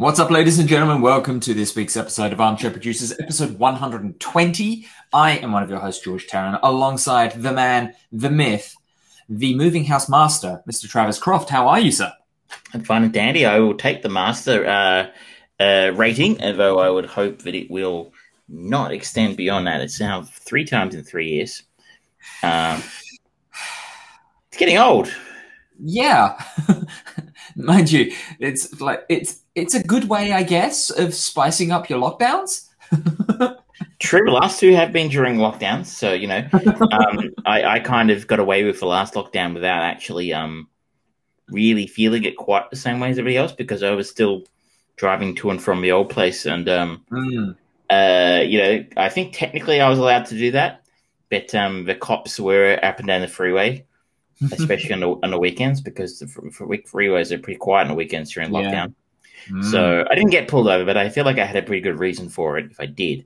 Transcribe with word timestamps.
What's 0.00 0.18
up, 0.18 0.30
ladies 0.30 0.58
and 0.58 0.66
gentlemen? 0.66 1.02
Welcome 1.02 1.40
to 1.40 1.52
this 1.52 1.76
week's 1.76 1.94
episode 1.94 2.32
of 2.32 2.40
Armchair 2.40 2.70
Producers, 2.70 3.12
episode 3.20 3.58
120. 3.58 4.86
I 5.12 5.32
am 5.32 5.52
one 5.52 5.62
of 5.62 5.68
your 5.68 5.78
hosts, 5.78 6.02
George 6.02 6.26
Tarrant, 6.26 6.58
alongside 6.62 7.32
the 7.32 7.52
man, 7.52 7.92
the 8.10 8.30
myth, 8.30 8.74
the 9.28 9.54
moving 9.54 9.84
house 9.84 10.08
master, 10.08 10.62
Mr. 10.66 10.88
Travis 10.88 11.18
Croft. 11.18 11.50
How 11.50 11.68
are 11.68 11.78
you, 11.78 11.92
sir? 11.92 12.10
I'm 12.72 12.82
fine 12.82 13.02
and 13.02 13.12
dandy. 13.12 13.44
I 13.44 13.58
will 13.58 13.76
take 13.76 14.00
the 14.00 14.08
master 14.08 14.66
uh, 14.66 15.10
uh, 15.62 15.92
rating, 15.94 16.42
although 16.42 16.78
I 16.78 16.88
would 16.88 17.04
hope 17.04 17.42
that 17.42 17.54
it 17.54 17.70
will 17.70 18.14
not 18.48 18.92
extend 18.92 19.36
beyond 19.36 19.66
that. 19.66 19.82
It's 19.82 20.00
now 20.00 20.22
three 20.22 20.64
times 20.64 20.94
in 20.94 21.04
three 21.04 21.28
years. 21.28 21.62
Um, 22.42 22.82
it's 24.48 24.56
getting 24.56 24.78
old. 24.78 25.12
Yeah. 25.78 26.42
Mind 27.56 27.90
you, 27.92 28.12
it's 28.38 28.80
like 28.80 29.04
it's 29.08 29.40
it's 29.60 29.74
a 29.74 29.82
good 29.82 30.08
way, 30.08 30.32
I 30.32 30.42
guess, 30.42 30.90
of 30.90 31.14
spicing 31.14 31.70
up 31.70 31.88
your 31.88 32.00
lockdowns. 32.00 32.68
True, 33.98 34.24
the 34.24 34.32
last 34.32 34.58
two 34.60 34.74
have 34.74 34.92
been 34.92 35.08
during 35.08 35.36
lockdowns, 35.36 35.86
so 35.86 36.12
you 36.12 36.26
know, 36.26 36.46
um, 36.52 37.30
I, 37.46 37.64
I 37.64 37.80
kind 37.80 38.10
of 38.10 38.26
got 38.26 38.40
away 38.40 38.64
with 38.64 38.80
the 38.80 38.86
last 38.86 39.14
lockdown 39.14 39.54
without 39.54 39.82
actually 39.82 40.32
um, 40.32 40.68
really 41.48 41.86
feeling 41.86 42.24
it 42.24 42.36
quite 42.36 42.68
the 42.70 42.76
same 42.76 42.98
way 43.00 43.10
as 43.10 43.18
everybody 43.18 43.36
else 43.36 43.52
because 43.52 43.82
I 43.82 43.90
was 43.92 44.08
still 44.08 44.44
driving 44.96 45.34
to 45.36 45.50
and 45.50 45.62
from 45.62 45.82
the 45.82 45.92
old 45.92 46.10
place, 46.10 46.46
and 46.46 46.68
um, 46.68 47.04
Mm. 47.10 47.56
uh, 47.90 48.42
you 48.42 48.58
know, 48.58 48.84
I 48.96 49.08
think 49.08 49.34
technically 49.34 49.80
I 49.80 49.88
was 49.88 49.98
allowed 49.98 50.26
to 50.26 50.34
do 50.34 50.50
that, 50.52 50.82
but 51.30 51.54
um, 51.54 51.84
the 51.84 51.94
cops 51.94 52.40
were 52.40 52.78
up 52.82 52.98
and 52.98 53.06
down 53.08 53.20
the 53.20 53.28
freeway, 53.28 53.84
especially 54.52 54.94
on 54.94 55.00
the 55.00 55.08
on 55.22 55.30
the 55.30 55.38
weekends 55.38 55.80
because 55.80 56.18
the 56.18 56.26
fr- 56.26 56.48
freeways 56.48 57.32
are 57.32 57.38
pretty 57.38 57.58
quiet 57.58 57.82
on 57.82 57.88
the 57.88 57.94
weekends 57.94 58.32
during 58.32 58.52
Yeah. 58.52 58.86
Lockdown. 59.48 59.62
Mm. 59.62 59.70
So 59.70 60.04
I 60.10 60.14
didn't 60.14 60.30
get 60.30 60.48
pulled 60.48 60.68
over, 60.68 60.84
but 60.84 60.96
I 60.96 61.08
feel 61.08 61.24
like 61.24 61.38
I 61.38 61.44
had 61.44 61.56
a 61.56 61.62
pretty 61.62 61.82
good 61.82 61.98
reason 61.98 62.28
for 62.28 62.58
it 62.58 62.70
if 62.70 62.80
I 62.80 62.86
did. 62.86 63.20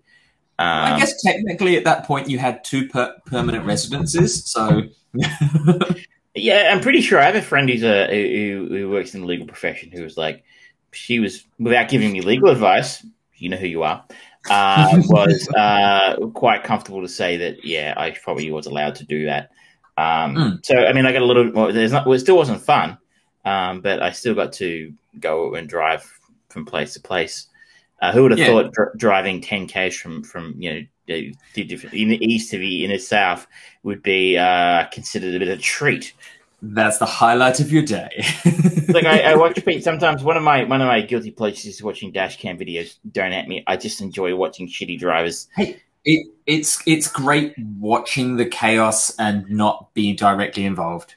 Um, 0.58 0.94
I 0.94 0.98
guess 0.98 1.20
technically 1.22 1.76
at 1.76 1.84
that 1.84 2.04
point 2.04 2.28
you 2.28 2.38
had 2.38 2.62
two 2.62 2.88
per- 2.88 3.16
permanent 3.26 3.64
residences, 3.64 4.44
so 4.44 4.82
Yeah, 6.34 6.70
I'm 6.72 6.80
pretty 6.80 7.00
sure 7.00 7.20
I 7.20 7.24
have 7.24 7.36
a 7.36 7.42
friend 7.42 7.68
who's 7.70 7.84
a 7.84 8.08
who, 8.08 8.66
who 8.68 8.90
works 8.90 9.14
in 9.14 9.20
the 9.20 9.26
legal 9.26 9.46
profession 9.46 9.90
who 9.92 10.02
was 10.02 10.16
like, 10.16 10.42
she 10.90 11.20
was 11.20 11.44
without 11.58 11.88
giving 11.88 12.12
me 12.12 12.22
legal 12.22 12.50
advice. 12.50 13.06
You 13.36 13.50
know 13.50 13.56
who 13.56 13.66
you 13.66 13.84
are. 13.84 14.04
Uh, 14.50 15.00
was 15.08 15.48
uh, 15.50 16.16
quite 16.34 16.64
comfortable 16.64 17.02
to 17.02 17.08
say 17.08 17.36
that 17.36 17.64
yeah, 17.64 17.94
I 17.96 18.10
probably 18.10 18.50
was 18.50 18.66
allowed 18.66 18.96
to 18.96 19.04
do 19.04 19.26
that. 19.26 19.50
Um, 19.96 20.34
Mm. 20.34 20.66
So 20.66 20.76
I 20.76 20.92
mean, 20.92 21.06
I 21.06 21.12
got 21.12 21.22
a 21.22 21.24
little. 21.24 21.52
Well, 21.52 21.72
there's 21.72 21.92
not. 21.92 22.04
Well, 22.04 22.14
it 22.14 22.20
still 22.20 22.36
wasn't 22.36 22.62
fun, 22.62 22.98
um, 23.44 23.80
but 23.80 24.02
I 24.02 24.10
still 24.10 24.34
got 24.34 24.52
to 24.54 24.92
go 25.20 25.54
and 25.54 25.68
drive 25.68 26.02
from 26.48 26.64
place 26.64 26.94
to 26.94 27.00
place. 27.00 27.46
Uh, 28.02 28.12
who 28.12 28.22
would 28.22 28.32
have 28.32 28.40
Yeah. 28.40 28.46
thought 28.46 28.72
dr- 28.72 28.98
driving 28.98 29.40
10 29.40 29.66
k's 29.66 29.96
from 29.98 30.22
from 30.22 30.54
you 30.58 30.72
know 30.74 30.80
the, 31.06 31.34
the 31.54 31.64
different 31.64 31.94
in 31.94 32.08
the 32.08 32.22
east 32.24 32.50
to 32.50 32.58
be 32.58 32.84
in 32.84 32.88
the 32.90 32.94
inner 32.94 32.98
south 32.98 33.46
would 33.82 34.02
be 34.02 34.36
uh, 34.36 34.84
considered 34.92 35.34
a 35.34 35.38
bit 35.38 35.48
of 35.48 35.58
a 35.58 35.62
treat. 35.62 36.12
that's 36.60 36.98
the 36.98 37.06
highlight 37.06 37.60
of 37.60 37.70
your 37.72 37.82
day. 37.82 38.24
like 38.88 39.04
I, 39.04 39.20
I 39.20 39.34
watch 39.42 39.58
sometimes 39.82 40.22
one 40.22 40.36
of 40.36 40.42
my 40.42 40.64
one 40.64 40.80
of 40.80 40.88
my 40.88 41.00
guilty 41.02 41.30
pleasures 41.30 41.66
is 41.66 41.82
watching 41.82 42.10
dash 42.12 42.38
cam 42.38 42.58
videos. 42.58 42.96
Don't 43.10 43.32
at 43.32 43.48
me. 43.48 43.62
I 43.66 43.76
just 43.76 44.00
enjoy 44.00 44.34
watching 44.34 44.68
shitty 44.68 44.98
drivers. 44.98 45.46
it, 45.58 46.26
it's 46.46 46.82
it's 46.86 47.08
great 47.08 47.54
watching 47.78 48.36
the 48.36 48.46
chaos 48.46 49.14
and 49.18 49.48
not 49.48 49.92
being 49.94 50.16
directly 50.16 50.64
involved. 50.64 51.14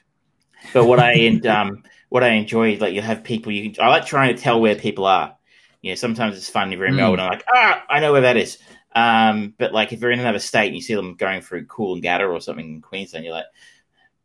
But 0.72 0.84
what 0.84 1.00
I 1.00 1.12
and 1.12 1.46
um 1.46 1.82
what 2.08 2.24
I 2.24 2.30
enjoy 2.30 2.72
is 2.74 2.80
like 2.80 2.94
you 2.94 3.02
have 3.02 3.22
people 3.24 3.52
you 3.52 3.70
can. 3.70 3.84
I 3.84 3.88
like 3.88 4.06
trying 4.06 4.34
to 4.34 4.40
tell 4.42 4.60
where 4.60 4.74
people 4.74 5.04
are. 5.06 5.34
You 5.82 5.92
know, 5.92 5.94
sometimes 5.96 6.36
it's 6.36 6.48
fun 6.48 6.72
if 6.72 6.78
you're 6.78 6.86
in 6.88 6.94
Mm. 6.94 6.98
Melbourne. 6.98 7.20
I'm 7.20 7.30
like, 7.30 7.44
ah, 7.54 7.84
I 7.88 8.00
know 8.00 8.12
where 8.12 8.22
that 8.22 8.36
is. 8.36 8.58
Um, 8.94 9.54
but 9.58 9.72
like 9.72 9.92
if 9.92 10.00
you're 10.00 10.10
in 10.10 10.18
another 10.18 10.38
state 10.40 10.66
and 10.68 10.74
you 10.74 10.82
see 10.82 10.94
them 10.94 11.14
going 11.14 11.40
through 11.40 11.66
cool 11.66 11.94
and 11.94 12.02
Coolangatta 12.02 12.28
or 12.28 12.40
something 12.40 12.66
in 12.76 12.80
Queensland, 12.80 13.24
you're 13.24 13.34
like, 13.34 13.44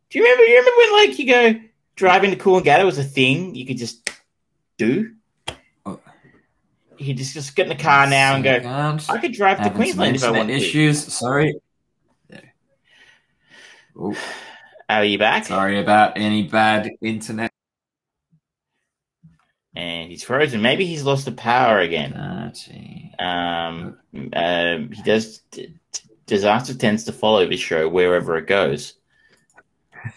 do 0.10 0.18
you 0.20 0.26
remember? 0.26 0.44
You 0.46 0.58
remember 0.60 0.78
when 0.78 1.08
like 1.10 1.20
you 1.20 1.28
go 1.28 1.62
driving 1.96 2.32
to 2.32 2.38
cool 2.38 2.58
and 2.58 2.66
Coolangatta 2.66 2.86
was 2.86 2.98
a 2.98 3.04
thing 3.04 3.54
you 3.56 3.66
could 3.68 3.78
just 3.78 4.10
do. 4.78 5.14
Oh. 5.86 6.00
You 6.98 7.14
just 7.14 7.34
just 7.36 7.56
get 7.56 7.70
in 7.70 7.78
the 7.78 7.84
car 7.84 8.08
now 8.08 8.34
and 8.36 8.44
go. 8.44 8.56
I 9.10 9.18
could 9.20 9.34
drive 9.34 9.62
to 9.62 9.70
Queensland 9.70 10.16
if 10.16 10.24
I 10.24 10.32
want 10.32 10.48
to. 10.50 10.56
issues. 10.56 11.04
Sorry. 11.14 11.54
There. 12.30 12.54
Oh, 13.96 14.18
Are 14.90 15.04
you 15.06 15.20
back? 15.20 15.46
sorry 15.46 15.80
about 15.80 16.18
any 16.18 16.44
bad 16.44 16.90
internet. 17.00 17.53
And 19.76 20.12
he's 20.12 20.24
frozen. 20.24 20.62
Maybe 20.62 20.86
he's 20.86 21.04
lost 21.04 21.26
the 21.26 21.32
power 21.32 21.80
again. 21.80 22.14
Thirty. 22.14 23.12
Um, 23.18 23.98
um, 24.34 24.92
he 24.92 25.02
does. 25.04 25.40
D- 25.52 25.76
disaster 26.26 26.74
tends 26.74 27.04
to 27.06 27.12
follow 27.12 27.48
this 27.48 27.60
show 27.60 27.90
wherever 27.90 28.38
it 28.38 28.48
goes. 28.48 28.94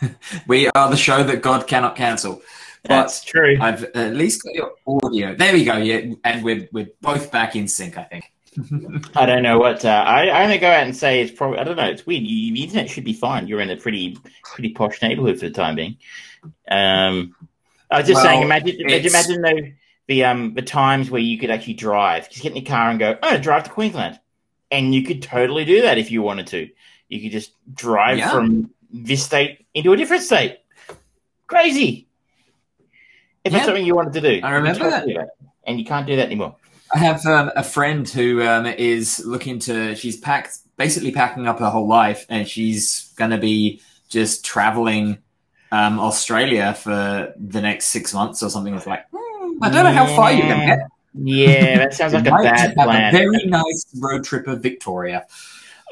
We 0.48 0.68
are 0.74 0.90
the 0.90 0.96
show 0.96 1.22
that 1.22 1.42
God 1.42 1.68
cannot 1.68 1.94
cancel. 1.94 2.42
That's 2.82 3.22
true. 3.22 3.56
I've 3.60 3.84
at 3.84 4.14
least 4.14 4.42
got 4.42 4.54
your 4.54 4.72
audio. 4.86 5.34
There 5.34 5.52
we 5.52 5.64
go. 5.64 5.76
Yeah, 5.76 6.14
and 6.24 6.44
we're 6.44 6.68
we're 6.72 6.88
both 7.00 7.30
back 7.30 7.56
in 7.56 7.68
sync. 7.68 7.96
I 7.96 8.04
think. 8.04 8.32
I 9.16 9.26
don't 9.26 9.42
know 9.42 9.58
what. 9.58 9.84
Uh, 9.84 10.04
I 10.06 10.26
I 10.28 10.44
only 10.44 10.58
go 10.58 10.68
out 10.68 10.84
and 10.84 10.96
say 10.96 11.20
it's 11.20 11.32
probably. 11.32 11.58
I 11.58 11.64
don't 11.64 11.76
know. 11.76 11.88
It's 11.88 12.06
weird. 12.06 12.22
You, 12.24 12.52
the 12.54 12.64
internet 12.64 12.90
should 12.90 13.04
be 13.04 13.12
fine. 13.12 13.46
You're 13.48 13.60
in 13.60 13.70
a 13.70 13.76
pretty 13.76 14.18
pretty 14.42 14.70
posh 14.70 15.02
neighborhood 15.02 15.38
for 15.38 15.46
the 15.46 15.54
time 15.54 15.76
being. 15.76 15.98
Um, 16.70 17.34
I 17.96 18.00
was 18.00 18.08
just 18.08 18.16
Well, 18.16 18.24
saying. 18.24 18.42
Imagine 18.42 18.80
imagine 18.80 19.40
the 19.40 19.72
the 20.06 20.24
um 20.24 20.52
the 20.54 20.60
times 20.62 21.10
where 21.10 21.20
you 21.20 21.38
could 21.38 21.50
actually 21.50 21.74
drive. 21.74 22.28
Just 22.28 22.42
get 22.42 22.52
in 22.52 22.56
your 22.56 22.66
car 22.66 22.90
and 22.90 22.98
go. 22.98 23.14
To 23.14 23.38
drive 23.38 23.64
to 23.64 23.70
Queensland, 23.70 24.20
and 24.70 24.94
you 24.94 25.02
could 25.02 25.22
totally 25.22 25.64
do 25.64 25.80
that 25.82 25.96
if 25.96 26.10
you 26.10 26.20
wanted 26.20 26.46
to. 26.48 26.68
You 27.08 27.22
could 27.22 27.32
just 27.32 27.52
drive 27.72 28.18
Yeah. 28.18 28.30
from 28.32 28.70
this 28.92 29.24
state 29.24 29.64
into 29.72 29.92
a 29.94 29.96
different 29.96 30.24
state. 30.24 30.58
Crazy. 31.46 32.06
If 33.44 33.52
Yeah. 33.52 33.58
it's 33.58 33.66
something 33.66 33.86
you 33.86 33.94
wanted 33.94 34.12
to 34.12 34.20
do, 34.20 34.40
I 34.42 34.50
remember 34.50 34.78
You 34.78 34.84
could 34.84 34.90
totally 34.90 35.12
do 35.14 35.18
that. 35.20 35.28
and 35.64 35.78
you 35.78 35.84
can't 35.86 36.06
do 36.06 36.16
that 36.16 36.26
anymore. 36.26 36.56
I 36.92 36.98
have 36.98 37.24
um, 37.24 37.50
a 37.56 37.62
friend 37.64 38.06
who 38.06 38.42
um, 38.46 38.66
is 38.66 39.24
looking 39.24 39.58
to. 39.60 39.94
She's 39.96 40.18
packed, 40.18 40.58
basically 40.76 41.12
packing 41.12 41.46
up 41.46 41.60
her 41.60 41.70
whole 41.70 41.88
life, 41.88 42.26
and 42.28 42.46
she's 42.46 43.12
going 43.16 43.30
to 43.30 43.38
be 43.38 43.80
just 44.10 44.44
traveling 44.44 45.18
um, 45.72 45.98
Australia 45.98 46.74
for 46.74 47.34
the 47.36 47.60
next 47.60 47.86
six 47.86 48.14
months 48.14 48.42
or 48.42 48.50
something. 48.50 48.74
It's 48.74 48.86
like, 48.86 49.06
hmm, 49.12 49.62
I 49.62 49.70
don't 49.70 49.84
know 49.84 49.92
how 49.92 50.06
far 50.06 50.32
you're 50.32 50.46
going 50.46 50.60
to 50.60 50.66
get. 50.66 50.80
Yeah, 51.18 51.78
that 51.78 51.94
sounds 51.94 52.12
like 52.12 52.26
a 52.26 52.30
bad 52.30 52.74
plan. 52.74 53.14
A 53.14 53.18
very 53.18 53.46
nice 53.46 53.86
road 53.98 54.24
trip 54.24 54.46
of 54.46 54.62
Victoria. 54.62 55.26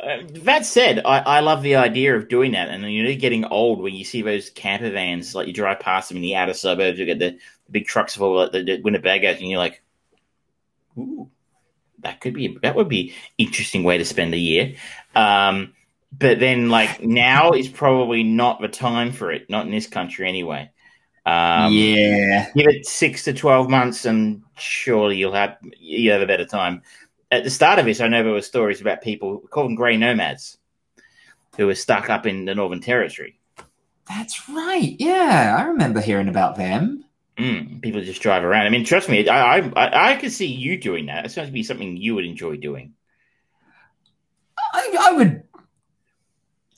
Uh, 0.03 0.19
that 0.43 0.67
said, 0.67 1.01
I, 1.05 1.21
I 1.21 1.41
love 1.41 1.63
the 1.63 1.77
idea 1.77 2.15
of 2.15 2.29
doing 2.29 2.53
that, 2.53 2.69
and 2.69 2.85
you 2.93 3.03
know, 3.03 3.15
getting 3.15 3.45
old 3.47 3.81
when 3.81 3.95
you 3.95 4.05
see 4.05 4.21
those 4.21 4.51
camper 4.51 4.91
vans, 4.91 5.35
like 5.35 5.47
you 5.47 5.53
drive 5.53 5.81
past 5.81 6.09
them 6.09 6.17
in 6.17 6.23
the 6.23 6.37
outer 6.37 6.53
suburbs, 6.53 6.99
you 6.99 7.07
get 7.07 7.19
the, 7.19 7.39
the 7.67 7.73
big 7.73 7.87
trucks 7.87 8.15
full 8.15 8.39
of 8.39 8.53
the, 8.53 8.63
the 8.63 8.83
Winnebagos, 8.83 9.39
and 9.39 9.49
you're 9.49 9.59
like, 9.59 9.83
"Ooh, 10.99 11.31
that 12.01 12.21
could 12.21 12.35
be 12.35 12.59
that 12.63 12.75
would 12.75 12.89
be 12.89 13.15
interesting 13.39 13.83
way 13.83 13.97
to 13.97 14.05
spend 14.05 14.35
a 14.35 14.39
year." 14.39 14.75
Um, 15.15 15.73
but 16.19 16.39
then, 16.39 16.69
like 16.69 17.03
now 17.03 17.53
is 17.53 17.69
probably 17.69 18.23
not 18.23 18.61
the 18.61 18.69
time 18.69 19.13
for 19.13 19.33
it, 19.33 19.49
not 19.49 19.67
in 19.67 19.73
this 19.73 19.87
country 19.87 20.29
anyway. 20.29 20.71
Um, 21.27 21.73
yeah, 21.73 22.51
give 22.55 22.67
it 22.69 22.87
six 22.87 23.25
to 23.25 23.33
twelve 23.33 23.69
months, 23.71 24.05
and 24.05 24.43
surely 24.57 25.17
you'll 25.17 25.33
have 25.33 25.57
you 25.79 26.11
have 26.11 26.23
a 26.23 26.27
better 26.27 26.45
time. 26.45 26.83
At 27.31 27.45
the 27.45 27.51
start 27.51 27.79
of 27.79 27.87
this, 27.87 28.01
I 28.01 28.09
know 28.09 28.23
there 28.23 28.33
were 28.33 28.43
stories 28.43 28.81
about 28.81 29.03
people 29.03 29.39
called 29.51 29.67
them 29.67 29.75
grey 29.75 29.97
nomads 29.97 30.59
who 31.57 31.67
were 31.67 31.75
stuck 31.75 32.11
up 32.11 32.27
in 32.27 32.45
the 32.45 32.55
Northern 32.55 32.81
Territory. 32.81 33.39
that's 34.07 34.49
right. 34.49 34.97
Yeah, 34.99 35.57
I 35.59 35.65
remember 35.65 36.01
hearing 36.01 36.29
about 36.29 36.57
them. 36.57 37.05
Mm, 37.39 37.83
people 37.83 38.01
just 38.03 38.23
drive 38.23 38.45
around. 38.45 38.67
I 38.67 38.71
mean, 38.71 38.85
trust 38.85 39.09
me, 39.09 39.27
I 39.27 39.59
I, 39.59 40.13
I, 40.13 40.17
could 40.17 40.31
see 40.31 40.47
you 40.47 40.79
doing 40.79 41.07
that. 41.07 41.25
It 41.25 41.31
sounds 41.31 41.49
to 41.49 41.53
be 41.53 41.65
something 41.65 41.97
you 41.97 42.15
would 42.15 42.25
enjoy 42.25 42.57
doing. 42.57 42.95
I, 44.73 44.97
I 45.01 45.13
would, 45.13 45.44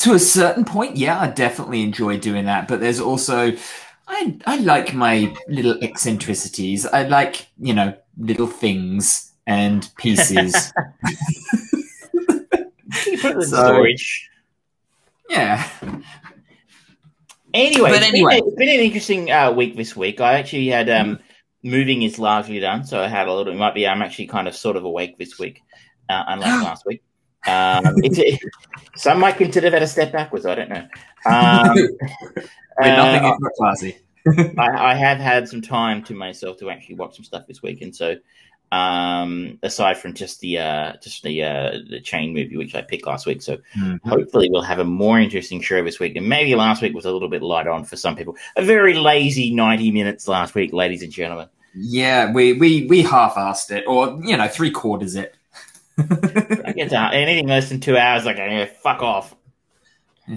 to 0.07 0.15
a 0.15 0.19
certain 0.19 0.65
point, 0.65 0.97
yeah, 0.97 1.19
I 1.21 1.29
definitely 1.29 1.83
enjoy 1.83 2.19
doing 2.19 2.47
that. 2.47 2.69
But 2.69 2.81
there's 2.81 3.01
also, 3.01 3.53
I 4.09 4.37
I 4.47 4.57
like 4.59 4.95
my 4.95 5.35
little 5.49 5.77
eccentricities. 5.83 6.87
I 6.87 7.03
like 7.09 7.49
you 7.59 7.75
know 7.75 7.95
little 8.17 8.47
things 8.47 9.33
and 9.47 9.89
pieces. 9.99 10.73
You 13.07 13.19
put 13.19 13.33
it 13.33 13.37
in 13.37 13.43
So- 13.43 13.57
storage. 13.67 14.31
yeah, 15.29 15.69
Anyway, 17.53 17.91
But 17.91 18.03
anyway. 18.03 18.39
it's 18.43 18.57
been 18.57 18.69
an 18.69 18.81
interesting 18.81 19.31
uh, 19.31 19.51
week 19.53 19.77
this 19.77 19.95
week. 19.97 20.21
I 20.21 20.35
actually 20.39 20.69
had 20.69 20.89
um, 20.91 21.19
moving 21.63 22.03
is 22.03 22.19
largely 22.19 22.59
done, 22.61 22.85
so 22.85 23.01
I 23.01 23.09
had 23.09 23.29
a 23.29 23.33
little. 23.35 23.53
It 23.53 23.57
might 23.57 23.75
be 23.75 23.87
I'm 23.87 24.03
actually 24.03 24.27
kind 24.29 24.47
of 24.49 24.55
sort 24.57 24.77
of 24.77 24.85
awake 24.85 25.19
this 25.19 25.39
week, 25.39 25.63
uh, 26.09 26.25
unlike 26.29 26.63
last 26.65 26.85
week. 26.87 27.03
Um, 27.47 27.95
it's 27.99 28.19
a, 28.19 28.39
some 28.97 29.21
might 29.21 29.37
consider 29.37 29.71
that 29.71 29.83
a 29.83 29.87
step 29.87 30.13
backwards. 30.13 30.47
I 30.47 30.55
don't 30.55 30.69
know. 30.69 30.87
Um, 31.27 31.77
nothing 32.81 33.25
uh, 33.25 33.37
classy. 33.57 33.99
I, 34.59 34.93
I, 34.93 34.95
have 34.95 35.19
had 35.19 35.49
some 35.49 35.63
time 35.63 36.03
to 36.05 36.15
myself 36.15 36.59
to 36.59 36.71
actually 36.71 36.97
watch 36.97 37.15
some 37.15 37.25
stuff 37.25 37.47
this 37.47 37.63
week, 37.63 37.83
and 37.83 37.95
so 37.95 38.17
um, 38.73 39.59
aside 39.63 39.99
from 39.99 40.15
just 40.15 40.41
the 40.41 40.59
uh, 40.59 40.93
just 41.01 41.23
the 41.23 41.45
uh, 41.45 41.79
the 41.89 42.01
chain 42.01 42.35
movie 42.35 42.57
which 42.57 42.75
I 42.75 42.83
picked 42.83 43.07
last 43.07 43.27
week, 43.27 43.43
so 43.43 43.59
mm-hmm. 43.79 44.09
hopefully 44.09 44.49
we'll 44.51 44.63
have 44.63 44.81
a 44.81 44.85
more 44.85 45.21
interesting 45.21 45.61
show 45.61 45.83
this 45.85 46.01
week. 46.01 46.17
And 46.17 46.29
maybe 46.29 46.55
last 46.57 46.83
week 46.83 46.95
was 46.95 47.05
a 47.05 47.13
little 47.13 47.29
bit 47.29 47.43
light 47.43 47.69
on 47.69 47.85
for 47.85 47.97
some 47.97 48.17
people. 48.17 48.37
A 48.57 48.63
very 48.63 48.95
lazy 48.95 49.55
ninety 49.55 49.93
minutes 49.93 50.27
last 50.27 50.55
week, 50.55 50.73
ladies 50.73 51.03
and 51.03 51.13
gentlemen. 51.13 51.49
Yeah, 51.75 52.33
we 52.33 52.55
we 52.55 52.87
we 52.87 53.03
half-assed 53.03 53.71
it, 53.71 53.85
or 53.87 54.19
you 54.25 54.37
know, 54.37 54.49
three 54.49 54.73
quarters 54.73 55.15
it. 55.15 55.36
I 55.99 56.73
get 56.77 56.91
to 56.91 56.99
anything 57.13 57.49
less 57.49 57.69
than 57.69 57.81
two 57.81 57.97
hours, 57.97 58.25
like 58.25 58.37
yeah, 58.39 58.67
fuck 58.83 59.03
off. 59.03 59.35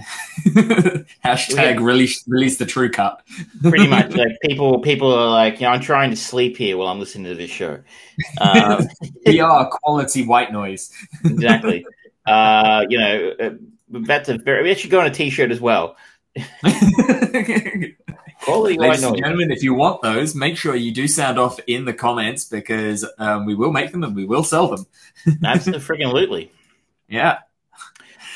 Hashtag 1.25 1.81
release 1.81 2.23
release 2.27 2.57
the 2.57 2.65
true 2.65 2.91
cut. 2.91 3.23
Pretty 3.61 3.87
much, 3.89 4.13
like 4.13 4.37
people 4.43 4.79
people 4.79 5.11
are 5.11 5.29
like, 5.29 5.55
you 5.55 5.61
know, 5.61 5.69
I'm 5.73 5.81
trying 5.81 6.11
to 6.11 6.15
sleep 6.15 6.57
here 6.57 6.77
while 6.77 6.87
I'm 6.87 6.99
listening 6.99 7.25
to 7.25 7.35
this 7.35 7.49
show. 7.49 7.79
Um, 8.39 8.87
we 9.25 9.39
are 9.39 9.67
quality 9.69 10.25
white 10.25 10.51
noise. 10.51 10.91
exactly. 11.25 11.85
Uh, 12.27 12.85
you 12.87 12.99
know, 12.99 13.33
uh, 13.39 13.49
that's 13.89 14.29
a 14.29 14.37
very. 14.37 14.63
We 14.63 14.75
should 14.75 14.91
go 14.91 14.99
on 14.99 15.07
a 15.07 15.11
T-shirt 15.11 15.51
as 15.51 15.59
well. 15.59 15.95
Quality 18.41 18.77
Ladies 18.77 19.03
and 19.03 19.17
gentlemen, 19.17 19.51
if 19.51 19.63
you 19.63 19.73
want 19.73 20.01
those, 20.01 20.33
make 20.33 20.55
sure 20.55 20.73
you 20.73 20.93
do 20.93 21.07
sound 21.07 21.37
off 21.37 21.59
in 21.67 21.83
the 21.83 21.93
comments 21.93 22.45
because 22.45 23.05
um, 23.17 23.45
we 23.45 23.53
will 23.53 23.71
make 23.71 23.91
them 23.91 24.03
and 24.03 24.15
we 24.15 24.25
will 24.25 24.43
sell 24.43 24.67
them. 24.67 24.85
Absolutely, 25.43 25.83
freaking 25.83 26.13
lootly. 26.13 26.49
Yeah. 27.09 27.39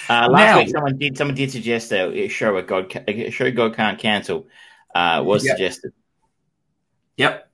Uh, 0.10 0.28
last 0.30 0.34
now, 0.34 0.58
week, 0.60 0.70
someone 0.70 0.98
did 0.98 1.18
someone 1.18 1.36
did 1.36 1.52
suggest 1.52 1.94
a 1.94 2.28
show 2.28 2.58
a 2.58 2.64
God 2.64 2.94
a 3.08 3.30
show 3.30 3.50
God 3.52 3.76
can't 3.76 3.98
cancel 3.98 4.48
uh, 4.94 5.24
was 5.26 5.46
yep. 5.46 5.56
suggested. 5.56 5.94
Yep. 7.16 7.50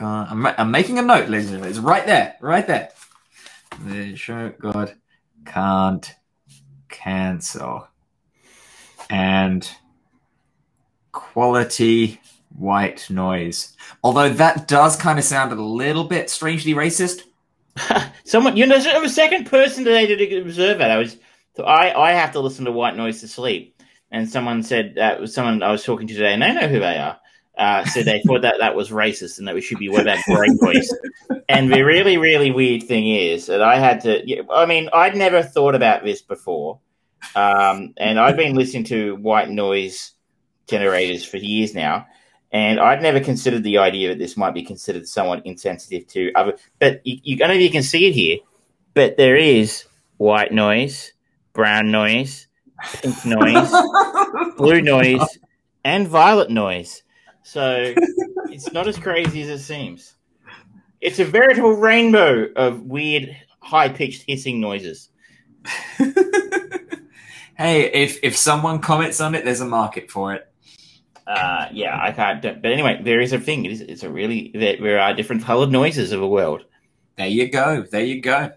I'm, 0.00 0.46
I'm 0.46 0.70
making 0.70 0.98
a 0.98 1.02
note, 1.02 1.28
ladies 1.28 1.50
and 1.50 1.62
gentlemen. 1.62 1.70
It's 1.70 1.78
right 1.78 2.04
there, 2.06 2.34
right 2.40 2.66
there. 2.66 2.88
The 3.84 4.16
show 4.16 4.52
God 4.58 4.94
can't 5.44 6.12
cancel, 6.88 7.86
and 9.08 9.70
quality 11.12 12.20
white 12.56 13.08
noise. 13.08 13.76
Although 14.02 14.30
that 14.30 14.68
does 14.68 14.96
kind 14.96 15.18
of 15.18 15.24
sound 15.24 15.52
a 15.52 15.62
little 15.62 16.04
bit 16.04 16.30
strangely 16.30 16.74
racist. 16.74 17.22
Someone, 18.24 18.56
you 18.56 18.66
know, 18.66 18.78
there 18.78 19.00
was 19.00 19.14
second 19.14 19.46
person 19.46 19.84
today 19.84 20.06
to 20.06 20.40
observe 20.40 20.78
that. 20.78 20.90
I 20.90 20.98
was 20.98 21.16
so 21.54 21.64
I, 21.64 22.10
I 22.10 22.12
have 22.12 22.32
to 22.32 22.40
listen 22.40 22.64
to 22.64 22.72
white 22.72 22.96
noise 22.96 23.20
to 23.20 23.28
sleep. 23.28 23.80
And 24.10 24.28
someone 24.28 24.62
said 24.62 24.94
that 24.96 25.20
was 25.20 25.34
someone 25.34 25.62
I 25.62 25.72
was 25.72 25.84
talking 25.84 26.06
to 26.06 26.14
today, 26.14 26.34
and 26.34 26.42
they 26.42 26.52
know 26.52 26.68
who 26.68 26.80
they 26.80 26.98
are. 26.98 27.18
Uh, 27.56 27.84
said 27.84 28.06
they 28.06 28.20
thought 28.22 28.42
that 28.42 28.56
that 28.60 28.74
was 28.74 28.90
racist 28.90 29.38
and 29.38 29.46
that 29.46 29.54
we 29.54 29.60
should 29.60 29.78
be 29.78 29.88
what 29.88 30.02
about 30.02 30.18
gray 30.24 30.48
noise. 30.60 30.88
And 31.48 31.72
the 31.72 31.82
really, 31.82 32.16
really 32.16 32.50
weird 32.50 32.82
thing 32.82 33.06
is 33.08 33.46
that 33.46 33.62
I 33.62 33.78
had 33.78 34.00
to. 34.02 34.44
I 34.50 34.66
mean, 34.66 34.88
I'd 34.92 35.16
never 35.16 35.42
thought 35.42 35.74
about 35.74 36.04
this 36.04 36.22
before, 36.22 36.80
um, 37.34 37.94
and 37.96 38.18
I've 38.18 38.36
been 38.36 38.54
listening 38.54 38.84
to 38.84 39.16
white 39.16 39.50
noise 39.50 40.12
generators 40.66 41.24
for 41.24 41.36
years 41.36 41.74
now, 41.74 42.06
and 42.50 42.78
I'd 42.80 43.02
never 43.02 43.20
considered 43.20 43.62
the 43.62 43.78
idea 43.78 44.08
that 44.08 44.18
this 44.18 44.36
might 44.36 44.54
be 44.54 44.62
considered 44.62 45.08
somewhat 45.08 45.44
insensitive 45.46 46.06
to 46.08 46.32
other. 46.34 46.56
But 46.78 47.06
you, 47.06 47.18
you 47.22 47.36
I 47.36 47.38
don't 47.40 47.48
know 47.48 47.54
if 47.54 47.62
you 47.62 47.70
can 47.70 47.82
see 47.82 48.06
it 48.06 48.12
here, 48.12 48.38
but 48.94 49.16
there 49.16 49.36
is 49.36 49.84
white 50.18 50.52
noise 50.52 51.12
brown 51.52 51.90
noise, 51.90 52.48
pink 52.94 53.24
noise, 53.24 53.72
blue 54.56 54.80
noise, 54.80 55.38
and 55.84 56.08
violet 56.08 56.50
noise. 56.50 57.02
So 57.42 57.94
it's 58.50 58.72
not 58.72 58.88
as 58.88 58.98
crazy 58.98 59.42
as 59.42 59.48
it 59.48 59.58
seems. 59.60 60.14
It's 61.00 61.18
a 61.18 61.24
veritable 61.24 61.72
rainbow 61.72 62.48
of 62.54 62.82
weird, 62.82 63.36
high 63.60 63.88
pitched 63.88 64.24
hissing 64.26 64.60
noises. 64.60 65.08
hey, 67.56 67.90
if 67.92 68.18
if 68.22 68.36
someone 68.36 68.80
comments 68.80 69.20
on 69.20 69.34
it, 69.34 69.44
there's 69.44 69.60
a 69.60 69.66
market 69.66 70.10
for 70.10 70.32
it. 70.34 70.51
Uh, 71.26 71.66
yeah, 71.72 71.98
I 72.00 72.12
can't. 72.12 72.42
But 72.42 72.72
anyway, 72.72 73.00
there 73.02 73.20
is 73.20 73.32
a 73.32 73.38
thing. 73.38 73.64
It 73.64 73.72
is, 73.72 73.80
it's 73.80 74.02
a 74.02 74.10
really 74.10 74.50
there 74.54 75.00
are 75.00 75.14
different 75.14 75.44
colored 75.44 75.70
noises 75.70 76.12
of 76.12 76.22
a 76.22 76.28
world. 76.28 76.64
There 77.16 77.26
you 77.26 77.48
go. 77.50 77.82
There 77.82 78.04
you 78.04 78.20
go. 78.20 78.52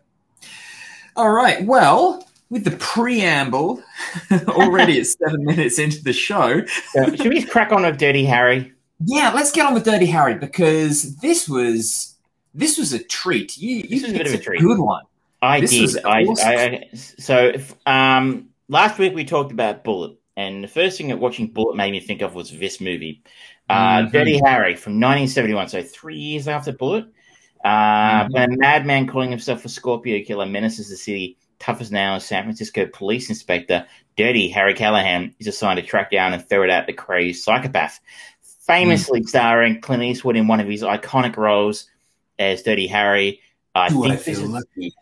All 1.15 1.31
right. 1.31 1.63
Well, 1.63 2.27
with 2.49 2.63
the 2.63 2.71
preamble 2.77 3.83
already 4.47 4.99
at 4.99 5.07
seven 5.23 5.43
minutes 5.43 5.79
into 5.79 6.03
the 6.03 6.13
show. 6.13 6.65
should 6.65 7.29
we 7.29 7.43
crack 7.43 7.71
on 7.71 7.83
with 7.83 7.97
Dirty 7.97 8.25
Harry? 8.25 8.73
Yeah, 9.03 9.31
let's 9.33 9.51
get 9.51 9.65
on 9.65 9.73
with 9.73 9.83
Dirty 9.83 10.05
Harry 10.05 10.35
because 10.35 11.17
this 11.17 11.49
was 11.49 12.15
this 12.53 12.77
was 12.77 12.93
a 12.93 13.03
treat. 13.03 13.57
You, 13.57 13.77
you 13.77 13.89
this 13.89 14.01
was 14.03 14.11
a 14.11 14.17
bit 14.17 14.27
of 14.27 14.33
a 14.33 14.37
treat. 14.37 14.61
Good 14.61 14.79
one. 14.79 15.03
I 15.41 15.61
this 15.61 15.71
did. 15.71 16.05
I, 16.05 16.23
awesome. 16.23 16.47
I, 16.47 16.89
so 16.93 17.53
um, 17.85 18.49
last 18.69 18.97
week 18.97 19.13
we 19.13 19.25
talked 19.25 19.51
about 19.51 19.83
Bullitt, 19.83 20.17
and 20.37 20.63
the 20.63 20.67
first 20.67 20.97
thing 20.97 21.07
that 21.09 21.19
watching 21.19 21.47
Bullitt 21.47 21.77
made 21.77 21.91
me 21.91 21.99
think 21.99 22.21
of 22.21 22.35
was 22.35 22.51
this 22.51 22.81
movie, 22.81 23.23
uh, 23.69 23.99
mm-hmm. 23.99 24.11
Dirty 24.11 24.41
Harry 24.45 24.75
from 24.75 24.93
1971. 24.93 25.69
So 25.69 25.81
three 25.81 26.17
years 26.17 26.47
after 26.47 26.73
Bullitt, 26.73 27.05
uh, 27.63 27.69
mm-hmm. 27.69 28.33
when 28.33 28.53
a 28.53 28.57
madman 28.57 29.07
calling 29.07 29.29
himself 29.31 29.63
a 29.65 29.69
Scorpio 29.69 30.23
killer 30.25 30.45
menaces 30.45 30.89
the 30.89 30.97
city 30.97 31.37
tough 31.59 31.79
as 31.79 31.91
nails 31.91 32.25
San 32.25 32.43
Francisco 32.43 32.85
police 32.85 33.29
inspector 33.29 33.85
Dirty 34.17 34.49
Harry 34.49 34.73
Callahan 34.73 35.33
is 35.39 35.47
assigned 35.47 35.77
to 35.79 35.85
track 35.85 36.11
down 36.11 36.33
and 36.33 36.43
ferret 36.43 36.69
out 36.69 36.87
the 36.87 36.93
crazed 36.93 37.43
psychopath. 37.43 37.99
Famously 38.41 39.21
mm. 39.21 39.27
starring 39.27 39.81
Clint 39.81 40.03
Eastwood 40.03 40.35
in 40.35 40.47
one 40.47 40.59
of 40.59 40.67
his 40.67 40.81
iconic 40.81 41.37
roles 41.37 41.87
as 42.39 42.63
Dirty 42.63 42.87
Harry. 42.87 43.41
I 43.73 43.89
think 43.89 44.05
I 44.05 44.15
feel 44.17 44.43
is, 44.43 44.49
lucky? 44.49 44.93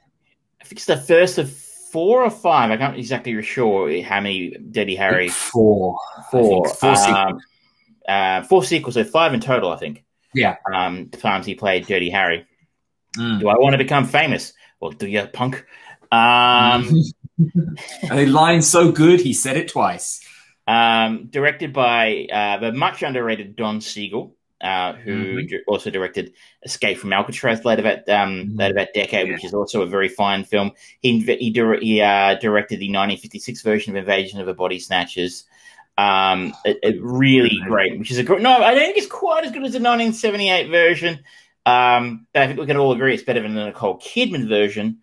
I 0.61 0.63
think 0.65 0.79
it's 0.79 0.85
the 0.85 0.97
first 0.97 1.37
of 1.37 1.62
four 1.93 2.23
or 2.23 2.31
five. 2.31 2.71
I 2.71 2.77
can't 2.77 2.97
exactly 2.97 3.39
sure 3.43 4.01
how 4.01 4.19
many 4.19 4.57
Dirty 4.57 4.95
Harry. 4.95 5.29
Four, 5.29 5.97
four, 6.31 6.67
four, 6.67 6.89
um, 6.89 6.97
sequels. 6.97 7.43
Uh, 8.07 8.43
four 8.43 8.63
sequels, 8.63 8.95
so 8.95 9.03
five 9.03 9.33
in 9.33 9.39
total, 9.39 9.71
I 9.71 9.77
think. 9.77 10.03
Yeah. 10.33 10.57
Um, 10.73 11.09
the 11.11 11.17
times 11.17 11.45
he 11.45 11.53
played 11.53 11.85
Dirty 11.85 12.09
Harry. 12.09 12.47
Mm. 13.15 13.39
Do 13.39 13.47
I 13.47 13.59
want 13.59 13.75
to 13.75 13.77
become 13.77 14.05
famous? 14.05 14.53
Well, 14.81 14.91
do 14.91 15.07
you, 15.07 15.27
punk? 15.27 15.65
Um, 16.11 16.89
a 18.11 18.25
line 18.25 18.63
so 18.63 18.91
good, 18.91 19.21
he 19.21 19.33
said 19.33 19.55
it 19.55 19.67
twice. 19.67 20.19
Um, 20.65 21.27
directed 21.29 21.73
by 21.73 22.27
uh, 22.31 22.57
the 22.57 22.71
much 22.71 23.03
underrated 23.03 23.55
Don 23.55 23.81
Siegel, 23.81 24.35
uh, 24.63 24.93
who 24.93 25.11
mm-hmm. 25.11 25.55
also 25.67 25.89
directed 25.89 26.33
Escape 26.63 26.97
from 26.97 27.11
Alcatraz 27.11 27.65
later 27.65 27.81
that 27.81 28.09
um, 28.09 28.29
mm-hmm. 28.29 28.55
later 28.55 28.73
that 28.75 28.93
decade, 28.93 29.27
yeah. 29.27 29.33
which 29.33 29.45
is 29.45 29.53
also 29.53 29.81
a 29.81 29.85
very 29.85 30.07
fine 30.07 30.43
film. 30.43 30.71
He 31.01 31.19
he, 31.19 31.51
he 31.81 32.01
uh, 32.01 32.35
directed 32.35 32.79
the 32.79 32.87
1956 32.87 33.61
version 33.61 33.95
of 33.95 33.97
Invasion 33.97 34.39
of 34.39 34.45
the 34.45 34.53
Body 34.53 34.79
Snatchers. 34.79 35.43
Um, 35.97 36.53
it, 36.65 36.79
it 36.81 36.95
really 37.01 37.59
great, 37.67 37.99
which 37.99 38.09
is 38.09 38.17
a 38.17 38.23
great. 38.23 38.41
No, 38.41 38.51
I 38.51 38.73
don't 38.73 38.85
think 38.85 38.97
it's 38.97 39.07
quite 39.07 39.43
as 39.43 39.51
good 39.51 39.63
as 39.63 39.73
the 39.73 39.79
1978 39.79 40.69
version. 40.69 41.19
Um, 41.65 42.27
but 42.33 42.43
I 42.43 42.47
think 42.47 42.59
we 42.59 42.65
can 42.65 42.77
all 42.77 42.93
agree 42.93 43.13
it's 43.13 43.23
better 43.23 43.41
than 43.41 43.55
the 43.55 43.65
Nicole 43.65 43.99
Kidman 43.99 44.47
version. 44.47 44.99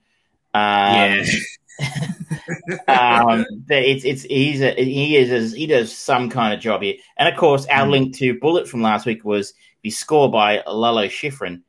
Um, 0.52 0.94
yeah. 0.94 1.24
um, 2.88 3.44
it's 3.68 4.04
it's 4.04 4.22
he's 4.22 4.60
a, 4.60 4.72
he 4.72 5.16
is 5.16 5.52
he 5.52 5.66
does 5.66 5.96
some 5.96 6.30
kind 6.30 6.54
of 6.54 6.60
job 6.60 6.82
here, 6.82 6.94
and 7.16 7.28
of 7.28 7.38
course 7.38 7.66
our 7.66 7.86
mm. 7.86 7.90
link 7.90 8.16
to 8.16 8.38
Bullitt 8.38 8.68
from 8.68 8.82
last 8.82 9.06
week 9.06 9.24
was 9.24 9.54
the 9.82 9.90
score 9.90 10.30
by 10.30 10.62
Lalo 10.66 11.06
Schifrin. 11.06 11.62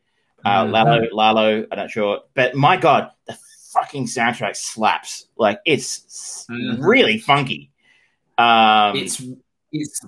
Uh, 0.44 0.66
mm. 0.66 0.72
Lalo, 0.72 1.08
Lalo, 1.12 1.66
I'm 1.72 1.78
not 1.78 1.92
sure, 1.92 2.22
but 2.34 2.56
my 2.56 2.78
god, 2.78 3.12
the 3.28 3.38
fucking 3.72 4.06
soundtrack 4.06 4.56
slaps. 4.56 5.28
Like 5.38 5.60
it's 5.66 6.46
mm. 6.50 6.78
really 6.80 7.18
funky. 7.18 7.72
Um, 8.38 8.96
it's 8.96 9.24
it's 9.72 10.02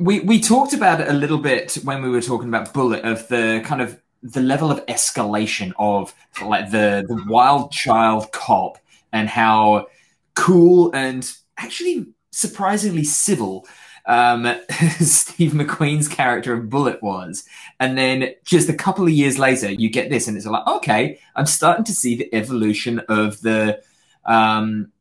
we 0.00 0.20
we 0.20 0.40
talked 0.40 0.72
about 0.72 1.00
it 1.00 1.08
a 1.08 1.12
little 1.12 1.38
bit 1.38 1.74
when 1.84 2.02
we 2.02 2.10
were 2.10 2.20
talking 2.20 2.48
about 2.48 2.74
Bullitt 2.74 3.04
of 3.04 3.28
the 3.28 3.62
kind 3.64 3.80
of 3.80 4.00
the 4.22 4.40
level 4.40 4.70
of 4.70 4.84
escalation 4.86 5.72
of 5.78 6.14
like 6.42 6.70
the 6.70 7.04
the 7.06 7.24
wild 7.28 7.70
child 7.70 8.32
cop 8.32 8.78
and 9.12 9.28
how 9.28 9.86
cool 10.34 10.92
and 10.94 11.30
actually 11.56 12.06
surprisingly 12.30 13.04
civil 13.04 13.66
um, 14.06 14.44
Steve 15.00 15.52
McQueen's 15.52 16.08
character 16.08 16.54
of 16.54 16.70
Bullitt 16.70 17.02
was. 17.02 17.44
And 17.80 17.98
then 17.98 18.34
just 18.44 18.68
a 18.68 18.74
couple 18.74 19.04
of 19.04 19.10
years 19.10 19.38
later, 19.38 19.70
you 19.70 19.90
get 19.90 20.10
this, 20.10 20.28
and 20.28 20.36
it's 20.36 20.46
like, 20.46 20.66
okay, 20.66 21.18
I'm 21.34 21.46
starting 21.46 21.84
to 21.84 21.92
see 21.92 22.16
the 22.16 22.32
evolution 22.34 23.00
of 23.08 23.40
the 23.40 23.82
um, 24.24 24.92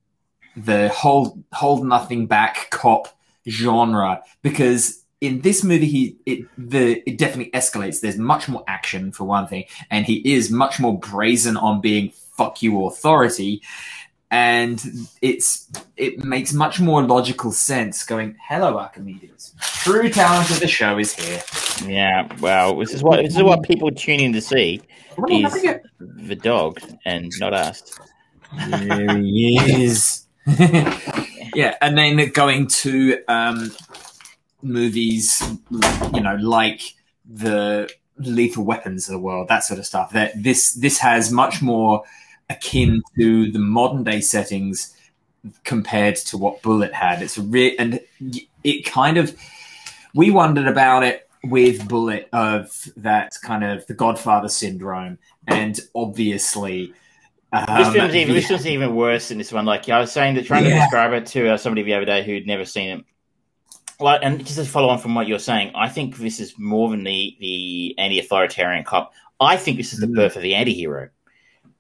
the 0.56 0.90
hold 0.90 1.44
hold 1.54 1.86
nothing 1.86 2.28
back 2.28 2.70
cop 2.70 3.10
genre 3.48 4.24
because 4.42 5.04
in 5.22 5.42
this 5.42 5.64
movie 5.64 5.86
he 5.86 6.18
it 6.26 6.46
the 6.58 7.04
it 7.06 7.18
definitely 7.18 7.52
escalates 7.52 8.00
there's 8.00 8.18
much 8.18 8.48
more 8.48 8.64
action 8.68 9.12
for 9.12 9.26
one 9.26 9.48
thing 9.48 9.66
and 9.92 10.06
he 10.06 10.16
is 10.34 10.50
much 10.50 10.80
more 10.80 10.98
brazen 10.98 11.58
on 11.58 11.82
being 11.82 12.12
fuck 12.38 12.62
you 12.62 12.86
authority 12.86 13.62
and 14.32 14.84
it's 15.22 15.70
it 15.98 16.24
makes 16.24 16.52
much 16.54 16.80
more 16.80 17.04
logical 17.04 17.52
sense 17.52 18.04
going 18.04 18.36
hello 18.48 18.78
archimedes 18.78 19.54
true 19.62 20.10
talent 20.10 20.50
of 20.50 20.60
the 20.60 20.68
show 20.68 20.98
is 20.98 21.14
here 21.14 21.42
Yeah, 21.84 22.28
well, 22.40 22.78
this 22.78 22.94
is 22.94 23.04
what 23.04 23.22
this 23.22 23.36
is 23.36 23.44
what 23.44 23.64
people 23.64 23.92
tune 23.92 24.20
in 24.20 24.34
to 24.34 24.42
see 24.42 24.82
is 25.30 25.66
the 26.00 26.36
dog 26.36 26.80
and 27.06 27.32
not 27.40 27.54
us. 27.54 27.84
There 28.70 29.18
he 29.18 29.58
is. 29.84 30.26
yeah, 31.56 31.76
and 31.82 31.98
then 31.98 32.30
going 32.30 32.68
to 32.68 33.22
um, 33.28 33.72
movies, 34.62 35.42
you 36.14 36.22
know, 36.22 36.36
like 36.40 36.82
the 37.26 37.92
Lethal 38.18 38.64
Weapons 38.64 39.10
of 39.10 39.14
the 39.14 39.20
world, 39.20 39.48
that 39.50 39.64
sort 39.64 39.80
of 39.80 39.86
stuff. 39.86 40.12
That 40.14 40.32
this 40.42 40.74
this 40.74 41.00
has 41.00 41.32
much 41.32 41.62
more 41.62 42.04
akin 42.50 43.02
to 43.18 43.52
the 43.52 43.60
modern 43.60 44.04
day 44.04 44.22
settings 44.22 44.96
compared 45.64 46.16
to 46.16 46.38
what 46.38 46.62
Bullitt 46.62 46.94
had. 46.94 47.22
It's 47.22 47.38
a 47.38 47.42
re- 47.42 47.78
and 47.78 48.00
it 48.64 48.86
kind 48.86 49.18
of 49.18 49.36
we 50.14 50.32
wondered 50.32 50.68
about 50.68 51.04
it 51.04 51.28
with 51.44 51.88
Bullitt 51.88 52.30
of 52.34 52.72
that 52.98 53.34
kind 53.44 53.64
of 53.64 53.86
the 53.88 53.94
Godfather 53.94 54.50
syndrome, 54.50 55.18
and 55.48 55.80
obviously. 55.94 56.94
This 57.54 57.88
um, 57.88 57.94
film's 57.94 58.16
even 58.16 58.34
the- 58.34 58.40
this 58.40 58.48
film's 58.48 58.68
even 58.68 58.96
worse 58.96 59.30
than 59.30 59.38
this 59.38 59.52
one. 59.52 59.66
Like 59.66 59.88
I 59.88 60.00
was 60.00 60.12
saying, 60.12 60.36
that 60.36 60.46
trying 60.46 60.64
to 60.64 60.70
describe 60.72 61.14
it 61.14 61.26
to 61.28 61.54
uh, 61.54 61.58
somebody 61.58 61.84
the 61.84 61.94
other 61.94 62.06
day 62.06 62.24
who'd 62.24 62.48
never 62.48 62.66
seen 62.66 62.90
it. 63.00 63.06
Well, 64.00 64.20
and 64.22 64.40
just 64.46 64.58
to 64.58 64.66
follow 64.66 64.90
on 64.90 65.00
from 65.00 65.16
what 65.16 65.28
you're 65.28 65.40
saying, 65.40 65.72
I 65.74 65.88
think 65.88 66.18
this 66.18 66.42
is 66.42 66.54
more 66.58 66.90
than 66.90 67.04
the 67.04 67.38
the 67.40 67.96
anti-authoritarian 67.98 68.84
cop. 68.84 69.14
I 69.40 69.56
think 69.58 69.78
this 69.78 69.94
is 69.94 70.00
the 70.00 70.08
Mm. 70.08 70.16
birth 70.16 70.36
of 70.36 70.42
the 70.42 70.56
anti-hero. 70.56 71.10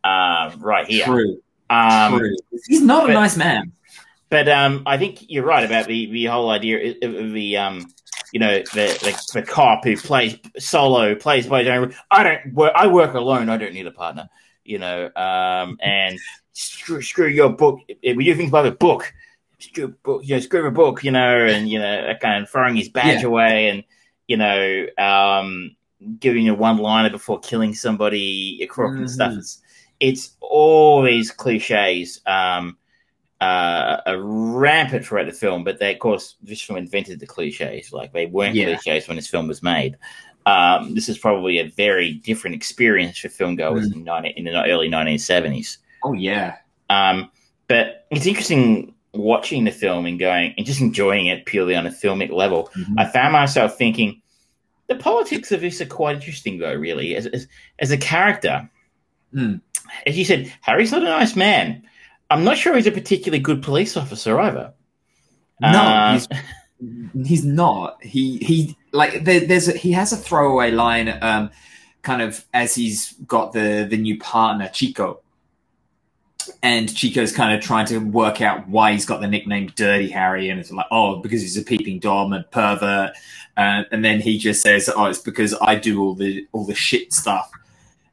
Um, 0.06 0.60
right 0.62 0.86
here. 0.88 1.06
True, 1.06 1.42
Um, 1.70 2.20
true. 2.20 2.36
He's 2.68 2.82
not 2.82 3.10
a 3.10 3.14
nice 3.14 3.36
man. 3.38 3.72
But 4.30 4.48
um, 4.50 4.84
I 4.86 4.98
think 4.98 5.26
you're 5.30 5.46
right 5.46 5.64
about 5.64 5.88
the, 5.88 6.12
the 6.12 6.26
whole 6.26 6.50
idea 6.50 6.96
of, 7.02 7.16
of 7.16 7.32
the 7.34 7.58
um, 7.58 7.88
you 8.34 8.40
know 8.40 8.60
the, 8.74 8.88
the 9.02 9.40
the 9.40 9.42
cop 9.44 9.84
who 9.84 9.96
plays 9.96 10.36
solo 10.58 11.16
plays 11.16 11.48
by 11.48 11.64
his 11.64 11.70
own. 11.70 11.96
I 12.12 12.24
don't 12.24 12.54
work. 12.54 12.74
I 12.76 12.88
work 12.88 13.14
alone. 13.14 13.50
I 13.50 13.58
don't 13.58 13.74
need 13.74 13.88
a 13.88 13.92
partner. 13.92 14.28
You 14.64 14.80
know, 14.80 15.12
um, 15.16 15.78
and 15.82 16.20
screw, 16.54 17.02
screw 17.02 17.28
your 17.28 17.50
book. 17.50 17.80
If 17.88 18.18
you 18.18 18.36
think 18.36 18.50
about 18.50 18.66
a 18.66 18.72
book, 18.72 19.14
screw 19.60 19.90
book, 20.04 20.22
you 20.26 20.36
know, 20.36 20.40
screw 20.42 20.68
a 20.68 20.72
book. 20.72 21.04
You 21.04 21.12
know, 21.12 21.46
and 21.46 21.70
you 21.70 21.80
know, 21.80 22.08
that 22.08 22.20
kind 22.20 22.44
of 22.44 22.50
throwing 22.50 22.76
his 22.76 22.90
badge 22.90 23.22
Yeah. 23.22 23.28
away, 23.28 23.70
and 23.70 23.84
you 24.28 24.38
know, 24.38 24.88
um, 24.98 25.76
giving 26.20 26.50
a 26.50 26.56
one 26.56 26.78
liner 26.80 27.12
before 27.12 27.40
killing 27.40 27.76
somebody, 27.76 28.60
a 28.64 28.66
crook 28.66 28.96
and 28.98 29.10
stuff. 29.10 29.34
Mhm. 29.34 29.38
It's 29.38 29.62
it's 30.00 30.36
all 30.42 31.02
these 31.02 31.32
cliches. 31.32 32.22
Um, 32.26 32.78
uh, 33.42 34.02
are 34.06 34.18
rampant 34.22 35.06
throughout 35.06 35.26
the 35.26 35.32
film, 35.34 35.64
but 35.66 35.78
they, 35.78 35.94
of 35.94 36.00
course, 36.00 36.36
this 36.42 36.62
film 36.62 36.78
invented 36.78 37.20
the 37.20 37.28
cliches. 37.28 37.92
Like 37.92 38.14
they 38.14 38.26
weren't 38.28 38.56
Yeah. 38.56 38.78
cliches 38.78 39.08
when 39.08 39.18
this 39.18 39.28
film 39.28 39.48
was 39.48 39.62
made. 39.62 39.98
Um, 40.46 40.96
this 40.96 41.10
is 41.10 41.18
probably 41.18 41.60
a 41.60 41.68
very 41.68 42.14
different 42.14 42.56
experience 42.56 43.18
for 43.20 43.30
film 43.30 43.56
goers 43.56 43.92
in, 43.92 44.04
19, 44.06 44.34
in 44.38 44.46
the 44.46 44.64
early 44.66 44.90
1970s. 44.90 45.78
Oh 46.04 46.14
yeah, 46.14 46.56
Um, 46.90 47.30
but 47.68 48.06
it's 48.10 48.26
interesting 48.26 48.94
watching 49.14 49.66
the 49.66 49.72
film 49.72 50.06
and 50.06 50.18
going 50.18 50.54
and 50.58 50.66
just 50.66 50.80
enjoying 50.82 51.26
it 51.28 51.46
purely 51.46 51.76
on 51.76 51.86
a 51.88 51.92
filmic 51.92 52.32
level. 52.32 52.70
Mhm. 52.78 52.94
I 52.98 53.06
found 53.06 53.34
myself 53.34 53.78
thinking 53.78 54.22
the 54.88 54.96
politics 54.96 55.52
of 55.52 55.62
this 55.62 55.82
are 55.82 55.86
quite 55.88 56.16
interesting, 56.18 56.60
though. 56.60 56.74
Really, 56.74 57.16
as 57.16 57.26
as, 57.28 57.48
as 57.80 57.92
a 57.92 57.98
character, 57.98 58.70
Mm. 59.34 59.60
As 60.06 60.18
you 60.18 60.26
said, 60.26 60.52
Harry's 60.62 60.92
not 60.92 61.02
a 61.02 61.06
nice 61.06 61.36
man. 61.36 61.84
I'm 62.30 62.44
not 62.44 62.58
sure 62.58 62.76
he's 62.76 62.88
a 62.88 62.92
particularly 62.92 63.42
good 63.42 63.62
police 63.62 63.96
officer 63.98 64.40
either. 64.40 64.74
no, 65.62 65.68
Uh, 65.70 66.14
he's, 66.14 66.28
he's 67.26 67.46
not. 67.46 68.04
He 68.04 68.38
he 68.38 68.78
like 68.92 69.24
there, 69.24 69.42
there's 69.42 69.68
a, 69.68 69.74
he 69.74 69.92
has 69.92 70.12
a 70.12 70.18
throwaway 70.18 70.72
line, 70.72 71.18
um, 71.22 71.52
kind 72.02 72.22
of 72.22 72.44
as 72.54 72.76
he's 72.76 73.14
got 73.28 73.54
the 73.54 73.88
the 73.90 73.98
new 73.98 74.18
partner 74.20 74.70
Chico, 74.70 75.22
and 76.64 76.94
Chico's 76.94 77.32
kind 77.32 77.56
of 77.56 77.62
trying 77.64 77.86
to 77.88 78.00
work 78.00 78.42
out 78.42 78.68
why 78.68 78.92
he's 78.94 79.06
got 79.06 79.22
the 79.22 79.28
nickname 79.28 79.72
Dirty 79.76 80.10
Harry, 80.10 80.50
and 80.50 80.60
it's 80.60 80.72
like, 80.72 80.88
oh, 80.92 81.18
because 81.18 81.42
he's 81.42 81.58
a 81.58 81.62
peeping 81.62 82.00
dom 82.00 82.34
and 82.34 82.50
pervert, 82.52 83.12
uh, 83.58 83.84
and 83.92 84.04
then 84.04 84.20
he 84.20 84.38
just 84.38 84.62
says, 84.62 84.90
oh, 84.94 85.06
it's 85.06 85.20
because 85.20 85.56
I 85.62 85.76
do 85.76 86.02
all 86.02 86.16
the 86.16 86.48
all 86.52 86.66
the 86.66 86.76
shit 86.76 87.14
stuff, 87.14 87.52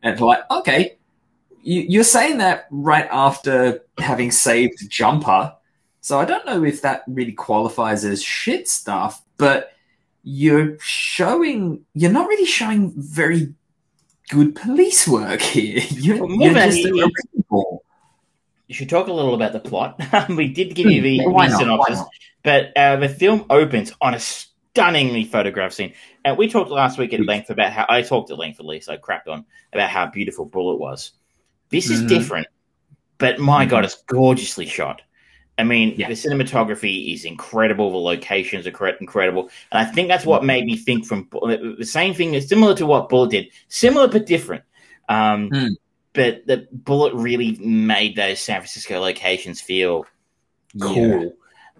and 0.02 0.12
it's 0.12 0.22
like, 0.22 0.40
okay, 0.50 0.96
you, 1.62 1.82
you're 1.82 2.04
saying 2.04 2.38
that 2.38 2.66
right 2.70 3.08
after 3.10 3.84
having 3.98 4.30
saved 4.30 4.88
Jumper, 4.90 5.54
so 6.00 6.18
I 6.18 6.24
don't 6.24 6.44
know 6.46 6.64
if 6.64 6.82
that 6.82 7.04
really 7.06 7.32
qualifies 7.32 8.04
as 8.04 8.22
shit 8.22 8.68
stuff, 8.68 9.22
but 9.36 9.72
you're 10.24 10.76
showing 10.80 11.84
you're 11.94 12.12
not 12.12 12.28
really 12.28 12.46
showing 12.46 12.92
very 12.96 13.54
good 14.28 14.54
police 14.54 15.06
work 15.06 15.40
here. 15.40 15.80
You're, 15.90 16.24
Well, 16.24 16.30
you're 16.40 16.54
just 16.54 16.78
a 16.86 16.90
he- 16.92 17.02
you 18.68 18.74
should 18.74 18.88
talk 18.88 19.08
a 19.08 19.12
little 19.12 19.34
about 19.34 19.52
the 19.52 19.60
plot. 19.60 20.00
we 20.30 20.48
did 20.48 20.74
give 20.74 20.86
you 20.90 21.02
the, 21.02 21.16
Yeah, 21.16 21.48
the 21.48 21.58
synopsis, 21.58 22.00
but 22.42 22.74
uh, 22.74 22.96
the 22.96 23.08
film 23.08 23.44
opens 23.50 23.92
on 24.00 24.14
a 24.14 24.18
stunningly 24.18 25.24
photographed 25.24 25.74
scene. 25.74 25.92
And 26.24 26.38
we 26.38 26.48
talked 26.48 26.70
last 26.70 26.96
week 26.98 27.12
at 27.12 27.20
length 27.26 27.50
about 27.50 27.72
how 27.72 27.84
I 27.88 28.00
talked 28.00 28.30
at 28.30 28.38
length 28.38 28.60
at 28.60 28.66
least. 28.66 28.88
I 28.88 28.96
crapped 28.96 29.28
on 29.28 29.44
about 29.74 29.90
how 29.90 30.06
beautiful 30.06 30.46
Bullitt 30.46 30.80
was. 30.80 31.12
This 31.72 31.90
is 31.90 32.02
Mhm. 32.02 32.08
different, 32.08 32.46
but 33.18 33.40
my 33.40 33.64
Mhm. 33.66 33.70
god, 33.70 33.84
it's 33.84 34.02
gorgeously 34.06 34.66
shot. 34.66 35.02
I 35.58 35.64
mean, 35.64 35.94
Yeah. 35.96 36.08
the 36.08 36.14
cinematography 36.14 37.12
is 37.12 37.24
incredible. 37.24 37.90
The 37.90 37.96
locations 37.98 38.66
are 38.66 38.88
incredible, 39.00 39.50
and 39.70 39.78
I 39.80 39.84
think 39.90 40.08
that's 40.08 40.24
what 40.24 40.44
made 40.44 40.64
me 40.64 40.76
think 40.76 41.06
from 41.06 41.28
the 41.78 41.84
same 41.84 42.14
thing. 42.14 42.34
is 42.34 42.48
similar 42.48 42.74
to 42.76 42.86
what 42.86 43.08
Bullitt 43.08 43.30
did, 43.30 43.46
similar 43.68 44.08
but 44.08 44.26
different. 44.26 44.62
Um, 45.08 45.50
Mm. 45.50 45.76
But 46.14 46.46
the 46.46 46.68
Bullitt 46.70 47.14
really 47.14 47.52
made 47.58 48.16
those 48.16 48.38
San 48.38 48.60
Francisco 48.60 49.00
locations 49.00 49.62
feel 49.62 50.04
cool 50.78 51.32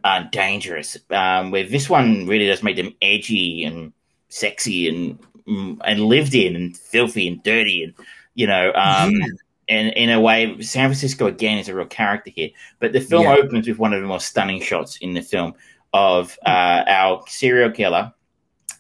and 0.04 0.30
dangerous. 0.30 0.96
Um, 1.10 1.50
where 1.50 1.64
this 1.64 1.90
one 1.90 2.26
really 2.26 2.46
does 2.46 2.62
make 2.62 2.76
them 2.76 2.94
edgy 3.02 3.64
and 3.64 3.92
sexy 4.30 4.88
and 4.88 5.18
mm, 5.46 5.76
and 5.84 6.00
lived 6.06 6.34
in 6.34 6.56
and 6.56 6.74
filthy 6.74 7.28
and 7.28 7.42
dirty 7.42 7.84
and 7.84 7.92
you 8.34 8.46
know 8.46 8.72
um, 8.74 9.12
Yeah. 9.12 9.26
And 9.68 9.88
in 9.94 10.10
a 10.10 10.20
way, 10.20 10.60
San 10.60 10.88
Francisco 10.88 11.26
again 11.26 11.58
is 11.58 11.68
a 11.68 11.74
real 11.74 11.86
character 11.86 12.30
here. 12.34 12.50
But 12.78 12.92
the 12.92 13.00
film 13.00 13.24
Yeah. 13.24 13.36
opens 13.36 13.68
with 13.68 13.78
one 13.78 13.92
of 13.92 14.00
the 14.00 14.08
most 14.08 14.26
stunning 14.28 14.60
shots 14.60 14.96
in 14.98 15.14
the 15.14 15.22
film 15.22 15.54
of 15.92 16.38
uh, 16.46 16.84
our 16.86 17.22
serial 17.28 17.70
killer, 17.70 18.12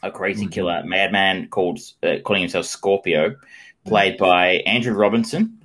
a 0.02 0.10
crazy 0.10 0.46
Mhm. 0.46 0.52
killer, 0.52 0.82
madman 0.84 1.48
called 1.48 1.78
uh, 2.02 2.16
calling 2.24 2.42
himself 2.42 2.66
Scorpio, 2.66 3.36
played 3.86 4.16
by 4.18 4.56
Andrew 4.66 4.94
Robinson. 4.94 5.58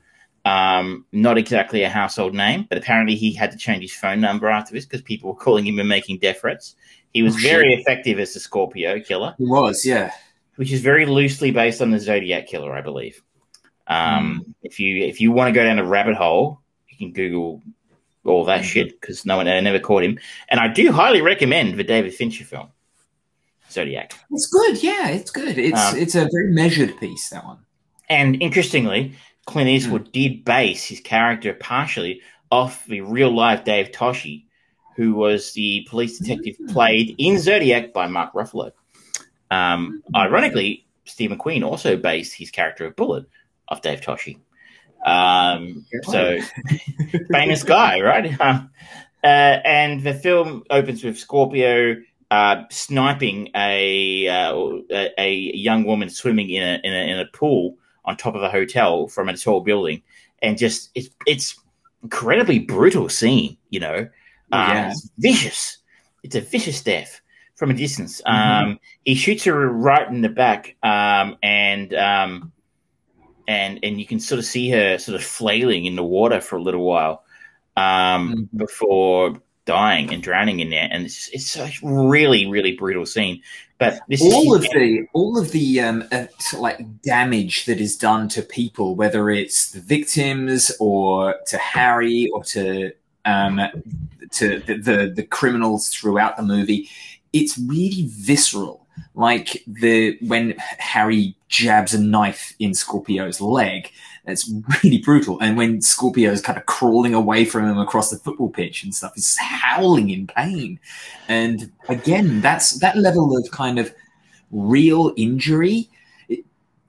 Um, 0.45 1.05
not 1.11 1.37
exactly 1.37 1.83
a 1.83 1.89
household 1.89 2.33
name, 2.33 2.67
but 2.69 2.77
apparently 2.77 3.15
he 3.15 3.33
had 3.33 3.51
to 3.51 3.57
change 3.57 3.81
his 3.81 3.93
phone 3.93 4.21
number 4.21 4.47
after 4.47 4.73
this 4.73 4.85
because 4.85 5.01
people 5.01 5.29
were 5.33 5.35
calling 5.39 5.65
him 5.65 5.77
and 5.79 5.89
making 5.89 6.19
death 6.19 6.39
threats. 6.39 6.75
He 7.13 7.21
was 7.21 7.35
Oh, 7.35 7.39
very 7.39 7.73
effective 7.73 8.17
as 8.19 8.33
the 8.33 8.39
Scorpio 8.39 8.99
killer 9.01 9.35
He 9.37 9.45
was, 9.45 9.85
yeah. 9.85 10.11
which 10.55 10.71
is 10.71 10.81
very 10.81 11.05
loosely 11.05 11.51
based 11.51 11.81
on 11.81 11.91
the 11.91 11.99
Zodiac 11.99 12.47
killer, 12.47 12.71
I 12.73 12.79
believe. 12.81 13.21
Um, 13.87 14.55
If 14.63 14.79
you 14.79 15.05
if 15.05 15.21
you 15.21 15.31
want 15.31 15.47
to 15.47 15.53
go 15.53 15.63
down 15.63 15.79
a 15.79 15.85
rabbit 15.85 16.15
hole, 16.15 16.59
you 16.89 16.97
can 16.97 17.13
Google 17.13 17.61
all 18.25 18.43
that 18.45 18.61
Mhm. 18.61 18.65
shit 18.65 18.99
because 19.01 19.25
no 19.25 19.37
one 19.37 19.47
I 19.47 19.59
never 19.61 19.79
caught 19.79 20.03
him. 20.03 20.19
And 20.49 20.59
I 20.59 20.67
do 20.67 20.91
highly 20.91 21.21
recommend 21.21 21.77
the 21.79 21.83
David 21.83 22.13
Fincher 22.13 22.43
film, 22.43 22.67
Zodiac. 23.71 24.13
It's 24.31 24.47
good, 24.47 24.83
yeah, 24.83 25.07
it's 25.09 25.31
good. 25.31 25.57
It's 25.57 25.79
Um, 25.79 25.97
it's 25.97 26.15
a 26.15 26.27
very 26.31 26.51
measured 26.51 26.99
piece, 26.99 27.29
that 27.29 27.45
one. 27.45 27.59
And 28.09 28.41
interestingly, 28.41 29.13
Clint 29.45 29.69
Eastwood 29.69 30.11
did 30.11 30.43
base 30.43 30.83
his 30.83 30.99
character 30.99 31.53
partially 31.53 32.21
off 32.51 32.85
the 32.87 32.99
real 33.01 33.33
life 33.33 33.63
Dave 33.63 33.91
Toschi, 33.93 34.43
who 34.97 35.13
was 35.13 35.53
the 35.53 35.85
police 35.89 36.19
detective 36.19 36.57
played 36.69 37.15
in 37.17 37.39
Zodiac 37.39 37.93
by 37.93 38.07
Mark 38.07 38.33
Ruffalo. 38.33 38.71
Um, 39.51 40.03
ironically, 40.13 40.85
Steve 41.05 41.31
McQueen 41.31 41.63
also 41.63 41.95
based 41.95 42.33
his 42.33 42.51
character 42.51 42.85
of 42.85 42.95
Bullitt 42.97 43.25
off 43.69 43.81
Dave 43.81 44.01
Toschi. 44.01 44.39
Um, 45.05 45.85
so 46.03 46.39
famous 47.31 47.63
guy, 47.63 48.01
right? 48.01 48.37
Uh, 49.23 49.59
and 49.65 50.03
the 50.03 50.13
film 50.13 50.63
opens 50.69 51.03
with 51.03 51.17
Scorpio 51.17 51.95
uh, 52.29 52.63
sniping 52.69 53.49
a, 53.55 54.27
uh, 54.27 54.77
a 55.17 55.33
young 55.33 55.85
woman 55.85 56.09
swimming 56.09 56.49
in 56.51 56.61
a, 56.61 56.79
in 56.83 56.93
a 56.93 57.11
in 57.13 57.19
a 57.19 57.25
pool 57.33 57.77
on 58.05 58.15
top 58.15 58.35
of 58.35 58.43
a 58.43 58.49
hotel 58.49 59.07
from 59.07 59.27
a 59.27 59.35
tall 59.35 59.61
building, 59.61 60.03
and 60.41 60.57
just 60.57 60.91
it's 60.93 61.09
it's 61.25 61.59
incredibly 62.03 62.59
brutal 62.59 63.09
scene. 63.09 63.57
You 63.71 63.79
know, 63.79 63.97
um, 64.51 64.69
Yeah. 64.69 64.91
it's 64.91 65.09
vicious. 65.17 65.79
It's 66.23 66.35
a 66.35 66.41
vicious 66.41 66.81
death 66.81 67.19
from 67.55 67.71
a 67.71 67.73
distance. 67.73 68.21
Mhm. 68.25 68.31
Um, 68.31 68.79
he 69.03 69.15
shoots 69.15 69.43
her 69.45 69.67
right 69.67 70.07
in 70.07 70.21
the 70.21 70.29
back, 70.29 70.75
um, 70.83 71.37
and 71.41 71.93
um, 71.95 72.51
and 73.47 73.79
and 73.83 73.99
you 73.99 74.05
can 74.05 74.19
sort 74.19 74.39
of 74.39 74.45
see 74.45 74.69
her 74.69 74.97
sort 74.97 75.15
of 75.15 75.23
flailing 75.23 75.85
in 75.85 75.95
the 75.95 76.03
water 76.03 76.41
for 76.41 76.57
a 76.57 76.61
little 76.61 76.83
while. 76.85 77.23
um, 77.77 78.49
Mhm. 78.53 78.57
before 78.57 79.39
dying 79.65 80.11
and 80.11 80.23
drowning 80.23 80.61
in 80.61 80.71
there, 80.71 80.87
and 80.91 81.05
it's 81.05 81.29
it's 81.31 81.55
a 81.55 81.69
really 81.83 82.47
really 82.47 82.71
brutal 82.71 83.05
scene. 83.05 83.41
But 83.77 83.99
this 84.09 84.21
all 84.23 84.55
is 84.55 84.65
of 84.65 84.71
the 84.71 85.05
all 85.13 85.37
of 85.37 85.51
the 85.51 85.81
um, 85.81 86.03
uh, 86.11 86.25
like 86.57 86.79
damage 87.03 87.65
that 87.65 87.79
is 87.79 87.95
done 87.95 88.29
to 88.29 88.41
people, 88.41 88.95
whether 88.95 89.29
it's 89.29 89.69
the 89.71 89.79
victims 89.79 90.71
or 90.79 91.35
to 91.45 91.57
Harry 91.59 92.27
or 92.33 92.43
to 92.45 92.91
um, 93.25 93.61
to 94.31 94.59
the, 94.61 94.77
the 94.77 95.13
the 95.15 95.23
criminals 95.23 95.89
throughout 95.89 96.37
the 96.37 96.43
movie, 96.43 96.89
it's 97.31 97.59
really 97.59 98.07
visceral. 98.09 98.86
Like 99.15 99.63
the 99.65 100.17
when 100.21 100.55
Harry 100.77 101.35
jabs 101.49 101.93
a 101.93 101.99
knife 101.99 102.53
in 102.59 102.73
Scorpio's 102.73 103.41
leg, 103.41 103.91
it's 104.25 104.51
really 104.83 104.99
brutal. 104.99 105.39
And 105.39 105.57
when 105.57 105.81
Scorpio's 105.81 106.41
kind 106.41 106.57
of 106.57 106.65
crawling 106.65 107.13
away 107.13 107.45
from 107.45 107.69
him 107.69 107.77
across 107.77 108.09
the 108.09 108.17
football 108.17 108.49
pitch 108.49 108.83
and 108.83 108.93
stuff, 108.93 109.13
he's 109.15 109.37
howling 109.37 110.09
in 110.09 110.27
pain. 110.27 110.79
And 111.27 111.71
again, 111.87 112.41
that's 112.41 112.79
that 112.79 112.97
level 112.97 113.35
of 113.37 113.49
kind 113.51 113.79
of 113.79 113.93
real 114.51 115.13
injury. 115.15 115.89
It, 116.29 116.45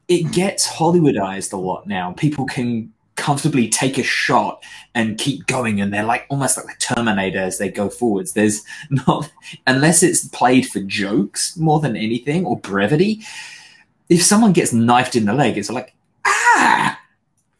it 0.09 0.33
gets 0.33 0.69
Hollywoodized 0.69 1.53
a 1.53 1.57
lot 1.57 1.87
now. 1.87 2.12
People 2.12 2.47
can 2.47 2.93
comfortably 3.19 3.69
take 3.69 3.99
a 3.99 4.03
shot 4.03 4.63
and 4.95 5.19
keep 5.19 5.47
going, 5.47 5.81
and 5.81 5.93
they're 5.93 6.05
like 6.05 6.25
almost 6.31 6.57
like 6.57 6.67
the 6.67 6.95
Terminator 6.95 7.41
as 7.41 7.59
they 7.59 7.69
go 7.69 7.91
forwards. 7.91 8.33
There's 8.33 8.63
not 8.91 9.31
unless 9.67 10.03
it's 10.03 10.27
played 10.29 10.67
for 10.67 10.81
jokes 10.81 11.57
more 11.57 11.81
than 11.81 11.97
anything 11.97 12.47
or 12.47 12.59
brevity. 12.59 13.21
If 14.09 14.23
someone 14.23 14.55
gets 14.55 14.73
knifed 14.73 15.17
in 15.17 15.27
the 15.27 15.35
leg, 15.35 15.59
it's 15.59 15.71
like 15.71 15.95
ah, 16.25 16.99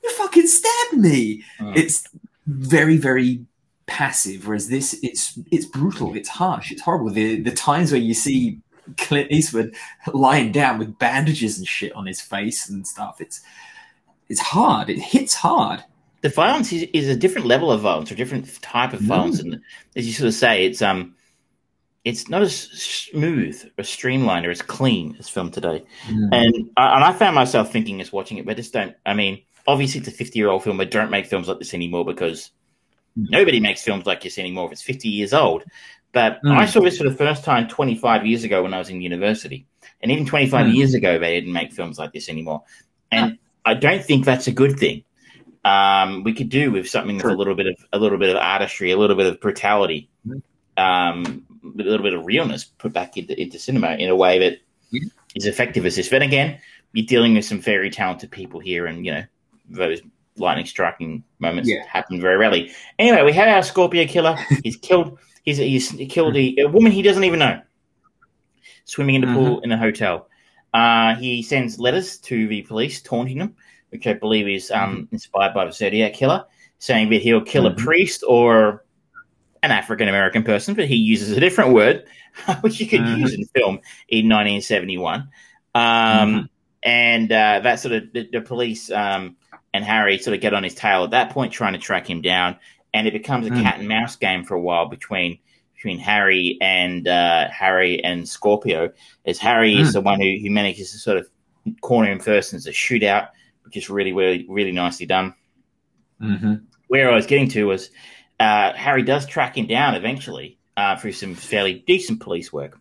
you 0.03 0.11
fucking 0.13 0.47
stabbed 0.47 1.03
me. 1.03 1.45
Mm. 1.61 1.77
It's 1.77 2.09
very 2.47 2.97
very 2.97 3.45
passive, 3.87 4.47
whereas 4.47 4.69
this 4.69 4.99
it's 5.03 5.39
it's 5.51 5.67
brutal, 5.67 6.15
it's 6.15 6.31
harsh, 6.31 6.73
it's 6.73 6.83
horrible. 6.83 7.11
The 7.11 7.41
the 7.41 7.53
times 7.53 7.93
where 7.93 8.01
you 8.01 8.15
see 8.15 8.61
Clint 8.97 9.31
Eastwood 9.31 9.75
lying 10.15 10.53
down 10.53 10.79
with 10.79 10.99
bandages 10.99 11.59
and 11.59 11.67
shit 11.67 11.93
on 11.93 12.07
his 12.07 12.21
face 12.21 12.71
and 12.71 12.87
stuff, 12.87 13.21
it's 13.21 13.43
it's 14.29 14.41
hard. 14.41 14.91
It 14.91 14.99
hits 14.99 15.35
hard. 15.35 15.83
the 16.21 16.29
violence 16.29 16.73
is, 16.73 16.83
is 16.93 17.09
a 17.09 17.15
different 17.15 17.47
level 17.47 17.71
of 17.71 17.81
violence 17.81 18.11
or 18.11 18.15
a 18.15 18.17
different 18.17 18.61
type 18.61 18.93
of 18.93 19.01
Mm. 19.01 19.07
violence, 19.07 19.39
and 19.41 19.61
as 19.95 20.05
you 20.07 20.13
sort 20.13 20.27
of 20.29 20.35
say, 20.35 20.67
it's 20.67 20.83
um, 20.83 21.15
it's 22.05 22.29
not 22.29 22.43
as 22.43 22.57
smooth 22.57 23.71
or 23.79 23.85
streamlined 23.85 24.47
or 24.47 24.51
as 24.51 24.63
clean 24.63 25.15
as 25.19 25.29
film 25.29 25.51
today. 25.51 25.85
Mm. 26.09 26.29
And 26.33 26.71
I, 26.77 26.95
and 26.97 27.05
I 27.05 27.13
found 27.13 27.35
myself 27.35 27.71
thinking 27.71 28.01
as 28.01 28.13
watching 28.13 28.39
it, 28.39 28.47
but 28.47 28.53
I 28.53 28.55
just 28.55 28.73
don't. 28.73 28.95
I 29.07 29.15
mean, 29.15 29.43
obviously 29.67 30.01
it's 30.01 30.09
a 30.09 30.13
fifty-year-old 30.13 30.65
film, 30.65 30.77
but 30.79 30.91
don't 30.91 31.11
make 31.11 31.27
films 31.27 31.47
like 31.49 31.59
this 31.59 31.75
anymore 31.75 32.05
because 32.05 32.51
Mm. 33.19 33.31
nobody 33.31 33.59
makes 33.61 33.83
films 33.83 34.05
like 34.07 34.21
this 34.23 34.39
anymore 34.39 34.67
if 34.67 34.73
it's 34.73 34.83
fifty 34.83 35.09
years 35.09 35.33
old. 35.33 35.63
But 36.13 36.41
Mm. 36.45 36.57
I 36.57 36.67
saw 36.67 36.81
this 36.81 36.99
for 36.99 37.05
the 37.09 37.15
first 37.17 37.45
time 37.45 37.69
twenty-five 37.69 38.27
years 38.27 38.43
ago 38.45 38.63
when 38.63 38.75
I 38.75 38.79
was 38.79 38.91
in 38.91 39.01
university, 39.03 39.67
and 40.03 40.11
even 40.13 40.27
twenty-five 40.27 40.67
Mm. 40.67 40.75
years 40.75 40.95
ago 40.95 41.19
they 41.19 41.39
didn't 41.39 41.53
make 41.53 41.73
films 41.73 41.99
like 41.99 42.13
this 42.13 42.29
anymore. 42.29 42.63
And 43.13 43.39
I 43.65 43.75
don't 43.75 44.05
think 44.05 44.25
that's 44.25 44.47
a 44.47 44.53
good 44.53 44.79
thing. 44.79 45.05
Um, 45.65 46.23
we 46.25 46.33
could 46.33 46.49
do 46.49 46.71
with 46.71 46.89
something 46.89 47.17
with 47.17 47.27
a 47.27 47.35
little 47.35 47.55
bit 47.55 47.67
of 47.67 47.75
a 47.93 47.99
little 47.99 48.19
bit 48.19 48.31
of 48.31 48.37
artistry, 48.37 48.91
a 48.91 48.97
little 48.97 49.17
bit 49.17 49.27
of 49.27 49.41
brutality, 49.41 50.09
Mm. 50.27 50.43
um, 50.77 51.45
a 51.65 51.83
little 51.83 52.03
bit 52.03 52.15
of 52.15 52.25
realness 52.25 52.65
put 52.65 52.93
back 52.93 53.17
into, 53.17 53.39
into 53.41 53.59
cinema 53.59 53.93
in 53.97 54.09
a 54.09 54.17
way 54.17 54.39
that 54.39 54.59
Yeah. 54.91 55.09
is 55.35 55.47
effective 55.47 55.85
as 55.85 55.97
this. 55.97 56.09
But 56.09 56.23
again, 56.23 56.59
you're 56.93 57.05
dealing 57.07 57.35
with 57.35 57.45
some 57.45 57.61
very 57.61 57.91
talented 57.91 58.31
people 58.31 58.61
here, 58.61 58.87
and 58.87 59.05
you 59.05 59.13
know 59.13 59.25
those 59.69 60.01
lightning 60.37 60.65
striking 60.67 61.25
moments 61.41 61.69
Yeah. 61.69 61.83
happen 61.87 62.21
very 62.21 62.37
rarely. 62.39 62.71
Anyway, 62.99 63.23
we 63.25 63.33
have 63.33 63.49
our 63.49 63.63
Scorpio 63.63 64.07
killer. 64.07 64.37
He's 64.65 64.77
killed. 64.77 65.19
He's 65.45 65.59
he's 65.59 65.93
killed 66.09 66.37
a, 66.37 66.55
a 66.61 66.69
woman 66.69 66.93
he 66.93 67.03
doesn't 67.03 67.25
even 67.25 67.41
know, 67.41 67.61
swimming 68.85 69.17
in 69.17 69.21
the 69.23 69.27
pool 69.29 69.61
in 69.61 69.73
a 69.73 69.77
hotel. 69.79 70.29
Uh, 70.75 71.15
he 71.17 71.43
sends 71.43 71.79
letters 71.79 72.19
to 72.19 72.47
the 72.49 72.63
police 72.63 73.01
taunting 73.03 73.39
them, 73.39 73.57
which 73.91 74.07
I 74.07 74.13
believe 74.13 74.47
is 74.49 74.71
um, 74.71 75.09
inspired 75.13 75.55
by 75.55 75.65
the 75.65 75.73
Zodiac 75.73 76.13
killer, 76.15 76.45
saying 76.79 77.11
that 77.11 77.23
he'll 77.23 77.41
kill 77.41 77.67
a 77.67 77.75
priest 77.75 78.23
or 78.27 78.85
an 79.63 79.71
African 79.71 80.09
American 80.09 80.43
person, 80.45 80.75
but 80.75 80.87
he 80.87 80.97
uses 80.97 81.37
a 81.37 81.41
different 81.41 81.73
word, 81.73 82.05
which 82.61 82.81
you 82.81 82.87
could 82.87 83.01
Mhm. 83.01 83.19
use 83.19 83.35
in 83.35 83.45
film 83.47 83.81
in 84.09 84.29
1971. 84.29 85.29
Um, 85.75 86.49
And 86.85 87.33
uh, 87.33 87.59
that 87.65 87.81
sort 87.81 87.95
of 87.95 88.13
the, 88.13 88.29
the 88.31 88.41
police 88.41 88.89
um, 88.91 89.37
and 89.75 89.85
Harry 89.85 90.17
sort 90.19 90.35
of 90.37 90.41
get 90.41 90.55
on 90.55 90.63
his 90.63 90.77
tail 90.77 91.03
at 91.03 91.11
that 91.11 91.31
point, 91.31 91.53
trying 91.53 91.73
to 91.73 91.79
track 91.81 92.09
him 92.09 92.23
down, 92.23 92.57
and 92.95 93.07
it 93.09 93.13
becomes 93.13 93.47
a 93.47 93.51
Mm. 93.51 93.63
cat 93.63 93.79
and 93.81 93.89
mouse 93.89 94.15
game 94.17 94.45
for 94.45 94.55
a 94.55 94.61
while 94.61 94.87
between 94.87 95.39
between 95.79 96.01
Harry 96.01 96.59
and 96.61 97.07
uh, 97.07 97.49
Harry 97.51 98.03
and 98.03 98.29
Scorpio, 98.29 98.91
as 99.25 99.39
Harry 99.39 99.81
is 99.81 99.91
Mm. 99.91 99.93
the 99.93 100.01
one 100.01 100.21
who, 100.21 100.37
who 100.43 100.51
manages 100.51 100.91
to 100.91 100.99
sort 100.99 101.19
of 101.19 101.29
corner 101.83 102.11
him 102.11 102.19
first, 102.19 102.53
and 102.53 102.59
it's 102.59 102.67
a 102.67 102.73
shootout, 102.73 103.29
which 103.63 103.77
is 103.77 103.89
really, 103.89 104.13
really, 104.13 104.45
really 104.49 104.73
nicely 104.73 105.07
done. 105.07 105.35
hmm 106.19 106.55
Where 106.89 107.11
I 107.13 107.15
was 107.15 107.27
getting 107.27 107.49
to 107.51 107.69
was 107.69 107.91
uh, 108.41 108.73
Harry 108.73 109.03
does 109.03 109.25
track 109.25 109.57
him 109.57 109.67
down 109.69 109.95
eventually 109.95 110.59
uh, 110.77 110.97
through 110.97 111.13
some 111.13 111.37
fairly 111.37 111.85
decent 111.87 112.21
police 112.21 112.53
work, 112.53 112.77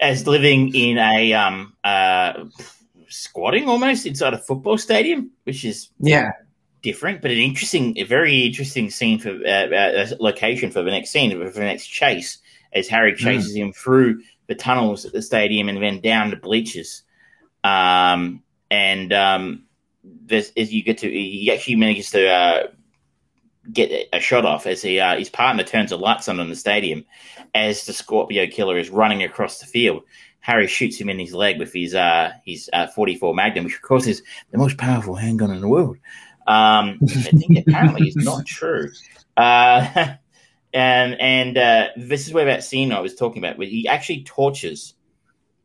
as 0.00 0.26
living 0.26 0.74
in 0.74 0.96
a 0.96 1.34
um, 1.34 1.74
uh, 1.84 2.44
squatting 3.08 3.68
almost 3.68 4.06
inside 4.06 4.32
a 4.32 4.38
football 4.38 4.78
stadium, 4.78 5.32
which 5.44 5.66
is 5.66 5.90
Yeah. 5.98 6.30
Different, 6.82 7.22
but 7.22 7.30
an 7.30 7.38
interesting, 7.38 7.98
a 7.98 8.04
very 8.04 8.42
interesting 8.42 8.90
scene 8.90 9.18
for 9.18 9.30
uh, 9.30 9.74
uh, 9.74 10.06
location 10.18 10.70
for 10.70 10.82
the 10.82 10.90
next 10.90 11.10
scene, 11.10 11.30
for 11.30 11.50
the 11.50 11.60
next 11.60 11.86
chase, 11.86 12.38
as 12.72 12.88
Harry 12.88 13.14
chases 13.14 13.54
him 13.54 13.72
through 13.72 14.22
the 14.46 14.54
tunnels 14.54 15.04
at 15.04 15.12
the 15.12 15.22
stadium 15.22 15.68
and 15.68 15.82
then 15.82 16.00
down 16.00 16.30
the 16.30 16.36
bleachers. 16.36 17.02
Um, 17.62 18.42
and 18.70 19.12
um, 19.12 19.64
this, 20.02 20.52
as 20.56 20.72
you 20.72 20.82
get 20.82 20.98
to, 20.98 21.10
he 21.10 21.50
actually 21.52 21.76
manages 21.76 22.10
to 22.10 22.28
uh, 22.28 22.66
get 23.72 24.08
a 24.12 24.20
shot 24.20 24.44
off 24.44 24.66
as 24.66 24.82
he, 24.82 25.00
uh, 25.00 25.16
his 25.18 25.28
partner 25.28 25.64
turns 25.64 25.90
the 25.90 25.98
lights 25.98 26.28
on 26.28 26.40
in 26.40 26.48
the 26.48 26.56
stadium 26.56 27.04
as 27.54 27.86
the 27.86 27.92
Scorpio 27.92 28.46
killer 28.46 28.78
is 28.78 28.90
running 28.90 29.22
across 29.22 29.58
the 29.58 29.66
field. 29.66 30.02
Harry 30.40 30.66
shoots 30.66 30.96
him 30.96 31.10
in 31.10 31.18
his 31.18 31.34
leg 31.34 31.58
with 31.58 31.72
his 31.72 31.94
uh, 31.94 32.32
his 32.44 32.70
uh, 32.72 32.86
44 32.86 33.34
Magnum, 33.34 33.64
which 33.64 33.76
of 33.76 33.82
course 33.82 34.06
is 34.06 34.22
the 34.50 34.58
most 34.58 34.78
powerful 34.78 35.14
handgun 35.14 35.50
in 35.50 35.60
the 35.60 35.68
world. 35.68 35.98
Um, 36.46 36.98
I 37.02 37.06
think 37.06 37.58
apparently 37.66 38.08
is 38.08 38.16
not 38.16 38.46
true. 38.46 38.90
Uh, 39.36 40.14
and 40.72 41.14
and 41.20 41.58
uh, 41.58 41.88
this 41.96 42.26
is 42.26 42.32
where 42.32 42.46
that 42.46 42.64
scene 42.64 42.92
I 42.92 43.00
was 43.00 43.14
talking 43.14 43.42
about, 43.42 43.58
where 43.58 43.68
he 43.68 43.86
actually 43.88 44.24
tortures 44.24 44.94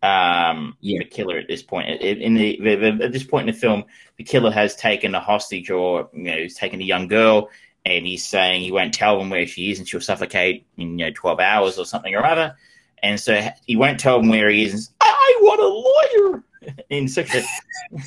um, 0.04 0.78
Yeah. 0.82 1.00
the 1.00 1.06
killer 1.06 1.38
at 1.38 1.48
this 1.48 1.64
point. 1.64 2.02
In 2.02 2.36
the, 2.36 2.60
the, 2.62 3.00
at 3.04 3.12
this 3.12 3.24
point 3.24 3.50
in 3.50 3.54
the 3.56 3.60
film, 3.60 3.86
the 4.18 4.24
killer 4.24 4.52
has 4.52 4.76
taken 4.76 5.16
a 5.16 5.20
hostage, 5.20 5.70
or 5.72 6.10
you 6.14 6.24
know, 6.24 6.38
he's 6.38 6.56
taken 6.56 6.80
a 6.82 6.84
young 6.84 7.08
girl, 7.08 7.50
and 7.86 8.06
he's 8.06 8.28
saying 8.28 8.62
he 8.62 8.72
won't 8.72 8.94
tell 8.94 9.18
them 9.18 9.30
where 9.30 9.48
she 9.48 9.72
is, 9.72 9.80
and 9.80 9.88
she'll 9.88 10.02
suffocate 10.02 10.66
in 10.78 11.00
you 11.00 11.06
know 11.06 11.12
12 11.16 11.40
hours 11.40 11.80
or 11.80 11.86
something 11.86 12.14
or 12.14 12.26
other. 12.26 12.56
And 13.04 13.20
so 13.20 13.40
he 13.66 13.76
won't 13.76 14.00
tell 14.00 14.20
them 14.20 14.30
where 14.30 14.50
he 14.50 14.66
is. 14.66 14.90
I 15.02 15.38
want 15.42 15.62
a 15.62 16.28
lawyer 16.28 16.44
in 16.90 17.08
such 17.08 17.34
a 17.36 17.44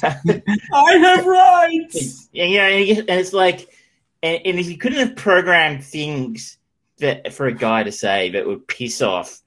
I 0.02 0.96
have 0.96 1.26
rights. 1.26 2.28
and, 2.34 3.08
and 3.08 3.20
it's 3.20 3.32
like, 3.32 3.68
and, 4.22 4.40
and 4.44 4.58
if 4.58 4.68
you 4.68 4.78
couldn't 4.78 4.98
have 4.98 5.16
programmed 5.16 5.84
things 5.84 6.58
that 6.98 7.32
for 7.32 7.46
a 7.46 7.52
guy 7.52 7.84
to 7.84 7.92
say 7.92 8.30
that 8.30 8.46
would 8.46 8.66
piss 8.66 9.02
off, 9.02 9.40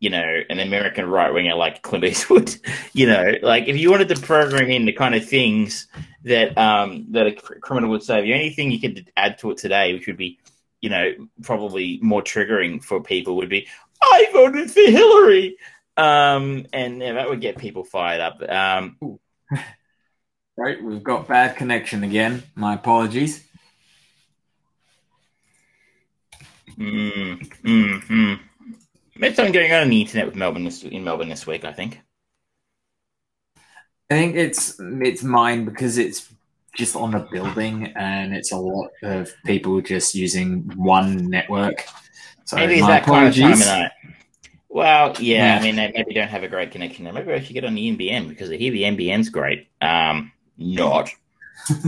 you 0.00 0.10
know, 0.10 0.40
an 0.48 0.58
American 0.60 1.06
right 1.06 1.32
winger 1.32 1.54
like 1.54 1.82
Clint 1.82 2.04
Eastwood, 2.04 2.54
you 2.92 3.06
know, 3.06 3.34
like 3.42 3.68
if 3.68 3.76
you 3.76 3.90
wanted 3.90 4.08
to 4.08 4.20
program 4.20 4.70
in 4.70 4.86
the 4.86 4.92
kind 4.92 5.14
of 5.14 5.26
things 5.26 5.88
that 6.24 6.56
um 6.58 7.06
that 7.10 7.26
a 7.26 7.32
criminal 7.32 7.90
would 7.90 8.02
say, 8.02 8.22
the 8.22 8.34
only 8.34 8.50
thing 8.50 8.70
you 8.70 8.80
could 8.80 9.10
add 9.16 9.38
to 9.38 9.50
it 9.50 9.58
today, 9.58 9.92
which 9.92 10.06
would 10.06 10.16
be, 10.16 10.38
you 10.80 10.90
know, 10.90 11.12
probably 11.42 11.98
more 12.02 12.22
triggering 12.22 12.82
for 12.82 13.02
people, 13.02 13.36
would 13.36 13.48
be, 13.48 13.66
I 14.00 14.28
voted 14.32 14.70
for 14.70 14.80
Hillary. 14.80 15.56
Um, 15.98 16.66
and 16.72 17.00
yeah, 17.00 17.14
that 17.14 17.28
would 17.28 17.40
get 17.40 17.58
people 17.58 17.84
fired 17.84 18.20
up. 18.20 18.42
Um, 18.48 19.18
Right, 20.58 20.82
we've 20.82 21.04
got 21.04 21.28
bad 21.28 21.54
connection 21.54 22.02
again. 22.02 22.42
My 22.56 22.74
apologies. 22.74 23.44
Mm, 26.76 27.48
mm, 27.62 28.02
mm. 28.02 28.40
There's 29.16 29.36
something 29.36 29.52
going 29.52 29.72
on 29.72 29.88
the 29.88 30.00
internet 30.00 30.26
with 30.26 30.34
Melbourne 30.34 30.64
this, 30.64 30.82
in 30.82 31.04
Melbourne 31.04 31.28
this 31.28 31.46
week. 31.46 31.64
I 31.64 31.72
think. 31.72 32.00
I 34.10 34.14
think 34.14 34.34
it's 34.34 34.80
it's 34.80 35.22
mine 35.22 35.64
because 35.64 35.96
it's 35.96 36.28
just 36.74 36.96
on 36.96 37.14
a 37.14 37.20
building 37.30 37.92
and 37.94 38.34
it's 38.34 38.50
a 38.50 38.56
lot 38.56 38.90
of 39.04 39.30
people 39.46 39.80
just 39.80 40.16
using 40.16 40.72
one 40.74 41.30
network. 41.30 41.84
So 42.46 42.56
it's 42.56 42.80
my 42.80 42.88
that 42.88 43.04
kind 43.04 43.28
of 43.28 43.34
Well, 44.68 45.14
yeah. 45.18 45.58
I 45.58 45.62
mean, 45.62 45.76
they 45.76 45.90
maybe 45.94 46.14
don't 46.14 46.28
have 46.28 46.42
a 46.42 46.48
great 46.48 46.70
connection 46.70 47.04
there. 47.04 47.12
Maybe 47.12 47.32
I 47.32 47.40
should 47.40 47.54
get 47.54 47.64
on 47.64 47.74
the 47.74 47.90
NBN 47.90 48.28
because 48.28 48.50
I 48.50 48.56
hear 48.56 48.72
the 48.72 48.82
NBN's 48.82 49.30
great. 49.30 49.68
Um, 49.80 50.32
not. 50.56 51.10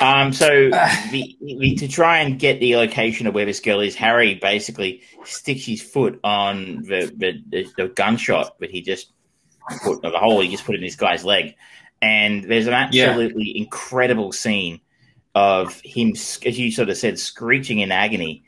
Um, 0.00 0.32
so 0.32 0.48
the, 1.10 1.36
the, 1.40 1.76
to 1.76 1.88
try 1.88 2.18
and 2.18 2.38
get 2.38 2.60
the 2.60 2.76
location 2.76 3.26
of 3.26 3.34
where 3.34 3.46
this 3.46 3.60
girl 3.60 3.80
is, 3.80 3.94
Harry 3.94 4.34
basically 4.34 5.02
sticks 5.24 5.64
his 5.64 5.82
foot 5.82 6.20
on 6.24 6.82
the, 6.82 7.12
the, 7.16 7.66
the 7.76 7.88
gunshot, 7.88 8.56
but 8.58 8.70
he 8.70 8.82
just 8.82 9.12
put 9.82 10.02
the 10.02 10.10
hole. 10.10 10.40
He 10.40 10.50
just 10.50 10.64
put 10.64 10.74
it 10.74 10.78
in 10.78 10.84
this 10.84 10.96
guy's 10.96 11.24
leg, 11.24 11.54
and 12.02 12.44
there's 12.44 12.66
an 12.66 12.74
absolutely 12.74 13.52
yeah. 13.54 13.62
incredible 13.62 14.32
scene 14.32 14.80
of 15.34 15.80
him, 15.80 16.10
as 16.10 16.58
you 16.58 16.70
sort 16.70 16.90
of 16.90 16.96
said, 16.96 17.18
screeching 17.18 17.80
in 17.80 17.90
agony 17.90 18.44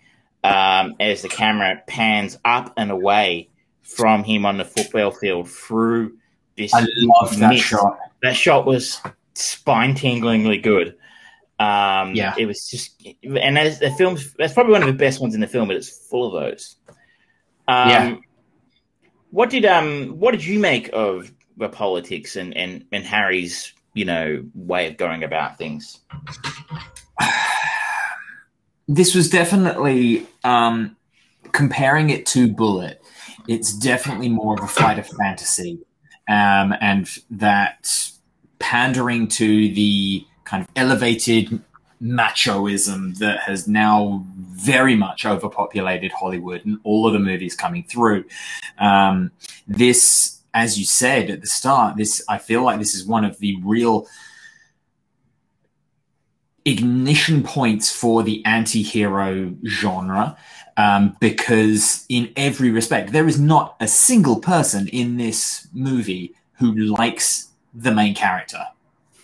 um, 0.46 0.94
as 1.00 1.22
the 1.22 1.28
camera 1.28 1.82
pans 1.86 2.38
up 2.44 2.72
and 2.76 2.90
away 2.90 3.48
from 3.82 4.24
him 4.24 4.44
on 4.44 4.58
the 4.58 4.64
football 4.64 5.10
field 5.10 5.48
through 5.50 6.16
this. 6.56 6.74
I 6.74 6.86
love 6.98 7.38
that 7.38 7.56
shot. 7.56 7.98
That 8.22 8.36
shot 8.36 8.66
was 8.66 9.00
spine 9.34 9.94
tinglingly 9.94 10.62
good. 10.62 10.96
Um, 11.58 12.14
yeah, 12.14 12.34
it 12.36 12.46
was 12.46 12.68
just, 12.68 13.02
and 13.22 13.56
that's, 13.56 13.78
the 13.78 13.90
film's 13.92 14.34
that's 14.34 14.52
probably 14.52 14.72
one 14.72 14.82
of 14.82 14.88
the 14.88 14.92
best 14.92 15.20
ones 15.20 15.34
in 15.34 15.40
the 15.40 15.46
film, 15.46 15.68
but 15.68 15.76
it's 15.76 16.08
full 16.08 16.36
of 16.36 16.42
those. 16.42 16.76
Um, 17.68 17.88
yeah. 17.88 18.16
What 19.30 19.50
did 19.50 19.64
um 19.64 20.18
what 20.18 20.32
did 20.32 20.44
you 20.44 20.58
make 20.58 20.90
of 20.92 21.32
the 21.56 21.68
politics 21.68 22.36
and 22.36 22.56
and 22.56 22.84
and 22.92 23.04
Harry's 23.04 23.72
you 23.94 24.04
know 24.04 24.44
way 24.54 24.88
of 24.88 24.96
going 24.96 25.24
about 25.24 25.58
things? 25.58 26.00
This 28.88 29.14
was 29.14 29.28
definitely 29.28 30.26
um, 30.44 30.96
comparing 31.52 32.10
it 32.10 32.26
to 32.26 32.52
Bullitt. 32.52 33.02
It's 33.48 33.72
definitely 33.72 34.28
more 34.28 34.54
of 34.54 34.62
a 34.62 34.68
fight 34.68 34.98
of 34.98 35.06
fantasy, 35.06 35.78
um, 36.28 36.74
and 36.80 37.08
that 37.30 38.10
pandering 38.58 39.28
to 39.28 39.72
the 39.72 40.24
kind 40.44 40.62
of 40.62 40.68
elevated 40.76 41.60
machoism 42.02 43.16
that 43.18 43.40
has 43.40 43.66
now 43.66 44.24
very 44.36 44.94
much 44.94 45.24
overpopulated 45.24 46.12
Hollywood 46.12 46.64
and 46.64 46.78
all 46.84 47.06
of 47.06 47.12
the 47.12 47.18
movies 47.18 47.54
coming 47.54 47.84
through. 47.84 48.24
Um, 48.78 49.32
this, 49.66 50.40
as 50.54 50.78
you 50.78 50.84
said 50.84 51.30
at 51.30 51.40
the 51.40 51.46
start, 51.46 51.96
this 51.96 52.22
I 52.28 52.38
feel 52.38 52.62
like 52.62 52.78
this 52.78 52.94
is 52.94 53.06
one 53.06 53.24
of 53.24 53.38
the 53.38 53.58
real 53.64 54.06
ignition 56.66 57.42
points 57.42 57.90
for 57.90 58.22
the 58.22 58.44
anti-hero 58.44 59.54
genre 59.64 60.36
um, 60.76 61.16
because 61.20 62.04
in 62.08 62.30
every 62.36 62.70
respect 62.70 63.12
there 63.12 63.26
is 63.26 63.40
not 63.40 63.76
a 63.80 63.88
single 63.88 64.40
person 64.40 64.88
in 64.88 65.16
this 65.16 65.68
movie 65.72 66.34
who 66.58 66.72
likes 66.74 67.48
the 67.72 67.92
main 67.92 68.14
character 68.14 68.66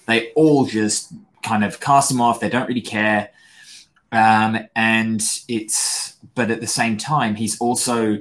they 0.07 0.33
all 0.33 0.67
just 0.67 1.13
kind 1.43 1.65
of 1.65 1.81
cast 1.81 2.11
him 2.11 2.21
off. 2.21 2.41
They 2.41 2.49
don't 2.49 2.69
really 2.69 2.81
care. 2.81 3.31
Um, 4.11 4.59
and 4.75 5.23
it's, 5.49 6.17
but 6.35 6.51
at 6.51 6.61
the 6.61 6.67
same 6.67 6.97
time, 6.97 7.35
he's 7.35 7.59
also 7.61 8.19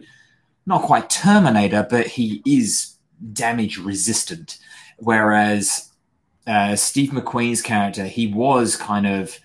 not 0.66 0.84
quite 0.84 1.10
Terminator, 1.10 1.86
but 1.90 2.08
he 2.08 2.42
is 2.46 2.96
damage 3.34 3.78
resistant. 3.78 4.58
Whereas 4.98 5.90
uh, 6.47 6.75
Steve 6.75 7.12
McQueen's 7.12 7.62
character, 7.62 8.06
he 8.06 8.27
was 8.27 8.75
kind 8.75 9.08
of 9.08 9.39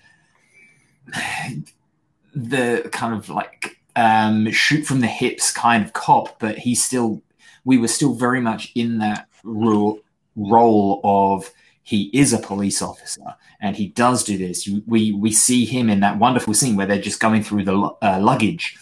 the 2.35 2.87
kind 2.91 3.13
of 3.13 3.29
like 3.29 3.77
um, 3.95 4.51
shoot 4.51 4.85
from 4.85 5.01
the 5.01 5.07
hips 5.07 5.51
kind 5.51 5.83
of 5.83 5.93
cop, 5.93 6.39
but 6.39 6.57
he 6.57 6.75
still, 6.75 7.21
we 7.65 7.77
were 7.77 7.87
still 7.87 8.13
very 8.13 8.41
much 8.41 8.71
in 8.75 8.99
that 8.99 9.27
role, 9.43 9.99
role 10.35 11.01
of 11.03 11.51
he 11.83 12.09
is 12.13 12.33
a 12.33 12.37
police 12.37 12.81
officer 12.81 13.35
and 13.61 13.75
he 13.75 13.87
does 13.87 14.23
do 14.23 14.37
this. 14.37 14.69
We 14.85 15.13
we 15.13 15.31
see 15.31 15.65
him 15.65 15.89
in 15.89 16.01
that 16.01 16.19
wonderful 16.19 16.53
scene 16.53 16.75
where 16.75 16.85
they're 16.85 17.01
just 17.01 17.19
going 17.19 17.43
through 17.43 17.63
the 17.63 17.77
uh, 18.01 18.19
luggage, 18.21 18.77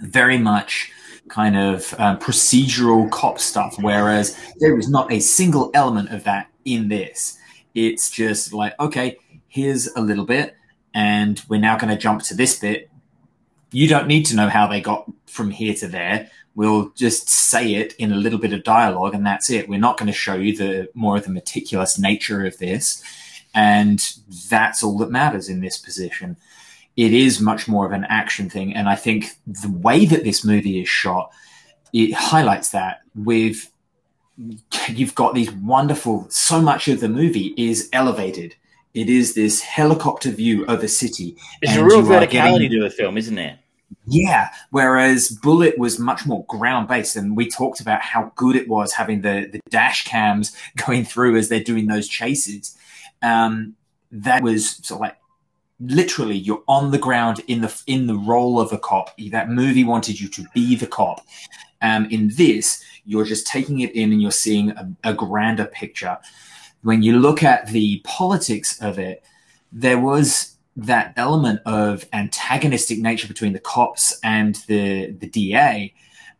very 0.00 0.38
much 0.38 0.92
kind 1.28 1.56
of 1.56 1.94
um, 1.98 2.18
procedural 2.18 3.10
cop 3.10 3.38
stuff. 3.38 3.76
Whereas 3.80 4.38
there 4.60 4.78
is 4.78 4.88
not 4.88 5.12
a 5.12 5.20
single 5.20 5.70
element 5.74 6.10
of 6.10 6.24
that 6.24 6.46
in 6.64 6.88
this. 6.88 7.38
It's 7.74 8.10
just 8.10 8.52
like 8.52 8.78
okay, 8.80 9.18
here's 9.48 9.88
a 9.88 10.00
little 10.00 10.26
bit, 10.26 10.56
and 10.94 11.42
we're 11.48 11.60
now 11.60 11.78
going 11.78 11.94
to 11.94 12.00
jump 12.00 12.22
to 12.24 12.34
this 12.34 12.58
bit. 12.58 12.90
You 13.70 13.88
don't 13.88 14.06
need 14.06 14.26
to 14.26 14.36
know 14.36 14.48
how 14.48 14.66
they 14.66 14.80
got 14.80 15.10
from 15.26 15.50
here 15.50 15.74
to 15.74 15.88
there 15.88 16.30
we'll 16.54 16.90
just 16.90 17.28
say 17.28 17.74
it 17.74 17.94
in 17.94 18.12
a 18.12 18.16
little 18.16 18.38
bit 18.38 18.52
of 18.52 18.64
dialogue 18.64 19.14
and 19.14 19.24
that's 19.24 19.50
it. 19.50 19.68
We're 19.68 19.78
not 19.78 19.98
going 19.98 20.08
to 20.08 20.12
show 20.12 20.34
you 20.34 20.56
the 20.56 20.88
more 20.94 21.16
of 21.16 21.24
the 21.24 21.30
meticulous 21.30 21.98
nature 21.98 22.44
of 22.44 22.58
this. 22.58 23.02
And 23.54 24.02
that's 24.50 24.82
all 24.82 24.98
that 24.98 25.10
matters 25.10 25.48
in 25.48 25.60
this 25.60 25.78
position. 25.78 26.36
It 26.96 27.12
is 27.12 27.40
much 27.40 27.68
more 27.68 27.86
of 27.86 27.92
an 27.92 28.04
action 28.04 28.50
thing. 28.50 28.74
And 28.74 28.88
I 28.88 28.96
think 28.96 29.26
the 29.46 29.70
way 29.70 30.04
that 30.04 30.24
this 30.24 30.44
movie 30.44 30.80
is 30.80 30.88
shot, 30.88 31.32
it 31.92 32.12
highlights 32.12 32.70
that 32.70 33.00
with 33.14 33.70
you've 34.88 35.14
got 35.14 35.34
these 35.34 35.50
wonderful 35.52 36.26
so 36.30 36.60
much 36.60 36.88
of 36.88 37.00
the 37.00 37.08
movie 37.08 37.54
is 37.56 37.88
elevated. 37.92 38.54
It 38.94 39.08
is 39.08 39.34
this 39.34 39.62
helicopter 39.62 40.30
view 40.30 40.66
of 40.66 40.82
a 40.82 40.88
city. 40.88 41.36
It's 41.62 41.76
a 41.76 41.84
real 41.84 42.02
verticality 42.02 42.30
getting, 42.30 42.70
to 42.70 42.82
the 42.82 42.90
film, 42.90 43.16
isn't 43.16 43.38
it? 43.38 43.58
Yeah, 44.06 44.50
whereas 44.70 45.30
Bullitt 45.30 45.78
was 45.78 45.98
much 45.98 46.26
more 46.26 46.44
ground 46.46 46.88
based, 46.88 47.16
and 47.16 47.36
we 47.36 47.48
talked 47.48 47.80
about 47.80 48.02
how 48.02 48.32
good 48.36 48.56
it 48.56 48.68
was 48.68 48.92
having 48.92 49.22
the 49.22 49.48
the 49.50 49.60
dash 49.70 50.04
cams 50.04 50.54
going 50.86 51.04
through 51.04 51.36
as 51.36 51.48
they're 51.48 51.62
doing 51.62 51.86
those 51.86 52.08
chases. 52.08 52.76
Um, 53.22 53.76
that 54.10 54.42
was 54.42 54.76
sort 54.76 54.98
of 54.98 55.00
like 55.00 55.16
literally 55.80 56.36
you're 56.36 56.62
on 56.68 56.90
the 56.90 56.98
ground 56.98 57.40
in 57.48 57.60
the 57.62 57.82
in 57.86 58.06
the 58.06 58.16
role 58.16 58.60
of 58.60 58.72
a 58.72 58.78
cop. 58.78 59.16
That 59.30 59.48
movie 59.48 59.84
wanted 59.84 60.20
you 60.20 60.28
to 60.28 60.44
be 60.54 60.76
the 60.76 60.86
cop. 60.86 61.24
Um, 61.80 62.06
in 62.10 62.30
this, 62.34 62.84
you're 63.04 63.24
just 63.24 63.46
taking 63.46 63.80
it 63.80 63.94
in 63.94 64.12
and 64.12 64.22
you're 64.22 64.30
seeing 64.30 64.70
a, 64.70 64.92
a 65.04 65.14
grander 65.14 65.66
picture. 65.66 66.18
When 66.82 67.02
you 67.02 67.18
look 67.18 67.42
at 67.42 67.68
the 67.68 68.00
politics 68.04 68.80
of 68.80 68.98
it, 68.98 69.24
there 69.72 69.98
was 69.98 70.56
that 70.76 71.12
element 71.16 71.60
of 71.66 72.06
antagonistic 72.12 72.98
nature 72.98 73.28
between 73.28 73.52
the 73.52 73.60
cops 73.60 74.18
and 74.22 74.56
the 74.66 75.12
the 75.12 75.28
DA. 75.28 75.94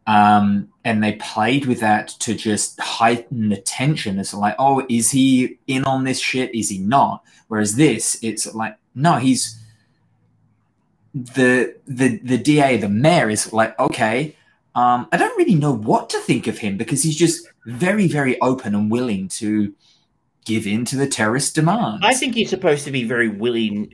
Um, 0.04 0.70
and 0.84 1.02
they 1.02 1.12
played 1.12 1.66
with 1.66 1.78
that 1.80 2.08
to 2.20 2.34
just 2.34 2.80
heighten 2.80 3.50
the 3.50 3.56
tension. 3.56 4.18
It's 4.18 4.34
like, 4.34 4.56
oh, 4.58 4.84
is 4.88 5.12
he 5.12 5.58
in 5.68 5.84
on 5.84 6.02
this 6.02 6.18
shit? 6.18 6.52
Is 6.54 6.70
he 6.70 6.78
not? 6.78 7.22
Whereas 7.46 7.76
this, 7.76 8.18
it's 8.20 8.52
like, 8.52 8.76
no, 8.96 9.18
he's 9.18 9.62
the 11.14 11.76
the 11.86 12.18
the 12.18 12.38
DA, 12.38 12.78
the 12.78 12.88
mayor 12.88 13.30
is 13.30 13.52
like, 13.52 13.78
okay, 13.78 14.34
um, 14.74 15.08
I 15.12 15.16
don't 15.16 15.36
really 15.36 15.54
know 15.54 15.72
what 15.72 16.10
to 16.10 16.18
think 16.20 16.46
of 16.46 16.58
him 16.58 16.76
because 16.76 17.02
he's 17.02 17.16
just 17.16 17.46
very, 17.66 18.06
very 18.06 18.40
open 18.40 18.74
and 18.74 18.90
willing 18.90 19.28
to 19.28 19.74
give 20.44 20.66
in 20.66 20.84
to 20.84 20.96
the 20.96 21.06
terrorist 21.06 21.54
demands. 21.54 22.04
I 22.04 22.14
think 22.14 22.34
he's 22.34 22.50
supposed 22.50 22.84
to 22.86 22.90
be 22.90 23.04
very 23.04 23.28
willing, 23.28 23.90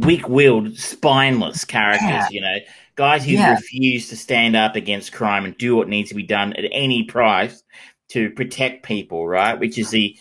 weak-willed, 0.00 0.78
spineless 0.78 1.64
characters. 1.64 2.08
Yeah. 2.08 2.28
You 2.30 2.40
know, 2.42 2.56
guys 2.94 3.24
who 3.24 3.32
yeah. 3.32 3.54
refuse 3.54 4.08
to 4.10 4.16
stand 4.16 4.54
up 4.54 4.76
against 4.76 5.12
crime 5.12 5.44
and 5.44 5.58
do 5.58 5.74
what 5.74 5.88
needs 5.88 6.10
to 6.10 6.14
be 6.14 6.22
done 6.22 6.52
at 6.52 6.64
any 6.70 7.02
price 7.04 7.62
to 8.10 8.30
protect 8.30 8.84
people. 8.84 9.26
Right, 9.26 9.58
which 9.58 9.78
is 9.78 9.90
the 9.90 10.16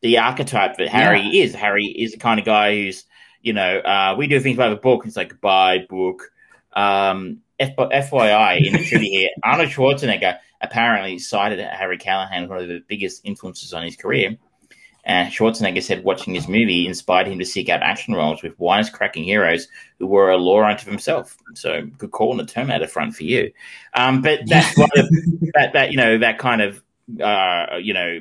the 0.00 0.18
archetype 0.18 0.78
that 0.78 0.88
Harry 0.88 1.20
yeah. 1.20 1.44
is. 1.44 1.54
Harry 1.54 1.84
is 1.84 2.12
the 2.12 2.18
kind 2.18 2.40
of 2.40 2.46
guy 2.46 2.74
who's, 2.74 3.04
you 3.42 3.52
know, 3.52 3.78
uh, 3.78 4.14
we 4.16 4.26
do 4.26 4.40
things 4.40 4.56
by 4.56 4.70
the 4.70 4.76
book. 4.76 5.04
It's 5.04 5.16
like 5.16 5.40
buy 5.40 5.84
book. 5.88 6.30
Um, 6.72 7.40
F- 7.58 7.76
FYI, 7.76 8.66
in 8.66 8.72
the 8.72 8.84
trivia 8.84 9.10
here, 9.10 9.30
Arnold 9.42 9.70
Schwarzenegger 9.70 10.38
apparently 10.60 11.18
cited 11.18 11.58
Harry 11.60 11.98
Callahan 11.98 12.44
as 12.44 12.48
one 12.48 12.58
of 12.58 12.68
the 12.68 12.82
biggest 12.88 13.20
influences 13.24 13.72
on 13.72 13.84
his 13.84 13.96
career. 13.96 14.36
And 15.04 15.30
Schwarzenegger 15.30 15.82
said 15.82 16.02
watching 16.02 16.32
this 16.32 16.48
movie 16.48 16.86
inspired 16.86 17.26
him 17.26 17.38
to 17.38 17.44
seek 17.44 17.68
out 17.68 17.82
action 17.82 18.14
roles 18.14 18.42
with 18.42 18.58
wisecracking 18.58 19.24
heroes 19.24 19.68
who 19.98 20.06
were 20.06 20.30
a 20.30 20.36
law 20.36 20.62
unto 20.62 20.86
themselves. 20.86 21.36
So 21.54 21.82
good 21.98 22.10
call 22.10 22.30
on 22.30 22.38
the 22.38 22.46
Terminator 22.46 22.86
front 22.86 23.14
for 23.14 23.24
you. 23.24 23.52
Um, 23.92 24.22
but 24.22 24.40
that's 24.46 24.78
of, 24.78 25.08
that 25.52 25.74
that 25.74 25.90
you 25.90 25.98
know 25.98 26.18
that 26.18 26.38
kind 26.38 26.62
of 26.62 26.82
uh, 27.22 27.76
you 27.76 27.92
know 27.92 28.20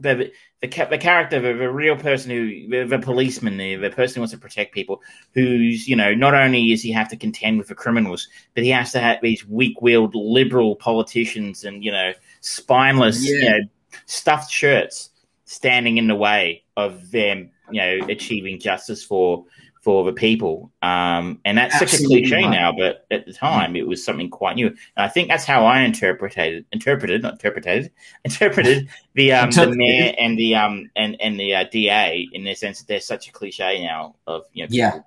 the 0.00 0.32
the, 0.62 0.86
the 0.90 0.98
character 0.98 1.38
of 1.38 1.44
a, 1.44 1.72
real 1.72 1.96
person 1.96 2.30
who 2.30 2.86
the 2.86 2.98
policeman, 2.98 3.56
the, 3.56 3.76
the 3.76 3.90
person 3.90 4.16
who 4.16 4.20
wants 4.20 4.32
to 4.32 4.38
protect 4.38 4.74
people, 4.74 5.02
who's 5.32 5.88
you 5.88 5.96
know 5.96 6.14
not 6.14 6.34
only 6.34 6.68
does 6.68 6.82
he 6.82 6.92
have 6.92 7.08
to 7.08 7.16
contend 7.16 7.58
with 7.58 7.68
the 7.68 7.74
criminals, 7.74 8.28
but 8.54 8.62
he 8.62 8.70
has 8.70 8.92
to 8.92 9.00
have 9.00 9.18
these 9.22 9.46
weak-willed 9.46 10.14
liberal 10.14 10.76
politicians 10.76 11.64
and 11.64 11.82
you 11.82 11.90
know 11.90 12.12
spineless 12.40 13.26
yeah. 13.26 13.34
you 13.34 13.50
know 13.50 13.58
stuffed 14.06 14.50
shirts 14.50 15.10
standing 15.50 15.96
in 15.96 16.06
the 16.06 16.14
way 16.14 16.62
of 16.76 17.10
them, 17.10 17.50
you 17.72 17.80
know, 17.80 18.06
achieving 18.08 18.60
justice 18.60 19.02
for 19.02 19.44
for 19.80 20.04
the 20.04 20.12
people. 20.12 20.70
Um, 20.82 21.40
and 21.44 21.56
that's 21.56 21.80
Absolutely 21.80 22.24
such 22.24 22.32
a 22.32 22.36
cliche 22.36 22.44
right. 22.44 22.50
now, 22.50 22.72
but 22.72 23.06
at 23.10 23.24
the 23.26 23.32
time 23.32 23.76
it 23.76 23.86
was 23.86 24.04
something 24.04 24.28
quite 24.28 24.56
new. 24.56 24.66
And 24.66 24.78
I 24.96 25.08
think 25.08 25.28
that's 25.28 25.44
how 25.44 25.64
I 25.64 25.80
interpreted, 25.80 26.66
interpreted, 26.70 27.22
not 27.22 27.34
interpreted, 27.34 27.90
interpreted 28.24 28.88
the 29.14 29.32
um, 29.32 29.50
the 29.50 29.74
mayor 29.74 30.14
and 30.18 30.38
the 30.38 30.54
um 30.54 30.90
and 30.96 31.16
and 31.20 31.40
the 31.40 31.54
uh, 31.54 31.64
DA 31.64 32.28
in 32.32 32.44
the 32.44 32.54
sense 32.54 32.80
that 32.80 32.88
they're 32.88 33.00
such 33.00 33.28
a 33.28 33.32
cliche 33.32 33.82
now 33.82 34.14
of 34.26 34.44
you 34.52 34.64
know 34.64 34.68
yeah 34.70 35.00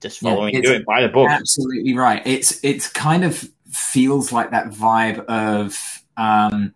just 0.00 0.20
following 0.20 0.54
yeah, 0.54 0.70
it 0.70 0.86
by 0.86 1.02
the 1.02 1.08
book. 1.08 1.28
Absolutely 1.28 1.96
right. 1.96 2.22
It's 2.26 2.62
it's 2.62 2.88
kind 2.88 3.24
of 3.24 3.48
feels 3.70 4.30
like 4.30 4.50
that 4.52 4.68
vibe 4.68 5.24
of 5.26 6.02
um, 6.16 6.74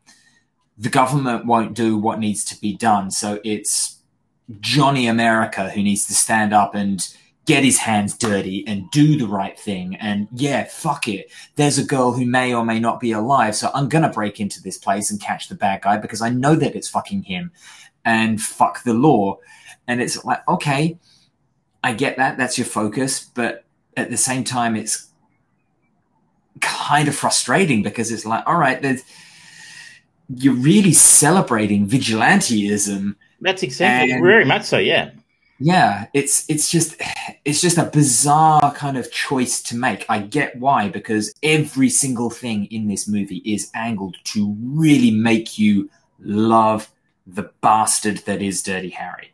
the 0.78 0.88
government 0.88 1.46
won't 1.46 1.74
do 1.74 1.96
what 1.98 2.18
needs 2.18 2.44
to 2.46 2.60
be 2.60 2.74
done, 2.76 3.10
so 3.10 3.40
it's 3.44 3.99
Johnny 4.58 5.06
America 5.06 5.70
who 5.70 5.82
needs 5.82 6.06
to 6.06 6.14
stand 6.14 6.52
up 6.52 6.74
and 6.74 7.06
get 7.46 7.64
his 7.64 7.78
hands 7.78 8.16
dirty 8.16 8.64
and 8.66 8.90
do 8.90 9.16
the 9.16 9.26
right 9.26 9.58
thing. 9.58 9.96
And 9.96 10.28
yeah, 10.32 10.64
fuck 10.64 11.08
it. 11.08 11.30
There's 11.56 11.78
a 11.78 11.84
girl 11.84 12.12
who 12.12 12.24
may 12.24 12.54
or 12.54 12.64
may 12.64 12.78
not 12.78 13.00
be 13.00 13.12
alive. 13.12 13.56
So 13.56 13.70
I'm 13.74 13.88
going 13.88 14.02
to 14.02 14.10
break 14.10 14.40
into 14.40 14.62
this 14.62 14.78
place 14.78 15.10
and 15.10 15.20
catch 15.20 15.48
the 15.48 15.54
bad 15.54 15.82
guy 15.82 15.96
because 15.96 16.22
I 16.22 16.28
know 16.28 16.54
that 16.54 16.76
it's 16.76 16.88
fucking 16.88 17.24
him 17.24 17.50
and 18.04 18.40
fuck 18.40 18.82
the 18.84 18.94
law. 18.94 19.38
And 19.88 20.00
it's 20.00 20.24
like, 20.24 20.46
okay, 20.48 20.98
I 21.82 21.92
get 21.94 22.18
that. 22.18 22.36
That's 22.36 22.58
your 22.58 22.66
focus. 22.66 23.20
But 23.34 23.64
at 23.96 24.10
the 24.10 24.16
same 24.16 24.44
time, 24.44 24.76
it's 24.76 25.08
kind 26.60 27.08
of 27.08 27.16
frustrating 27.16 27.82
because 27.82 28.12
it's 28.12 28.26
like, 28.26 28.46
all 28.46 28.58
right, 28.58 28.80
there's, 28.80 29.02
you're 30.28 30.54
really 30.54 30.92
celebrating 30.92 31.88
vigilanteism. 31.88 33.16
That's 33.40 33.62
exactly 33.62 34.20
very 34.20 34.44
much 34.44 34.64
so, 34.64 34.78
yeah. 34.78 35.10
Yeah 35.62 36.06
it's 36.14 36.48
it's 36.48 36.70
just 36.70 36.96
it's 37.44 37.60
just 37.60 37.76
a 37.76 37.84
bizarre 37.84 38.72
kind 38.72 38.96
of 38.96 39.12
choice 39.12 39.60
to 39.64 39.76
make. 39.76 40.06
I 40.08 40.20
get 40.20 40.56
why 40.56 40.88
because 40.88 41.34
every 41.42 41.90
single 41.90 42.30
thing 42.30 42.64
in 42.66 42.88
this 42.88 43.06
movie 43.06 43.42
is 43.44 43.70
angled 43.74 44.16
to 44.24 44.56
really 44.62 45.10
make 45.10 45.58
you 45.58 45.90
love 46.18 46.90
the 47.26 47.50
bastard 47.60 48.18
that 48.18 48.40
is 48.40 48.62
dirty 48.62 48.88
harry. 48.88 49.32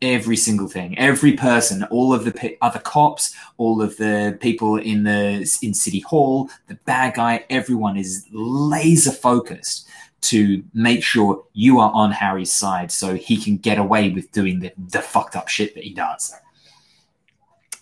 Every 0.00 0.36
single 0.36 0.68
thing 0.68 0.96
every 0.96 1.32
person 1.32 1.82
all 1.84 2.14
of 2.14 2.24
the 2.24 2.56
other 2.62 2.78
cops 2.78 3.34
all 3.56 3.82
of 3.82 3.96
the 3.96 4.38
people 4.40 4.76
in 4.76 5.02
the 5.02 5.58
in 5.60 5.74
city 5.74 6.00
hall 6.00 6.48
the 6.68 6.76
bad 6.84 7.14
guy 7.14 7.44
everyone 7.50 7.96
is 7.96 8.24
laser 8.30 9.10
focused 9.10 9.87
to 10.20 10.62
make 10.74 11.02
sure 11.02 11.44
you 11.52 11.78
are 11.78 11.90
on 11.92 12.10
Harry's 12.10 12.52
side 12.52 12.90
so 12.90 13.14
he 13.14 13.36
can 13.36 13.56
get 13.56 13.78
away 13.78 14.10
with 14.10 14.30
doing 14.32 14.60
the, 14.60 14.72
the 14.76 15.00
fucked 15.00 15.36
up 15.36 15.48
shit 15.48 15.74
that 15.74 15.84
he 15.84 15.94
does. 15.94 16.34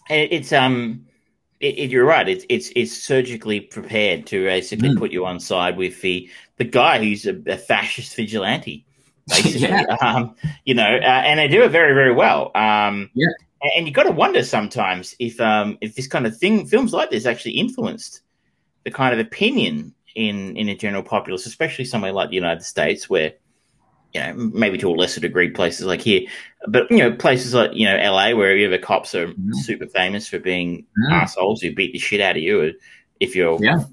It's 0.08 0.52
um 0.52 1.06
it, 1.60 1.78
it, 1.78 1.90
you're 1.90 2.04
right. 2.04 2.28
It's 2.28 2.44
it's 2.48 2.70
it's 2.76 2.92
surgically 2.92 3.60
prepared 3.60 4.26
to 4.26 4.44
basically 4.44 4.90
mm. 4.90 4.98
put 4.98 5.10
you 5.10 5.24
on 5.24 5.40
side 5.40 5.76
with 5.76 6.00
the 6.02 6.28
the 6.58 6.64
guy 6.64 7.02
who's 7.02 7.26
a, 7.26 7.40
a 7.46 7.56
fascist 7.56 8.14
vigilante, 8.14 8.84
basically. 9.26 9.62
yeah. 9.62 9.96
um, 10.00 10.34
you 10.64 10.74
know, 10.74 10.96
uh, 10.96 11.22
and 11.24 11.40
they 11.40 11.48
do 11.48 11.62
it 11.62 11.70
very 11.70 11.94
very 11.94 12.12
well. 12.12 12.50
Um, 12.54 13.10
yeah. 13.14 13.28
And, 13.62 13.72
and 13.76 13.86
you 13.86 13.92
got 13.92 14.04
to 14.04 14.12
wonder 14.12 14.44
sometimes 14.44 15.16
if 15.18 15.40
um 15.40 15.78
if 15.80 15.94
this 15.94 16.06
kind 16.06 16.26
of 16.26 16.36
thing 16.36 16.66
films 16.66 16.92
like 16.92 17.10
this 17.10 17.26
actually 17.26 17.52
influenced 17.52 18.20
the 18.84 18.90
kind 18.90 19.18
of 19.18 19.18
opinion 19.18 19.94
in 20.16 20.56
in 20.56 20.68
a 20.68 20.74
general 20.74 21.02
populace, 21.02 21.46
especially 21.46 21.84
somewhere 21.84 22.10
like 22.10 22.30
the 22.30 22.34
United 22.34 22.64
States, 22.64 23.08
where 23.08 23.34
you 24.12 24.20
know 24.20 24.32
maybe 24.34 24.78
to 24.78 24.88
a 24.88 24.90
lesser 24.90 25.20
degree 25.20 25.50
places 25.50 25.86
like 25.86 26.00
here, 26.00 26.22
but 26.66 26.90
you 26.90 26.98
know 26.98 27.12
places 27.12 27.54
like 27.54 27.70
you 27.74 27.86
know 27.86 27.96
LA, 27.96 28.34
where 28.34 28.68
the 28.68 28.78
cops 28.78 29.14
are 29.14 29.28
mm. 29.28 29.54
super 29.54 29.86
famous 29.86 30.26
for 30.26 30.38
being 30.38 30.86
mm. 30.98 31.12
assholes 31.12 31.60
who 31.60 31.72
beat 31.74 31.92
the 31.92 31.98
shit 31.98 32.20
out 32.20 32.36
of 32.36 32.42
you 32.42 32.72
if 33.20 33.36
you're 33.36 33.62
yeah. 33.62 33.84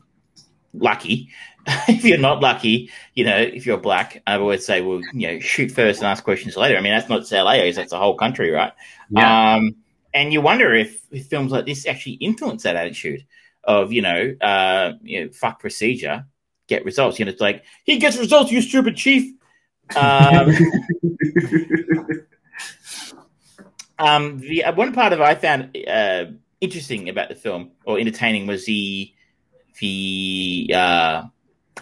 lucky. 0.74 1.30
if 1.88 2.04
you're 2.04 2.18
not 2.18 2.42
lucky, 2.42 2.90
you 3.14 3.24
know, 3.24 3.38
if 3.38 3.66
you're 3.66 3.78
black, 3.78 4.22
I 4.28 4.38
would 4.38 4.62
say, 4.62 4.82
well, 4.82 5.00
you 5.14 5.28
know, 5.30 5.40
shoot 5.40 5.72
first 5.72 6.02
and 6.02 6.08
ask 6.08 6.22
questions 6.22 6.58
later. 6.58 6.78
I 6.78 6.82
mean, 6.82 6.92
that's 6.92 7.08
not 7.08 7.22
just 7.22 7.32
LA, 7.32 7.72
that's 7.72 7.92
the 7.92 7.98
whole 7.98 8.18
country, 8.18 8.52
right? 8.52 8.74
Yeah. 9.10 9.56
Um, 9.56 9.76
and 10.14 10.34
you 10.34 10.42
wonder 10.42 10.74
if, 10.74 11.02
if 11.10 11.28
films 11.28 11.54
like 11.54 11.66
this 11.66 11.88
actually 11.88 12.16
influence 12.16 12.64
that 12.64 12.76
attitude 12.76 13.26
of 13.64 13.92
you 13.92 14.02
know, 14.02 14.36
uh, 14.42 14.94
you 15.02 15.26
know, 15.26 15.32
fuck 15.32 15.60
procedure, 15.60 16.26
get 16.68 16.86
results. 16.86 17.20
You 17.20 17.26
know, 17.26 17.32
it's 17.32 17.42
like 17.42 17.64
he 17.84 17.98
gets 17.98 18.18
results, 18.18 18.52
you 18.52 18.62
stupid 18.62 18.96
chief. 18.96 19.34
Um, 19.96 20.50
um, 24.00 24.40
the 24.40 24.66
uh, 24.66 24.74
one 24.74 24.94
part 24.94 25.14
of 25.14 25.22
I 25.22 25.36
found 25.36 25.78
uh, 25.88 26.26
interesting 26.62 27.10
about 27.10 27.30
the 27.30 27.36
film 27.36 27.72
or 27.86 28.00
entertaining 28.00 28.48
was 28.48 28.66
the 28.66 29.14
the 29.80 30.72
uh, 30.74 31.24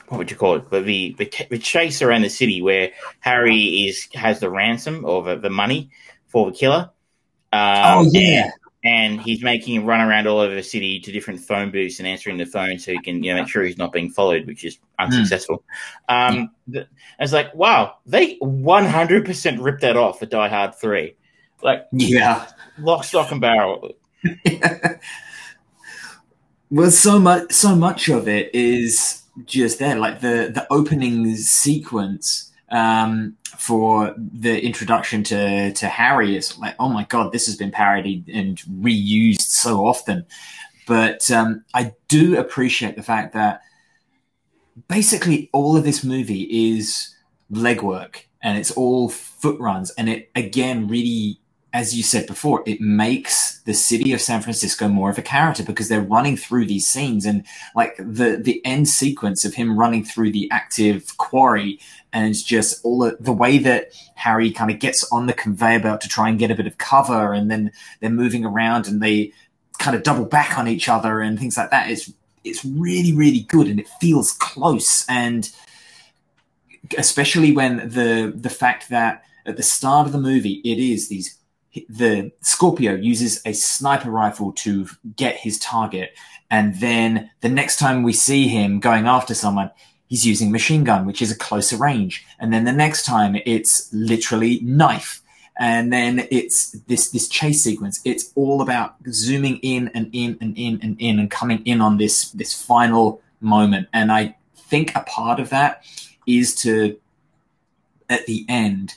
what 0.08 0.17
would 0.17 0.32
you 0.32 0.38
call 0.38 0.58
it? 0.58 0.70
But 0.70 0.86
the, 0.86 1.15
the, 1.17 1.32
the 1.50 1.58
chase 1.58 2.02
around 2.02 2.24
the 2.24 2.30
city 2.30 2.62
where 2.62 2.91
Harry 3.20 3.88
is 3.88 4.08
has 4.13 4.39
the 4.39 4.50
ransom 4.50 5.06
or 5.06 5.24
the, 5.24 5.36
the 5.38 5.50
money 5.50 5.91
for 6.28 6.52
the 6.52 6.58
killer. 6.58 6.89
Um, 7.54 8.08
oh 8.08 8.10
yeah, 8.12 8.52
and 8.84 9.22
he's 9.22 9.44
making 9.44 9.76
him 9.76 9.86
run 9.86 10.02
around 10.02 10.28
all 10.28 10.39
over 10.39 10.56
the 10.56 10.63
city 10.63 11.00
to 11.00 11.12
different 11.12 11.39
phone 11.39 11.70
booths 11.72 12.00
and 12.00 12.08
answering 12.08 12.38
the 12.38 12.46
phone 12.46 12.80
so 12.80 12.91
he 12.91 13.00
can 13.00 13.24
you 13.24 13.34
know 13.34 13.41
make 13.41 13.50
sure 13.50 13.63
he's 13.63 13.78
not 13.78 13.91
being 13.91 14.10
followed, 14.10 14.48
which 14.48 14.65
is 14.65 14.80
unsuccessful. 15.00 15.63
Mm. 16.10 16.39
Um. 16.39 16.52
I 16.74 16.86
was 17.20 17.34
like, 17.34 17.54
wow, 17.54 17.98
they 18.06 18.38
100% 18.39 19.63
ripped 19.63 19.82
that 19.82 19.98
off 19.98 20.20
for 20.20 20.26
Die 20.26 20.48
Hard 20.48 20.74
3. 20.76 21.15
Like, 21.63 21.86
yeah, 21.91 22.48
lock, 22.80 23.04
stock, 23.04 23.32
and 23.32 23.41
barrel. 23.41 23.94
well, 26.72 26.89
so 26.91 27.20
much, 27.20 27.52
so 27.52 27.76
much 27.76 28.10
of 28.10 28.28
it 28.28 28.54
is 28.56 29.24
just 29.46 29.80
there, 29.80 29.98
like 29.98 30.22
the 30.22 30.52
the 30.54 30.65
opening 30.72 31.36
sequence 31.36 32.51
um, 32.71 33.36
for 33.57 34.15
the 34.17 34.63
introduction 34.63 35.23
to 35.25 35.73
to 35.73 35.88
Harry 35.88 36.36
is 36.36 36.57
like, 36.57 36.75
oh 36.79 36.89
my 36.89 37.03
god, 37.03 37.31
this 37.31 37.45
has 37.45 37.55
been 37.55 37.71
parodied 37.71 38.27
and 38.29 38.57
reused 38.81 39.41
so 39.41 39.86
often. 39.86 40.25
But 40.88 41.29
um, 41.29 41.63
I 41.73 41.93
do 42.07 42.38
appreciate 42.39 42.95
the 42.95 43.03
fact 43.03 43.34
that 43.34 43.62
basically 44.88 45.49
all 45.53 45.77
of 45.77 45.84
this 45.84 46.03
movie 46.03 46.73
is 46.73 47.13
legwork 47.51 48.23
and 48.41 48.57
it's 48.57 48.71
all 48.71 49.10
foot 49.10 49.60
runs, 49.60 49.91
and 49.91 50.10
it 50.10 50.31
again 50.36 50.88
really 50.88 51.41
as 51.73 51.95
you 51.95 52.03
said 52.03 52.27
before, 52.27 52.63
it 52.65 52.81
makes 52.81 53.62
the 53.62 53.73
city 53.73 54.12
of 54.12 54.19
San 54.19 54.41
Francisco 54.41 54.89
more 54.89 55.10
of 55.10 55.17
a 55.17 55.21
character 55.21 55.63
because 55.63 55.88
they're 55.88 56.01
running 56.01 56.36
through 56.36 56.65
these 56.65 56.86
scenes 56.86 57.25
and 57.25 57.45
like 57.75 57.95
the 57.97 58.38
the 58.41 58.63
end 58.65 58.89
sequence 58.89 59.45
of 59.45 59.53
him 59.53 59.79
running 59.79 60.03
through 60.03 60.31
the 60.31 60.49
active 60.51 61.17
quarry 61.17 61.79
and 62.13 62.28
it's 62.28 62.43
just 62.43 62.84
all 62.84 63.00
the, 63.00 63.17
the 63.19 63.32
way 63.32 63.58
that 63.58 63.91
Harry 64.15 64.52
kind 64.52 64.71
of 64.71 64.80
gets 64.80 65.10
on 65.12 65.28
the 65.28 65.34
conveyor 65.34 65.80
belt 65.80 66.02
to 66.02 66.10
try 66.10 66.30
and 66.30 66.39
get 66.39 66.52
a 66.52 66.56
bit 66.56 66.67
of 66.67 66.78
cover 66.78 67.34
and 67.34 67.50
then 67.50 67.71
they're 68.00 68.10
moving 68.10 68.45
around 68.45 68.88
and 68.88 69.02
they 69.02 69.32
kind 69.80 69.95
of 69.95 70.04
double 70.04 70.26
back 70.26 70.58
on 70.58 70.67
each 70.67 70.89
other 70.89 71.21
and 71.21 71.39
things 71.39 71.58
like 71.58 71.71
that. 71.71 71.89
It's 71.89 72.12
it's 72.43 72.65
really 72.65 73.13
really 73.13 73.41
good 73.41 73.67
and 73.67 73.80
it 73.80 73.88
feels 74.00 74.32
close 74.32 75.06
and 75.08 75.50
especially 76.97 77.52
when 77.52 77.78
the 77.89 78.34
the 78.36 78.50
fact 78.50 78.89
that 78.89 79.24
at 79.45 79.58
the 79.58 79.63
start 79.63 80.08
of 80.08 80.12
the 80.12 80.19
movie 80.19 80.62
it 80.65 80.80
is 80.80 81.08
these 81.08 81.38
the 81.89 82.32
Scorpio 82.41 82.95
uses 82.95 83.41
a 83.45 83.54
sniper 83.54 84.12
rifle 84.12 84.52
to 84.52 84.88
get 85.15 85.38
his 85.38 85.58
target. 85.60 86.17
And 86.50 86.76
then 86.76 87.30
the 87.39 87.50
next 87.50 87.80
time 87.80 88.04
we 88.04 88.13
see 88.13 88.47
him 88.47 88.80
going 88.80 89.08
after 89.08 89.34
someone, 89.34 89.71
he's 90.12 90.26
using 90.26 90.52
machine 90.52 90.84
gun, 90.84 91.06
which 91.06 91.21
is 91.21 91.32
a 91.32 91.38
closer 91.38 91.78
range. 91.78 92.26
And 92.38 92.52
then 92.52 92.65
the 92.65 92.74
next 92.74 93.06
time 93.06 93.38
it's 93.45 93.91
literally 93.93 94.60
knife. 94.60 95.21
And 95.58 95.93
then 95.93 96.28
it's 96.30 96.71
this, 96.88 97.12
this 97.12 97.30
chase 97.30 97.63
sequence. 97.63 98.02
It's 98.04 98.30
all 98.36 98.62
about 98.62 98.95
zooming 99.10 99.60
in 99.60 99.88
and 99.95 100.10
in 100.12 100.38
and 100.41 100.58
in 100.58 100.80
and 100.84 101.00
in 101.00 101.17
and 101.17 101.32
coming 101.32 101.65
in 101.65 101.80
on 101.80 101.97
this, 101.97 102.30
this 102.32 102.54
final 102.54 103.21
moment. 103.39 103.88
And 103.93 104.12
I 104.12 104.36
think 104.58 104.93
a 104.95 105.00
part 105.00 105.39
of 105.39 105.50
that 105.52 105.86
is 106.28 106.56
to, 106.56 107.00
at 108.10 108.26
the 108.26 108.45
end, 108.50 108.95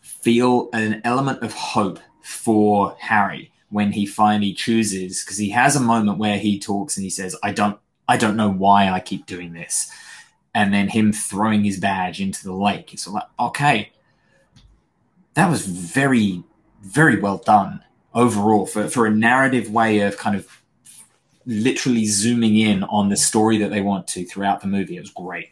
feel 0.00 0.70
an 0.72 1.02
element 1.04 1.42
of 1.42 1.52
hope 1.52 1.98
for 2.22 2.96
Harry 2.98 3.52
when 3.68 3.92
he 3.92 4.06
finally 4.06 4.54
chooses 4.54 5.22
because 5.22 5.36
he 5.36 5.50
has 5.50 5.76
a 5.76 5.80
moment 5.80 6.16
where 6.16 6.38
he 6.38 6.58
talks 6.58 6.96
and 6.96 7.04
he 7.04 7.10
says, 7.10 7.36
"I 7.42 7.52
don't, 7.52 7.78
I 8.08 8.16
don't 8.16 8.36
know 8.36 8.50
why 8.50 8.88
I 8.88 9.00
keep 9.00 9.26
doing 9.26 9.52
this," 9.52 9.90
and 10.54 10.72
then 10.72 10.88
him 10.88 11.12
throwing 11.12 11.64
his 11.64 11.78
badge 11.80 12.20
into 12.20 12.44
the 12.44 12.54
lake. 12.54 12.92
It's 12.92 13.06
like, 13.08 13.24
okay, 13.38 13.90
that 15.34 15.50
was 15.50 15.66
very, 15.66 16.42
very 16.82 17.20
well 17.20 17.38
done 17.38 17.82
overall 18.14 18.66
for 18.66 18.88
for 18.88 19.06
a 19.06 19.10
narrative 19.10 19.70
way 19.70 20.00
of 20.00 20.16
kind 20.16 20.36
of 20.36 20.62
literally 21.46 22.06
zooming 22.06 22.56
in 22.56 22.84
on 22.84 23.08
the 23.08 23.16
story 23.16 23.58
that 23.58 23.70
they 23.70 23.80
want 23.80 24.06
to 24.08 24.24
throughout 24.24 24.60
the 24.60 24.66
movie. 24.66 24.96
It 24.96 25.00
was 25.00 25.10
great. 25.10 25.50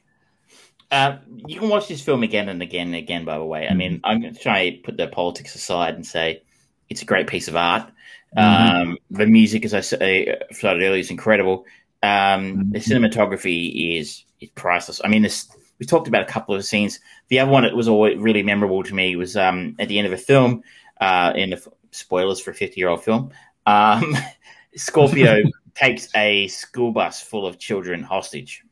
Uh, 0.90 1.16
you 1.46 1.58
can 1.58 1.68
watch 1.68 1.88
this 1.88 2.02
film 2.02 2.22
again 2.22 2.48
and 2.48 2.62
again 2.62 2.88
and 2.88 2.96
again. 2.96 3.24
By 3.24 3.38
the 3.38 3.44
way, 3.44 3.66
I 3.66 3.74
mean, 3.74 4.00
I'm 4.04 4.20
going 4.20 4.34
to 4.34 4.40
try 4.40 4.70
to 4.70 4.76
put 4.78 4.96
the 4.96 5.08
politics 5.08 5.54
aside 5.54 5.94
and 5.94 6.06
say 6.06 6.42
it's 6.88 7.02
a 7.02 7.06
great 7.06 7.26
piece 7.26 7.48
of 7.48 7.56
art. 7.56 7.90
Mm-hmm. 8.36 8.90
Um, 8.90 8.98
the 9.10 9.26
music, 9.26 9.64
as 9.64 9.74
I 9.74 9.80
say, 9.80 10.38
started 10.52 10.82
earlier, 10.82 11.00
is 11.00 11.10
incredible. 11.10 11.64
Um, 12.02 12.70
the 12.72 12.78
mm-hmm. 12.78 12.92
cinematography 12.92 13.98
is 13.98 14.24
is 14.40 14.50
priceless. 14.50 15.00
I 15.04 15.08
mean, 15.08 15.22
this 15.22 15.48
we 15.78 15.86
talked 15.86 16.08
about 16.08 16.22
a 16.22 16.32
couple 16.32 16.54
of 16.54 16.64
scenes. 16.64 17.00
The 17.28 17.40
other 17.40 17.50
one 17.50 17.64
that 17.64 17.74
was 17.74 17.88
always 17.88 18.18
really 18.18 18.42
memorable 18.42 18.82
to 18.82 18.94
me 18.94 19.16
was 19.16 19.36
um, 19.36 19.76
at 19.78 19.88
the 19.88 19.98
end 19.98 20.06
of 20.06 20.12
a 20.12 20.16
film, 20.16 20.62
uh, 21.00 21.32
in 21.34 21.50
the 21.50 21.72
spoilers 21.90 22.40
for 22.40 22.50
a 22.50 22.54
fifty 22.54 22.80
year 22.80 22.88
old 22.88 23.02
film. 23.02 23.30
Um, 23.66 24.16
Scorpio 24.76 25.42
takes 25.74 26.08
a 26.14 26.48
school 26.48 26.92
bus 26.92 27.22
full 27.22 27.46
of 27.46 27.58
children 27.58 28.02
hostage. 28.02 28.64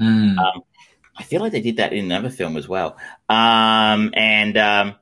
Mm. 0.00 0.38
Um, 0.38 0.62
I 1.16 1.22
feel 1.22 1.40
like 1.40 1.52
they 1.52 1.60
did 1.60 1.76
that 1.76 1.92
in 1.92 2.04
another 2.06 2.30
film 2.30 2.56
as 2.56 2.68
well. 2.68 2.96
Um, 3.28 4.12
and 4.14 4.56
um, 4.56 4.94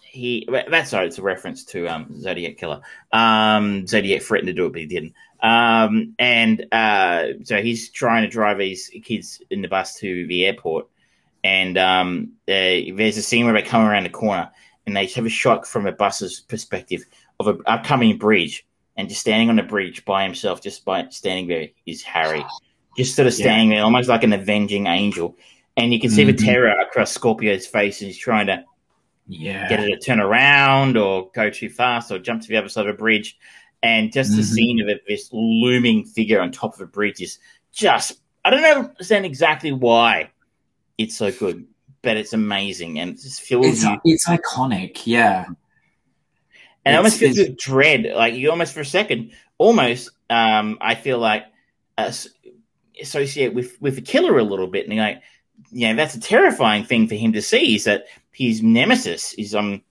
he 0.00 0.48
that's 0.70 0.90
sorry, 0.90 1.06
it's 1.06 1.18
a 1.18 1.22
reference 1.22 1.64
to 1.66 1.86
um, 1.86 2.20
Zodiac 2.20 2.56
Killer. 2.56 2.80
Um, 3.12 3.86
Zodiac 3.86 4.22
threatened 4.22 4.48
to 4.48 4.52
do 4.52 4.66
it, 4.66 4.72
but 4.72 4.80
he 4.80 4.86
didn't. 4.86 5.14
Um, 5.40 6.14
and 6.18 6.66
uh, 6.72 7.44
so 7.44 7.62
he's 7.62 7.90
trying 7.90 8.22
to 8.22 8.28
drive 8.28 8.58
these 8.58 8.90
kids 9.04 9.40
in 9.50 9.62
the 9.62 9.68
bus 9.68 9.98
to 10.00 10.26
the 10.26 10.46
airport. 10.46 10.88
And 11.44 11.78
um, 11.78 12.32
uh, 12.48 12.92
there's 12.96 13.16
a 13.16 13.22
scene 13.22 13.44
where 13.44 13.54
they 13.54 13.62
come 13.62 13.86
around 13.86 14.04
the 14.04 14.10
corner 14.10 14.50
and 14.86 14.96
they 14.96 15.06
have 15.06 15.26
a 15.26 15.30
shot 15.30 15.66
from 15.66 15.86
a 15.86 15.92
bus's 15.92 16.40
perspective 16.40 17.04
of 17.38 17.48
an 17.48 17.60
upcoming 17.66 18.18
bridge. 18.18 18.66
And 18.96 19.08
just 19.08 19.20
standing 19.20 19.48
on 19.48 19.56
the 19.56 19.62
bridge 19.62 20.04
by 20.04 20.24
himself, 20.24 20.60
just 20.60 20.84
by 20.84 21.06
standing 21.10 21.46
there, 21.46 21.68
is 21.86 22.02
Harry. 22.02 22.44
Just 22.96 23.14
sort 23.14 23.28
of 23.28 23.34
standing 23.34 23.70
yeah. 23.70 23.76
there, 23.76 23.84
almost 23.84 24.08
like 24.08 24.24
an 24.24 24.32
avenging 24.32 24.88
angel. 24.88 25.36
And 25.76 25.92
you 25.92 26.00
can 26.00 26.10
see 26.10 26.24
mm-hmm. 26.24 26.36
the 26.36 26.44
terror 26.44 26.80
across 26.80 27.12
Scorpio's 27.12 27.64
face, 27.64 28.00
and 28.00 28.08
he's 28.08 28.18
trying 28.18 28.48
to 28.48 28.64
yeah. 29.28 29.68
get 29.68 29.78
it 29.78 29.88
to 29.88 29.98
turn 30.04 30.18
around 30.18 30.96
or 30.96 31.30
go 31.32 31.48
too 31.48 31.70
fast 31.70 32.10
or 32.10 32.18
jump 32.18 32.42
to 32.42 32.48
the 32.48 32.56
other 32.56 32.68
side 32.68 32.88
of 32.88 32.94
a 32.96 32.98
bridge. 32.98 33.38
And 33.82 34.12
just 34.12 34.30
mm-hmm. 34.30 34.40
the 34.40 34.44
scene 34.44 34.80
of 34.80 34.88
it, 34.88 35.02
this 35.06 35.28
looming 35.32 36.04
figure 36.04 36.40
on 36.40 36.50
top 36.50 36.74
of 36.74 36.80
a 36.80 36.86
bridge 36.86 37.20
is 37.20 37.38
just, 37.72 38.20
I 38.44 38.50
don't 38.50 38.64
understand 38.64 39.24
exactly 39.24 39.72
why 39.72 40.30
it's 40.96 41.16
so 41.16 41.30
good, 41.30 41.64
but 42.02 42.16
it's 42.16 42.32
amazing. 42.32 42.98
And 42.98 43.10
it 43.10 43.20
just 43.22 43.42
feels 43.42 43.66
it's, 43.66 43.84
you. 43.84 43.96
It's 44.04 44.28
iconic, 44.28 45.02
yeah. 45.04 45.44
And 46.84 46.94
it 46.94 46.96
almost 46.96 47.18
feels 47.18 47.38
with 47.38 47.56
dread. 47.56 48.06
Like 48.14 48.34
you 48.34 48.50
almost, 48.50 48.74
for 48.74 48.80
a 48.80 48.84
second, 48.84 49.30
almost, 49.58 50.10
um, 50.28 50.78
I 50.80 50.94
feel 50.94 51.18
like 51.18 51.44
uh, 51.98 52.12
associate 53.00 53.54
with, 53.54 53.80
with 53.80 53.94
the 53.94 54.02
killer 54.02 54.38
a 54.38 54.44
little 54.44 54.66
bit. 54.66 54.86
And 54.86 54.94
you're 54.94 55.04
like, 55.04 55.22
yeah, 55.70 55.92
that's 55.92 56.14
a 56.14 56.20
terrifying 56.20 56.84
thing 56.84 57.06
for 57.06 57.14
him 57.14 57.32
to 57.32 57.42
see 57.42 57.76
is 57.76 57.84
that 57.84 58.06
his 58.32 58.62
nemesis 58.62 59.34
is 59.34 59.54
um 59.54 59.82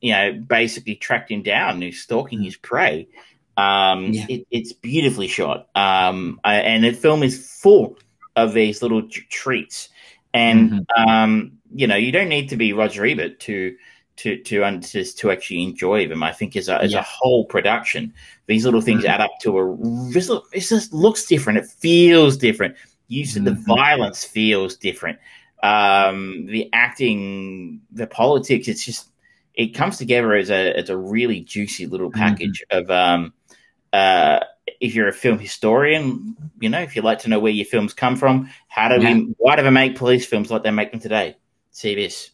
you 0.00 0.12
know 0.12 0.32
basically 0.32 0.94
tracked 0.94 1.30
him 1.30 1.42
down 1.42 1.74
and 1.74 1.82
he's 1.82 2.02
stalking 2.02 2.42
his 2.42 2.56
prey. 2.56 3.08
Um, 3.56 4.12
yeah. 4.12 4.26
it, 4.28 4.46
it's 4.50 4.72
beautifully 4.72 5.26
shot, 5.26 5.68
um, 5.74 6.40
I, 6.44 6.56
and 6.56 6.84
the 6.84 6.92
film 6.92 7.22
is 7.22 7.50
full 7.60 7.98
of 8.36 8.52
these 8.52 8.82
little 8.82 9.02
t- 9.08 9.22
treats. 9.30 9.88
And 10.32 10.70
mm-hmm. 10.70 11.08
um, 11.08 11.58
you 11.74 11.86
know, 11.86 11.96
you 11.96 12.12
don't 12.12 12.28
need 12.28 12.48
to 12.50 12.56
be 12.56 12.72
Roger 12.72 13.04
Ebert 13.04 13.40
to 13.40 13.76
to 14.16 14.36
to 14.42 14.80
to, 14.80 15.04
to 15.04 15.30
actually 15.30 15.62
enjoy 15.64 16.06
them. 16.06 16.22
I 16.22 16.32
think 16.32 16.54
as 16.54 16.68
a 16.68 16.80
as 16.80 16.92
yeah. 16.92 17.00
a 17.00 17.02
whole 17.02 17.46
production, 17.46 18.14
these 18.46 18.64
little 18.64 18.80
things 18.80 19.02
mm-hmm. 19.02 19.10
add 19.10 19.20
up 19.20 19.32
to 19.42 19.58
a. 19.58 19.76
This, 20.12 20.30
this 20.52 20.68
just 20.68 20.92
looks 20.92 21.26
different. 21.26 21.58
It 21.58 21.66
feels 21.66 22.36
different. 22.36 22.76
You 23.08 23.24
said 23.24 23.42
mm-hmm. 23.42 23.54
the 23.54 23.74
violence 23.74 24.22
feels 24.22 24.76
different 24.76 25.18
um, 25.62 26.46
the 26.46 26.68
acting, 26.72 27.80
the 27.90 28.06
politics. 28.06 28.68
It's 28.68 28.84
just 28.84 29.10
it 29.58 29.74
comes 29.74 29.98
together 29.98 30.34
as 30.34 30.50
a 30.50 30.78
as 30.78 30.88
a 30.88 30.96
really 30.96 31.40
juicy 31.40 31.86
little 31.86 32.10
mm-hmm. 32.10 32.20
package 32.20 32.64
mm-hmm. 32.70 32.78
of 32.78 32.90
um, 32.90 33.34
uh, 33.92 34.38
if 34.80 34.94
you're 34.94 35.08
a 35.08 35.12
film 35.12 35.38
historian, 35.38 36.36
you 36.60 36.68
know, 36.68 36.80
if 36.80 36.94
you 36.94 37.02
like 37.02 37.18
to 37.20 37.28
know 37.28 37.40
where 37.40 37.52
your 37.52 37.66
films 37.66 37.92
come 37.92 38.16
from, 38.16 38.48
how 38.68 38.88
do 38.88 39.02
yeah. 39.02 39.14
we, 39.14 39.34
why 39.36 39.56
do 39.56 39.62
they 39.62 39.70
make 39.70 39.96
police 39.96 40.24
films 40.24 40.50
like 40.50 40.62
they 40.62 40.70
make 40.70 40.92
them 40.92 41.00
today? 41.00 41.36
See 41.72 41.96
this. 41.96 42.30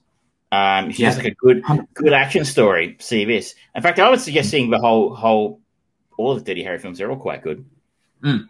Um, 0.52 0.90
it's 0.90 0.98
yeah. 0.98 1.08
just 1.08 1.18
like 1.18 1.32
a 1.32 1.34
good, 1.34 1.64
good 1.94 2.12
action 2.12 2.44
story. 2.44 2.96
See 3.00 3.24
this. 3.24 3.54
In 3.74 3.82
fact, 3.82 3.98
I 3.98 4.10
would 4.10 4.20
suggest 4.20 4.50
seeing 4.50 4.70
the 4.70 4.78
whole, 4.78 5.14
whole, 5.14 5.60
all 6.18 6.32
of 6.32 6.38
the 6.38 6.44
Dirty 6.44 6.62
Harry 6.62 6.78
films. 6.78 6.98
They're 6.98 7.10
all 7.10 7.16
quite 7.16 7.42
good. 7.42 7.64
Mm. 8.22 8.46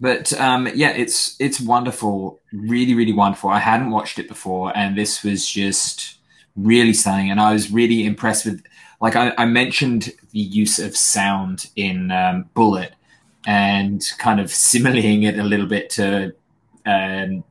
But 0.00 0.32
um, 0.38 0.68
yeah, 0.74 0.90
it's 0.90 1.36
it's 1.40 1.60
wonderful, 1.60 2.40
really, 2.52 2.94
really 2.94 3.12
wonderful. 3.12 3.50
I 3.50 3.60
hadn't 3.60 3.90
watched 3.90 4.18
it 4.18 4.28
before, 4.28 4.76
and 4.76 4.98
this 4.98 5.22
was 5.22 5.48
just 5.48 6.18
really 6.56 6.92
stunning. 6.92 7.30
And 7.30 7.40
I 7.40 7.52
was 7.52 7.70
really 7.70 8.06
impressed 8.06 8.44
with, 8.44 8.62
like 9.00 9.16
I, 9.16 9.32
I 9.36 9.44
mentioned, 9.44 10.12
the 10.30 10.40
use 10.40 10.78
of 10.78 10.96
sound 10.96 11.70
in 11.76 12.10
um, 12.10 12.48
Bullitt, 12.54 12.94
and 13.46 14.02
kind 14.18 14.40
of 14.40 14.50
simulating 14.50 15.22
it 15.24 15.38
a 15.38 15.42
little 15.42 15.66
bit 15.66 15.90
to 15.90 16.34
um, 16.86 17.44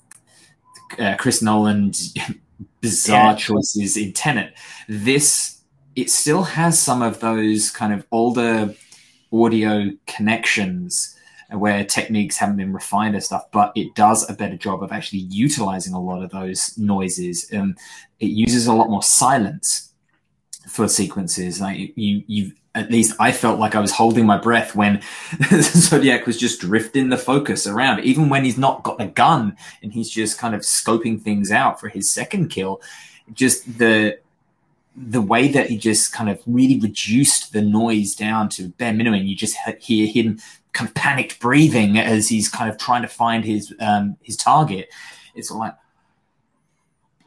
uh, 0.97 1.15
Chris 1.17 1.41
Nolan's 1.41 2.13
bizarre 2.81 3.31
yeah. 3.31 3.35
choices 3.35 3.97
in 3.97 4.13
Tenet. 4.13 4.53
This 4.87 5.61
it 5.95 6.09
still 6.09 6.43
has 6.43 6.79
some 6.79 7.01
of 7.01 7.19
those 7.19 7.69
kind 7.69 7.93
of 7.93 8.05
older 8.11 8.73
audio 9.31 9.91
connections 10.07 11.15
where 11.59 11.83
techniques 11.83 12.37
haven't 12.37 12.57
been 12.57 12.73
refined 12.73 13.15
and 13.15 13.23
stuff, 13.23 13.45
but 13.51 13.71
it 13.75 13.95
does 13.95 14.29
a 14.29 14.33
better 14.33 14.57
job 14.57 14.83
of 14.83 14.91
actually 14.91 15.19
utilizing 15.19 15.93
a 15.93 16.01
lot 16.01 16.23
of 16.23 16.31
those 16.31 16.77
noises. 16.77 17.51
Um, 17.53 17.75
it 18.19 18.27
uses 18.27 18.67
a 18.67 18.73
lot 18.73 18.89
more 18.89 19.03
silence 19.03 19.93
for 20.67 20.87
sequences. 20.87 21.61
Like 21.61 21.93
you, 21.95 22.23
you, 22.27 22.51
at 22.75 22.89
least 22.89 23.15
I 23.19 23.31
felt 23.31 23.59
like 23.59 23.75
I 23.75 23.79
was 23.79 23.91
holding 23.91 24.25
my 24.25 24.37
breath 24.37 24.75
when 24.75 25.01
Zodiac 25.51 26.25
was 26.25 26.39
just 26.39 26.61
drifting 26.61 27.09
the 27.09 27.17
focus 27.17 27.67
around, 27.67 28.03
even 28.03 28.29
when 28.29 28.43
he's 28.43 28.57
not 28.57 28.83
got 28.83 28.97
the 28.97 29.07
gun 29.07 29.55
and 29.81 29.93
he's 29.93 30.09
just 30.09 30.39
kind 30.39 30.55
of 30.55 30.61
scoping 30.61 31.21
things 31.21 31.51
out 31.51 31.79
for 31.79 31.89
his 31.89 32.09
second 32.09 32.49
kill. 32.49 32.81
Just 33.33 33.77
the 33.77 34.17
the 34.95 35.21
way 35.21 35.47
that 35.47 35.69
he 35.69 35.77
just 35.77 36.13
kind 36.13 36.29
of 36.29 36.39
really 36.45 36.79
reduced 36.79 37.51
the 37.51 37.61
noise 37.61 38.13
down 38.13 38.47
to 38.47 38.69
bare 38.69 38.93
minimum, 38.93 39.23
you 39.23 39.35
just 39.35 39.57
hear 39.79 40.05
him 40.05 40.39
kind 40.73 40.89
of 40.89 40.95
panicked 40.95 41.39
breathing 41.39 41.97
as 41.97 42.27
he's 42.27 42.49
kind 42.49 42.69
of 42.69 42.77
trying 42.77 43.03
to 43.03 43.07
find 43.07 43.45
his 43.45 43.73
um, 43.79 44.17
his 44.21 44.35
target. 44.35 44.89
It's 45.35 45.51
like 45.51 45.75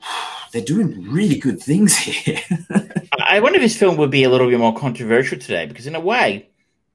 they're 0.53 0.63
doing 0.63 1.11
really 1.11 1.39
good 1.39 1.61
things 1.61 1.97
here. 1.97 2.41
I 3.29 3.41
wonder 3.41 3.57
if 3.57 3.63
this 3.63 3.77
film 3.77 3.97
would 3.97 4.11
be 4.11 4.25
a 4.25 4.31
little 4.31 4.49
bit 4.49 4.59
more 4.59 4.75
controversial 4.75 5.39
today 5.39 5.67
because, 5.67 5.87
in 5.87 5.95
a 5.95 6.01
way, 6.01 6.51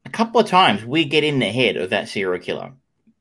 a 0.05 0.09
couple 0.09 0.39
of 0.39 0.47
times 0.47 0.85
we 0.85 1.05
get 1.05 1.23
in 1.23 1.39
the 1.39 1.51
head 1.51 1.77
of 1.77 1.89
that 1.89 2.09
serial 2.09 2.41
killer. 2.41 2.73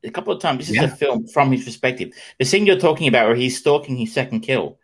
A 0.03 0.11
couple 0.11 0.33
of 0.33 0.41
times, 0.41 0.67
this 0.67 0.77
yeah. 0.77 0.85
is 0.85 0.93
a 0.93 0.97
film 0.97 1.27
from 1.27 1.53
his 1.53 1.65
perspective. 1.65 2.13
The 2.39 2.45
scene 2.45 2.67
you're 2.67 2.79
talking 2.79 3.07
about, 3.07 3.27
where 3.27 3.37
he's 3.37 3.59
stalking 3.59 3.97
his 3.97 4.15
second 4.15 4.41
kill 4.41 4.79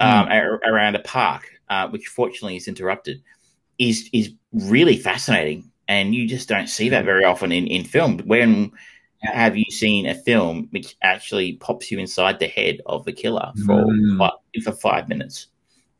um, 0.00 0.28
mm. 0.28 0.58
around 0.66 0.94
a 0.94 1.00
park, 1.00 1.50
uh, 1.68 1.88
which 1.88 2.06
fortunately 2.06 2.56
is 2.56 2.68
interrupted, 2.68 3.22
is 3.78 4.08
is 4.12 4.32
really 4.52 4.96
fascinating 4.96 5.70
and 5.88 6.14
you 6.14 6.26
just 6.26 6.48
don't 6.48 6.68
see 6.68 6.88
that 6.88 7.04
very 7.04 7.24
often 7.24 7.52
in, 7.52 7.66
in 7.66 7.84
film. 7.84 8.18
When 8.20 8.72
have 9.22 9.56
you 9.56 9.64
seen 9.70 10.06
a 10.06 10.14
film 10.14 10.68
which 10.70 10.96
actually 11.02 11.54
pops 11.54 11.90
you 11.90 11.98
inside 11.98 12.38
the 12.38 12.48
head 12.48 12.80
of 12.86 13.04
the 13.04 13.12
killer 13.12 13.52
for 13.64 13.84
mm. 13.84 14.18
five, 14.18 14.32
for 14.64 14.72
five 14.72 15.08
minutes? 15.08 15.48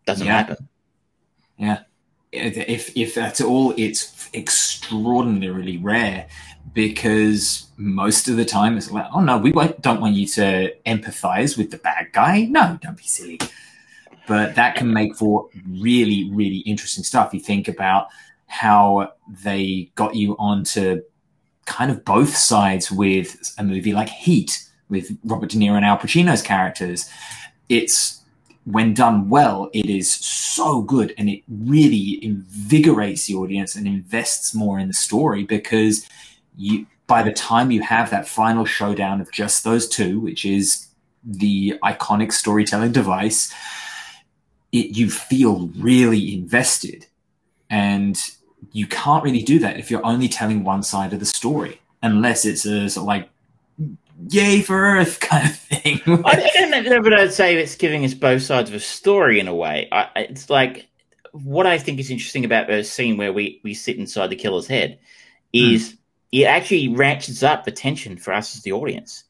Doesn't 0.05 0.27
yeah. 0.27 0.37
happen. 0.37 0.69
Yeah, 1.59 1.79
if 2.33 2.97
if 2.97 3.15
that's 3.15 3.41
all, 3.41 3.75
it's 3.77 4.29
extraordinarily 4.35 5.79
rare 5.79 6.27
because 6.73 7.67
most 7.77 8.29
of 8.29 8.37
the 8.37 8.45
time 8.45 8.77
it's 8.77 8.91
like, 8.91 9.07
oh 9.13 9.21
no, 9.21 9.39
we 9.39 9.53
don't 9.53 10.01
want 10.01 10.15
you 10.15 10.27
to 10.27 10.75
empathize 10.85 11.57
with 11.57 11.71
the 11.71 11.79
bad 11.79 12.13
guy. 12.13 12.43
No, 12.43 12.79
don't 12.83 12.97
be 12.97 13.05
silly. 13.05 13.41
But 14.27 14.57
that 14.57 14.75
can 14.75 14.93
make 14.93 15.17
for 15.17 15.49
really, 15.69 16.29
really 16.33 16.59
interesting 16.59 17.05
stuff. 17.05 17.33
You 17.33 17.41
think 17.41 17.69
about 17.69 18.09
how 18.47 19.13
they 19.29 19.91
got 19.95 20.15
you 20.15 20.37
onto 20.39 21.03
kind 21.65 21.91
of 21.91 22.05
both 22.05 22.37
sides 22.37 22.91
with 22.91 23.55
a 23.59 23.65
movie 23.65 23.93
like 23.93 24.09
Heat 24.09 24.63
with 24.89 25.17
Robert 25.25 25.51
De 25.51 25.59
Niro 25.59 25.77
and 25.77 25.85
Al 25.85 25.99
Pacino's 25.99 26.43
characters. 26.43 27.11
It's 27.69 28.23
when 28.65 28.95
done 28.95 29.29
well, 29.29 29.71
it 29.73 29.87
is 29.87 30.13
so 30.13 30.83
good 30.83 31.15
and 31.19 31.29
it 31.29 31.43
really 31.49 32.19
invigorates 32.25 33.27
the 33.27 33.35
audience 33.35 33.75
and 33.77 33.87
invests 33.87 34.55
more 34.55 34.79
in 34.79 34.89
the 34.89 34.95
story 34.95 35.45
because 35.45 36.07
you 36.57 36.87
by 37.07 37.23
the 37.23 37.33
time 37.33 37.71
you 37.71 37.83
have 37.83 38.11
that 38.11 38.27
final 38.27 38.65
showdown 38.65 39.21
of 39.21 39.31
just 39.31 39.63
those 39.63 39.89
two, 39.89 40.19
which 40.19 40.45
is 40.45 40.89
the 41.25 41.79
iconic 41.85 42.33
storytelling 42.33 42.93
device, 42.93 43.53
it 44.73 44.97
you 44.97 45.11
feel 45.11 45.69
really 45.77 46.35
invested. 46.35 47.07
And 47.71 48.21
you 48.73 48.87
can't 48.87 49.25
really 49.25 49.43
do 49.43 49.59
that 49.61 49.79
if 49.79 49.91
you're 49.91 50.05
only 50.05 50.29
telling 50.29 50.65
one 50.65 50.83
side 50.83 51.13
of 51.13 51.21
the 51.21 51.27
story, 51.27 51.81
unless 52.03 52.45
it's 52.45 52.65
a 52.65 52.89
sort 52.89 53.03
of 53.03 53.07
like 53.07 53.29
yay 54.29 54.63
for 54.63 54.77
Earth 54.77 55.21
kind 55.21 55.49
of 55.49 55.57
thing. 55.57 56.01
I 56.25 56.51
don't 56.55 56.85
know, 56.85 57.03
but 57.03 57.15
I'd 57.15 57.33
say 57.33 57.57
it's 57.57 57.77
giving 57.77 58.05
us 58.05 58.15
both 58.15 58.43
sides 58.43 58.71
of 58.71 58.77
a 58.77 58.81
story 58.81 59.41
in 59.41 59.49
a 59.49 59.55
way. 59.55 59.89
I, 59.91 60.09
it's 60.17 60.51
like 60.51 60.89
what 61.33 61.67
I 61.67 61.79
think 61.79 62.01
is 62.01 62.11
interesting 62.11 62.45
about 62.45 62.67
the 62.67 62.83
scene 62.83 63.17
where 63.17 63.33
we 63.33 63.61
we 63.63 63.75
sit 63.75 63.97
inside 63.97 64.29
the 64.29 64.37
killer's 64.37 64.67
head 64.67 64.99
is 65.53 65.93
mm. 65.93 65.99
it 66.33 66.45
actually 66.45 66.89
ratchets 66.89 67.43
up 67.43 67.65
the 67.65 67.73
tension 67.73 68.17
for 68.17 68.33
us 68.33 68.57
as 68.57 68.63
the 68.63 68.73
audience. 68.73 69.25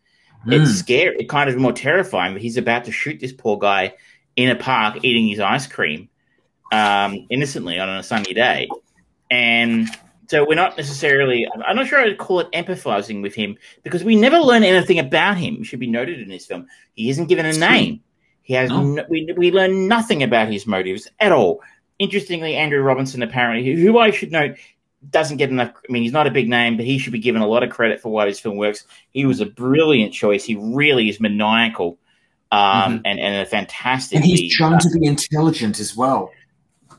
Mm. 0.47 0.61
It's 0.61 0.73
scary, 0.73 1.17
it 1.19 1.29
kind 1.29 1.51
of 1.51 1.57
more 1.57 1.73
terrifying. 1.73 2.33
But 2.35 2.43
he's 2.43 2.57
about 2.57 2.85
to 2.85 2.93
shoot 2.93 3.21
this 3.21 3.33
poor 3.33 3.59
guy 3.59 3.95
in 4.37 4.51
a 4.51 4.57
park 4.57 4.99
eating 5.03 5.29
his 5.29 5.41
ice 5.41 5.67
cream 5.67 6.09
um, 6.73 7.27
innocently 7.31 7.79
on 7.79 7.89
a 7.89 8.03
sunny 8.03 8.35
day, 8.35 8.69
and 9.31 9.89
so 10.29 10.45
we're 10.47 10.55
not 10.55 10.77
necessarily. 10.77 11.47
I'm 11.67 11.77
not 11.77 11.87
sure 11.87 12.01
I'd 12.01 12.19
call 12.19 12.41
it 12.41 12.51
empathizing 12.53 13.23
with 13.23 13.35
him 13.35 13.57
because 13.83 14.03
we 14.03 14.17
never 14.17 14.39
learn 14.39 14.65
anything 14.65 14.99
about 14.99 15.37
him. 15.37 15.59
It 15.61 15.65
should 15.67 15.81
be 15.81 15.87
noted 15.87 16.21
in 16.21 16.29
this 16.29 16.47
film. 16.47 16.67
He 16.95 17.11
isn't 17.11 17.27
given 17.27 17.47
a 17.47 17.53
name. 17.53 18.01
He 18.43 18.55
has. 18.55 18.71
No. 18.71 18.83
No, 18.83 19.05
we 19.09 19.33
we 19.37 19.51
learn 19.51 19.89
nothing 19.89 20.23
about 20.23 20.49
his 20.49 20.67
motives 20.67 21.09
at 21.21 21.33
all. 21.33 21.63
Interestingly, 21.99 22.57
Andrew 22.57 22.81
Robinson 22.81 23.23
apparently, 23.23 23.65
who, 23.65 23.81
who 23.81 23.99
I 23.99 24.11
should 24.11 24.33
note, 24.33 24.57
doesn't 25.09 25.37
get 25.37 25.51
enough. 25.51 25.73
I 25.77 25.93
mean, 25.93 26.03
he's 26.03 26.13
not 26.13 26.27
a 26.27 26.31
big 26.31 26.49
name, 26.49 26.77
but 26.77 26.85
he 26.85 26.99
should 26.99 27.13
be 27.13 27.19
given 27.19 27.43
a 27.43 27.47
lot 27.47 27.63
of 27.63 27.71
credit 27.71 28.01
for 28.01 28.11
why 28.11 28.27
this 28.27 28.41
film 28.41 28.57
works. 28.57 28.85
He 29.13 29.25
was 29.25 29.41
a 29.41 29.47
brilliant 29.47 30.13
choice. 30.13 30.45
He 30.45 30.57
really 30.57 31.09
is 31.09 31.21
maniacal, 31.21 31.99
um, 32.51 32.61
mm-hmm. 32.61 33.03
and 33.05 33.21
and 33.21 33.47
a 33.47 33.47
fantastic. 33.47 34.17
And 34.17 34.25
he's 34.25 34.55
trying 34.57 34.75
uh, 34.75 34.81
to 34.81 34.99
be 34.99 35.07
intelligent 35.07 35.81
as 35.81 35.97
well. 35.97 36.31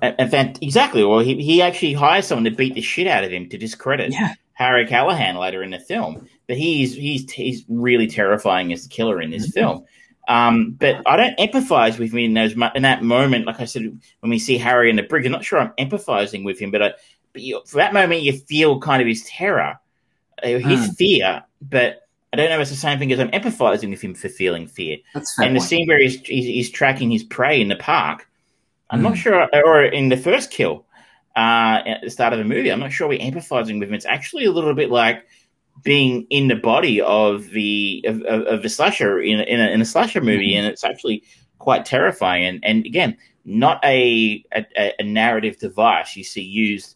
And, 0.01 0.33
and 0.33 0.59
exactly. 0.61 1.03
Well, 1.03 1.19
he, 1.19 1.41
he 1.41 1.61
actually 1.61 1.93
hires 1.93 2.27
someone 2.27 2.45
to 2.45 2.51
beat 2.51 2.75
the 2.75 2.81
shit 2.81 3.07
out 3.07 3.23
of 3.23 3.31
him 3.31 3.49
to 3.49 3.57
discredit 3.57 4.11
yeah. 4.11 4.33
Harry 4.53 4.85
Callahan 4.85 5.35
later 5.35 5.63
in 5.63 5.71
the 5.71 5.79
film. 5.79 6.27
But 6.47 6.57
he's 6.57 6.93
he's 6.93 7.29
he's 7.31 7.65
really 7.67 8.07
terrifying 8.07 8.71
as 8.71 8.83
the 8.83 8.89
killer 8.89 9.21
in 9.21 9.31
this 9.31 9.47
mm-hmm. 9.47 9.59
film. 9.59 9.85
Um, 10.27 10.71
but 10.71 11.01
I 11.05 11.15
don't 11.15 11.37
empathize 11.37 11.97
with 11.97 12.11
him 12.11 12.19
in 12.19 12.33
those 12.33 12.53
in 12.75 12.81
that 12.83 13.01
moment. 13.01 13.45
Like 13.45 13.61
I 13.61 13.65
said, 13.65 13.83
when 14.19 14.29
we 14.29 14.39
see 14.39 14.57
Harry 14.57 14.89
in 14.89 14.97
the 14.97 15.03
brig, 15.03 15.25
I'm 15.25 15.31
not 15.31 15.45
sure 15.45 15.59
I'm 15.59 15.71
empathizing 15.79 16.43
with 16.43 16.59
him, 16.59 16.69
but, 16.69 16.83
I, 16.83 16.93
but 17.31 17.41
you, 17.41 17.61
for 17.65 17.77
that 17.77 17.93
moment, 17.93 18.23
you 18.23 18.33
feel 18.33 18.79
kind 18.79 19.01
of 19.01 19.07
his 19.07 19.23
terror, 19.23 19.79
uh, 20.43 20.47
his 20.47 20.89
mm. 20.89 20.95
fear. 20.95 21.43
But 21.61 22.07
I 22.33 22.37
don't 22.37 22.49
know. 22.49 22.55
If 22.55 22.63
it's 22.63 22.71
the 22.71 22.75
same 22.75 22.99
thing 22.99 23.11
as 23.13 23.19
I'm 23.21 23.31
empathizing 23.31 23.89
with 23.89 24.01
him 24.01 24.13
for 24.15 24.27
feeling 24.27 24.67
fear. 24.67 24.97
That's 25.13 25.39
and 25.39 25.55
the 25.55 25.61
scene 25.61 25.87
where 25.87 25.99
he's, 25.99 26.19
he's, 26.19 26.45
he's 26.45 26.71
tracking 26.71 27.09
his 27.09 27.23
prey 27.23 27.61
in 27.61 27.69
the 27.69 27.77
park 27.77 28.27
I'm 28.89 28.99
mm. 28.99 29.03
not 29.03 29.17
sure, 29.17 29.47
or 29.53 29.83
in 29.83 30.09
the 30.09 30.17
first 30.17 30.51
kill 30.51 30.85
uh, 31.35 31.81
at 31.85 32.01
the 32.03 32.09
start 32.09 32.33
of 32.33 32.39
the 32.39 32.45
movie, 32.45 32.71
I'm 32.71 32.79
not 32.79 32.91
sure 32.91 33.07
we're 33.07 33.19
empathizing 33.19 33.79
with 33.79 33.89
him. 33.89 33.93
It's 33.93 34.05
actually 34.05 34.45
a 34.45 34.51
little 34.51 34.73
bit 34.73 34.89
like 34.89 35.25
being 35.83 36.25
in 36.29 36.47
the 36.47 36.55
body 36.55 37.01
of 37.01 37.49
the 37.49 38.03
of, 38.07 38.21
of, 38.23 38.41
of 38.47 38.63
the 38.63 38.69
slasher 38.69 39.19
in, 39.19 39.39
in, 39.41 39.59
a, 39.59 39.67
in 39.67 39.81
a 39.81 39.85
slasher 39.85 40.21
movie, 40.21 40.53
mm. 40.53 40.57
and 40.57 40.67
it's 40.67 40.83
actually 40.83 41.23
quite 41.59 41.85
terrifying. 41.85 42.45
And, 42.45 42.59
and 42.63 42.85
again, 42.85 43.17
not 43.45 43.83
a, 43.83 44.43
a, 44.51 44.93
a 44.99 45.03
narrative 45.03 45.57
device 45.57 46.15
you 46.15 46.23
see 46.23 46.41
used 46.41 46.95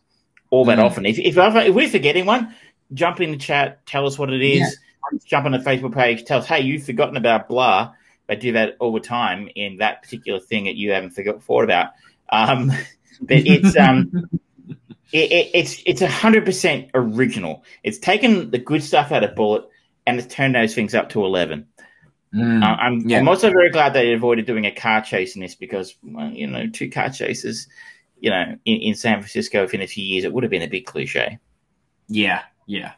all 0.50 0.66
that 0.66 0.80
mm. 0.80 0.84
often. 0.84 1.06
If, 1.06 1.20
if, 1.20 1.38
if, 1.38 1.76
we're 1.76 1.90
forgetting 1.90 2.26
one, 2.26 2.54
jump 2.94 3.22
in 3.22 3.32
the 3.32 3.38
chat, 3.38 3.86
tell 3.86 4.06
us 4.06 4.20
what 4.20 4.32
it 4.32 4.42
is. 4.42 4.60
Yeah. 4.60 5.20
Jump 5.26 5.46
on 5.46 5.52
the 5.52 5.58
Facebook 5.58 5.94
page, 5.94 6.24
tell 6.26 6.40
us, 6.40 6.46
hey, 6.46 6.62
you've 6.62 6.84
forgotten 6.84 7.18
about 7.18 7.50
blah. 7.50 7.94
I 8.32 8.36
do 8.36 8.54
that 8.54 8.78
all 8.80 8.94
the 8.94 9.02
time 9.02 9.50
in 9.56 9.78
that 9.78 10.02
particular 10.02 10.40
thing 10.40 10.64
that 10.64 10.76
you 10.76 10.94
haven't 10.94 11.12
forgot, 11.12 11.44
thought 11.44 11.66
about. 11.66 11.92
Um, 12.30 12.72
but 13.20 13.38
it's 13.46 13.76
um, 13.76 14.10
it, 15.12 15.32
it, 15.32 15.52
it's 15.54 15.84
it's 15.86 16.02
hundred 16.02 16.46
percent 16.46 16.90
original. 16.94 17.66
It's 17.84 17.98
taken 17.98 18.50
the 18.50 18.58
good 18.58 18.84
stuff 18.84 19.12
out 19.12 19.26
of 19.26 19.36
Bullitt 19.36 19.66
and 20.08 20.18
it's 20.18 20.34
turned 20.34 20.56
those 20.56 20.74
things 20.74 20.96
up 20.96 21.10
to 21.10 21.26
eleven. 21.26 21.68
Mm, 22.34 22.64
uh, 22.64 22.66
I'm, 22.66 23.00
yeah. 23.02 23.20
I'm 23.20 23.28
also 23.28 23.50
very 23.50 23.70
glad 23.70 23.94
they 23.94 24.14
avoided 24.14 24.46
doing 24.46 24.66
a 24.66 24.72
car 24.72 25.02
chase 25.02 25.36
in 25.36 25.42
this 25.42 25.56
because 25.56 25.98
well, 26.02 26.32
you 26.32 26.48
know 26.48 26.70
two 26.70 26.90
car 26.90 27.10
chases, 27.10 27.68
you 28.18 28.30
know, 28.30 28.58
in, 28.64 28.78
in 28.78 28.96
San 28.96 29.20
Francisco 29.20 29.64
within 29.64 29.82
a 29.82 29.88
few 29.88 30.06
years 30.06 30.24
it 30.24 30.32
would 30.32 30.44
have 30.44 30.52
been 30.52 30.62
a 30.62 30.70
big 30.70 30.86
cliche. 30.86 31.38
Yeah, 32.08 32.44
yeah. 32.66 32.94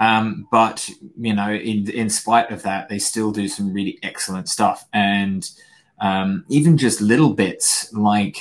Um, 0.00 0.48
but 0.50 0.88
you 1.16 1.34
know, 1.34 1.52
in 1.52 1.88
in 1.90 2.10
spite 2.10 2.50
of 2.50 2.62
that, 2.62 2.88
they 2.88 2.98
still 2.98 3.30
do 3.30 3.48
some 3.48 3.72
really 3.72 3.98
excellent 4.02 4.48
stuff, 4.48 4.86
and 4.92 5.48
um, 6.00 6.44
even 6.48 6.76
just 6.76 7.00
little 7.00 7.32
bits 7.32 7.92
like 7.92 8.38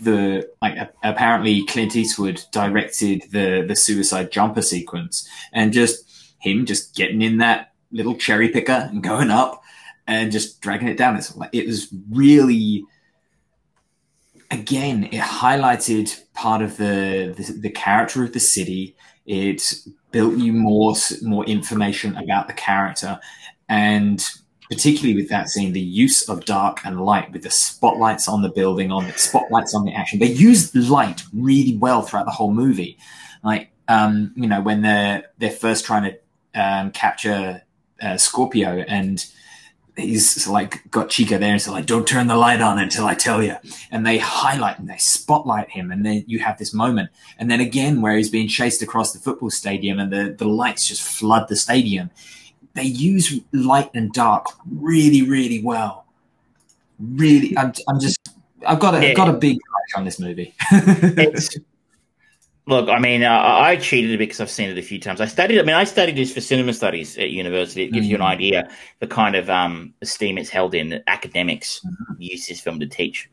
the 0.00 0.48
like 0.60 0.76
apparently 1.02 1.64
Clint 1.66 1.96
Eastwood 1.96 2.42
directed 2.52 3.22
the 3.30 3.64
the 3.66 3.76
suicide 3.76 4.30
jumper 4.30 4.62
sequence, 4.62 5.28
and 5.52 5.72
just 5.72 6.04
him 6.40 6.66
just 6.66 6.94
getting 6.94 7.22
in 7.22 7.38
that 7.38 7.72
little 7.90 8.16
cherry 8.16 8.48
picker 8.48 8.88
and 8.90 9.02
going 9.02 9.30
up 9.30 9.62
and 10.06 10.32
just 10.32 10.60
dragging 10.60 10.88
it 10.88 10.98
down. 10.98 11.16
It's 11.16 11.34
like 11.36 11.50
it 11.54 11.66
was 11.66 11.88
really 12.10 12.84
again 14.50 15.04
it 15.04 15.20
highlighted 15.20 16.20
part 16.34 16.60
of 16.60 16.76
the, 16.76 17.34
the, 17.36 17.60
the 17.60 17.70
character 17.70 18.22
of 18.22 18.34
the 18.34 18.40
city 18.40 18.94
it 19.24 19.74
built 20.12 20.36
you 20.36 20.52
more 20.52 20.94
more 21.22 21.44
information 21.46 22.16
about 22.16 22.46
the 22.46 22.52
character, 22.54 23.18
and 23.68 24.24
particularly 24.70 25.14
with 25.14 25.28
that 25.28 25.48
scene, 25.48 25.72
the 25.72 25.80
use 25.80 26.28
of 26.28 26.44
dark 26.44 26.80
and 26.84 27.04
light 27.04 27.32
with 27.32 27.42
the 27.42 27.50
spotlights 27.50 28.28
on 28.28 28.42
the 28.42 28.48
building, 28.48 28.90
on 28.90 29.06
the 29.06 29.12
spotlights 29.12 29.74
on 29.74 29.84
the 29.84 29.94
action. 29.94 30.18
They 30.18 30.26
used 30.26 30.74
light 30.74 31.22
really 31.32 31.76
well 31.76 32.02
throughout 32.02 32.26
the 32.26 32.32
whole 32.32 32.52
movie. 32.52 32.98
Like 33.42 33.70
um, 33.88 34.32
you 34.36 34.46
know 34.46 34.60
when 34.60 34.82
they're 34.82 35.24
they're 35.38 35.50
first 35.50 35.84
trying 35.84 36.12
to 36.12 36.60
um, 36.60 36.90
capture 36.92 37.62
uh, 38.00 38.16
Scorpio 38.16 38.84
and 38.88 39.24
he's 39.96 40.48
like 40.48 40.90
got 40.90 41.10
Chico 41.10 41.38
there 41.38 41.52
and 41.52 41.60
so 41.60 41.72
like, 41.72 41.86
don't 41.86 42.06
turn 42.06 42.26
the 42.26 42.36
light 42.36 42.60
on 42.60 42.78
until 42.78 43.04
I 43.04 43.14
tell 43.14 43.42
you. 43.42 43.56
And 43.90 44.06
they 44.06 44.18
highlight 44.18 44.78
and 44.78 44.88
they 44.88 44.96
spotlight 44.96 45.70
him. 45.70 45.90
And 45.90 46.04
then 46.04 46.24
you 46.26 46.38
have 46.38 46.58
this 46.58 46.72
moment. 46.72 47.10
And 47.38 47.50
then 47.50 47.60
again, 47.60 48.00
where 48.00 48.16
he's 48.16 48.30
being 48.30 48.48
chased 48.48 48.82
across 48.82 49.12
the 49.12 49.18
football 49.18 49.50
stadium 49.50 49.98
and 49.98 50.12
the, 50.12 50.34
the 50.36 50.48
lights 50.48 50.88
just 50.88 51.02
flood 51.02 51.48
the 51.48 51.56
stadium. 51.56 52.10
They 52.74 52.84
use 52.84 53.38
light 53.52 53.90
and 53.94 54.12
dark 54.12 54.46
really, 54.70 55.22
really 55.22 55.62
well. 55.62 56.06
Really, 56.98 57.56
I'm, 57.58 57.72
I'm 57.88 58.00
just, 58.00 58.18
I've 58.66 58.80
got 58.80 58.94
a, 58.94 59.08
yeah. 59.08 59.14
Got 59.14 59.28
a 59.28 59.34
big 59.34 59.58
crush 59.60 59.98
on 59.98 60.04
this 60.04 60.18
movie. 60.18 60.54
it's, 60.70 61.54
Look, 62.66 62.88
I 62.88 63.00
mean, 63.00 63.24
uh, 63.24 63.40
I 63.42 63.74
cheated 63.76 64.16
because 64.20 64.40
I've 64.40 64.50
seen 64.50 64.70
it 64.70 64.78
a 64.78 64.82
few 64.82 65.00
times. 65.00 65.20
I 65.20 65.26
studied. 65.26 65.58
I 65.58 65.62
mean, 65.62 65.74
I 65.74 65.82
studied 65.82 66.16
this 66.16 66.32
for 66.32 66.40
cinema 66.40 66.72
studies 66.72 67.18
at 67.18 67.30
university. 67.30 67.82
It 67.82 67.92
gives 67.92 68.06
mm-hmm. 68.06 68.10
you 68.10 68.16
an 68.16 68.22
mm. 68.22 68.26
idea 68.26 68.70
the 69.00 69.08
kind 69.08 69.34
of 69.34 69.50
um, 69.50 69.94
esteem 70.00 70.38
it's 70.38 70.48
held 70.48 70.72
in. 70.72 71.02
Academics 71.08 71.80
mm-hmm. 71.84 72.22
use 72.22 72.46
this 72.46 72.60
film 72.60 72.78
to 72.78 72.86
teach, 72.86 73.28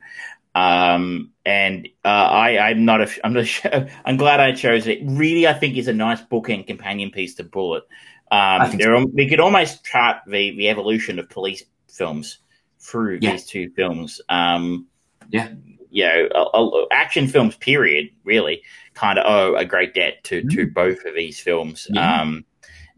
um, 0.56 1.30
and 1.46 1.88
uh, 2.04 2.08
I, 2.08 2.58
I'm 2.58 2.86
not. 2.86 3.02
A, 3.02 3.10
I'm 3.24 3.34
not. 3.34 3.46
Sure, 3.46 3.88
I'm 4.04 4.18
glad 4.18 4.40
I 4.40 4.52
chose 4.54 4.88
it. 4.88 5.00
Really, 5.04 5.46
I 5.46 5.54
think 5.54 5.78
is 5.78 5.88
a 5.88 5.94
nice 5.94 6.22
bookend 6.22 6.66
companion 6.66 7.12
piece 7.12 7.36
to 7.36 7.44
Bullitt. 7.44 7.84
Um, 8.32 8.80
so. 8.80 9.06
we 9.14 9.30
could 9.30 9.40
almost 9.40 9.86
chart 9.86 10.24
the 10.26 10.58
the 10.58 10.70
evolution 10.70 11.20
of 11.20 11.30
police 11.30 11.64
films 11.88 12.40
through 12.80 13.20
yeah. 13.22 13.34
these 13.34 13.46
two 13.46 13.70
films. 13.76 14.22
Um, 14.28 14.88
yeah, 15.30 15.50
you 15.92 16.06
know, 16.06 16.88
action 16.92 17.28
films. 17.28 17.56
Period. 17.58 18.10
Really 18.24 18.64
kind 19.00 19.18
of 19.18 19.26
owe 19.26 19.56
a 19.56 19.64
great 19.64 19.94
debt 19.94 20.24
to 20.26 20.42
mm. 20.42 20.52
to 20.52 20.68
both 20.68 21.06
of 21.06 21.16
these 21.16 21.40
films. 21.40 21.88
Yeah. 21.90 22.22
Um, 22.22 22.46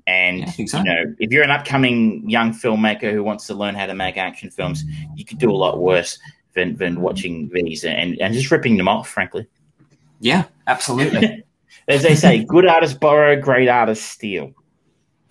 and 0.08 0.40
yeah, 0.40 0.66
so. 0.66 0.78
you 0.80 0.84
know, 0.84 1.16
if 1.20 1.32
you're 1.32 1.44
an 1.44 1.52
upcoming 1.52 2.28
young 2.28 2.54
filmmaker 2.54 3.12
who 3.12 3.24
wants 3.24 3.46
to 3.48 3.54
learn 3.54 3.76
how 3.76 3.86
to 3.86 3.94
make 3.94 4.18
action 4.18 4.50
films, 4.50 4.84
you 5.16 5.24
could 5.24 5.38
do 5.38 5.52
a 5.52 5.54
lot 5.54 5.80
worse 5.80 6.18
than 6.54 6.76
than 6.78 7.02
watching 7.02 7.50
these 7.54 7.86
and 7.86 8.20
and 8.20 8.34
just 8.34 8.50
ripping 8.50 8.78
them 8.78 8.88
off. 8.88 9.08
Frankly, 9.08 9.48
yeah, 10.20 10.46
absolutely. 10.68 11.44
As 11.88 12.04
they 12.04 12.16
say, 12.16 12.44
good 12.44 12.66
artists 12.66 12.98
borrow, 12.98 13.40
great 13.40 13.68
artists 13.68 14.06
steal. 14.06 14.54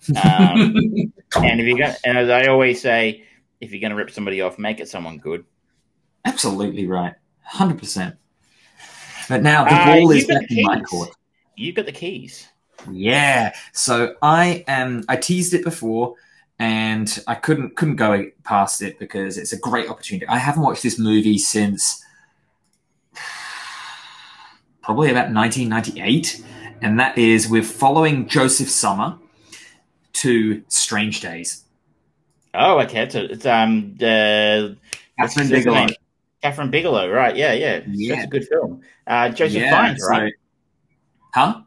Um, 0.09 0.75
and 1.35 1.59
if 1.59 1.65
you're 1.65 1.77
going, 1.77 1.95
and 2.03 2.17
as 2.17 2.29
I 2.29 2.47
always 2.47 2.81
say, 2.81 3.23
if 3.61 3.71
you're 3.71 3.79
going 3.79 3.91
to 3.91 3.95
rip 3.95 4.11
somebody 4.11 4.41
off, 4.41 4.59
make 4.59 4.79
it 4.79 4.89
someone 4.89 5.17
good. 5.17 5.45
Absolutely 6.25 6.87
right, 6.87 7.13
hundred 7.43 7.79
percent. 7.79 8.15
But 9.29 9.43
now 9.43 9.63
the 9.63 9.73
uh, 9.73 9.85
ball 9.85 10.11
is 10.11 10.25
back 10.25 10.49
in 10.49 10.63
my 10.63 10.81
court. 10.81 11.09
You've 11.55 11.75
got 11.75 11.85
the 11.85 11.91
keys. 11.91 12.47
Yeah. 12.89 13.53
So 13.73 14.15
I 14.21 14.63
am. 14.67 15.03
I 15.07 15.15
teased 15.15 15.53
it 15.53 15.63
before, 15.63 16.15
and 16.59 17.23
I 17.27 17.35
couldn't 17.35 17.75
couldn't 17.75 17.97
go 17.97 18.25
past 18.43 18.81
it 18.81 18.99
because 18.99 19.37
it's 19.37 19.53
a 19.53 19.59
great 19.59 19.89
opportunity. 19.89 20.27
I 20.27 20.37
haven't 20.37 20.63
watched 20.63 20.83
this 20.83 20.97
movie 20.97 21.37
since 21.37 22.03
probably 24.81 25.11
about 25.11 25.31
1998, 25.31 26.43
and 26.81 26.99
that 26.99 27.17
is 27.17 27.47
we're 27.47 27.63
following 27.63 28.27
Josef 28.27 28.69
Sommer 28.69 29.17
to 30.13 30.63
Strange 30.67 31.21
Days. 31.21 31.63
Oh, 32.53 32.79
okay. 32.81 33.03
It's, 33.03 33.15
it's 33.15 33.45
um 33.45 33.95
the 33.97 34.77
Kathryn 35.19 35.49
Bigelow. 35.49 35.87
Kathryn 36.43 36.71
Bigelow, 36.71 37.09
right? 37.09 37.35
Yeah, 37.35 37.53
yeah. 37.53 37.81
yeah. 37.87 38.15
That's 38.15 38.25
a 38.25 38.29
good 38.29 38.47
film. 38.47 38.81
Uh, 39.07 39.29
Joseph 39.29 39.61
yeah, 39.61 39.85
Fiennes, 39.85 40.07
right? 40.09 40.33
Huh? 41.33 41.61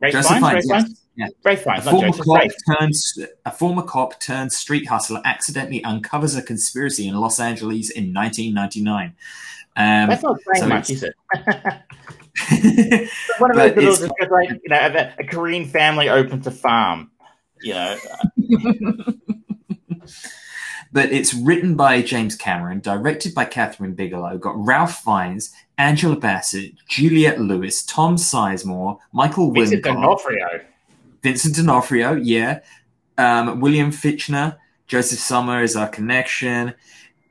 Ray 0.00 0.12
Joseph 0.12 0.38
Fiennes, 0.38 0.66
Fiennes. 0.66 0.66
Fiennes? 0.66 1.06
Yeah. 1.16 1.26
Ray 1.44 1.56
Fiennes, 1.56 1.86
a 1.86 1.90
former, 1.90 2.12
cop 2.12 2.50
turns, 2.78 3.18
a 3.44 3.50
former 3.50 3.82
cop 3.82 4.20
turned 4.20 4.52
street 4.52 4.88
hustler 4.88 5.20
accidentally 5.24 5.84
uncovers 5.84 6.36
a 6.36 6.42
conspiracy 6.42 7.08
in 7.08 7.14
Los 7.16 7.40
Angeles 7.40 7.90
in 7.90 8.14
1999. 8.14 9.14
Um, 9.76 10.08
That's 10.08 10.22
not 10.22 10.38
saying 10.54 10.62
so 10.62 10.68
much, 10.68 10.90
is 10.90 11.02
it? 11.02 11.14
One 13.38 13.50
of 13.50 13.56
those 13.56 14.00
little, 14.00 14.16
just 14.18 14.30
like 14.30 14.50
you 14.50 14.60
know, 14.68 14.76
a, 14.78 15.14
a 15.18 15.24
Korean 15.24 15.64
family 15.66 16.08
opens 16.08 16.46
a 16.46 16.50
farm. 16.50 17.10
You 17.62 17.74
know, 17.74 17.98
but 20.92 21.12
it's 21.12 21.34
written 21.34 21.74
by 21.74 22.02
James 22.02 22.34
Cameron, 22.34 22.80
directed 22.80 23.34
by 23.34 23.44
Kathryn 23.44 23.94
Bigelow, 23.94 24.38
got 24.38 24.54
Ralph 24.56 24.98
Fiennes, 24.98 25.54
Angela 25.78 26.16
Bassett, 26.16 26.72
Juliette 26.88 27.40
Lewis, 27.40 27.84
Tom 27.84 28.16
Sizemore, 28.16 28.98
Michael 29.12 29.52
Vincent 29.52 29.84
Wincott, 29.84 29.94
D'Onofrio. 29.94 30.60
Vincent 31.22 31.54
D'Onofrio, 31.54 32.14
yeah, 32.14 32.60
um, 33.18 33.60
William 33.60 33.90
Fichtner, 33.90 34.56
Josef 34.86 35.18
Sommer 35.18 35.62
is 35.62 35.76
our 35.76 35.88
connection. 35.88 36.74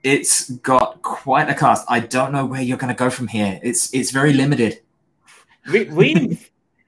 It's 0.03 0.49
got 0.49 1.01
quite 1.01 1.49
a 1.49 1.53
cast. 1.53 1.85
I 1.89 1.99
don't 1.99 2.31
know 2.31 2.45
where 2.45 2.61
you're 2.61 2.77
going 2.77 2.93
to 2.93 2.97
go 2.97 3.09
from 3.09 3.27
here. 3.27 3.59
It's 3.61 3.93
it's 3.93 4.11
very 4.11 4.31
limited. 4.31 4.79
William 5.67 6.37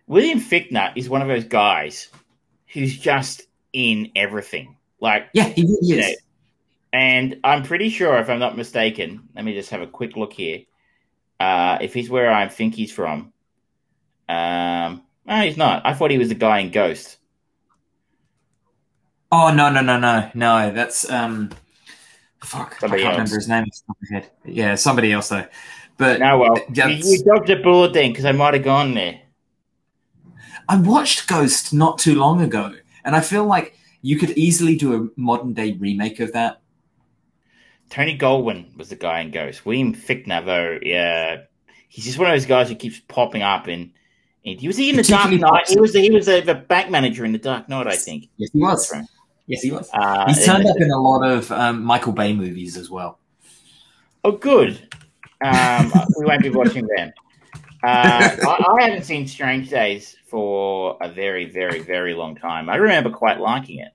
William 0.08 0.40
Fichtner 0.40 0.94
is 0.96 1.10
one 1.10 1.22
of 1.22 1.28
those 1.28 1.44
guys 1.44 2.08
who's 2.68 2.98
just 2.98 3.44
in 3.74 4.12
everything. 4.16 4.78
Like, 5.02 5.30
Yeah, 5.34 5.50
he 5.50 5.64
really 5.64 5.78
you 5.82 5.98
know, 5.98 6.14
and 6.94 7.40
I'm 7.44 7.64
pretty 7.64 7.90
sure, 7.90 8.18
if 8.18 8.30
I'm 8.30 8.40
not 8.40 8.58
mistaken, 8.58 9.30
let 9.36 9.46
me 9.46 9.54
just 9.54 9.70
have 9.70 9.82
a 9.82 9.88
quick 9.88 10.16
look 10.16 10.34
here. 10.34 10.62
Uh, 11.40 11.78
if 11.82 11.94
he's 11.94 12.10
where 12.10 12.32
I 12.32 12.48
think 12.48 12.76
he's 12.76 12.92
from, 12.92 13.34
um, 14.30 15.02
no, 15.26 15.42
he's 15.42 15.58
not. 15.58 15.86
I 15.86 15.94
thought 15.94 16.12
he 16.12 16.18
was 16.18 16.30
the 16.30 16.36
guy 16.36 16.60
in 16.60 16.72
Ghost. 16.72 17.18
Oh 19.32 19.54
no 19.54 19.72
no 19.72 19.82
no 19.82 19.98
no 19.98 20.30
no! 20.34 20.72
That's 20.74 21.10
um, 21.10 21.52
fuck. 22.44 22.78
Somebody 22.80 23.04
I 23.04 23.06
can't 23.06 23.20
else. 23.20 23.30
remember 23.30 23.36
his 23.36 23.48
name. 23.48 23.64
It's 23.68 23.82
top 23.82 23.98
of 24.02 24.10
my 24.12 24.20
head. 24.20 24.32
Yeah, 24.46 24.76
somebody 24.76 25.12
else 25.14 25.30
though. 25.30 25.46
But 25.98 26.20
No, 26.20 26.38
well, 26.40 26.58
you, 26.58 26.66
That's- 26.74 27.06
you 27.12 27.24
dodged 27.24 27.50
a 27.50 27.58
bullet 27.62 27.94
then 27.94 28.12
because 28.12 28.26
I 28.26 28.32
might 28.34 28.54
have 28.56 28.64
gone 28.64 28.94
there. 28.94 29.22
I 30.68 30.78
watched 30.78 31.28
Ghost 31.28 31.74
not 31.74 31.98
too 31.98 32.16
long 32.16 32.42
ago, 32.42 32.74
and 33.04 33.16
I 33.16 33.22
feel 33.22 33.46
like 33.46 33.78
you 34.02 34.18
could 34.18 34.32
easily 34.32 34.76
do 34.76 34.96
a 34.96 35.20
modern 35.20 35.54
day 35.54 35.74
remake 35.74 36.20
of 36.20 36.34
that. 36.34 36.61
Tony 37.92 38.18
Goldwyn 38.18 38.76
was 38.78 38.90
the 38.90 38.96
guy 38.96 39.20
in 39.20 39.32
Ghost. 39.32 39.66
William 39.66 39.94
Fichtner, 39.94 40.44
though, 40.46 40.80
yeah, 40.82 41.42
he's 41.90 42.06
just 42.06 42.18
one 42.18 42.28
of 42.30 42.34
those 42.34 42.46
guys 42.46 42.70
who 42.70 42.76
keeps 42.76 43.02
popping 43.02 43.42
up. 43.42 43.68
And, 43.68 43.92
and 44.46 44.60
he 44.60 44.68
was 44.68 44.78
he 44.78 44.90
in 44.90 44.96
the 44.96 45.04
Dark 45.04 45.30
Knight. 45.30 45.68
He 45.68 45.80
was 45.80 45.94
he 45.94 46.10
was 46.10 46.26
the, 46.26 46.40
the 46.40 46.56
bank 46.56 46.90
manager 46.90 47.26
in 47.26 47.34
the 47.34 47.38
Dark 47.38 47.68
Knight, 47.68 47.88
I 47.88 47.98
think. 47.98 48.30
Yes, 48.38 48.50
he 48.54 48.60
was. 48.60 48.94
Yes, 49.46 49.62
he 49.62 49.72
was. 49.72 49.90
Uh, 49.94 50.26
He's 50.28 50.46
turned 50.46 50.66
up 50.66 50.78
in 50.80 50.90
a 50.90 51.00
lot 51.00 51.24
of 51.24 51.52
um, 51.52 51.84
Michael 51.84 52.14
Bay 52.14 52.34
movies 52.34 52.78
as 52.78 52.90
well. 52.90 53.20
Oh, 54.24 54.32
good. 54.32 54.88
Um, 55.42 55.92
we 56.18 56.26
won't 56.26 56.42
be 56.42 56.50
watching 56.50 56.88
them. 56.96 57.12
Uh, 57.84 58.38
I, 58.48 58.78
I 58.80 58.84
haven't 58.84 59.04
seen 59.04 59.28
Strange 59.28 59.70
Days 59.70 60.16
for 60.28 60.98
a 61.02 61.10
very, 61.10 61.46
very, 61.46 61.80
very 61.80 62.14
long 62.14 62.36
time. 62.38 62.70
I 62.70 62.78
remember 62.78 63.10
quite 63.10 63.42
liking 63.42 63.80
it. 63.80 63.92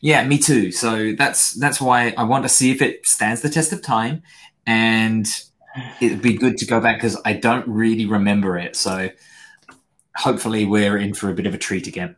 Yeah, 0.00 0.26
me 0.26 0.38
too. 0.38 0.72
So 0.72 1.12
that's 1.12 1.52
that's 1.52 1.80
why 1.80 2.14
I 2.16 2.24
want 2.24 2.44
to 2.44 2.48
see 2.48 2.70
if 2.70 2.80
it 2.80 3.06
stands 3.06 3.42
the 3.42 3.50
test 3.50 3.72
of 3.72 3.82
time, 3.82 4.22
and 4.66 5.26
it'd 6.00 6.22
be 6.22 6.34
good 6.34 6.56
to 6.58 6.66
go 6.66 6.80
back 6.80 6.96
because 6.96 7.20
I 7.24 7.34
don't 7.34 7.66
really 7.68 8.06
remember 8.06 8.56
it. 8.56 8.76
So 8.76 9.10
hopefully 10.16 10.64
we're 10.64 10.96
in 10.96 11.14
for 11.14 11.30
a 11.30 11.34
bit 11.34 11.46
of 11.46 11.54
a 11.54 11.58
treat 11.58 11.86
again. 11.86 12.16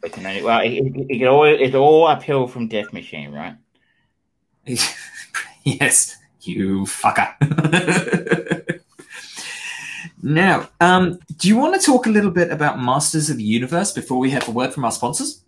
But, 0.00 0.16
you 0.16 0.22
know, 0.22 0.44
well, 0.44 0.60
it, 0.60 0.72
it, 0.72 1.20
it 1.22 1.26
all, 1.26 1.44
it's 1.44 1.74
all 1.74 2.06
uphill 2.08 2.48
from 2.48 2.66
Death 2.66 2.92
Machine, 2.92 3.32
right? 3.32 3.56
yes, 5.64 6.16
you 6.40 6.80
fucker. 6.82 7.32
now, 10.22 10.68
um, 10.80 11.20
do 11.36 11.46
you 11.46 11.56
want 11.56 11.80
to 11.80 11.86
talk 11.86 12.06
a 12.06 12.10
little 12.10 12.32
bit 12.32 12.50
about 12.50 12.82
Masters 12.82 13.30
of 13.30 13.36
the 13.36 13.44
Universe 13.44 13.92
before 13.92 14.18
we 14.18 14.30
have 14.30 14.48
a 14.48 14.50
word 14.50 14.74
from 14.74 14.84
our 14.84 14.90
sponsors? 14.90 15.42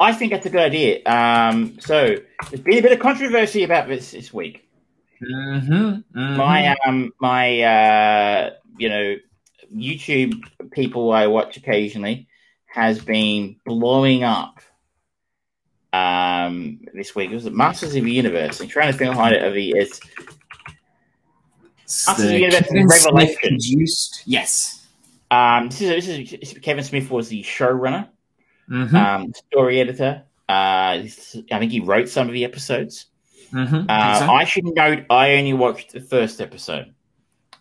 I 0.00 0.14
think 0.14 0.32
that's 0.32 0.46
a 0.46 0.50
good 0.50 0.62
idea. 0.62 1.04
Um, 1.04 1.78
so 1.78 2.16
there's 2.48 2.62
been 2.62 2.78
a 2.78 2.82
bit 2.82 2.92
of 2.92 3.00
controversy 3.00 3.64
about 3.64 3.86
this 3.86 4.12
this 4.12 4.32
week. 4.32 4.66
Mm-hmm. 5.22 6.36
My 6.36 6.74
um, 6.86 7.12
my 7.20 7.60
uh, 7.60 8.50
you 8.78 8.88
know 8.88 9.16
YouTube 9.74 10.42
people 10.72 11.12
I 11.12 11.26
watch 11.26 11.58
occasionally 11.58 12.28
has 12.64 12.98
been 12.98 13.56
blowing 13.66 14.24
up. 14.24 14.60
Um, 15.92 16.80
this 16.94 17.14
week 17.14 17.30
it 17.30 17.34
was 17.34 17.50
Masters 17.50 17.94
of 17.94 18.04
the 18.04 18.12
Universe. 18.12 18.60
I'm 18.60 18.68
trying 18.68 18.92
to 18.92 18.96
think 18.96 19.10
behind 19.10 19.34
it. 19.34 19.42
Of 19.42 19.52
the 19.52 19.72
it's 19.76 20.00
Masters 22.08 22.24
of 22.24 22.30
the 22.30 22.38
Universe 22.38 22.68
Smith 22.68 23.04
Revelation. 23.04 23.36
produced. 23.42 24.22
Yes. 24.24 24.86
um, 25.30 25.68
this 25.68 25.82
is 25.82 26.06
this 26.30 26.52
is 26.52 26.58
Kevin 26.60 26.84
Smith 26.84 27.10
was 27.10 27.28
the 27.28 27.42
showrunner, 27.42 28.08
Mm-hmm. 28.70 28.96
um, 28.96 29.32
story 29.34 29.80
editor. 29.80 30.22
Uh, 30.48 31.02
I 31.02 31.08
think 31.58 31.72
he 31.72 31.80
wrote 31.80 32.08
some 32.08 32.26
of 32.28 32.32
the 32.32 32.44
episodes. 32.44 33.06
mm-hmm. 33.52 33.86
Uh, 33.88 34.32
I 34.32 34.44
should 34.44 34.64
note 34.64 35.04
I 35.10 35.34
only 35.34 35.52
watched 35.52 35.92
the 35.92 36.00
first 36.00 36.40
episode 36.40 36.92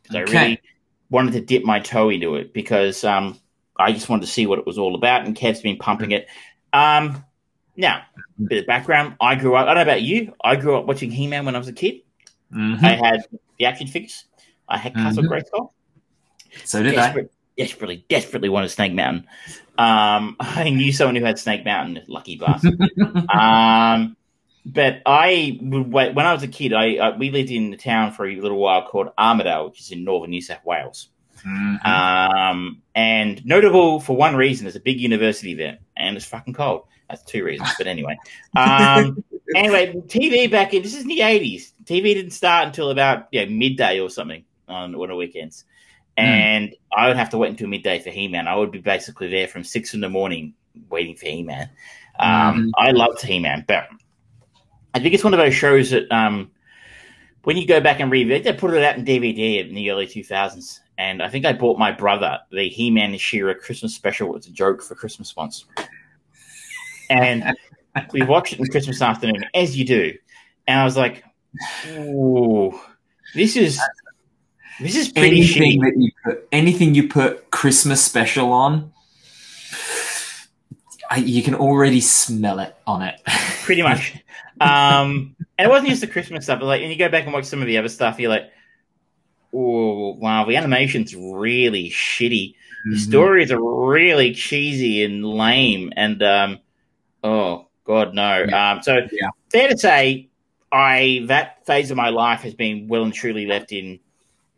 because 0.04 0.16
Okay. 0.30 0.38
I 0.38 0.42
really 0.44 0.62
wanted 1.10 1.34
to 1.34 1.42
dip 1.42 1.64
my 1.64 1.80
toe 1.80 2.10
into 2.10 2.36
it 2.36 2.54
because 2.54 3.04
um, 3.04 3.40
I 3.78 3.92
just 3.92 4.10
wanted 4.10 4.26
to 4.26 4.32
see 4.32 4.46
what 4.46 4.60
it 4.60 4.66
was 4.66 4.78
all 4.78 4.96
about, 4.96 5.26
and 5.26 5.36
Kev's 5.36 5.62
been 5.62 5.78
pumping 5.78 6.12
it. 6.12 6.28
Um, 6.74 7.24
now, 7.76 8.04
bit 8.48 8.60
of 8.60 8.68
background: 8.68 9.16
I 9.22 9.36
grew 9.36 9.56
up. 9.56 9.64
I 9.68 9.74
don't 9.74 9.76
know 9.86 9.92
about 9.92 10.02
you. 10.02 10.34
I 10.44 10.56
grew 10.56 10.78
up 10.78 10.86
watching 10.86 11.12
He-Man 11.12 11.46
when 11.46 11.56
I 11.56 11.60
was 11.60 11.68
a 11.68 11.74
kid. 11.74 12.02
Mhm. 12.54 12.84
I 12.84 12.96
had 12.96 13.22
the 13.58 13.66
action 13.66 13.88
figures. 13.88 14.26
I 14.68 14.78
had 14.78 14.94
Castle 14.94 15.24
Mhm. 15.24 15.30
Grayskull. 15.30 15.72
So 16.66 16.82
did 16.84 16.94
I. 16.94 17.06
Desperate, 17.06 17.32
desperately, 17.60 18.06
desperately 18.10 18.50
wanted 18.50 18.70
Snake 18.70 18.94
Mountain. 18.94 19.28
Um, 19.78 20.38
I 20.40 20.70
knew 20.70 20.92
someone 20.92 21.16
who 21.16 21.26
had 21.26 21.38
Snake 21.38 21.66
Mountain. 21.66 22.04
Lucky 22.08 22.38
bastard. 22.38 22.80
um, 23.30 24.16
but 24.66 25.02
I 25.06 25.60
would 25.62 25.92
wait 25.92 26.16
when 26.16 26.26
I 26.26 26.34
was 26.34 26.44
a 26.44 26.48
kid. 26.48 26.74
I, 26.74 26.96
I 26.96 27.18
we 27.18 27.30
lived 27.30 27.52
in 27.52 27.74
a 27.74 27.78
town 27.78 28.14
for 28.14 28.26
a 28.26 28.36
little 28.36 28.58
while 28.58 28.88
called 28.88 29.10
Armidale, 29.18 29.66
which 29.66 29.80
is 29.82 29.92
in 29.92 30.04
northern 30.04 30.32
New 30.32 30.42
South 30.42 30.64
Wales. 30.66 31.10
Mhm. 31.46 31.86
Um, 31.86 32.82
and 32.96 33.46
notable 33.46 34.00
for 34.00 34.16
one 34.16 34.36
reason, 34.36 34.68
it's 34.68 34.76
a 34.76 34.82
big 34.82 35.00
university 35.00 35.54
there, 35.54 35.80
and 35.96 36.18
it's 36.18 36.26
fucking 36.26 36.54
cold. 36.54 36.84
That's 37.10 37.24
two 37.24 37.44
reasons, 37.44 37.70
but 37.78 37.88
anyway. 37.88 38.18
Um, 38.56 39.24
anyway, 39.56 39.94
TV 40.08 40.52
back 40.52 40.74
in 40.74 40.84
this 40.84 40.94
is 40.94 41.04
in 41.04 41.08
the 41.08 41.20
'80s. 41.20 41.72
TV 41.86 42.14
didn't 42.14 42.32
start 42.32 42.68
until 42.68 42.92
about 42.92 43.28
yeah 43.32 43.46
midday 43.46 44.00
or 44.00 44.10
something 44.10 44.44
on 44.68 44.94
on 44.94 45.08
the 45.08 45.16
weekends, 45.16 45.64
and 46.26 46.76
I 46.96 47.08
would 47.08 47.18
have 47.18 47.30
to 47.32 47.38
wait 47.38 47.50
until 47.50 47.68
midday 47.68 48.00
for 48.00 48.10
He-Man. 48.10 48.48
I 48.48 48.56
would 48.56 48.72
be 48.72 48.80
basically 48.80 49.30
there 49.30 49.48
from 49.48 49.64
six 49.64 49.94
in 49.94 50.02
the 50.02 50.10
morning 50.10 50.54
waiting 50.90 51.16
for 51.16 51.26
He-Man. 51.28 51.70
Um, 52.20 52.30
Mhm. 52.30 52.72
I 52.78 52.92
loved 52.92 53.22
He-Man, 53.22 53.66
but 53.68 53.88
I 54.94 55.00
think 55.00 55.14
it's 55.14 55.24
one 55.24 55.34
of 55.34 55.40
those 55.40 55.54
shows 55.54 55.92
that 55.92 56.12
um, 56.12 56.52
when 57.44 57.58
you 57.58 57.66
go 57.66 57.80
back 57.80 58.00
and 58.00 58.12
revisit, 58.12 58.44
they 58.44 58.54
put 58.54 58.74
it 58.74 58.84
out 58.84 58.98
in 58.98 59.06
DVD 59.06 59.68
in 59.68 59.74
the 59.76 59.90
early 59.92 60.08
2000s. 60.08 60.80
And 60.98 61.24
I 61.24 61.30
think 61.30 61.46
I 61.46 61.54
bought 61.54 61.80
my 61.80 61.92
brother 61.92 62.40
the 62.52 62.68
He 62.68 62.92
Man 62.92 63.12
and 63.12 63.22
She-Ra 63.22 63.54
Christmas 63.54 63.96
special. 63.96 64.36
It's 64.36 64.48
a 64.48 64.52
joke 64.52 64.82
for 64.82 64.96
Christmas 64.96 65.36
once. 65.36 65.66
And 67.10 67.56
we 68.12 68.22
watched 68.24 68.54
it 68.54 68.60
on 68.60 68.68
Christmas 68.68 69.02
afternoon, 69.02 69.46
as 69.54 69.78
you 69.78 69.86
do. 69.86 70.14
And 70.68 70.80
I 70.80 70.84
was 70.84 70.98
like, 70.98 71.24
ooh, 71.88 72.78
this 73.34 73.56
is. 73.56 73.80
This 74.80 74.96
is 74.96 75.12
pretty 75.12 75.38
anything 75.38 75.82
shitty. 75.82 75.82
that 75.82 75.94
you 75.98 76.12
put, 76.24 76.48
anything 76.52 76.96
you 76.96 77.08
put 77.10 77.52
Christmas 77.52 78.04
special 78.04 78.52
on, 78.54 78.94
I, 81.10 81.18
you 81.18 81.44
can 81.44 81.56
already 81.56 82.02
smell 82.02 82.60
it 82.60 82.76
on 82.88 83.02
it. 83.02 83.16
pretty 83.64 83.82
much. 83.82 84.14
Um, 84.62 85.36
and 85.58 85.68
it 85.68 85.70
wasn't 85.70 85.90
just 85.90 86.02
the 86.02 86.08
Christmas 86.08 86.46
stuff. 86.46 86.60
But 86.60 86.68
like, 86.68 86.82
and 86.82 86.92
you 86.92 86.98
go 86.98 87.10
back 87.10 87.26
and 87.26 87.34
watch 87.34 87.46
some 87.46 87.62
of 87.62 87.68
the 87.68 87.78
other 87.78 87.90
stuff, 87.90 88.20
you're 88.20 88.30
like, 88.30 88.50
oh 89.54 90.14
wow, 90.16 90.46
the 90.46 90.56
animation's 90.56 91.16
really 91.16 91.90
shitty. 91.90 92.54
The 92.86 92.96
Mhm. 92.96 93.00
stories 93.00 93.52
are 93.52 93.62
really 93.62 94.34
cheesy 94.34 95.04
and 95.04 95.26
lame, 95.26 95.92
and 95.98 96.22
um, 96.24 96.60
oh 97.24 97.68
god, 97.84 98.14
no. 98.14 98.46
Um, 98.46 98.82
so 98.82 99.00
Yeah. 99.12 99.30
fair 99.52 99.68
to 99.70 99.78
say, 99.78 100.30
I 100.72 101.24
that 101.28 101.66
phase 101.66 101.92
of 101.92 101.98
my 101.98 102.10
life 102.10 102.42
has 102.42 102.54
been 102.54 102.88
well 102.88 103.04
and 103.04 103.14
truly 103.14 103.46
left 103.48 103.72
in 103.74 104.00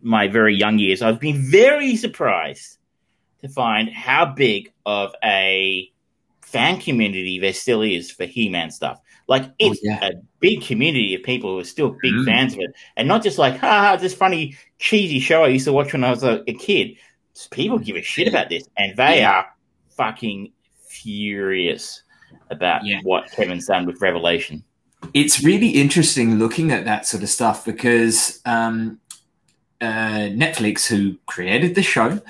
my 0.02 0.28
very 0.28 0.56
young 0.56 0.80
years. 0.80 1.02
I've 1.02 1.20
been 1.20 1.38
very 1.42 1.96
surprised 1.96 2.78
to 3.42 3.50
find 3.50 3.90
how 3.90 4.26
big 4.26 4.72
of 4.86 5.14
a 5.24 5.92
fan 6.42 6.80
community 6.80 7.40
there 7.40 7.54
still 7.54 7.82
is 7.82 8.12
for 8.12 8.26
He-Man 8.26 8.72
stuff. 8.72 9.00
Like 9.28 9.52
it's 9.60 9.80
Oh, 9.80 9.82
yeah. 9.84 10.08
a 10.08 10.12
big 10.40 10.62
community 10.62 11.16
of 11.16 11.24
people 11.24 11.52
who 11.54 11.60
are 11.60 11.64
still 11.64 11.96
big 12.02 12.14
Mm. 12.14 12.26
fans 12.26 12.54
of 12.54 12.60
it, 12.60 12.72
and 12.98 13.08
not 13.08 13.24
just 13.24 13.38
like, 13.38 13.58
ha, 13.58 13.80
ha, 13.92 13.96
this 13.96 14.14
funny 14.14 14.58
cheesy 14.80 15.20
show 15.20 15.44
I 15.44 15.48
used 15.48 15.66
to 15.66 15.74
watch 15.74 15.94
when 15.94 16.04
I 16.04 16.10
was 16.10 16.24
a, 16.24 16.44
a 16.48 16.54
kid. 16.54 16.98
People 17.52 17.80
give 17.80 17.96
a 17.96 18.02
shit 18.02 18.28
about 18.28 18.50
this, 18.50 18.68
and 18.78 18.96
they 18.98 19.20
Yeah. 19.20 19.32
are 19.32 19.46
fucking 19.96 20.52
furious 20.88 22.04
about 22.50 22.86
Yeah. 22.86 23.00
what 23.04 23.32
Kevin's 23.32 23.68
done 23.68 23.86
with 23.86 24.02
Revelation. 24.02 24.64
it's 25.16 25.44
really 25.44 25.70
interesting 25.70 26.38
looking 26.38 26.72
at 26.72 26.86
that 26.86 27.08
sort 27.08 27.24
of 27.24 27.30
stuff 27.30 27.66
because 27.66 28.40
um, 28.46 29.00
uh, 29.82 30.30
Netflix, 30.30 30.88
who 30.88 31.18
created 31.26 31.76
the 31.76 31.82
show, 31.82 32.22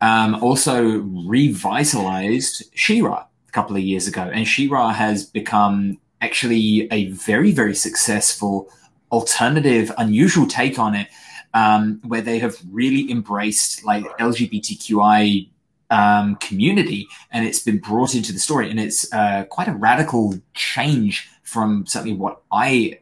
um, 0.00 0.36
also 0.36 1.00
revitalized 1.26 2.64
She-Ra 2.74 3.26
a 3.48 3.52
couple 3.52 3.76
of 3.76 3.82
years 3.82 4.06
ago, 4.06 4.30
and 4.32 4.46
She-Ra 4.46 4.92
has 4.92 5.26
become 5.26 5.98
actually 6.20 6.88
a 6.90 7.10
very, 7.10 7.52
very 7.52 7.74
successful 7.74 8.70
alternative, 9.10 9.90
unusual 9.98 10.46
take 10.46 10.78
on 10.78 10.94
it, 10.94 11.08
um, 11.52 12.00
where 12.06 12.20
they 12.20 12.38
have 12.38 12.56
really 12.70 13.10
embraced 13.10 13.84
like 13.84 14.04
LGBTQI 14.18 15.48
um, 15.90 16.36
community, 16.36 17.08
and 17.32 17.44
it's 17.44 17.58
been 17.58 17.78
brought 17.78 18.14
into 18.14 18.32
the 18.32 18.38
story, 18.38 18.70
and 18.70 18.78
it's 18.78 19.12
uh, 19.12 19.44
quite 19.50 19.66
a 19.66 19.74
radical 19.74 20.34
change 20.54 21.28
from 21.42 21.84
certainly 21.86 22.16
what 22.16 22.40
I 22.52 23.00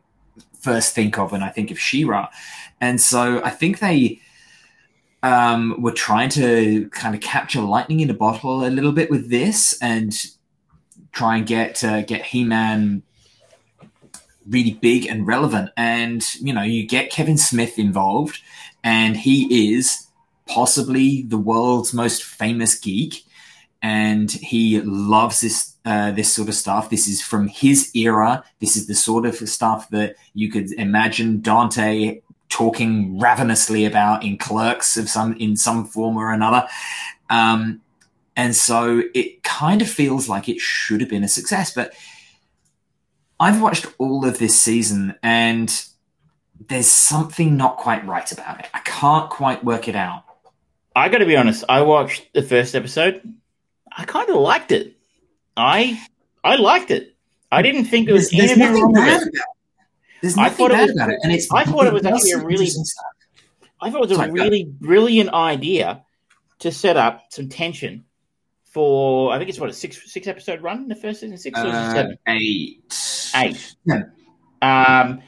first 0.61 0.95
think 0.95 1.19
of 1.19 1.33
when 1.33 1.43
I 1.43 1.51
think 1.51 1.71
of 1.71 1.79
She-Ra, 1.79 2.29
and 2.81 3.01
so 3.01 3.43
I 3.45 3.51
think 3.51 3.79
they 3.79 4.21
um, 5.23 5.81
were 5.81 5.93
trying 5.93 6.29
to 6.31 6.89
kind 6.91 7.15
of 7.15 7.21
capture 7.21 7.61
lightning 7.61 8.01
in 8.01 8.11
a 8.11 8.15
bottle 8.15 8.65
a 8.65 8.69
little 8.69 8.93
bit 8.93 9.11
with 9.11 9.31
this, 9.31 9.77
and 9.83 10.15
try 11.13 11.37
and 11.37 11.47
get 11.47 11.83
uh, 11.85 12.03
get 12.03 12.23
He 12.23 12.45
Man 12.45 13.03
really 14.49 14.73
big 14.73 15.07
and 15.07 15.27
relevant. 15.27 15.71
And 15.77 16.25
you 16.37 16.53
know, 16.53 16.63
you 16.63 16.87
get 16.87 17.11
Kevin 17.11 17.39
Smith 17.39 17.79
involved, 17.79 18.41
and 18.83 19.17
he 19.17 19.75
is 19.75 20.07
possibly 20.47 21.23
the 21.23 21.39
world's 21.39 21.93
most 21.93 22.23
famous 22.23 22.79
geek, 22.79 23.25
and 23.83 24.31
he 24.31 24.81
loves 24.81 25.41
this 25.41 25.75
uh, 25.85 26.13
this 26.13 26.33
sort 26.33 26.49
of 26.49 26.55
stuff. 26.55 26.91
This 26.91 27.09
is 27.09 27.23
from 27.23 27.49
his 27.49 27.91
era. 27.95 28.45
This 28.61 28.77
is 28.77 28.87
the 28.87 28.95
sort 28.95 29.27
of 29.27 29.37
stuff 29.37 29.89
that 29.91 30.17
you 30.35 30.51
could 30.51 30.73
imagine 30.73 31.41
Dante 31.41 32.21
talking 32.49 33.19
ravenously 33.19 33.85
about 33.85 34.25
in 34.25 34.39
Clerks 34.39 34.97
of 34.97 35.09
some 35.09 35.35
in 35.35 35.57
some 35.57 35.85
form 35.85 36.17
or 36.17 36.33
another. 36.33 36.67
Um, 37.31 37.81
and 38.37 38.55
so 38.55 39.03
it 39.15 39.43
kind 39.43 39.83
of 39.83 39.91
feels 39.91 40.29
like 40.29 40.49
it 40.49 40.61
should 40.61 41.01
have 41.01 41.11
been 41.11 41.25
a 41.25 41.29
success, 41.29 41.75
but 41.75 41.93
I've 43.41 43.61
watched 43.61 43.87
all 43.99 44.25
of 44.25 44.39
this 44.39 44.61
season 44.61 45.15
and 45.23 45.85
there's 46.69 46.87
something 46.87 47.57
not 47.57 47.77
quite 47.77 48.07
right 48.07 48.31
about 48.31 48.61
it. 48.61 48.67
I 48.75 48.81
can't 48.81 49.31
quite 49.31 49.65
work 49.65 49.89
it 49.89 49.97
out. 49.97 50.25
I 50.95 51.09
got 51.09 51.19
to 51.19 51.27
be 51.27 51.37
honest. 51.37 51.65
I 51.69 51.83
watched 51.83 52.33
the 52.33 52.43
first 52.43 52.75
episode. 52.75 53.23
I 53.97 54.05
kind 54.05 54.29
of 54.29 54.37
liked 54.37 54.73
it. 54.73 54.97
I 55.57 56.01
I 56.43 56.57
liked 56.57 56.91
it. 56.91 57.15
I 57.51 57.63
didn't 57.63 57.87
think 57.87 58.09
it 58.09 58.13
was 58.13 58.31
there's, 58.31 58.51
anything 58.51 58.83
wrong 58.83 58.93
with 58.93 59.27
it. 59.27 59.43
There's 60.23 60.37
nothing 60.37 60.69
bad 60.69 60.83
was- 60.89 60.97
about 60.97 61.11
it, 61.11 61.19
and 61.23 61.33
it's. 61.33 61.53
I 61.53 61.65
thought 61.65 61.87
it 61.87 61.93
was 61.93 62.05
actually 62.05 62.33
a 62.33 62.39
really- 62.45 62.69
I 63.81 63.91
thought 63.91 63.99
it 63.99 64.09
was 64.09 64.11
a 64.11 64.15
Sorry, 64.17 64.29
go 64.29 64.35
really 64.35 64.65
brilliant 64.65 65.31
idea 65.31 66.03
to 66.61 66.73
set 66.73 66.97
up 66.97 67.27
some 67.31 67.49
tension 67.49 68.05
for. 68.65 69.33
I 69.33 69.39
think 69.39 69.49
it's 69.51 69.61
what 69.61 69.71
a 69.71 69.73
six 69.73 70.11
six 70.13 70.27
episode 70.27 70.63
run 70.63 70.79
in 70.79 70.89
the 70.89 70.97
first 70.97 71.21
season, 71.21 71.39
six 71.39 71.59
or 71.59 71.67
Uh, 71.67 71.95
seven, 71.95 72.19
eight. 72.27 72.83
eight. 73.37 73.77
Yeah. 73.85 74.03
Um, 74.61 75.23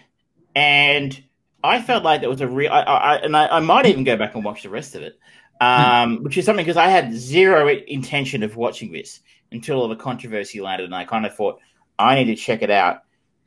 and 0.57 1.23
I 1.63 1.81
felt 1.81 2.03
like 2.03 2.21
there 2.21 2.31
was 2.31 2.41
a 2.41 2.49
real. 2.49 2.73
I, 2.73 2.81
I, 2.81 3.15
and 3.19 3.37
I, 3.37 3.47
I 3.47 3.61
might 3.61 3.87
even 3.87 4.03
go 4.05 4.17
back 4.17 4.35
and 4.35 4.45
watch 4.45 4.65
the 4.65 4.71
rest 4.71 4.97
of 4.97 5.03
it, 5.03 5.19
um, 5.61 6.25
which 6.25 6.37
is 6.37 6.45
something 6.45 6.65
because 6.65 6.77
I 6.77 6.89
had 6.89 7.15
zero 7.15 7.69
intention 7.69 8.43
of 8.43 8.57
watching 8.57 8.91
this 8.91 9.21
until 9.53 9.81
all 9.81 9.89
the 9.89 9.97
controversy 9.97 10.61
landed, 10.61 10.85
and 10.87 10.95
I 10.95 11.05
kind 11.05 11.25
of 11.27 11.37
thought 11.37 11.61
I 11.99 12.17
need 12.17 12.25
to 12.25 12.37
check 12.37 12.63
it 12.63 12.71
out 12.71 13.03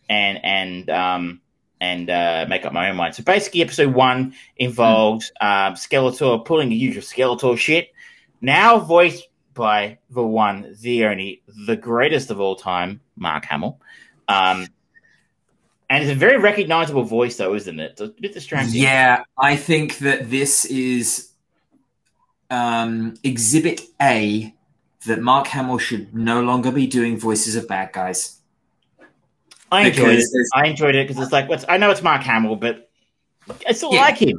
and 0.10 0.44
and 0.44 0.90
um, 0.90 1.42
and 1.80 2.10
uh, 2.10 2.46
make 2.48 2.66
up 2.66 2.74
my 2.74 2.90
own 2.90 2.96
mind. 2.96 3.16
So 3.16 3.24
basically, 3.24 3.62
episode 3.62 3.94
one 3.94 4.36
involves 4.56 5.32
um, 5.42 5.74
Skeletor 5.74 6.46
pulling 6.46 6.70
the 6.70 6.76
usual 6.76 7.04
Skeletor 7.04 7.58
shit. 7.58 7.92
Now 8.42 8.80
voiced 8.80 9.28
by 9.54 10.00
the 10.10 10.24
one, 10.24 10.76
the 10.82 11.06
only, 11.06 11.44
the 11.48 11.76
greatest 11.76 12.32
of 12.32 12.40
all 12.40 12.56
time, 12.56 13.02
Mark 13.16 13.46
Hamill. 13.46 13.80
Um, 14.28 14.68
and 15.90 16.04
it's 16.04 16.12
a 16.12 16.16
very 16.16 16.38
recognizable 16.38 17.04
voice, 17.04 17.38
though, 17.38 17.54
isn't 17.54 17.80
it? 17.80 17.92
It's 17.92 18.02
a 18.02 18.08
bit 18.08 18.34
distracting. 18.34 18.82
Yeah, 18.82 19.24
I 19.38 19.56
think 19.58 20.00
that 20.00 20.30
this 20.30 20.66
is 20.66 21.32
um, 22.50 23.16
exhibit 23.24 23.82
A 24.02 24.54
that 25.06 25.20
Mark 25.20 25.48
Hamill 25.48 25.78
should 25.78 26.16
no 26.16 26.42
longer 26.42 26.72
be 26.72 26.88
doing 26.88 27.20
voices 27.20 27.56
of 27.56 27.68
bad 27.68 27.92
guys. 27.92 28.40
I 29.74 29.88
enjoyed 29.88 30.20
it. 30.20 30.28
because 30.32 30.50
I 30.54 30.68
enjoyed 30.68 30.96
it 30.96 31.08
because 31.08 31.22
it's 31.24 31.32
like, 31.32 31.50
what's, 31.50 31.66
I 31.68 31.78
know 31.78 31.90
it's 31.92 32.02
Mark 32.02 32.22
Hamill, 32.22 32.56
but 32.56 32.90
I 33.68 33.74
still 33.74 33.94
Yeah. 33.94 34.02
like 34.02 34.18
him. 34.18 34.38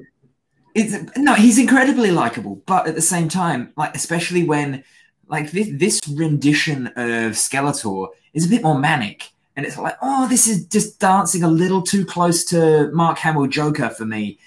It's 0.75 0.97
no, 1.17 1.35
he's 1.35 1.59
incredibly 1.59 2.11
likable, 2.11 2.63
but 2.67 2.89
at 2.89 2.95
the 2.97 3.03
same 3.03 3.29
time, 3.29 3.73
like 3.77 3.95
especially 3.95 4.43
when 4.43 4.83
like 5.29 5.53
this 5.53 5.69
this 5.73 6.01
rendition 6.09 6.89
of 6.89 7.33
Skeletor 7.35 8.09
is 8.33 8.47
a 8.47 8.49
bit 8.49 8.63
more 8.63 8.77
manic, 8.79 9.31
and 9.57 9.65
it's 9.65 9.79
like, 9.79 9.97
oh, 10.03 10.27
this 10.29 10.49
is 10.49 10.67
just 10.67 10.99
dancing 10.99 11.45
a 11.45 11.49
little 11.49 11.81
too 11.83 12.05
close 12.05 12.45
to 12.47 12.91
Mark 12.93 13.19
Hamill 13.19 13.47
Joker 13.47 13.89
for 13.89 14.05
me. 14.05 14.39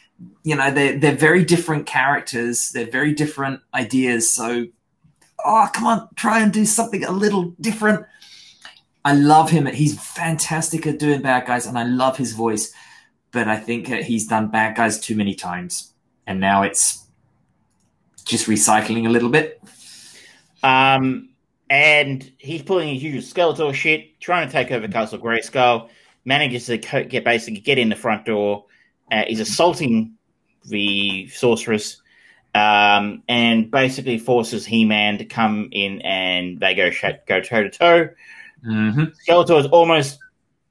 You 0.44 0.56
know, 0.58 0.70
they're 0.70 0.98
they're 1.00 1.16
very 1.16 1.46
different 1.46 1.86
characters, 1.86 2.72
they're 2.72 2.92
very 2.92 3.14
different 3.14 3.62
ideas. 3.74 4.30
So, 4.30 4.66
oh, 5.46 5.70
come 5.72 5.86
on, 5.88 6.10
try 6.16 6.42
and 6.42 6.52
do 6.52 6.66
something 6.66 7.06
a 7.06 7.12
little 7.12 7.54
different. 7.62 8.06
I 9.08 9.14
love 9.14 9.50
him. 9.50 9.66
He's 9.66 10.00
fantastic 10.00 10.86
at 10.86 11.00
doing 11.00 11.22
bad 11.22 11.48
guys, 11.48 11.66
and 11.66 11.78
I 11.78 11.84
love 11.84 12.18
his 12.18 12.34
voice. 12.34 12.74
But 13.32 13.48
I 13.48 13.58
think 13.58 13.88
he's 13.88 14.28
done 14.28 14.50
bad 14.50 14.76
guys 14.76 15.00
too 15.00 15.16
many 15.16 15.36
times 15.36 15.94
and 16.28 16.40
now 16.40 16.62
it's 16.62 17.06
just 18.26 18.48
recycling 18.48 19.08
a 19.08 19.10
little 19.10 19.30
bit. 19.30 19.62
Um, 20.62 21.30
and 21.70 22.30
he's 22.38 22.62
pulling 22.62 22.94
his 22.94 23.02
usual 23.02 23.22
Skeletor 23.22 23.74
shit, 23.74 24.20
trying 24.20 24.48
to 24.48 24.52
take 24.52 24.72
over 24.72 24.88
Castle 24.88 25.18
Grayskull. 25.18 25.90
Manages 26.26 26.66
to 26.66 26.78
get 26.78 27.24
basically 27.24 27.62
get 27.62 27.78
in 27.78 27.88
the 27.88 27.96
front 27.96 28.26
door. 28.26 28.66
Uh, 29.10 29.24
assaulting 29.30 30.18
the 30.66 31.30
sorceress, 31.30 32.02
um, 32.54 33.24
and 33.30 33.72
basically 33.72 34.18
forces 34.20 34.66
He 34.66 34.84
Man 34.84 35.18
to 35.20 35.26
come 35.26 35.70
in, 35.72 36.02
and 36.02 36.60
they 36.60 36.76
go 36.76 36.92
sh- 36.92 37.06
go 37.26 37.40
toe 37.40 37.64
to 37.64 37.70
toe. 37.70 38.10
Mm-hmm. 38.68 39.04
Skeletor 39.28 39.58
has 39.58 39.66
almost 39.68 40.20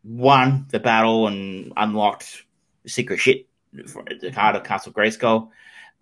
won 0.04 0.66
the 0.70 0.78
battle 0.78 1.26
and 1.26 1.72
unlocked 1.76 2.44
secret 2.86 3.18
shit 3.18 3.46
for 3.88 4.04
the 4.20 4.30
heart 4.30 4.56
of 4.56 4.64
Castle 4.64 4.92
Grayskull. 4.92 5.48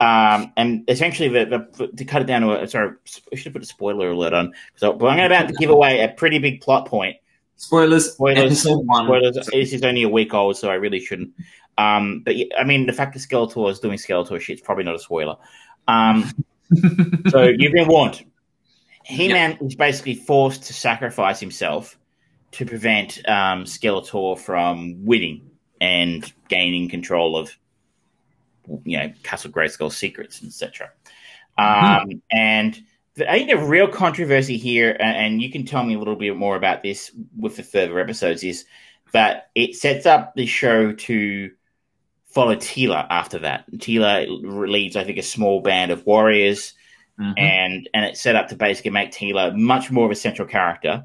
Um, 0.00 0.52
and 0.56 0.84
essentially, 0.88 1.28
the, 1.28 1.68
the, 1.76 1.86
to 1.88 2.04
cut 2.04 2.22
it 2.22 2.26
down 2.26 2.42
to 2.42 2.62
a 2.62 2.68
sorry, 2.68 2.96
I 3.32 3.36
should 3.36 3.44
have 3.46 3.52
put 3.52 3.62
a 3.62 3.66
spoiler 3.66 4.10
alert 4.10 4.32
on. 4.32 4.52
So, 4.76 4.92
but 4.92 5.06
I'm 5.06 5.20
about 5.20 5.48
to 5.48 5.54
give 5.54 5.70
away 5.70 6.00
a 6.00 6.08
pretty 6.08 6.38
big 6.38 6.60
plot 6.60 6.86
point. 6.86 7.16
Spoilers, 7.56 8.12
Spoilers. 8.12 8.44
episode 8.44 8.86
one. 8.86 9.06
Spoilers. 9.06 9.48
This 9.52 9.72
is 9.72 9.82
only 9.82 10.02
a 10.02 10.08
week 10.08 10.34
old, 10.34 10.56
so 10.56 10.68
I 10.68 10.74
really 10.74 10.98
shouldn't. 10.98 11.30
Um, 11.78 12.22
but 12.24 12.34
I 12.58 12.64
mean, 12.64 12.86
the 12.86 12.92
fact 12.92 13.14
that 13.14 13.20
Skeletor 13.20 13.70
is 13.70 13.78
doing 13.78 13.96
Skeletor 13.96 14.40
shit 14.40 14.58
is 14.58 14.60
probably 14.60 14.84
not 14.84 14.96
a 14.96 14.98
spoiler. 14.98 15.36
Um, 15.86 16.30
so 17.28 17.44
you've 17.44 17.72
been 17.72 17.88
warned. 17.88 18.24
He 19.04 19.28
Man 19.28 19.58
is 19.60 19.74
basically 19.74 20.14
forced 20.14 20.64
to 20.64 20.72
sacrifice 20.72 21.38
himself 21.40 21.98
to 22.52 22.64
prevent 22.64 23.18
um, 23.28 23.64
Skeletor 23.64 24.38
from 24.38 25.04
winning 25.04 25.50
and 25.80 26.32
gaining 26.48 26.88
control 26.88 27.36
of, 27.36 27.56
you 28.84 28.98
know, 28.98 29.12
Castle 29.22 29.50
Grayskull's 29.50 29.96
secrets, 29.96 30.42
etc. 30.42 30.90
Um, 31.58 32.22
And 32.30 32.82
the, 33.14 33.30
I 33.30 33.38
think 33.38 33.50
the 33.50 33.58
real 33.58 33.88
controversy 33.88 34.56
here, 34.56 34.90
and, 34.90 35.16
and 35.16 35.42
you 35.42 35.50
can 35.50 35.66
tell 35.66 35.84
me 35.84 35.94
a 35.94 35.98
little 35.98 36.16
bit 36.16 36.36
more 36.36 36.56
about 36.56 36.82
this 36.82 37.10
with 37.36 37.56
the 37.56 37.62
further 37.62 37.98
episodes, 38.00 38.42
is 38.42 38.64
that 39.12 39.50
it 39.54 39.74
sets 39.74 40.06
up 40.06 40.34
the 40.34 40.46
show 40.46 40.92
to 40.92 41.50
follow 42.26 42.56
Teela 42.56 43.06
after 43.10 43.40
that. 43.40 43.70
Teela 43.72 44.26
leads, 44.28 44.96
I 44.96 45.04
think, 45.04 45.18
a 45.18 45.22
small 45.22 45.60
band 45.60 45.90
of 45.90 46.06
warriors 46.06 46.72
Mhm. 47.18 47.34
and 47.38 47.88
and 47.94 48.04
it's 48.04 48.20
set 48.20 48.34
up 48.34 48.48
to 48.48 48.56
basically 48.56 48.90
make 48.90 49.12
Teela 49.12 49.54
much 49.56 49.90
more 49.90 50.04
of 50.04 50.10
a 50.10 50.16
central 50.16 50.48
character 50.48 51.04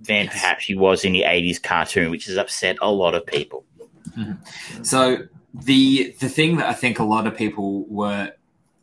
than 0.00 0.24
Yes. 0.26 0.32
perhaps 0.34 0.64
she 0.64 0.74
was 0.74 1.04
in 1.04 1.12
the 1.12 1.22
'80s 1.22 1.58
cartoon, 1.58 2.10
which 2.10 2.26
has 2.26 2.36
upset 2.36 2.76
a 2.82 2.90
lot 2.92 3.14
of 3.14 3.24
people. 3.26 3.64
So 4.82 5.18
the 5.54 6.14
the 6.20 6.28
thing 6.28 6.56
that 6.58 6.66
I 6.68 6.74
think 6.74 6.98
a 6.98 7.04
lot 7.04 7.26
of 7.26 7.34
people 7.36 7.84
were 7.88 8.32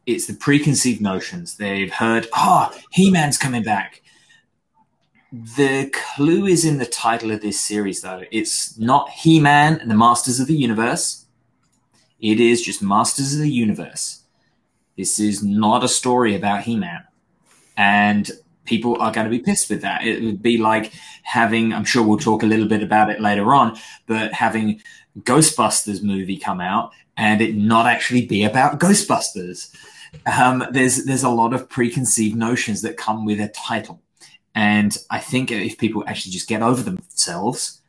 it's 0.06 0.26
the 0.26 0.34
preconceived 0.34 1.00
notions. 1.00 1.56
They've 1.58 1.94
heard, 1.94 2.28
oh, 2.36 2.72
He-Man's 2.92 3.38
coming 3.38 3.64
back. 3.64 4.02
The 5.32 5.90
clue 5.94 6.46
is 6.46 6.66
in 6.66 6.78
the 6.78 6.86
title 6.86 7.32
of 7.32 7.42
this 7.42 7.60
series, 7.60 8.02
though. 8.02 8.24
It's 8.30 8.78
not 8.78 9.10
He-Man 9.12 9.80
and 9.80 9.90
the 9.90 9.96
Masters 9.96 10.40
of 10.42 10.48
the 10.48 10.56
Universe. 10.58 11.26
It 12.20 12.40
is 12.42 12.62
just 12.62 12.82
Masters 12.84 13.34
of 13.34 13.40
the 13.40 13.50
Universe. 13.50 14.23
This 14.98 15.20
is 15.20 15.44
not 15.44 15.84
a 15.84 15.88
story 15.88 16.36
about 16.36 16.64
He-Man. 16.64 17.04
And 17.76 18.30
people 18.66 19.02
are 19.02 19.12
going 19.12 19.26
to 19.26 19.32
be 19.32 19.40
pissed 19.40 19.70
with 19.70 19.82
that. 19.82 20.06
It 20.06 20.24
would 20.24 20.42
be 20.42 20.58
like 20.58 20.94
having, 21.24 21.74
I'm 21.74 21.86
sure 21.86 22.04
we'll 22.04 22.18
talk 22.18 22.44
a 22.44 22.48
little 22.48 22.68
bit 22.68 22.84
about 22.84 23.10
it 23.10 23.20
later 23.20 23.54
on, 23.54 23.78
but 24.08 24.34
having 24.34 24.82
Ghostbusters 25.20 26.04
movie 26.04 26.38
come 26.38 26.62
out 26.62 26.92
and 27.18 27.42
it 27.42 27.56
not 27.56 27.86
actually 27.86 28.26
be 28.26 28.44
about 28.44 28.80
Ghostbusters. 28.80 29.76
Um, 30.26 30.66
there's 30.72 31.06
there's 31.06 31.24
a 31.24 31.30
lot 31.30 31.54
of 31.54 31.70
preconceived 31.70 32.36
notions 32.36 32.82
that 32.84 32.98
come 32.98 33.26
with 33.26 33.40
a 33.40 33.48
title, 33.50 34.02
and 34.54 34.96
I 35.10 35.20
think 35.20 35.52
if 35.52 35.78
people 35.78 36.04
actually 36.06 36.34
just 36.34 36.48
get 36.48 36.62
over 36.62 36.84
themselves 36.84 37.82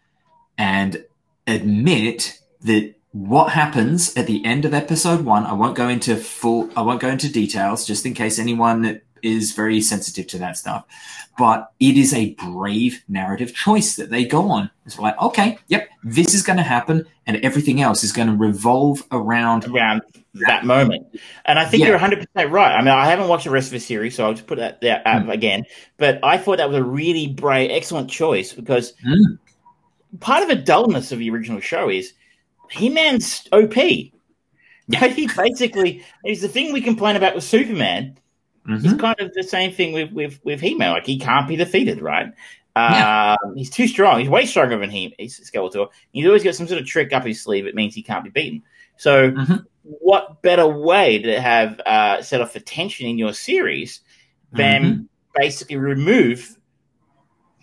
and 0.56 1.04
admit 1.46 2.40
that 2.62 2.94
what 3.14 3.52
happens 3.52 4.12
at 4.16 4.26
the 4.26 4.44
end 4.44 4.64
of 4.64 4.74
episode 4.74 5.24
one, 5.24 5.46
I 5.46 5.52
won't 5.52 5.76
go 5.76 5.88
into 5.88 6.16
full, 6.16 6.68
I 6.76 6.82
won't 6.82 7.00
go 7.00 7.08
into 7.08 7.30
details, 7.30 7.86
just 7.86 8.04
in 8.04 8.12
case 8.12 8.40
anyone 8.40 9.00
is 9.22 9.52
very 9.52 9.80
sensitive 9.80 10.26
to 10.26 10.38
that 10.38 10.56
stuff. 10.56 10.84
But 11.38 11.70
it 11.78 11.96
is 11.96 12.12
a 12.12 12.34
brave 12.34 13.04
narrative 13.06 13.54
choice 13.54 13.94
that 13.96 14.10
they 14.10 14.24
go 14.24 14.50
on. 14.50 14.68
It's 14.84 14.98
like, 14.98 15.16
okay, 15.22 15.58
yep, 15.68 15.88
this 16.02 16.34
is 16.34 16.42
going 16.42 16.56
to 16.56 16.64
happen, 16.64 17.06
and 17.24 17.36
everything 17.36 17.80
else 17.80 18.02
is 18.02 18.10
going 18.10 18.26
to 18.26 18.34
revolve 18.34 19.04
around 19.12 19.64
around 19.66 20.02
that 20.46 20.64
moment. 20.64 21.06
And 21.44 21.56
I 21.56 21.66
think 21.66 21.82
yeah. 21.82 21.90
you're 21.90 21.94
100 21.94 22.26
percent 22.26 22.50
right. 22.50 22.74
I 22.74 22.80
mean, 22.80 22.88
I 22.88 23.06
haven't 23.06 23.28
watched 23.28 23.44
the 23.44 23.50
rest 23.50 23.68
of 23.68 23.74
the 23.74 23.80
series, 23.80 24.16
so 24.16 24.24
I'll 24.24 24.34
just 24.34 24.48
put 24.48 24.58
that 24.58 24.80
there 24.80 25.00
mm. 25.06 25.32
again. 25.32 25.66
But 25.98 26.18
I 26.24 26.36
thought 26.36 26.56
that 26.56 26.68
was 26.68 26.78
a 26.78 26.84
really 26.84 27.28
brave, 27.28 27.70
excellent 27.70 28.10
choice 28.10 28.52
because 28.52 28.92
mm. 29.06 29.38
part 30.18 30.42
of 30.42 30.48
the 30.48 30.56
dullness 30.56 31.12
of 31.12 31.20
the 31.20 31.30
original 31.30 31.60
show 31.60 31.88
is 31.88 32.12
He 32.74 32.88
Man's 32.88 33.48
OP. 33.52 33.76
Yeah. 33.76 35.08
He 35.08 35.28
basically 35.34 36.04
is 36.26 36.42
the 36.42 36.48
thing 36.48 36.72
we 36.72 36.80
complain 36.80 37.16
about 37.16 37.34
with 37.34 37.44
Superman 37.44 38.18
Mm-hmm. 38.68 38.86
It's 38.86 39.00
kind 39.00 39.20
of 39.20 39.32
the 39.34 39.42
same 39.42 39.72
thing 39.72 39.92
with 39.92 40.12
with 40.12 40.40
with 40.44 40.60
He-Man. 40.60 40.92
Like 40.92 41.06
he 41.06 41.18
can't 41.18 41.46
be 41.46 41.56
defeated, 41.56 42.00
right? 42.00 42.32
Yeah. 42.76 43.36
Um, 43.42 43.54
he's 43.56 43.70
too 43.70 43.86
strong. 43.86 44.20
He's 44.20 44.28
way 44.28 44.46
stronger 44.46 44.78
than 44.78 44.90
he. 44.90 45.14
He's 45.18 45.38
Skeletor. 45.38 45.88
He's 46.12 46.26
always 46.26 46.42
got 46.42 46.54
some 46.54 46.66
sort 46.66 46.80
of 46.80 46.86
trick 46.86 47.12
up 47.12 47.24
his 47.24 47.40
sleeve. 47.40 47.66
It 47.66 47.74
means 47.74 47.94
he 47.94 48.02
can't 48.02 48.24
be 48.24 48.30
beaten. 48.30 48.62
So, 48.96 49.30
mm-hmm. 49.30 49.56
what 49.82 50.42
better 50.42 50.66
way 50.66 51.18
to 51.18 51.40
have 51.40 51.78
uh, 51.80 52.22
set 52.22 52.40
off 52.40 52.52
the 52.52 52.60
tension 52.60 53.06
in 53.06 53.18
your 53.18 53.32
series 53.32 54.00
than 54.52 54.82
mm-hmm. 54.82 55.02
basically 55.36 55.76
remove 55.76 56.56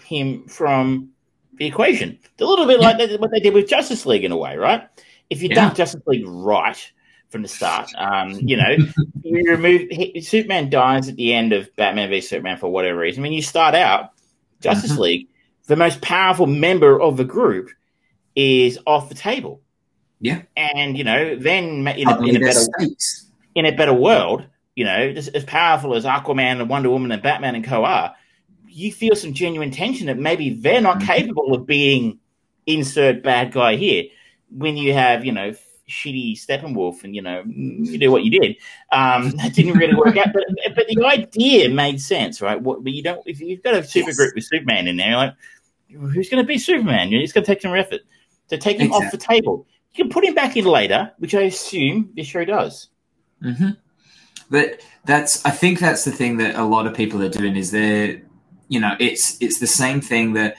him 0.05 0.45
from 0.47 1.09
the 1.53 1.65
equation? 1.65 2.19
It's 2.23 2.41
a 2.41 2.45
little 2.45 2.65
bit 2.65 2.79
like 2.79 2.97
what 3.19 3.31
they 3.31 3.39
did 3.39 3.53
with 3.53 3.67
Justice 3.67 4.05
League 4.05 4.23
in 4.23 4.31
a 4.31 4.37
way, 4.37 4.57
right? 4.57 4.87
If 5.29 5.41
you 5.41 5.49
yeah. 5.49 5.55
done 5.55 5.75
Justice 5.75 6.01
League 6.07 6.25
right, 6.27 6.91
from 7.31 7.41
the 7.41 7.47
start. 7.47 7.89
Um, 7.97 8.33
you 8.33 8.57
know, 8.57 8.75
you 9.23 9.51
remove 9.51 9.87
he, 9.89 10.21
Superman 10.21 10.69
dies 10.69 11.09
at 11.09 11.15
the 11.15 11.33
end 11.33 11.53
of 11.53 11.73
Batman 11.75 12.09
v 12.09 12.21
Superman 12.21 12.57
for 12.57 12.69
whatever 12.69 12.99
reason. 12.99 13.23
When 13.23 13.31
you 13.31 13.41
start 13.41 13.73
out 13.73 14.11
Justice 14.59 14.91
mm-hmm. 14.91 15.01
League, 15.01 15.27
the 15.65 15.75
most 15.75 16.01
powerful 16.01 16.45
member 16.45 17.01
of 17.01 17.17
the 17.17 17.23
group 17.23 17.69
is 18.35 18.77
off 18.85 19.09
the 19.09 19.15
table. 19.15 19.61
Yeah, 20.19 20.43
and 20.55 20.97
you 20.97 21.03
know, 21.03 21.35
then 21.35 21.87
in 21.87 22.07
a, 22.07 22.21
in 22.21 22.35
a 22.35 22.39
better 22.39 22.61
in 23.55 23.65
a 23.65 23.71
better 23.71 23.93
world, 23.93 24.45
you 24.75 24.83
know, 24.85 24.95
as, 24.95 25.29
as 25.29 25.43
powerful 25.45 25.95
as 25.95 26.05
Aquaman 26.05 26.59
and 26.59 26.69
Wonder 26.69 26.91
Woman 26.91 27.11
and 27.11 27.23
Batman 27.23 27.55
and 27.55 27.63
Co 27.65 27.83
are, 27.83 28.13
you 28.71 28.91
feel 28.91 29.15
some 29.15 29.33
genuine 29.33 29.71
tension 29.71 30.07
that 30.07 30.17
maybe 30.17 30.51
they're 30.51 30.81
not 30.81 30.97
mm-hmm. 30.97 31.07
capable 31.07 31.53
of 31.53 31.65
being 31.65 32.19
insert 32.65 33.23
bad 33.23 33.51
guy 33.51 33.75
here. 33.75 34.05
When 34.49 34.77
you 34.77 34.93
have, 34.93 35.23
you 35.25 35.31
know, 35.31 35.53
shitty 35.87 36.33
Steppenwolf, 36.39 37.03
and 37.03 37.15
you 37.15 37.21
know, 37.21 37.43
you 37.45 37.97
do 37.97 38.11
what 38.11 38.23
you 38.23 38.39
did. 38.39 38.57
Um, 38.91 39.31
that 39.37 39.53
didn't 39.53 39.77
really 39.77 39.95
work 39.95 40.17
out, 40.17 40.33
but 40.33 40.43
but 40.75 40.87
the 40.87 41.05
idea 41.05 41.69
made 41.69 42.01
sense, 42.01 42.41
right? 42.41 42.59
What, 42.59 42.83
but 42.83 42.93
you 42.93 43.03
don't 43.03 43.21
if 43.25 43.39
you've 43.39 43.63
got 43.63 43.75
a 43.75 43.83
super 43.83 44.09
yes. 44.09 44.17
group 44.17 44.35
with 44.35 44.45
Superman 44.45 44.87
in 44.87 44.97
there, 44.97 45.15
like 45.15 45.35
who's 45.89 46.29
going 46.29 46.43
to 46.43 46.47
be 46.47 46.57
Superman? 46.57 47.13
It's 47.13 47.33
going 47.33 47.43
to 47.43 47.51
take 47.51 47.61
some 47.61 47.75
effort 47.75 48.01
to 48.49 48.57
take 48.57 48.77
him 48.77 48.87
exactly. 48.87 49.05
off 49.05 49.11
the 49.11 49.17
table. 49.17 49.67
You 49.93 50.05
can 50.05 50.11
put 50.11 50.23
him 50.23 50.33
back 50.33 50.55
in 50.55 50.65
later, 50.65 51.11
which 51.17 51.35
I 51.35 51.41
assume 51.41 52.11
this 52.15 52.27
show 52.27 52.45
does. 52.45 52.87
Mm-hmm. 53.43 53.71
But 54.49 54.81
that's 55.05 55.45
I 55.45 55.51
think 55.51 55.79
that's 55.79 56.05
the 56.05 56.11
thing 56.11 56.37
that 56.37 56.55
a 56.55 56.63
lot 56.63 56.87
of 56.87 56.93
people 56.93 57.21
are 57.23 57.29
doing 57.29 57.55
is 57.55 57.71
they're 57.71 58.21
you 58.71 58.79
know 58.79 58.95
it's 58.99 59.37
it's 59.41 59.59
the 59.59 59.67
same 59.67 59.99
thing 59.99 60.33
that 60.33 60.55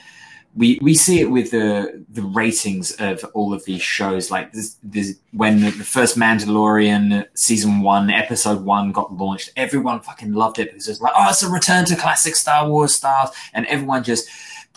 we 0.55 0.77
we 0.83 0.93
see 0.93 1.19
it 1.19 1.31
with 1.31 1.49
the 1.49 2.05
the 2.09 2.21
ratings 2.21 2.91
of 2.99 3.25
all 3.33 3.53
of 3.53 3.65
these 3.65 3.81
shows. 3.81 4.29
Like 4.29 4.53
this, 4.53 4.77
this 4.83 5.17
when 5.31 5.61
the 5.61 5.71
first 5.71 6.15
Mandalorian 6.15 7.25
season 7.33 7.81
one 7.81 8.11
episode 8.11 8.63
one 8.63 8.91
got 8.91 9.11
launched, 9.11 9.49
everyone 9.55 9.99
fucking 10.01 10.33
loved 10.33 10.59
it 10.59 10.69
because 10.71 10.87
it's 10.87 11.01
like, 11.01 11.13
oh, 11.17 11.29
it's 11.29 11.41
a 11.41 11.49
return 11.49 11.85
to 11.85 11.95
classic 11.95 12.35
Star 12.35 12.69
Wars 12.69 12.93
stuff, 12.93 13.49
and 13.53 13.65
everyone 13.65 14.03
just 14.03 14.29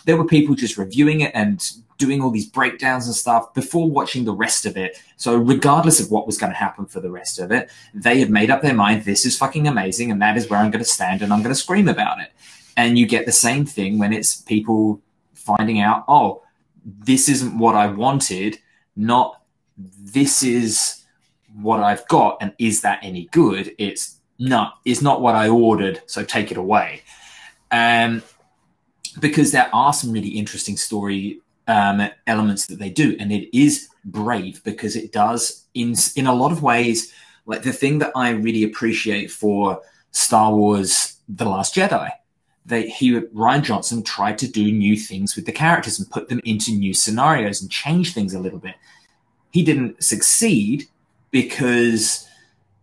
there 0.05 0.17
were 0.17 0.25
people 0.25 0.55
just 0.55 0.77
reviewing 0.77 1.21
it 1.21 1.31
and 1.35 1.63
doing 1.99 2.21
all 2.21 2.31
these 2.31 2.47
breakdowns 2.47 3.05
and 3.05 3.15
stuff 3.15 3.53
before 3.53 3.89
watching 3.89 4.23
the 4.25 4.33
rest 4.33 4.65
of 4.65 4.77
it. 4.77 5.01
So 5.17 5.35
regardless 5.35 5.99
of 5.99 6.09
what 6.09 6.25
was 6.25 6.37
going 6.37 6.51
to 6.51 6.57
happen 6.57 6.85
for 6.85 6.99
the 7.01 7.09
rest 7.11 7.39
of 7.39 7.51
it, 7.51 7.69
they 7.93 8.19
had 8.19 8.29
made 8.29 8.49
up 8.49 8.61
their 8.61 8.73
mind. 8.73 9.03
This 9.03 9.25
is 9.25 9.37
fucking 9.37 9.67
amazing, 9.67 10.09
and 10.11 10.21
that 10.23 10.37
is 10.37 10.49
where 10.49 10.59
I'm 10.59 10.71
going 10.71 10.83
to 10.83 10.89
stand 10.89 11.21
and 11.21 11.31
I'm 11.31 11.43
going 11.43 11.53
to 11.53 11.59
scream 11.59 11.87
about 11.87 12.19
it. 12.19 12.31
And 12.77 12.97
you 12.97 13.07
get 13.07 13.25
the 13.25 13.31
same 13.31 13.65
thing 13.65 13.97
when 13.97 14.13
it's 14.13 14.39
people 14.39 15.01
finding 15.33 15.81
out, 15.81 16.05
oh, 16.07 16.43
this 16.85 17.27
isn't 17.27 17.57
what 17.57 17.75
I 17.75 17.87
wanted, 17.87 18.59
not 18.95 19.41
this 19.77 20.43
is 20.43 21.03
what 21.55 21.81
I've 21.81 22.07
got, 22.07 22.37
and 22.39 22.53
is 22.59 22.81
that 22.81 22.99
any 23.01 23.25
good? 23.31 23.73
It's 23.79 24.17
not, 24.37 24.77
it's 24.85 25.01
not 25.01 25.21
what 25.21 25.33
I 25.35 25.49
ordered, 25.49 26.01
so 26.05 26.23
take 26.23 26.51
it 26.51 26.57
away. 26.57 27.01
Um, 27.71 28.21
because 29.19 29.51
there 29.51 29.73
are 29.73 29.91
some 29.91 30.11
really 30.11 30.29
interesting 30.29 30.77
story 30.77 31.41
um, 31.67 32.07
elements 32.27 32.67
that 32.67 32.77
they 32.79 32.91
do, 32.91 33.17
and 33.19 33.31
it 33.31 33.57
is 33.57 33.89
brave 34.05 34.63
because 34.63 34.95
it 34.95 35.11
does 35.11 35.65
in 35.73 35.95
in 36.15 36.27
a 36.27 36.33
lot 36.33 36.51
of 36.51 36.63
ways. 36.63 37.11
Like 37.45 37.63
the 37.63 37.73
thing 37.73 37.99
that 37.99 38.11
I 38.15 38.29
really 38.29 38.63
appreciate 38.63 39.31
for 39.31 39.81
Star 40.11 40.53
Wars: 40.53 41.17
The 41.27 41.45
Last 41.45 41.75
Jedi 41.75 42.11
they, 42.67 42.89
he 42.89 43.13
Rian 43.13 43.63
Johnson 43.63 44.03
tried 44.03 44.37
to 44.39 44.47
do 44.47 44.71
new 44.71 44.97
things 44.97 45.35
with 45.35 45.45
the 45.45 45.51
characters 45.51 45.99
and 45.99 46.09
put 46.09 46.27
them 46.27 46.41
into 46.43 46.71
new 46.71 46.93
scenarios 46.93 47.61
and 47.61 47.71
change 47.71 48.13
things 48.13 48.33
a 48.33 48.39
little 48.39 48.59
bit. 48.59 48.75
He 49.51 49.63
didn't 49.63 50.03
succeed 50.03 50.87
because 51.31 52.27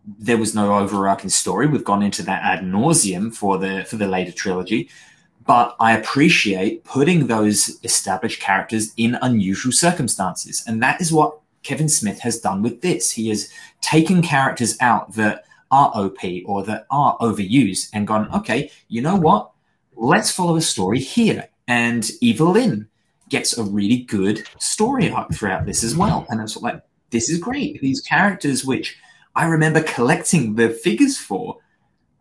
there 0.05 0.37
was 0.37 0.55
no 0.55 0.75
overarching 0.75 1.29
story. 1.29 1.67
We've 1.67 1.83
gone 1.83 2.03
into 2.03 2.23
that 2.23 2.43
ad 2.43 2.63
nauseum 2.63 3.33
for 3.33 3.57
the 3.57 3.85
for 3.87 3.97
the 3.97 4.07
later 4.07 4.31
trilogy, 4.31 4.89
but 5.45 5.75
I 5.79 5.95
appreciate 5.95 6.83
putting 6.83 7.27
those 7.27 7.79
established 7.83 8.41
characters 8.41 8.91
in 8.97 9.17
unusual 9.21 9.71
circumstances, 9.71 10.63
and 10.67 10.81
that 10.81 10.99
is 10.99 11.13
what 11.13 11.39
Kevin 11.61 11.89
Smith 11.89 12.19
has 12.21 12.39
done 12.39 12.63
with 12.63 12.81
this. 12.81 13.11
He 13.11 13.29
has 13.29 13.51
taken 13.81 14.23
characters 14.23 14.77
out 14.81 15.13
that 15.13 15.45
are 15.71 15.91
OP 15.95 16.19
or 16.45 16.63
that 16.63 16.85
are 16.89 17.17
overused 17.19 17.89
and 17.93 18.07
gone, 18.07 18.29
okay, 18.33 18.71
you 18.87 19.01
know 19.01 19.15
what? 19.15 19.51
Let's 19.95 20.31
follow 20.31 20.55
a 20.55 20.61
story 20.61 20.99
here. 20.99 21.49
And 21.67 22.09
Evil-Lyn 22.21 22.87
gets 23.29 23.57
a 23.57 23.63
really 23.63 23.97
good 23.97 24.47
story 24.59 25.09
arc 25.09 25.33
throughout 25.33 25.65
this 25.65 25.83
as 25.83 25.95
well. 25.95 26.25
And 26.29 26.41
it's 26.41 26.57
like, 26.57 26.81
this 27.09 27.29
is 27.29 27.39
great. 27.39 27.81
These 27.81 28.01
characters, 28.01 28.63
which 28.63 28.97
I 29.35 29.45
remember 29.45 29.81
collecting 29.81 30.55
the 30.55 30.69
figures 30.69 31.17
for, 31.17 31.57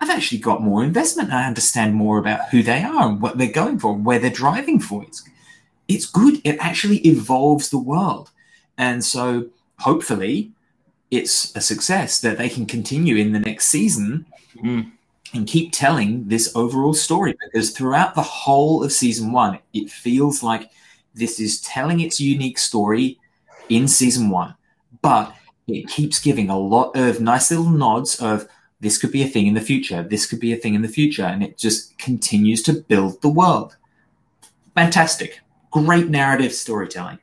I've 0.01 0.11
actually 0.11 0.39
got 0.39 0.63
more 0.63 0.83
investment. 0.83 1.33
I 1.33 1.47
understand 1.47 1.95
more 1.95 2.19
about 2.19 2.49
who 2.51 2.63
they 2.63 2.83
are 2.83 3.09
and 3.09 3.21
what 3.21 3.39
they're 3.39 3.49
going 3.51 3.79
for, 3.79 3.95
where 3.95 4.19
they're 4.19 4.31
driving 4.31 4.81
for. 4.81 5.03
It's, 5.03 5.29
it's 5.89 6.07
good. 6.07 6.41
It 6.45 6.57
actually 6.59 6.99
evolves 6.99 7.71
the 7.71 7.79
world. 7.79 8.31
And 8.77 9.05
so 9.05 9.51
hopefully 9.81 10.53
it's 11.11 11.55
a 11.55 11.61
success 11.61 12.21
that 12.21 12.39
they 12.39 12.49
can 12.49 12.67
continue 12.67 13.17
in 13.17 13.33
the 13.33 13.39
next 13.39 13.67
season. 13.67 14.27
Mm 14.57 14.93
and 15.35 15.47
keep 15.47 15.73
telling 15.73 16.29
this 16.29 16.55
overall 16.55 16.95
story 16.95 17.37
because 17.45 17.71
throughout 17.71 18.15
the 18.15 18.23
whole 18.23 18.85
of 18.85 18.93
season 18.93 19.33
one, 19.33 19.59
it 19.73 19.91
feels 19.91 20.43
like 20.43 20.71
this 21.15 21.41
is 21.41 21.61
telling 21.61 22.01
its 22.01 22.21
unique 22.21 22.59
story 22.59 23.19
in 23.69 23.89
season 23.89 24.31
one, 24.31 24.55
but 25.03 25.35
it 25.67 25.89
keeps 25.89 26.21
giving 26.21 26.51
a 26.51 26.59
lot 26.59 26.97
of 26.97 27.21
nice 27.21 27.51
little 27.51 27.71
nods 27.71 28.21
of 28.21 28.47
this 28.81 28.99
could 28.99 29.13
be 29.13 29.23
a 29.23 29.29
thing 29.29 29.47
in 29.47 29.55
the 29.55 29.61
future, 29.61 30.03
this 30.03 30.27
could 30.27 30.41
be 30.41 30.53
a 30.53 30.57
thing 30.57 30.75
in 30.75 30.83
the 30.83 30.89
future, 30.89 31.25
and 31.25 31.43
it 31.43 31.57
just 31.57 31.97
continues 31.99 32.63
to 32.63 32.73
build 32.73 33.21
the 33.23 33.29
world. 33.29 33.77
Fantastic. 34.75 35.41
Great 35.71 36.09
narrative 36.09 36.53
storytelling. 36.53 37.19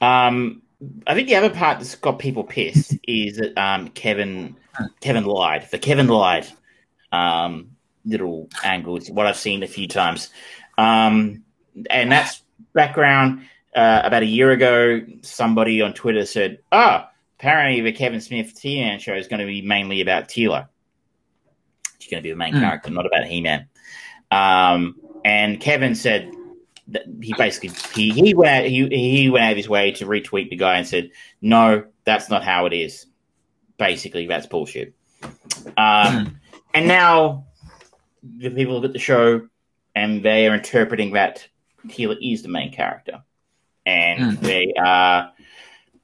Um, 0.00 0.62
I 1.06 1.14
think 1.14 1.28
the 1.28 1.36
other 1.36 1.50
part 1.50 1.78
that's 1.78 1.94
got 1.94 2.18
people 2.18 2.42
pissed 2.42 2.96
is 3.06 3.36
that 3.36 3.56
um, 3.56 3.88
Kevin 3.90 4.56
Kevin 5.00 5.24
lied. 5.24 5.68
The 5.70 5.78
Kevin 5.78 6.08
lied 6.08 6.46
um, 7.10 7.76
little 8.04 8.48
angles. 8.64 9.10
What 9.10 9.26
I've 9.26 9.36
seen 9.36 9.62
a 9.62 9.66
few 9.66 9.88
times, 9.88 10.30
um, 10.78 11.44
and 11.90 12.10
that's 12.10 12.42
background. 12.72 13.46
Uh, 13.74 14.02
about 14.04 14.22
a 14.22 14.26
year 14.26 14.50
ago, 14.50 15.00
somebody 15.22 15.80
on 15.80 15.94
Twitter 15.94 16.26
said, 16.26 16.58
"Ah, 16.70 17.06
oh, 17.06 17.10
apparently 17.38 17.80
the 17.80 17.92
Kevin 17.92 18.20
Smith 18.20 18.58
He-Man 18.60 18.98
show 18.98 19.14
is 19.14 19.28
going 19.28 19.40
to 19.40 19.46
be 19.46 19.62
mainly 19.62 20.02
about 20.02 20.28
Teela. 20.28 20.68
She's 21.98 22.10
going 22.10 22.22
to 22.22 22.26
be 22.26 22.30
the 22.30 22.36
main 22.36 22.54
mm. 22.54 22.60
character, 22.60 22.90
not 22.90 23.06
about 23.06 23.24
He-Man." 23.24 23.66
Um, 24.30 24.96
and 25.24 25.60
Kevin 25.60 25.94
said, 25.94 26.30
he 27.20 27.34
basically 27.36 27.70
he 27.94 28.10
he 28.10 28.34
went 28.34 28.64
out, 28.64 28.64
he 28.66 28.88
he 28.88 29.30
went 29.30 29.44
out 29.44 29.52
of 29.52 29.56
his 29.56 29.68
way 29.68 29.92
to 29.92 30.06
retweet 30.06 30.50
the 30.50 30.56
guy 30.56 30.76
and 30.76 30.86
said, 30.86 31.10
"No, 31.40 31.84
that's 32.04 32.28
not 32.28 32.44
how 32.44 32.66
it 32.66 32.72
is." 32.72 33.06
Basically, 33.78 34.26
that's 34.26 34.46
bullshit. 34.46 34.94
Um, 35.76 36.26
hmm. 36.26 36.34
and 36.74 36.88
now 36.88 37.46
the 38.22 38.50
people 38.50 38.74
look 38.74 38.84
at 38.84 38.92
the 38.92 38.98
show 38.98 39.48
and 39.94 40.22
they 40.22 40.46
are 40.46 40.54
interpreting 40.54 41.12
that 41.12 41.46
Teela 41.88 42.16
is 42.20 42.42
the 42.42 42.48
main 42.48 42.72
character, 42.72 43.22
and 43.84 44.38
mm. 44.38 44.40
they 44.40 44.72
are. 44.78 45.32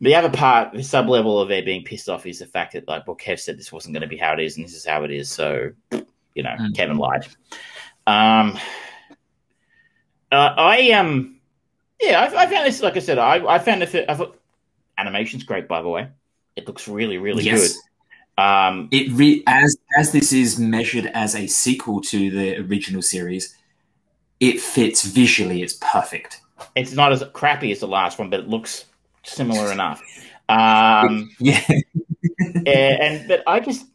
The 0.00 0.14
other 0.14 0.30
part, 0.30 0.74
the 0.74 0.84
sub 0.84 1.08
level 1.08 1.40
of 1.40 1.48
their 1.48 1.62
being 1.62 1.82
pissed 1.82 2.08
off 2.08 2.24
is 2.24 2.38
the 2.38 2.46
fact 2.46 2.74
that, 2.74 2.86
like, 2.86 3.06
well, 3.06 3.16
Kev 3.16 3.40
said 3.40 3.58
this 3.58 3.72
wasn't 3.72 3.94
going 3.94 4.02
to 4.02 4.08
be 4.08 4.16
how 4.16 4.32
it 4.32 4.40
is, 4.40 4.56
and 4.56 4.64
this 4.64 4.74
is 4.74 4.84
how 4.84 5.02
it 5.02 5.10
is. 5.10 5.28
So, 5.28 5.72
you 5.90 6.42
know, 6.42 6.54
mm. 6.58 6.74
Kevin 6.76 6.98
lied. 6.98 7.26
Um, 8.06 8.56
uh, 10.30 10.54
I 10.56 10.92
um, 10.92 11.40
yeah, 12.00 12.20
I, 12.20 12.42
I, 12.42 12.46
found 12.46 12.66
this. 12.66 12.80
Like 12.80 12.96
I 12.96 13.00
said, 13.00 13.18
I, 13.18 13.44
I 13.44 13.58
found 13.58 13.82
it. 13.82 14.08
I 14.08 14.14
thought 14.14 14.38
animation's 14.96 15.42
great. 15.42 15.66
By 15.66 15.82
the 15.82 15.88
way, 15.88 16.08
it 16.58 16.66
looks 16.66 16.88
really, 16.88 17.18
really 17.18 17.44
yes. 17.44 17.72
good. 17.72 18.42
Um, 18.42 18.88
it 18.90 19.10
re- 19.12 19.42
as 19.46 19.76
as 19.96 20.12
this 20.12 20.32
is 20.32 20.58
measured 20.58 21.06
as 21.06 21.34
a 21.34 21.46
sequel 21.46 22.00
to 22.02 22.30
the 22.30 22.58
original 22.58 23.02
series, 23.02 23.56
it 24.40 24.60
fits 24.60 25.04
visually. 25.04 25.62
It's 25.62 25.78
perfect. 25.80 26.40
It's 26.74 26.92
not 26.92 27.12
as 27.12 27.24
crappy 27.32 27.72
as 27.72 27.80
the 27.80 27.88
last 27.88 28.18
one, 28.18 28.28
but 28.28 28.40
it 28.40 28.48
looks 28.48 28.84
similar 29.22 29.72
enough. 29.72 30.02
Um, 30.48 31.30
yeah, 31.38 31.62
and, 32.38 32.68
and 32.68 33.28
but 33.28 33.42
I 33.46 33.60
just, 33.60 33.86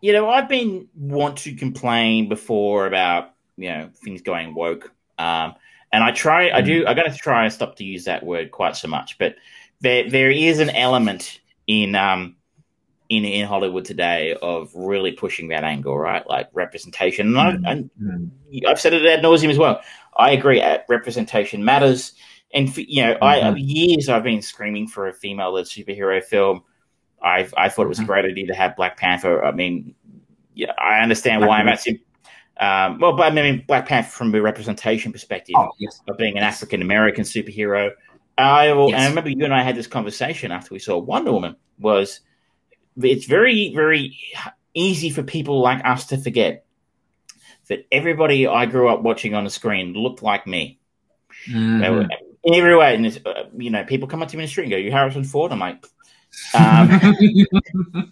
you 0.00 0.12
know, 0.12 0.28
I've 0.28 0.48
been 0.48 0.88
want 0.96 1.38
to 1.38 1.54
complain 1.54 2.28
before 2.28 2.86
about 2.86 3.32
you 3.56 3.68
know 3.68 3.90
things 4.04 4.22
going 4.22 4.54
woke, 4.54 4.92
um, 5.18 5.54
and 5.92 6.02
I 6.02 6.10
try, 6.10 6.50
I 6.50 6.60
do, 6.60 6.84
mm. 6.84 6.88
I 6.88 6.94
got 6.94 7.04
to 7.04 7.16
try 7.16 7.44
and 7.44 7.52
stop 7.52 7.76
to 7.76 7.84
use 7.84 8.04
that 8.04 8.24
word 8.24 8.50
quite 8.50 8.76
so 8.76 8.88
much, 8.88 9.18
but 9.18 9.36
there 9.80 10.08
there 10.10 10.30
is 10.30 10.58
an 10.60 10.70
element 10.70 11.40
in 11.66 11.94
um 11.94 12.36
in 13.08 13.24
in 13.24 13.46
Hollywood 13.46 13.84
today 13.84 14.36
of 14.40 14.70
really 14.74 15.12
pushing 15.12 15.48
that 15.48 15.64
angle, 15.64 15.96
right? 15.96 16.26
Like 16.28 16.48
representation. 16.52 17.36
And, 17.36 17.90
mm-hmm. 17.90 18.66
I, 18.66 18.68
have 18.68 18.80
said 18.80 18.94
it 18.94 19.06
ad 19.06 19.22
nauseum 19.22 19.50
as 19.50 19.58
well. 19.58 19.80
I 20.16 20.32
agree. 20.32 20.60
Uh, 20.60 20.78
representation 20.88 21.64
matters. 21.64 22.12
And 22.52 22.72
for, 22.72 22.80
you 22.80 23.02
know, 23.02 23.14
mm-hmm. 23.14 23.24
I 23.24 23.54
years 23.56 24.08
I've 24.08 24.24
been 24.24 24.42
screaming 24.42 24.88
for 24.88 25.08
a 25.08 25.12
female-led 25.12 25.66
superhero 25.66 26.22
film. 26.22 26.62
I 27.22 27.48
I 27.56 27.68
thought 27.68 27.86
it 27.86 27.88
was 27.88 27.98
mm-hmm. 27.98 28.04
a 28.04 28.06
great 28.06 28.24
idea 28.24 28.46
to 28.48 28.54
have 28.54 28.76
Black 28.76 28.96
Panther. 28.96 29.44
I 29.44 29.52
mean, 29.52 29.94
yeah, 30.54 30.72
I 30.78 31.00
understand 31.00 31.40
Black 31.40 31.48
why 31.48 31.58
I'm 31.58 31.68
actually. 31.68 32.02
Um, 32.58 32.98
well, 33.00 33.14
but 33.14 33.30
I 33.30 33.34
mean, 33.34 33.64
Black 33.66 33.86
Panther 33.86 34.10
from 34.10 34.34
a 34.34 34.40
representation 34.40 35.12
perspective 35.12 35.54
oh, 35.58 35.68
yes. 35.78 36.00
of 36.08 36.16
being 36.16 36.38
an 36.38 36.42
African 36.42 36.80
American 36.80 37.24
superhero. 37.24 37.90
I, 38.38 38.72
will, 38.72 38.90
yes. 38.90 39.00
I 39.00 39.08
remember 39.08 39.30
you 39.30 39.44
and 39.44 39.54
I 39.54 39.62
had 39.62 39.76
this 39.76 39.86
conversation 39.86 40.52
after 40.52 40.74
we 40.74 40.78
saw 40.78 40.98
Wonder 40.98 41.32
Woman. 41.32 41.56
Was 41.78 42.20
it's 43.00 43.26
very, 43.26 43.72
very 43.74 44.18
easy 44.74 45.10
for 45.10 45.22
people 45.22 45.60
like 45.60 45.84
us 45.84 46.06
to 46.06 46.18
forget 46.18 46.64
that 47.68 47.86
everybody 47.90 48.46
I 48.46 48.66
grew 48.66 48.88
up 48.88 49.02
watching 49.02 49.34
on 49.34 49.44
the 49.44 49.50
screen 49.50 49.92
looked 49.94 50.22
like 50.22 50.46
me. 50.46 50.78
Mm-hmm. 51.48 52.10
in 52.44 52.54
every 52.54 52.76
way, 52.76 52.94
and 52.94 53.20
uh, 53.26 53.44
you 53.56 53.70
know, 53.70 53.84
people 53.84 54.08
come 54.08 54.22
up 54.22 54.28
to 54.28 54.36
me 54.36 54.42
in 54.42 54.46
the 54.46 54.50
street 54.50 54.64
and 54.64 54.70
go, 54.70 54.78
"You 54.78 54.90
Harrison 54.90 55.24
Ford?" 55.24 55.52
I'm 55.52 55.58
like, 55.58 55.84
um, 56.54 57.16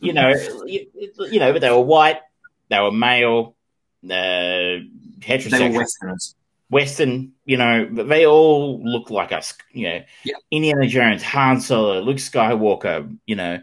you 0.00 0.12
know, 0.12 0.34
you, 0.66 0.86
you, 1.30 1.40
know, 1.40 1.52
but 1.52 1.60
they 1.60 1.70
were 1.70 1.80
white, 1.80 2.20
they 2.68 2.78
were 2.80 2.92
male, 2.92 3.56
uh, 4.04 4.82
heterosexual, 5.20 5.50
they 5.50 5.68
were 5.70 5.78
Westerners. 5.78 6.34
Western, 6.74 7.30
you 7.44 7.56
know, 7.56 7.88
they 7.88 8.26
all 8.26 8.82
look 8.82 9.08
like 9.08 9.30
us. 9.30 9.54
You 9.70 9.88
know, 9.88 10.02
yeah. 10.24 10.34
Indiana 10.50 10.88
Jones, 10.88 11.22
Han 11.22 11.60
Solo, 11.60 12.00
Luke 12.00 12.16
Skywalker. 12.16 13.16
You 13.26 13.36
know, 13.36 13.60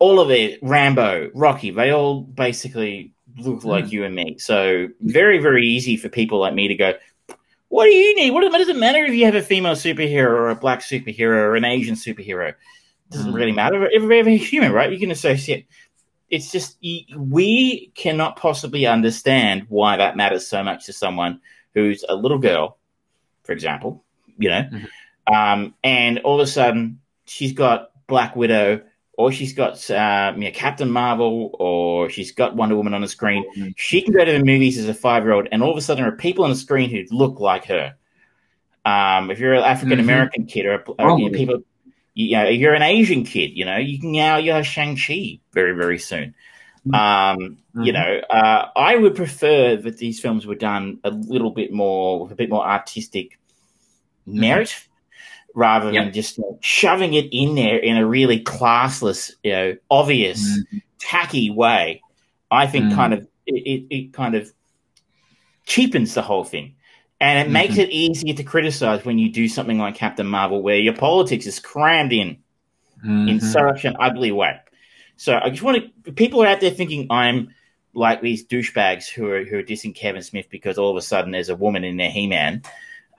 all 0.00 0.18
of 0.18 0.32
it, 0.32 0.58
Rambo, 0.60 1.30
Rocky, 1.32 1.70
they 1.70 1.92
all 1.92 2.22
basically 2.22 3.12
look 3.36 3.60
mm. 3.60 3.66
like 3.66 3.92
you 3.92 4.02
and 4.02 4.16
me. 4.16 4.36
So 4.38 4.88
very, 5.00 5.38
very 5.38 5.64
easy 5.64 5.96
for 5.96 6.08
people 6.08 6.40
like 6.40 6.54
me 6.54 6.66
to 6.66 6.74
go, 6.74 6.94
what 7.68 7.84
do 7.84 7.92
you 7.92 8.16
need? 8.16 8.32
What, 8.32 8.50
does 8.50 8.68
it 8.68 8.76
matter 8.76 9.04
if 9.04 9.14
you 9.14 9.26
have 9.26 9.36
a 9.36 9.42
female 9.42 9.76
superhero 9.76 10.26
or 10.26 10.50
a 10.50 10.56
black 10.56 10.80
superhero 10.80 11.36
or 11.36 11.54
an 11.54 11.64
Asian 11.64 11.94
superhero? 11.94 12.48
It 12.48 12.56
doesn't 13.12 13.30
mm. 13.30 13.36
really 13.36 13.52
matter. 13.52 13.88
Everybody's 13.94 14.48
human, 14.48 14.72
right? 14.72 14.90
You 14.90 14.98
can 14.98 15.12
associate. 15.12 15.68
It's 16.30 16.50
just 16.50 16.78
we 17.16 17.92
cannot 17.94 18.34
possibly 18.34 18.86
understand 18.86 19.66
why 19.68 19.98
that 19.98 20.16
matters 20.16 20.48
so 20.48 20.64
much 20.64 20.86
to 20.86 20.92
someone 20.92 21.40
who's 21.74 22.04
a 22.08 22.14
little 22.14 22.38
girl, 22.38 22.78
for 23.42 23.52
example, 23.52 24.04
you 24.38 24.48
know, 24.48 24.62
mm-hmm. 24.62 25.34
um, 25.34 25.74
and 25.82 26.20
all 26.20 26.40
of 26.40 26.44
a 26.44 26.50
sudden 26.50 27.00
she's 27.26 27.52
got 27.52 27.90
Black 28.06 28.36
Widow 28.36 28.82
or 29.16 29.32
she's 29.32 29.52
got 29.52 29.90
uh, 29.90 30.32
you 30.36 30.44
know, 30.44 30.50
Captain 30.52 30.90
Marvel, 30.90 31.54
or 31.58 32.10
she's 32.10 32.32
got 32.32 32.56
Wonder 32.56 32.76
Woman 32.76 32.94
on 32.94 33.00
the 33.00 33.08
screen. 33.08 33.44
Mm-hmm. 33.50 33.70
She 33.76 34.02
can 34.02 34.12
go 34.12 34.24
to 34.24 34.32
the 34.32 34.44
movies 34.44 34.78
as 34.78 34.88
a 34.88 34.94
five 34.94 35.24
year 35.24 35.32
old, 35.32 35.48
and 35.52 35.62
all 35.62 35.70
of 35.70 35.76
a 35.76 35.80
sudden, 35.80 36.02
there 36.04 36.12
are 36.12 36.16
people 36.16 36.44
on 36.44 36.50
the 36.50 36.56
screen 36.56 36.90
who 36.90 37.04
look 37.16 37.40
like 37.40 37.66
her. 37.66 37.94
Um, 38.84 39.30
if 39.30 39.38
you're 39.38 39.54
an 39.54 39.62
African 39.62 40.00
American 40.00 40.42
mm-hmm. 40.42 40.48
kid, 40.48 40.66
or, 40.66 40.84
or 40.98 41.18
you 41.18 41.30
know, 41.30 41.36
people, 41.36 41.62
you 42.14 42.36
know, 42.36 42.44
if 42.44 42.58
you're 42.58 42.74
an 42.74 42.82
Asian 42.82 43.24
kid, 43.24 43.52
you 43.54 43.64
know, 43.64 43.76
you 43.76 44.00
can 44.00 44.12
now 44.12 44.36
you're 44.36 44.64
Shang 44.64 44.96
Chi 44.96 45.38
very 45.52 45.74
very 45.74 45.98
soon. 45.98 46.34
Mm-hmm. 46.86 46.94
Um. 46.94 47.58
You 47.76 47.92
know, 47.92 48.20
uh, 48.30 48.68
I 48.76 48.96
would 48.96 49.16
prefer 49.16 49.76
that 49.76 49.98
these 49.98 50.20
films 50.20 50.46
were 50.46 50.54
done 50.54 51.00
a 51.02 51.10
little 51.10 51.50
bit 51.50 51.72
more 51.72 52.22
with 52.22 52.30
a 52.30 52.36
bit 52.36 52.48
more 52.48 52.64
artistic 52.64 53.38
mm-hmm. 54.28 54.40
merit 54.40 54.86
rather 55.54 55.92
yep. 55.92 56.04
than 56.04 56.12
just 56.12 56.38
you 56.38 56.44
know, 56.44 56.58
shoving 56.60 57.14
it 57.14 57.28
in 57.32 57.54
there 57.54 57.78
in 57.78 57.96
a 57.96 58.06
really 58.06 58.42
classless, 58.42 59.32
you 59.42 59.52
know, 59.52 59.76
obvious, 59.90 60.58
mm. 60.58 60.82
tacky 60.98 61.50
way. 61.50 62.02
I 62.50 62.66
think 62.66 62.86
mm. 62.86 62.94
kind 62.94 63.14
of 63.14 63.26
it, 63.46 63.86
it, 63.90 64.12
kind 64.12 64.34
of 64.34 64.52
cheapens 65.64 66.14
the 66.14 66.22
whole 66.22 66.44
thing. 66.44 66.74
And 67.20 67.38
it 67.38 67.42
mm-hmm. 67.44 67.52
makes 67.52 67.78
it 67.78 67.90
easier 67.90 68.34
to 68.34 68.42
criticize 68.42 69.04
when 69.04 69.18
you 69.18 69.30
do 69.30 69.48
something 69.48 69.78
like 69.78 69.94
Captain 69.94 70.26
Marvel, 70.26 70.60
where 70.62 70.76
your 70.76 70.94
politics 70.94 71.46
is 71.46 71.60
crammed 71.60 72.12
in 72.12 72.38
mm-hmm. 72.98 73.28
in 73.28 73.40
such 73.40 73.84
an 73.84 73.96
ugly 73.98 74.32
way. 74.32 74.60
So 75.16 75.38
I 75.42 75.50
just 75.50 75.62
want 75.62 75.84
to 76.04 76.12
people 76.12 76.42
are 76.42 76.46
out 76.46 76.60
there 76.60 76.70
thinking 76.70 77.06
I'm 77.10 77.54
like 77.94 78.20
these 78.20 78.46
douchebags 78.46 79.08
who 79.08 79.30
are 79.30 79.44
who 79.44 79.58
are 79.58 79.62
dissing 79.62 79.94
Kevin 79.94 80.22
Smith 80.22 80.46
because 80.50 80.78
all 80.78 80.90
of 80.90 80.96
a 80.96 81.02
sudden 81.02 81.30
there's 81.30 81.48
a 81.48 81.56
woman 81.56 81.84
in 81.84 81.96
their 81.96 82.10
He 82.10 82.26
Man. 82.26 82.62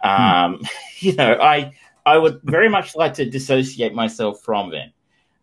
Hmm. 0.01 0.09
Um, 0.09 0.61
You 0.99 1.13
know, 1.13 1.33
I 1.33 1.73
I 2.05 2.17
would 2.17 2.41
very 2.43 2.69
much 2.69 2.95
like 2.95 3.15
to 3.15 3.29
dissociate 3.29 3.93
myself 3.93 4.41
from 4.43 4.71
them. 4.71 4.91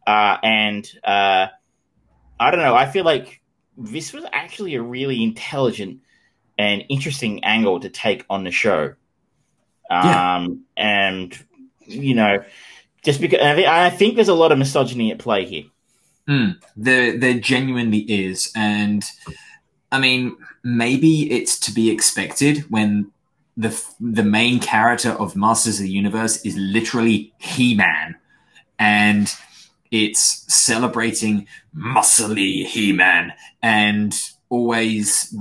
Uh, 0.07 0.36
and 0.42 0.90
uh, 1.05 1.48
I 2.38 2.50
don't 2.50 2.61
know. 2.61 2.74
I 2.74 2.90
feel 2.90 3.05
like 3.05 3.42
this 3.76 4.12
was 4.12 4.24
actually 4.32 4.74
a 4.74 4.82
really 4.82 5.22
intelligent 5.22 6.00
and 6.59 6.84
interesting 6.88 7.44
angle 7.44 7.80
to 7.80 7.88
take 7.88 8.24
on 8.30 8.44
the 8.44 8.50
show. 8.50 8.94
Um, 9.90 10.05
yeah. 10.05 10.46
And, 10.76 11.38
you 11.80 12.14
know, 12.14 12.44
just 13.03 13.20
because 13.20 13.40
I 13.40 13.90
think 13.90 14.14
there's 14.14 14.28
a 14.28 14.34
lot 14.34 14.53
of 14.53 14.59
misogyny 14.59 15.12
at 15.12 15.18
play 15.18 15.44
here. 15.44 15.64
Mm, 16.29 16.62
there, 16.77 17.18
there 17.18 17.35
genuinely 17.35 18.01
is. 18.01 18.53
And 18.55 19.05
I 19.91 19.99
mean, 19.99 20.37
maybe 20.62 21.31
it's 21.31 21.59
to 21.61 21.73
be 21.73 21.91
expected 21.91 22.64
when 22.70 23.11
the 23.57 23.79
the 24.01 24.23
main 24.23 24.59
character 24.61 25.11
of 25.11 25.37
Masters 25.37 25.79
of 25.79 25.85
the 25.85 25.91
Universe 25.91 26.45
is 26.45 26.57
literally 26.57 27.33
He 27.39 27.75
Man, 27.75 28.16
and 28.79 29.33
it's 29.91 30.45
celebrating 30.53 31.47
muscly 31.77 32.64
He 32.64 32.93
Man 32.93 33.33
and 33.62 34.18
always 34.49 35.35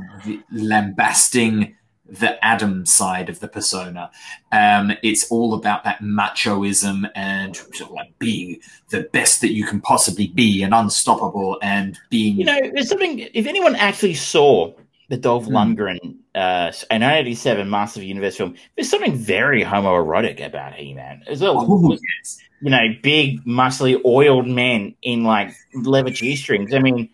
lambasting 0.52 1.76
the 2.12 2.44
Adam 2.44 2.86
side 2.86 3.30
of 3.30 3.40
the 3.40 3.48
persona. 3.48 4.12
Um, 4.52 4.94
it's 5.02 5.32
all 5.32 5.54
about 5.54 5.84
that 5.86 6.02
machoism 6.02 7.10
and 7.16 7.56
sort 7.56 7.82
of 7.82 7.92
like 7.92 8.18
being 8.20 8.60
the 8.90 9.02
best 9.14 9.42
that 9.42 9.54
you 9.54 9.66
can 9.66 9.82
possibly 9.82 10.28
be 10.28 10.62
and 10.62 10.74
unstoppable 10.74 11.58
and 11.62 11.98
being. 12.10 12.38
You 12.38 12.46
know, 12.46 12.60
there's 12.74 12.90
something. 12.90 13.20
If 13.34 13.48
anyone 13.48 13.76
actually 13.76 14.16
saw 14.16 14.74
the 15.10 15.18
Dolph 15.18 15.46
mm. 15.46 15.52
Lundgren 15.52 16.22
uh, 16.34 16.72
an 16.90 17.02
1987 17.02 17.70
Master 17.70 18.02
Universe 18.02 18.38
film. 18.38 18.56
There's 18.76 18.90
something 18.90 19.16
very 19.16 19.64
homoerotic 19.64 20.44
about 20.44 20.74
He 20.74 20.94
Man. 20.94 21.24
There's 21.26 21.42
a, 21.42 21.50
oh, 21.50 21.98
yes. 22.22 22.40
you 22.62 22.70
know, 22.70 22.88
big, 23.04 23.44
muscly, 23.44 24.00
oiled 24.06 24.48
men 24.48 24.96
in 25.02 25.26
like 25.26 25.54
leather 25.74 26.12
G 26.12 26.38
strings. 26.38 26.74
I 26.74 26.80
mean, 26.80 27.10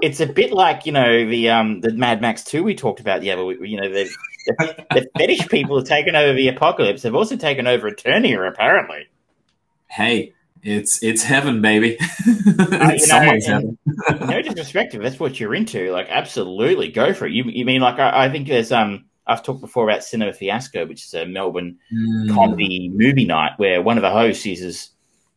it's 0.00 0.20
a 0.20 0.26
bit 0.26 0.52
like 0.52 0.86
you 0.86 0.92
know 0.92 1.28
the 1.28 1.50
um 1.50 1.82
the 1.82 1.92
Mad 1.92 2.22
Max 2.22 2.44
2 2.44 2.64
we 2.64 2.74
talked 2.74 3.00
about 3.00 3.20
the 3.20 3.30
other 3.30 3.44
week. 3.44 3.58
You 3.60 3.80
know, 3.80 3.90
the, 3.90 4.08
the, 4.46 4.86
the 4.90 5.08
fetish 5.18 5.48
people 5.48 5.78
have 5.78 5.86
taken 5.86 6.14
over 6.16 6.32
the 6.34 6.48
apocalypse. 6.48 7.02
They've 7.02 7.14
also 7.14 7.36
taken 7.36 7.66
over 7.66 7.90
Eternia, 7.90 8.48
apparently. 8.48 9.08
Hey, 9.88 10.32
it's 10.62 11.02
it's 11.02 11.22
heaven, 11.22 11.60
baby. 11.60 11.96
uh, 12.58 12.98
Someone's 12.98 13.46
heaven. 13.46 13.78
no 14.20 14.42
disrespect 14.42 14.94
if 14.94 15.02
that's 15.02 15.20
what 15.20 15.38
you're 15.38 15.54
into. 15.54 15.90
Like, 15.92 16.06
absolutely, 16.08 16.90
go 16.90 17.12
for 17.14 17.26
it. 17.26 17.32
You 17.32 17.44
you 17.44 17.64
mean 17.64 17.80
like 17.80 17.98
I, 17.98 18.24
I 18.26 18.28
think 18.30 18.48
there's 18.48 18.72
um 18.72 19.04
I've 19.26 19.42
talked 19.42 19.60
before 19.60 19.88
about 19.88 20.04
Cinema 20.04 20.32
Fiasco, 20.32 20.86
which 20.86 21.04
is 21.04 21.14
a 21.14 21.26
Melbourne 21.26 21.78
Mm. 21.92 22.34
comedy 22.34 22.90
movie 22.92 23.24
night 23.26 23.52
where 23.56 23.80
one 23.82 23.96
of 23.98 24.02
the 24.02 24.10
hosts 24.10 24.44
is, 24.46 24.90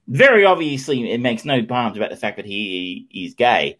very 0.07 0.43
obviously 0.45 1.09
it 1.11 1.19
makes 1.19 1.45
no 1.45 1.61
bones 1.61 1.95
about 1.97 2.09
the 2.09 2.15
fact 2.17 2.37
that 2.37 2.45
he 2.45 3.07
is 3.13 3.33
gay, 3.35 3.77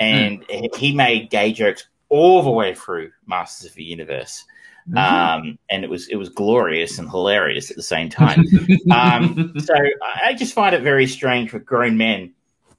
and 0.00 0.44
he 0.76 0.94
made 0.94 1.30
gay 1.30 1.52
jokes 1.52 1.86
all 2.08 2.42
the 2.42 2.50
way 2.50 2.74
through 2.74 3.10
Masters 3.26 3.70
of 3.70 3.76
the 3.76 3.84
Universe, 3.84 4.44
Mhm. 4.90 4.96
um, 4.98 5.58
and 5.68 5.84
it 5.84 5.90
was 5.90 6.08
it 6.08 6.16
was 6.16 6.28
glorious 6.28 6.98
and 6.98 7.10
hilarious 7.10 7.70
at 7.70 7.76
the 7.76 7.82
same 7.82 8.08
time. 8.08 8.44
um, 8.90 9.54
so 9.58 9.74
I 9.74 10.28
I 10.28 10.34
just 10.34 10.54
find 10.54 10.74
it 10.74 10.82
very 10.82 11.06
strange 11.06 11.52
that 11.52 11.64
grown 11.64 11.96
men 11.96 12.32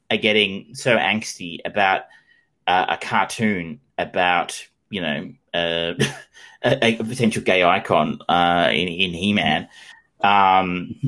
are 0.10 0.18
getting 0.18 0.74
so 0.74 0.98
angsty 0.98 1.60
about 1.66 2.04
uh, 2.68 2.86
a 2.90 2.98
cartoon 2.98 3.80
about 3.98 4.66
you 4.90 5.02
know 5.02 5.32
uh, 5.54 5.94
a, 6.64 6.98
a 6.98 7.04
potential 7.04 7.44
gay 7.44 7.64
icon 7.64 8.20
uh, 8.28 8.70
in 8.72 8.88
in 8.88 9.12
He 9.12 9.34
Man. 9.34 9.68
Um, 10.22 11.00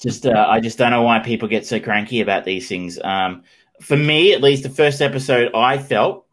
just 0.00 0.26
uh, 0.26 0.46
I 0.48 0.60
just 0.60 0.78
don't 0.78 0.90
know 0.90 1.02
why 1.02 1.20
people 1.20 1.48
get 1.48 1.66
so 1.66 1.80
cranky 1.80 2.20
about 2.20 2.44
these 2.44 2.68
things. 2.68 2.98
Um, 3.02 3.44
for 3.80 3.96
me, 3.96 4.32
at 4.32 4.42
least, 4.42 4.62
the 4.62 4.70
first 4.70 5.00
episode 5.00 5.52
I 5.54 5.78
felt. 5.78 6.26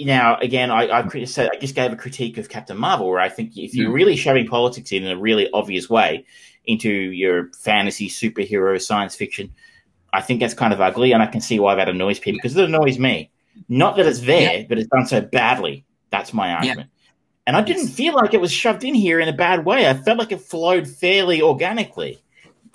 Now, 0.00 0.36
again, 0.38 0.70
I, 0.70 0.88
I, 0.88 1.24
said- 1.24 1.50
I 1.52 1.58
just 1.58 1.74
gave 1.74 1.92
a 1.92 1.96
critique 1.96 2.38
of 2.38 2.48
Captain 2.48 2.76
Marvel, 2.76 3.08
where 3.08 3.20
I 3.20 3.28
think 3.28 3.56
if 3.56 3.74
you're 3.74 3.90
Mm. 3.90 3.94
really 3.94 4.16
shoving 4.16 4.46
politics 4.46 4.92
in, 4.92 5.04
in 5.04 5.10
a 5.10 5.20
really 5.20 5.50
obvious 5.52 5.90
way 5.90 6.24
into 6.66 6.90
your 6.90 7.50
fantasy, 7.58 8.08
superhero, 8.08 8.80
science 8.80 9.16
fiction, 9.16 9.50
I 10.12 10.20
think 10.20 10.40
that's 10.40 10.54
kind 10.54 10.72
of 10.72 10.80
ugly, 10.80 11.12
and 11.12 11.22
I 11.22 11.26
can 11.26 11.40
see 11.40 11.58
why 11.58 11.74
that 11.74 11.88
annoys 11.88 12.18
people 12.18 12.38
because 12.38 12.56
it 12.56 12.64
annoys 12.64 12.98
me. 12.98 13.30
Not 13.68 13.96
that 13.96 14.06
it's 14.06 14.20
there, 14.20 14.64
but 14.68 14.78
it's 14.78 14.88
done 14.88 15.06
so 15.06 15.20
badly. 15.20 15.84
That's 16.10 16.32
my 16.32 16.52
argument. 16.52 16.90
And 17.46 17.56
I 17.56 17.62
didn't 17.62 17.88
feel 17.88 18.14
like 18.14 18.34
it 18.34 18.40
was 18.40 18.52
shoved 18.52 18.84
in 18.84 18.94
here 18.94 19.18
in 19.20 19.28
a 19.28 19.32
bad 19.32 19.64
way. 19.64 19.88
I 19.88 19.94
felt 19.94 20.18
like 20.18 20.32
it 20.32 20.40
flowed 20.42 20.86
fairly 20.86 21.40
organically. 21.42 22.22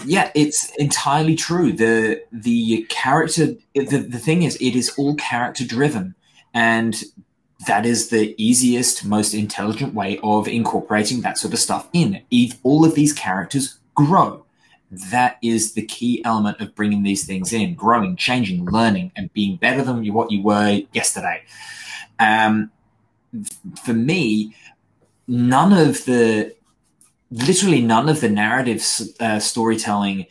Yeah, 0.04 0.32
it's 0.34 0.72
entirely 0.78 1.36
true. 1.36 1.72
The 1.72 2.24
the 2.32 2.84
character 2.90 3.54
the, 3.76 3.98
the 4.10 4.18
thing 4.20 4.42
is 4.42 4.56
it 4.56 4.76
is 4.76 4.90
all 4.98 5.14
character 5.16 5.64
driven 5.66 6.16
and 6.54 7.04
that 7.68 7.86
is 7.86 8.10
the 8.10 8.36
easiest, 8.38 9.06
most 9.06 9.34
intelligent 9.34 9.94
way 9.94 10.20
of 10.24 10.48
incorporating 10.48 11.22
that 11.22 11.38
sort 11.38 11.54
of 11.54 11.60
stuff 11.60 11.88
in. 11.94 12.22
If 12.30 12.58
all 12.64 12.84
of 12.86 12.96
these 12.96 13.14
characters 13.14 13.80
grow. 13.96 14.46
That 14.92 15.38
is 15.42 15.74
the 15.74 15.86
key 15.86 16.24
element 16.24 16.62
of 16.62 16.76
bringing 16.76 17.04
these 17.04 17.26
things 17.26 17.52
in, 17.52 17.74
growing, 17.74 18.16
changing, 18.16 18.66
learning, 18.66 19.12
and 19.16 19.34
being 19.34 19.56
better 19.56 19.84
than 19.84 20.06
what 20.14 20.32
you 20.32 20.44
were 20.44 20.82
yesterday. 20.94 21.44
Um, 22.20 22.72
for 23.84 23.94
me, 23.94 24.56
none 25.28 25.74
of 25.74 26.06
the 26.06 26.56
literally 27.32 27.82
none 27.82 28.08
of 28.08 28.22
the 28.22 28.30
narrative 28.30 28.86
uh, 29.20 29.40
storytelling 29.40 30.28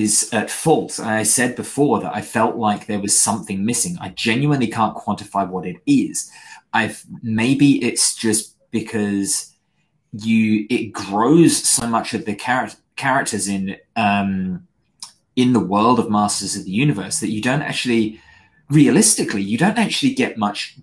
is 0.00 0.28
at 0.32 0.50
fault. 0.50 1.00
I 1.00 1.22
said 1.22 1.56
before 1.56 2.00
that 2.00 2.14
I 2.14 2.22
felt 2.22 2.56
like 2.56 2.86
there 2.86 3.00
was 3.00 3.18
something 3.18 3.64
missing. 3.64 3.96
I 4.00 4.10
genuinely 4.10 4.68
can't 4.68 4.96
quantify 4.96 5.48
what 5.48 5.66
it 5.66 5.76
is. 5.86 6.30
I've 6.72 7.04
maybe 7.22 7.84
it's 7.84 8.14
just 8.14 8.56
because 8.70 9.52
you 10.12 10.66
it 10.70 10.92
grows 10.92 11.56
so 11.56 11.86
much 11.86 12.14
of 12.14 12.24
the 12.24 12.34
char- 12.34 12.70
characters 12.96 13.48
in 13.48 13.76
um, 13.96 14.66
in 15.36 15.52
the 15.52 15.60
world 15.60 15.98
of 15.98 16.10
Masters 16.10 16.56
of 16.56 16.64
the 16.64 16.70
Universe 16.70 17.20
that 17.20 17.30
you 17.30 17.40
don't 17.40 17.62
actually 17.62 18.20
realistically 18.70 19.42
you 19.42 19.58
don't 19.58 19.78
actually 19.78 20.14
get 20.14 20.38
much 20.38 20.78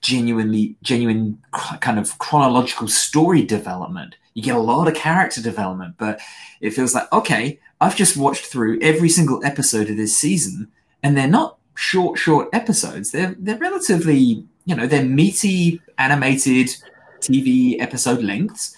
genuinely 0.00 0.76
genuine 0.82 1.38
kind 1.80 1.98
of 1.98 2.18
chronological 2.18 2.88
story 2.88 3.42
development 3.42 4.14
you 4.34 4.42
get 4.42 4.56
a 4.56 4.58
lot 4.58 4.88
of 4.88 4.94
character 4.94 5.42
development 5.42 5.94
but 5.98 6.20
it 6.60 6.70
feels 6.70 6.94
like 6.94 7.10
okay 7.12 7.58
i've 7.80 7.96
just 7.96 8.16
watched 8.16 8.46
through 8.46 8.78
every 8.80 9.08
single 9.08 9.44
episode 9.44 9.90
of 9.90 9.96
this 9.96 10.16
season 10.16 10.68
and 11.02 11.16
they're 11.16 11.28
not 11.28 11.58
short 11.74 12.18
short 12.18 12.48
episodes. 12.52 13.10
They're 13.10 13.34
they're 13.38 13.58
relatively 13.58 14.44
you 14.64 14.74
know 14.74 14.86
they're 14.86 15.04
meaty 15.04 15.80
animated 15.98 16.74
tv 17.20 17.80
episode 17.80 18.22
lengths. 18.22 18.74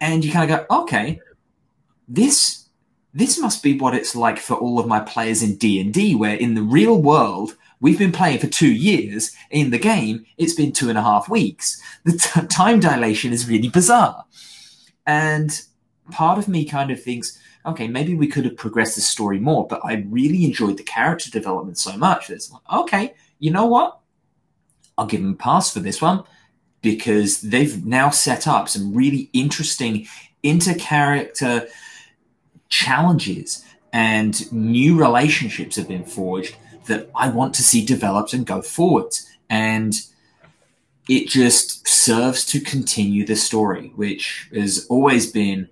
And 0.00 0.24
you 0.24 0.32
kind 0.32 0.50
of 0.50 0.58
go 0.68 0.82
okay 0.82 1.20
this 2.06 2.68
this 3.14 3.38
must 3.38 3.62
be 3.62 3.78
what 3.78 3.94
it's 3.94 4.14
like 4.14 4.38
for 4.38 4.54
all 4.54 4.78
of 4.78 4.86
my 4.86 5.00
players 5.00 5.42
in 5.42 5.56
d&d 5.56 6.14
where 6.14 6.36
in 6.36 6.54
the 6.54 6.62
real 6.62 7.00
world 7.00 7.56
we've 7.80 7.98
been 7.98 8.12
playing 8.12 8.38
for 8.38 8.46
two 8.46 8.72
years 8.72 9.34
in 9.50 9.70
the 9.70 9.78
game 9.78 10.24
it's 10.36 10.54
been 10.54 10.72
two 10.72 10.88
and 10.88 10.98
a 10.98 11.02
half 11.02 11.28
weeks. 11.28 11.80
The 12.04 12.12
t- 12.12 12.46
time 12.46 12.80
dilation 12.80 13.32
is 13.32 13.48
really 13.48 13.68
bizarre. 13.68 14.24
And 15.06 15.50
part 16.10 16.38
of 16.38 16.48
me 16.48 16.64
kind 16.64 16.90
of 16.90 17.02
thinks 17.02 17.38
okay 17.66 17.88
maybe 17.88 18.14
we 18.14 18.26
could 18.26 18.44
have 18.44 18.56
progressed 18.56 18.94
the 18.94 19.00
story 19.00 19.38
more 19.38 19.66
but 19.66 19.80
i 19.84 20.04
really 20.08 20.44
enjoyed 20.44 20.76
the 20.76 20.82
character 20.82 21.30
development 21.30 21.78
so 21.78 21.96
much 21.96 22.28
that 22.28 22.34
it's 22.34 22.50
like 22.50 22.62
okay 22.72 23.14
you 23.38 23.50
know 23.50 23.66
what 23.66 24.00
i'll 24.96 25.06
give 25.06 25.20
them 25.20 25.32
a 25.32 25.36
pass 25.36 25.72
for 25.72 25.80
this 25.80 26.00
one 26.00 26.22
because 26.80 27.40
they've 27.40 27.84
now 27.84 28.08
set 28.10 28.46
up 28.46 28.68
some 28.68 28.94
really 28.94 29.28
interesting 29.32 30.06
inter-character 30.42 31.66
challenges 32.68 33.64
and 33.92 34.50
new 34.52 34.98
relationships 34.98 35.76
have 35.76 35.88
been 35.88 36.04
forged 36.04 36.56
that 36.86 37.10
I 37.14 37.28
want 37.28 37.54
to 37.54 37.62
see 37.62 37.84
developed 37.84 38.32
and 38.32 38.46
go 38.46 38.60
forwards. 38.62 39.26
And 39.48 39.94
it 41.08 41.28
just 41.28 41.86
serves 41.88 42.44
to 42.46 42.60
continue 42.60 43.24
the 43.24 43.36
story, 43.36 43.92
which 43.96 44.48
has 44.54 44.86
always 44.88 45.30
been 45.30 45.68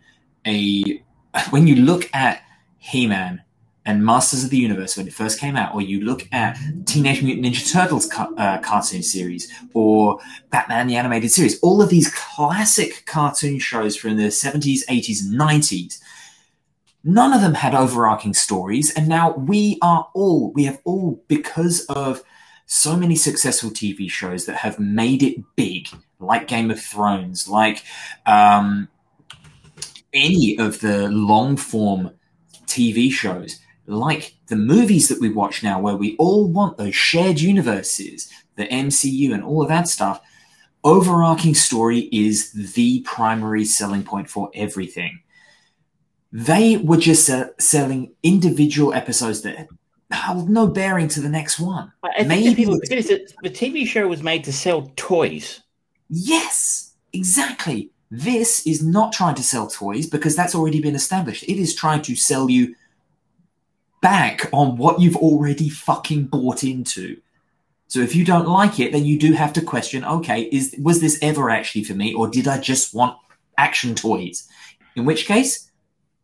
a. 0.46 1.02
When 1.50 1.66
you 1.66 1.76
look 1.76 2.08
at 2.14 2.42
He 2.78 3.06
Man 3.06 3.42
and 3.84 4.04
Masters 4.04 4.44
of 4.44 4.50
the 4.50 4.56
Universe 4.56 4.96
when 4.96 5.06
it 5.06 5.12
first 5.12 5.38
came 5.38 5.56
out, 5.56 5.74
or 5.74 5.80
you 5.80 6.00
look 6.00 6.28
at 6.32 6.58
Teenage 6.86 7.22
Mutant 7.22 7.46
Ninja 7.46 7.72
Turtles 7.72 8.06
ca- 8.06 8.32
uh, 8.36 8.58
cartoon 8.58 9.02
series, 9.02 9.52
or 9.74 10.18
Batman 10.50 10.88
the 10.88 10.96
Animated 10.96 11.30
Series, 11.30 11.60
all 11.60 11.80
of 11.80 11.88
these 11.88 12.12
classic 12.12 13.04
cartoon 13.06 13.58
shows 13.58 13.96
from 13.96 14.16
the 14.16 14.24
70s, 14.24 14.84
80s, 14.86 15.22
and 15.22 15.38
90s 15.38 16.00
none 17.06 17.32
of 17.32 17.40
them 17.40 17.54
had 17.54 17.74
overarching 17.74 18.34
stories. 18.34 18.92
And 18.92 19.08
now 19.08 19.30
we 19.30 19.78
are 19.80 20.08
all 20.12 20.52
we 20.52 20.64
have 20.64 20.80
all 20.84 21.22
because 21.28 21.86
of 21.86 22.22
so 22.66 22.96
many 22.96 23.14
successful 23.14 23.70
tv 23.70 24.10
shows 24.10 24.44
that 24.46 24.56
have 24.56 24.80
made 24.80 25.22
it 25.22 25.36
big 25.54 25.88
like 26.18 26.48
game 26.48 26.68
of 26.68 26.80
thrones 26.80 27.48
like 27.48 27.84
um, 28.26 28.88
any 30.16 30.58
of 30.58 30.80
the 30.80 31.08
long 31.10 31.56
form 31.56 32.10
tv 32.66 33.10
shows 33.10 33.60
like 33.86 34.34
the 34.48 34.56
movies 34.56 35.08
that 35.08 35.20
we 35.20 35.28
watch 35.28 35.62
now 35.62 35.78
where 35.80 35.96
we 35.96 36.16
all 36.16 36.48
want 36.48 36.76
those 36.78 36.94
shared 36.94 37.38
universes 37.38 38.28
the 38.56 38.66
mcu 38.68 39.32
and 39.32 39.44
all 39.44 39.62
of 39.62 39.68
that 39.68 39.86
stuff 39.88 40.20
overarching 40.82 41.54
story 41.54 42.08
is 42.12 42.52
the 42.74 43.00
primary 43.02 43.64
selling 43.64 44.02
point 44.02 44.28
for 44.28 44.50
everything 44.54 45.20
they 46.32 46.76
were 46.78 46.96
just 46.96 47.30
uh, 47.30 47.48
selling 47.58 48.12
individual 48.22 48.92
episodes 48.92 49.42
that 49.42 49.68
have 50.10 50.48
no 50.48 50.66
bearing 50.66 51.08
to 51.08 51.20
the 51.20 51.28
next 51.28 51.58
one. 51.58 51.90
I 52.04 52.22
Maybe 52.24 52.54
people 52.54 52.74
it's- 52.74 52.88
forget 52.88 52.98
is 52.98 53.08
that 53.08 53.32
the 53.42 53.50
TV 53.50 53.86
show 53.86 54.06
was 54.06 54.22
made 54.22 54.44
to 54.44 54.52
sell 54.52 54.90
toys. 54.96 55.62
Yes, 56.10 56.94
exactly. 57.12 57.90
This 58.10 58.66
is 58.66 58.82
not 58.82 59.12
trying 59.12 59.34
to 59.34 59.42
sell 59.42 59.66
toys 59.66 60.06
because 60.06 60.36
that's 60.36 60.54
already 60.54 60.80
been 60.80 60.94
established. 60.94 61.42
It 61.44 61.58
is 61.58 61.74
trying 61.74 62.02
to 62.02 62.14
sell 62.14 62.48
you 62.48 62.74
back 64.00 64.48
on 64.52 64.76
what 64.76 65.00
you've 65.00 65.16
already 65.16 65.68
fucking 65.68 66.26
bought 66.26 66.62
into. 66.62 67.20
So 67.88 68.00
if 68.00 68.14
you 68.14 68.24
don't 68.24 68.48
like 68.48 68.78
it, 68.80 68.92
then 68.92 69.04
you 69.04 69.18
do 69.18 69.32
have 69.32 69.52
to 69.54 69.60
question, 69.60 70.04
okay, 70.04 70.42
is 70.42 70.74
was 70.78 71.00
this 71.00 71.18
ever 71.22 71.50
actually 71.50 71.84
for 71.84 71.94
me 71.94 72.14
or 72.14 72.28
did 72.28 72.48
I 72.48 72.58
just 72.58 72.94
want 72.94 73.16
action 73.58 73.94
toys? 73.94 74.48
In 74.94 75.04
which 75.04 75.26
case, 75.26 75.70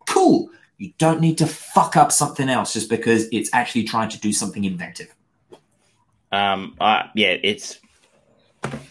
cool. 0.07 0.51
You 0.79 0.93
don't 0.99 1.21
need 1.21 1.39
to 1.39 1.47
fuck 1.47 1.97
up 1.97 2.11
something 2.11 2.49
else 2.49 2.73
just 2.73 2.89
because 2.89 3.29
it's 3.31 3.51
actually 3.53 3.85
trying 3.85 4.09
to 4.11 4.19
do 4.19 4.33
something 4.33 4.65
inventive. 4.65 5.15
Um, 6.33 6.77
uh, 6.81 7.05
yeah, 7.15 7.37
it's 7.43 7.79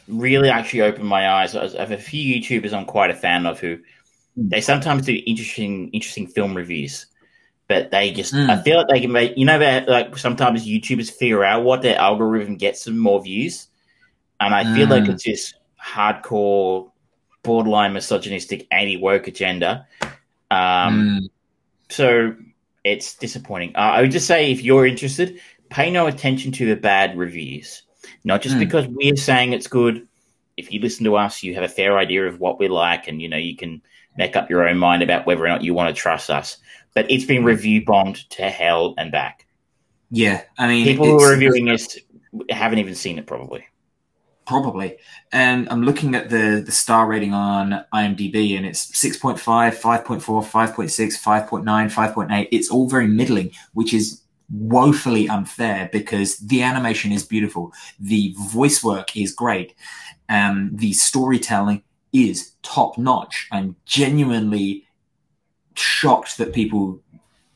really 0.07 0.49
actually 0.49 0.81
opened 0.81 1.07
my 1.07 1.29
eyes. 1.29 1.55
I 1.55 1.67
have 1.79 1.91
a 1.91 1.97
few 1.97 2.39
YouTubers 2.39 2.73
I'm 2.73 2.85
quite 2.85 3.11
a 3.11 3.15
fan 3.15 3.45
of 3.45 3.59
who 3.59 3.79
they 4.35 4.61
sometimes 4.61 5.05
do 5.05 5.21
interesting, 5.25 5.89
interesting 5.89 6.27
film 6.27 6.55
reviews, 6.55 7.07
but 7.67 7.91
they 7.91 8.11
just 8.11 8.33
Mm. 8.33 8.49
I 8.49 8.61
feel 8.61 8.77
like 8.77 8.87
they 8.87 9.01
can 9.01 9.11
make 9.11 9.37
you 9.37 9.45
know 9.45 9.59
that 9.59 9.87
like 9.87 10.17
sometimes 10.17 10.65
YouTubers 10.67 11.11
figure 11.11 11.43
out 11.43 11.63
what 11.63 11.81
their 11.81 11.97
algorithm 11.97 12.55
gets 12.57 12.85
them 12.85 12.97
more 12.97 13.21
views, 13.21 13.67
and 14.39 14.53
I 14.53 14.63
feel 14.73 14.87
like 14.87 15.03
Mm. 15.03 15.13
it's 15.13 15.23
this 15.23 15.53
hardcore, 15.81 16.91
borderline 17.43 17.93
misogynistic, 17.93 18.67
anti 18.71 18.97
woke 18.97 19.27
agenda. 19.27 19.87
Um, 20.49 21.21
Mm. 21.21 21.29
so 21.89 22.35
it's 22.83 23.15
disappointing. 23.15 23.75
Uh, 23.75 23.79
I 23.95 24.01
would 24.01 24.11
just 24.11 24.27
say 24.27 24.51
if 24.51 24.63
you're 24.63 24.85
interested, 24.85 25.39
pay 25.69 25.91
no 25.91 26.07
attention 26.07 26.51
to 26.53 26.65
the 26.65 26.75
bad 26.75 27.17
reviews. 27.17 27.83
Not 28.23 28.41
just 28.41 28.55
Mm. 28.55 28.59
because 28.59 28.87
we're 28.87 29.15
saying 29.15 29.53
it's 29.53 29.67
good. 29.67 30.07
if 30.57 30.71
you 30.71 30.79
listen 30.81 31.05
to 31.05 31.15
us, 31.15 31.41
you 31.41 31.55
have 31.55 31.63
a 31.63 31.67
fair 31.69 31.97
idea 31.97 32.27
of 32.27 32.39
what 32.39 32.59
we're 32.59 32.69
like, 32.69 33.07
and 33.07 33.21
you 33.21 33.27
know 33.29 33.37
you 33.37 33.55
can 33.55 33.81
make 34.17 34.35
up 34.35 34.49
your 34.49 34.67
own 34.67 34.77
mind 34.77 35.01
about 35.01 35.25
whether 35.25 35.43
or 35.43 35.47
not 35.47 35.63
you 35.63 35.73
want 35.73 35.87
to 35.95 35.99
trust 35.99 36.29
us. 36.29 36.57
But 36.93 37.09
it's 37.09 37.23
been 37.25 37.43
review 37.45 37.83
bombed 37.85 38.29
to 38.31 38.43
hell 38.49 38.93
and 38.97 39.11
back. 39.11 39.47
Yeah, 40.11 40.41
I 40.59 40.67
mean, 40.67 40.85
People 40.85 41.05
who 41.07 41.21
are 41.21 41.31
reviewing 41.31 41.65
this 41.65 41.97
haven't 42.49 42.79
even 42.79 42.93
seen 42.95 43.17
it, 43.17 43.25
probably. 43.25 43.65
Probably. 44.45 44.97
And 45.31 45.69
I'm 45.69 45.83
looking 45.83 46.15
at 46.15 46.29
the, 46.29 46.61
the 46.65 46.71
star 46.71 47.07
rating 47.07 47.33
on 47.33 47.85
IMDb 47.93 48.57
and 48.57 48.65
it's 48.65 48.91
6.5, 48.91 49.39
5.4, 49.39 50.21
5.6, 50.21 51.23
5.9, 51.49 51.63
5.8. 51.63 52.47
It's 52.51 52.69
all 52.69 52.89
very 52.89 53.07
middling, 53.07 53.51
which 53.73 53.93
is 53.93 54.20
woefully 54.51 55.29
unfair 55.29 55.89
because 55.91 56.37
the 56.37 56.61
animation 56.61 57.11
is 57.11 57.25
beautiful. 57.25 57.71
The 57.99 58.35
voice 58.37 58.83
work 58.83 59.15
is 59.15 59.33
great. 59.33 59.73
Um, 60.29 60.71
the 60.73 60.93
storytelling 60.93 61.83
is 62.13 62.53
top 62.61 62.97
notch. 62.97 63.47
I'm 63.51 63.75
genuinely 63.85 64.85
shocked 65.75 66.37
that 66.37 66.53
people 66.53 67.01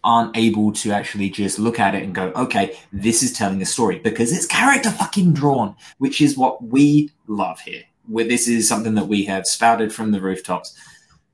aren't 0.03 0.37
able 0.37 0.71
to 0.71 0.91
actually 0.91 1.29
just 1.29 1.57
look 1.57 1.79
at 1.79 1.95
it 1.95 2.03
and 2.03 2.13
go, 2.13 2.31
okay, 2.35 2.77
this 2.93 3.23
is 3.23 3.33
telling 3.33 3.61
a 3.61 3.65
story 3.65 3.99
because 3.99 4.31
it's 4.31 4.45
character 4.45 4.91
fucking 4.91 5.33
drawn, 5.33 5.75
which 5.97 6.21
is 6.21 6.37
what 6.37 6.63
we 6.63 7.09
love 7.27 7.59
here. 7.59 7.81
Where 8.07 8.27
this 8.27 8.47
is 8.47 8.69
something 8.69 8.93
that 8.95 9.07
we 9.07 9.25
have 9.25 9.47
spouted 9.47 9.91
from 9.91 10.11
the 10.11 10.21
rooftops. 10.21 10.77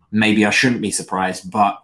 Maybe 0.10 0.46
I 0.46 0.52
shouldn't 0.52 0.82
be 0.82 0.92
surprised, 0.92 1.52
but 1.52 1.84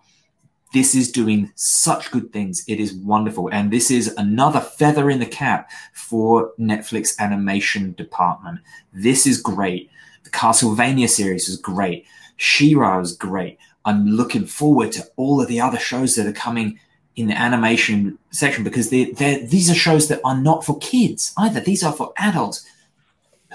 this 0.74 0.96
is 0.96 1.12
doing 1.12 1.52
such 1.56 2.12
good 2.12 2.34
things. 2.34 2.64
It 2.68 2.80
is 2.80 2.94
wonderful. 2.94 3.50
And 3.52 3.72
this 3.72 3.90
is 3.90 4.14
another 4.18 4.60
feather 4.60 5.10
in 5.10 5.20
the 5.20 5.26
cap 5.26 5.70
for 5.94 6.52
Netflix 6.60 7.18
animation 7.20 7.94
department. 7.94 8.60
This 8.94 9.26
is 9.26 9.42
great. 9.42 9.90
The 10.24 10.30
Castlevania 10.30 11.10
series 11.10 11.48
is 11.48 11.58
great. 11.58 12.06
She-Ra 12.36 13.00
is 13.00 13.16
great. 13.16 13.58
I'm 13.86 14.08
looking 14.08 14.46
forward 14.46 14.92
to 14.94 15.08
all 15.16 15.42
of 15.42 15.48
the 15.48 15.62
other 15.62 15.80
shows 15.80 16.16
that 16.16 16.28
are 16.28 16.34
coming 16.34 16.80
in 17.16 17.28
the 17.28 17.38
animation 17.38 18.18
section 18.32 18.64
because 18.64 18.90
they're, 18.90 19.12
they're, 19.14 19.46
these 19.48 19.72
are 19.72 19.76
shows 19.76 20.08
that 20.10 20.22
are 20.24 20.38
not 20.38 20.66
for 20.66 20.78
kids 20.80 21.34
either. 21.38 21.60
These 21.60 21.84
are 21.84 21.94
for 21.94 22.14
adults 22.18 22.70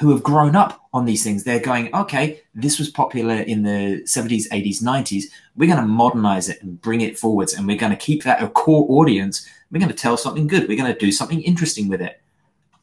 who 0.03 0.11
have 0.11 0.22
grown 0.22 0.57
up 0.57 0.80
on 0.92 1.05
these 1.05 1.22
things. 1.24 1.44
They're 1.44 1.61
going, 1.61 1.94
okay, 1.94 2.40
this 2.55 2.78
was 2.78 2.90
popular 2.90 3.36
in 3.36 3.62
the 3.62 4.03
70s, 4.05 4.48
80s, 4.50 4.82
90s. 4.82 5.24
We're 5.57 5.68
going 5.72 5.80
to 5.80 5.86
modernize 5.86 6.48
it 6.48 6.61
and 6.62 6.80
bring 6.80 7.00
it 7.00 7.18
forwards, 7.18 7.55
and 7.55 7.66
we're 7.66 7.78
going 7.78 7.92
to 7.92 7.96
keep 7.96 8.24
that 8.24 8.42
a 8.42 8.48
core 8.48 8.84
audience. 8.90 9.48
We're 9.70 9.78
going 9.78 9.90
to 9.90 9.96
tell 9.96 10.16
something 10.16 10.48
good. 10.48 10.68
We're 10.68 10.76
going 10.76 10.92
to 10.92 10.98
do 10.98 11.12
something 11.12 11.40
interesting 11.42 11.88
with 11.88 12.03
it. 12.03 12.20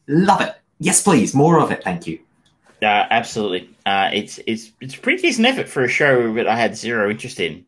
Love 0.08 0.40
it. 0.40 0.54
Yes, 0.78 1.02
please. 1.02 1.34
More 1.34 1.60
of 1.60 1.70
it. 1.70 1.84
Thank 1.84 2.06
you. 2.06 2.18
Uh, 2.82 2.86
absolutely. 3.10 3.68
Uh, 3.84 4.08
it's 4.12 4.40
it's 4.46 4.72
it's 4.80 4.94
a 4.94 4.98
pretty 4.98 5.20
decent 5.20 5.46
effort 5.46 5.68
for 5.68 5.84
a 5.84 5.88
show 5.88 6.32
that 6.34 6.48
I 6.48 6.56
had 6.56 6.74
zero 6.74 7.10
interest 7.10 7.38
in. 7.38 7.66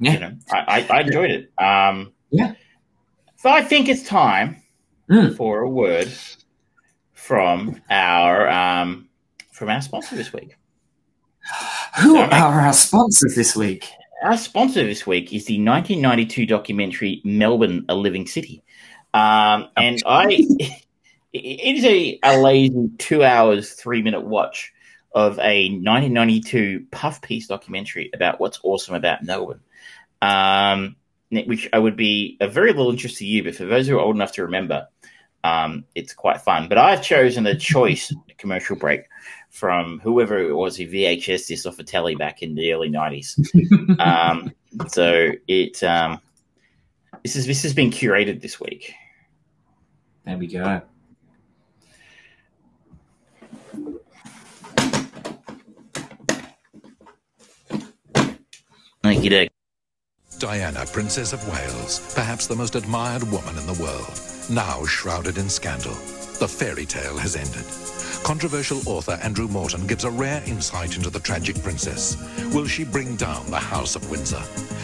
Yeah, 0.00 0.12
you 0.14 0.20
know, 0.20 0.32
I, 0.50 0.86
I, 0.90 0.96
I 0.98 1.00
enjoyed 1.02 1.30
it. 1.30 1.52
Um, 1.62 2.12
yeah. 2.30 2.54
So 3.36 3.50
I 3.50 3.62
think 3.62 3.88
it's 3.88 4.02
time 4.02 4.62
Mm. 5.08 5.36
for 5.36 5.60
a 5.60 5.68
word 5.70 6.10
from 7.26 7.82
our 7.90 8.48
um, 8.48 9.08
from 9.50 9.68
our 9.68 9.82
sponsor 9.82 10.14
this 10.14 10.32
week. 10.32 10.56
Who 12.00 12.14
Sorry. 12.14 12.30
are 12.30 12.60
our 12.60 12.72
sponsors 12.72 13.34
this 13.34 13.56
week? 13.56 13.88
Our 14.22 14.36
sponsor 14.36 14.84
this 14.84 15.06
week 15.06 15.32
is 15.32 15.46
the 15.46 15.54
1992 15.54 16.46
documentary 16.46 17.20
Melbourne: 17.24 17.84
A 17.88 17.96
Living 17.96 18.26
City, 18.26 18.62
um, 19.12 19.68
and 19.76 20.02
I. 20.06 20.46
It 21.32 21.76
is 21.76 21.84
a, 21.84 22.18
a 22.22 22.38
lazy 22.38 22.88
two 22.96 23.22
hours, 23.22 23.72
three 23.72 24.00
minute 24.00 24.24
watch 24.24 24.72
of 25.14 25.38
a 25.40 25.68
1992 25.68 26.86
puff 26.90 27.20
piece 27.20 27.46
documentary 27.46 28.08
about 28.14 28.40
what's 28.40 28.58
awesome 28.62 28.94
about 28.94 29.22
Melbourne, 29.22 29.60
um, 30.22 30.96
which 31.30 31.68
I 31.74 31.78
would 31.78 31.94
be 31.94 32.38
of 32.40 32.54
very 32.54 32.72
little 32.72 32.90
interest 32.90 33.18
to 33.18 33.26
you, 33.26 33.44
but 33.44 33.54
for 33.54 33.66
those 33.66 33.86
who 33.86 33.96
are 33.96 34.00
old 34.00 34.16
enough 34.16 34.32
to 34.32 34.44
remember, 34.44 34.88
um, 35.44 35.84
it's 35.94 36.12
quite 36.12 36.40
fun. 36.40 36.68
But 36.68 36.78
I've 36.78 37.02
chosen 37.02 37.46
a 37.46 37.56
choice 37.56 38.12
commercial 38.38 38.76
break 38.76 39.02
from 39.50 40.00
whoever 40.00 40.38
it 40.38 40.54
was 40.54 40.76
who 40.76 40.86
VHS 40.86 41.48
this 41.48 41.66
off 41.66 41.78
a 41.78 41.84
telly 41.84 42.14
back 42.14 42.42
in 42.42 42.54
the 42.54 42.72
early 42.72 42.90
90s. 42.90 43.98
um, 44.00 44.52
so 44.88 45.30
it 45.48 45.82
um, 45.82 46.20
this 47.22 47.36
is 47.36 47.46
this 47.46 47.62
has 47.62 47.74
been 47.74 47.90
curated 47.90 48.40
this 48.40 48.60
week. 48.60 48.92
There 50.24 50.36
we 50.36 50.46
go. 50.46 50.82
Thank 59.02 59.22
you, 59.22 59.30
Dick. 59.30 59.50
Diana, 60.38 60.84
Princess 60.92 61.32
of 61.32 61.48
Wales, 61.48 62.12
perhaps 62.14 62.46
the 62.46 62.56
most 62.56 62.74
admired 62.74 63.22
woman 63.30 63.56
in 63.56 63.66
the 63.66 63.80
world, 63.80 64.20
now 64.50 64.84
shrouded 64.84 65.38
in 65.38 65.48
scandal. 65.48 65.94
The 66.38 66.48
fairy 66.48 66.86
tale 66.86 67.16
has 67.16 67.36
ended. 67.36 67.64
Controversial 68.24 68.80
author 68.86 69.18
Andrew 69.22 69.48
Morton 69.48 69.86
gives 69.86 70.04
a 70.04 70.10
rare 70.10 70.42
insight 70.46 70.96
into 70.96 71.10
the 71.10 71.20
tragic 71.20 71.62
princess. 71.62 72.16
Will 72.52 72.66
she 72.66 72.84
bring 72.84 73.16
down 73.16 73.46
the 73.50 73.58
House 73.58 73.96
of 73.96 74.10
Windsor? 74.10 74.42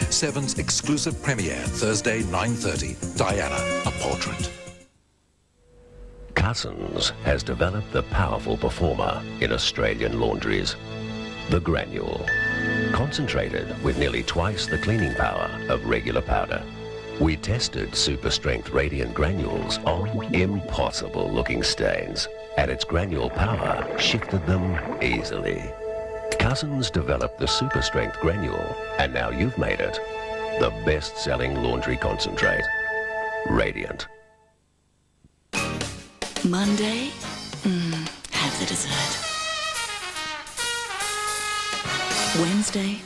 Seven's 0.09 0.57
exclusive 0.59 1.21
premiere 1.21 1.61
Thursday, 1.81 2.23
9:30. 2.23 2.95
Diana, 3.17 3.59
a 3.85 3.91
portrait. 3.99 4.51
Cussons 6.35 7.11
has 7.23 7.43
developed 7.43 7.91
the 7.91 8.03
powerful 8.03 8.57
performer 8.57 9.21
in 9.39 9.51
Australian 9.53 10.19
laundries, 10.19 10.75
the 11.49 11.59
granule. 11.59 12.25
Concentrated 12.91 13.81
with 13.83 13.97
nearly 13.97 14.23
twice 14.23 14.65
the 14.65 14.77
cleaning 14.77 15.13
power 15.15 15.49
of 15.69 15.85
regular 15.85 16.21
powder. 16.21 16.63
We 17.19 17.37
tested 17.37 17.95
super 17.95 18.31
strength 18.31 18.71
radiant 18.71 19.13
granules 19.13 19.77
on 19.79 20.33
impossible 20.33 21.31
looking 21.31 21.61
stains, 21.61 22.27
and 22.57 22.71
its 22.71 22.83
granule 22.83 23.29
power 23.29 23.97
shifted 23.99 24.45
them 24.47 24.79
easily. 25.01 25.61
Cussons 26.39 26.91
developed 26.91 27.39
the 27.39 27.47
super 27.47 27.81
strength 27.83 28.19
granule, 28.19 28.75
and 28.97 29.13
now 29.13 29.29
you've 29.29 29.57
made 29.59 29.79
it 29.79 29.99
the 30.59 30.71
best 30.85 31.17
selling 31.17 31.55
laundry 31.61 31.97
concentrate. 31.97 32.63
Radiant. 33.47 34.07
Monday, 36.43 37.09
mm, 37.61 37.93
have 38.31 38.59
the 38.59 38.65
dessert. 38.65 39.19
Wednesday, 42.41 42.99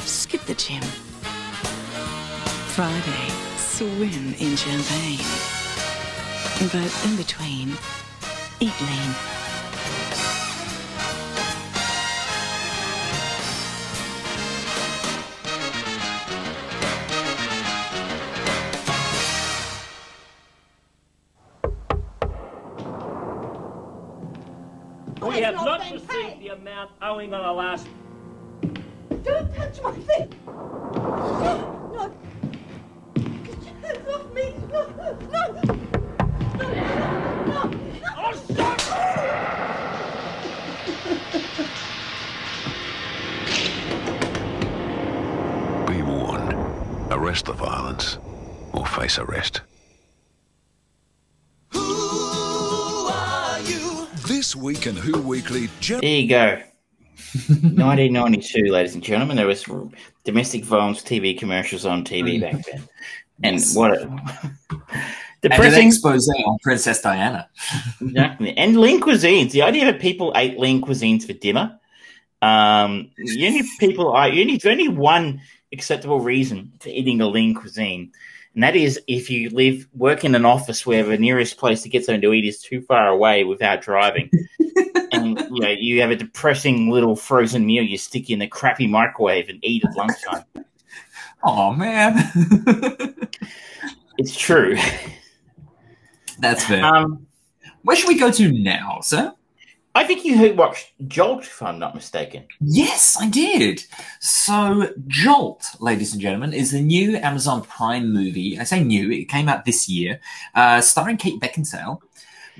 skip 0.00 0.40
the 0.42 0.54
gym. 0.54 0.82
Friday, 2.74 3.51
swim 3.72 4.34
in 4.38 4.54
champagne. 4.54 5.24
But 6.70 6.92
in 7.06 7.16
between, 7.16 7.72
eat 8.60 8.78
lean. 8.82 9.14
We 25.22 25.40
have 25.40 25.54
not 25.54 25.64
not 25.64 25.80
received 25.80 26.10
paid. 26.10 26.40
the 26.40 26.48
amount 26.48 26.90
owing 27.00 27.32
on 27.32 27.40
our 27.40 27.54
last. 27.54 27.86
Don't 29.22 29.54
touch 29.54 29.80
my 29.82 29.92
face! 29.92 30.28
No! 30.46 31.90
No! 31.94 32.31
Get 34.02 34.10
your 34.10 34.14
hands 34.14 34.14
off 34.14 34.32
me! 34.34 34.54
No! 34.72 34.86
No! 34.96 35.16
No! 35.30 35.42
No! 36.56 36.72
no. 37.46 37.60
Oh, 38.18 38.32
stop! 38.48 38.78
Be 45.88 46.02
warned. 46.02 46.52
Arrest 47.12 47.46
the 47.46 47.52
violence 47.52 48.18
or 48.72 48.86
face 48.86 49.18
arrest. 49.18 49.60
Who 51.70 51.80
are 53.10 53.60
you? 53.60 54.06
This 54.26 54.56
week 54.56 54.86
in 54.86 54.96
Who 54.96 55.20
Weekly, 55.20 55.68
Jerry. 55.80 56.00
There 56.00 56.20
you 56.20 56.28
go. 56.28 56.62
1992, 57.48 58.64
ladies 58.70 58.94
and 58.94 59.02
gentlemen, 59.02 59.36
there 59.36 59.46
was 59.46 59.64
domestic 60.24 60.64
violence 60.64 61.02
TV 61.02 61.38
commercials 61.38 61.86
on 61.86 62.04
TV 62.04 62.40
back 62.40 62.62
then, 62.66 62.82
and 63.42 63.56
Yes. 63.56 63.74
what 63.74 63.92
a 63.92 64.20
depressing. 65.42 65.88
expose 65.88 66.28
on 66.28 66.58
Princess 66.62 67.00
Diana. 67.00 67.48
Exactly. 68.00 68.56
And 68.56 68.78
lean 68.80 69.00
cuisines. 69.00 69.50
The 69.52 69.62
idea 69.62 69.84
that 69.86 70.00
people 70.00 70.32
ate 70.36 70.58
lean 70.58 70.80
cuisines 70.82 71.24
for 71.26 71.32
dinner. 71.32 71.78
Um, 72.40 73.10
the 73.16 73.46
only 73.46 73.62
people 73.78 74.14
I 74.14 74.28
only 74.30 74.56
there's 74.56 74.72
only 74.72 74.88
one 74.88 75.40
acceptable 75.72 76.20
reason 76.20 76.72
for 76.80 76.88
eating 76.88 77.20
a 77.20 77.28
lean 77.28 77.54
cuisine, 77.54 78.10
and 78.54 78.64
that 78.64 78.74
is 78.74 79.00
if 79.06 79.30
you 79.30 79.48
live 79.50 79.86
work 79.94 80.24
in 80.24 80.34
an 80.34 80.44
office 80.44 80.84
where 80.84 81.04
the 81.04 81.16
nearest 81.18 81.56
place 81.56 81.82
to 81.82 81.88
get 81.88 82.04
something 82.04 82.20
to 82.22 82.32
eat 82.32 82.44
is 82.44 82.60
too 82.60 82.80
far 82.82 83.06
away 83.06 83.44
without 83.44 83.80
driving, 83.80 84.28
and 85.12 85.38
you 85.52 85.60
know 85.60 85.68
you 85.70 86.00
have 86.00 86.10
a 86.10 86.16
depressing 86.16 86.90
little 86.90 87.14
frozen 87.14 87.64
meal 87.64 87.84
you 87.84 87.96
stick 87.96 88.28
in 88.28 88.40
the 88.40 88.48
crappy 88.48 88.88
microwave 88.88 89.48
and 89.48 89.60
eat 89.62 89.84
at 89.84 89.96
lunchtime. 89.96 90.42
Oh 91.44 91.72
man, 91.72 92.14
It's 94.18 94.36
true. 94.36 94.76
that's 96.38 96.64
fair. 96.64 96.84
Um, 96.84 97.26
Where 97.82 97.96
should 97.96 98.08
we 98.08 98.18
go 98.18 98.30
to 98.30 98.52
now, 98.52 99.00
sir? 99.02 99.32
I 99.94 100.04
think 100.04 100.24
you 100.24 100.54
watched 100.54 100.92
Jolt, 101.06 101.42
if 101.42 101.60
I'm 101.60 101.78
not 101.78 101.94
mistaken. 101.94 102.46
Yes, 102.60 103.16
I 103.20 103.28
did. 103.28 103.84
So, 104.20 104.88
Jolt, 105.06 105.66
ladies 105.80 106.12
and 106.14 106.22
gentlemen, 106.22 106.54
is 106.54 106.70
the 106.70 106.80
new 106.80 107.16
Amazon 107.16 107.60
Prime 107.62 108.10
movie. 108.10 108.58
I 108.58 108.64
say 108.64 108.82
new; 108.82 109.10
it 109.10 109.26
came 109.26 109.48
out 109.50 109.64
this 109.66 109.88
year, 109.90 110.20
uh, 110.54 110.80
starring 110.80 111.18
Kate 111.18 111.38
Beckinsale, 111.40 112.00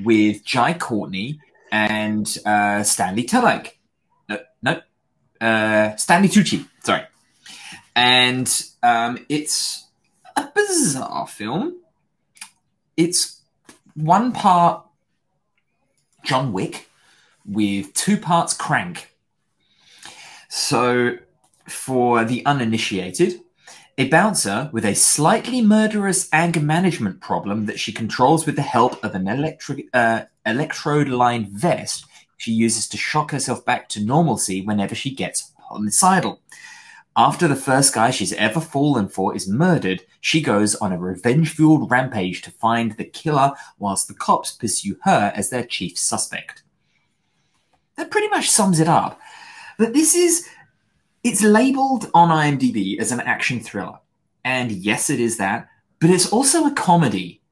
with 0.04 0.44
Jai 0.44 0.74
Courtney 0.74 1.40
and 1.70 2.36
uh, 2.44 2.82
Stanley 2.82 3.24
Tudyk. 3.24 3.72
No, 4.28 4.38
no, 4.62 4.80
uh, 5.40 5.96
Stanley 5.96 6.28
Tucci. 6.28 6.68
Sorry, 6.84 7.02
and 7.94 8.64
um, 8.82 9.24
it's 9.28 9.86
a 10.36 10.48
bizarre 10.54 11.26
film. 11.26 11.78
It's 12.96 13.40
one 13.94 14.32
part 14.32 14.84
John 16.24 16.52
Wick 16.52 16.88
with 17.44 17.92
two 17.94 18.16
parts 18.16 18.54
crank. 18.54 19.14
So, 20.48 21.18
for 21.66 22.24
the 22.24 22.44
uninitiated, 22.44 23.40
a 23.96 24.08
bouncer 24.08 24.70
with 24.72 24.84
a 24.84 24.94
slightly 24.94 25.62
murderous 25.62 26.28
anger 26.32 26.60
management 26.60 27.20
problem 27.20 27.66
that 27.66 27.78
she 27.78 27.92
controls 27.92 28.46
with 28.46 28.56
the 28.56 28.62
help 28.62 29.02
of 29.04 29.14
an 29.14 29.28
electric 29.28 29.86
uh, 29.92 30.24
electrode 30.44 31.08
lined 31.08 31.48
vest 31.48 32.06
she 32.42 32.50
uses 32.50 32.88
to 32.88 32.96
shock 32.96 33.30
herself 33.30 33.64
back 33.64 33.88
to 33.90 34.00
normalcy 34.00 34.62
whenever 34.62 34.96
she 34.96 35.14
gets 35.14 35.52
homicidal. 35.60 36.40
After 37.16 37.46
the 37.46 37.56
first 37.56 37.94
guy 37.94 38.10
she's 38.10 38.32
ever 38.34 38.60
fallen 38.60 39.06
for 39.06 39.36
is 39.36 39.46
murdered, 39.46 40.04
she 40.20 40.40
goes 40.40 40.74
on 40.76 40.92
a 40.92 40.98
revenge 40.98 41.50
fueled 41.50 41.90
rampage 41.90 42.40
to 42.42 42.50
find 42.50 42.92
the 42.92 43.04
killer 43.04 43.52
whilst 43.78 44.08
the 44.08 44.14
cops 44.14 44.52
pursue 44.52 44.96
her 45.02 45.30
as 45.34 45.50
their 45.50 45.64
chief 45.64 45.98
suspect. 45.98 46.62
That 47.96 48.10
pretty 48.10 48.28
much 48.28 48.48
sums 48.48 48.80
it 48.80 48.88
up. 48.88 49.20
But 49.78 49.92
this 49.92 50.14
is, 50.14 50.48
it's 51.22 51.42
labeled 51.42 52.10
on 52.14 52.30
IMDb 52.30 52.98
as 52.98 53.12
an 53.12 53.20
action 53.20 53.60
thriller. 53.60 53.98
And 54.42 54.72
yes, 54.72 55.10
it 55.10 55.20
is 55.20 55.36
that, 55.36 55.68
but 56.00 56.08
it's 56.08 56.32
also 56.32 56.64
a 56.64 56.74
comedy. 56.74 57.42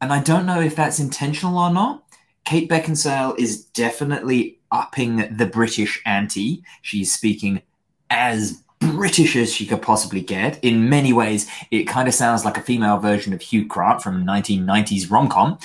And 0.00 0.12
I 0.12 0.20
don't 0.20 0.46
know 0.46 0.60
if 0.60 0.76
that's 0.76 1.00
intentional 1.00 1.58
or 1.58 1.70
not. 1.70 2.04
Kate 2.44 2.70
Beckinsale 2.70 3.36
is 3.36 3.64
definitely 3.64 4.60
upping 4.70 5.36
the 5.36 5.46
British 5.46 6.00
ante. 6.06 6.62
She's 6.82 7.12
speaking 7.12 7.62
as 8.10 8.62
British 8.80 9.36
as 9.36 9.52
she 9.52 9.66
could 9.66 9.82
possibly 9.82 10.20
get. 10.20 10.62
In 10.62 10.88
many 10.88 11.12
ways, 11.12 11.48
it 11.70 11.84
kind 11.84 12.08
of 12.08 12.14
sounds 12.14 12.44
like 12.44 12.56
a 12.56 12.62
female 12.62 12.98
version 12.98 13.32
of 13.32 13.42
Hugh 13.42 13.64
Grant 13.64 14.02
from 14.02 14.24
1990s 14.24 15.10
rom 15.10 15.28
com. 15.28 15.58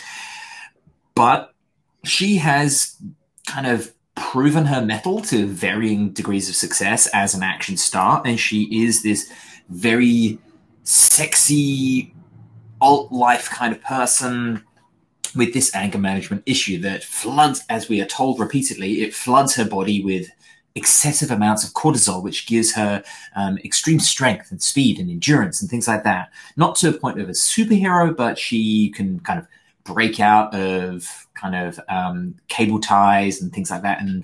But 1.15 1.53
she 2.03 2.38
has 2.38 2.98
kind 3.48 3.68
of 3.68 3.94
proven 4.15 4.65
her 4.65 4.84
mettle 4.84 5.22
to 5.22 5.48
varying 5.48 6.11
degrees 6.11 6.49
of 6.49 6.56
success 6.56 7.07
as 7.07 7.34
an 7.34 7.44
action 7.44 7.77
star, 7.77 8.22
and 8.26 8.40
she 8.40 8.84
is 8.84 9.03
this 9.03 9.31
very 9.69 10.40
sexy 10.84 12.14
alt 12.81 13.11
life 13.11 13.49
kind 13.49 13.73
of 13.73 13.81
person 13.81 14.64
with 15.35 15.53
this 15.53 15.73
anger 15.73 15.98
management 15.98 16.44
issue 16.45 16.80
that 16.81 17.03
floods, 17.03 17.64
as 17.69 17.90
we 17.90 18.02
are 18.02 18.06
told 18.06 18.40
repeatedly, 18.40 19.02
it 19.02 19.15
floods 19.15 19.56
her 19.56 19.65
body 19.65 20.03
with 20.03 20.30
excessive 20.76 21.30
amounts 21.30 21.64
of 21.66 21.74
cortisol, 21.74 22.24
which 22.24 22.48
gives 22.48 22.74
her 22.74 23.04
um, 23.36 23.58
extreme 23.60 24.00
strength 24.00 24.50
and 24.52 24.62
speed 24.62 25.00
and 25.00 25.10
endurance 25.10 25.62
and 25.62 25.70
things 25.70 25.88
like 25.88 26.04
that. 26.04 26.32
Not 26.58 26.76
to 26.78 26.90
a 26.90 26.94
point 26.94 27.20
of 27.20 27.30
a 27.30 27.34
superhero, 27.34 28.16
but 28.16 28.40
she 28.40 28.90
can 28.90 29.20
kind 29.20 29.40
of 29.40 29.48
break 29.84 30.20
out 30.20 30.54
of 30.56 31.28
kind 31.34 31.56
of 31.56 31.80
um, 31.90 32.36
cable 32.48 32.80
ties 32.80 33.41
and 33.41 33.52
things 33.52 33.70
like 33.70 33.82
that 33.84 34.02
and 34.02 34.24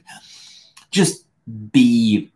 just 0.92 1.26
be 1.72 2.32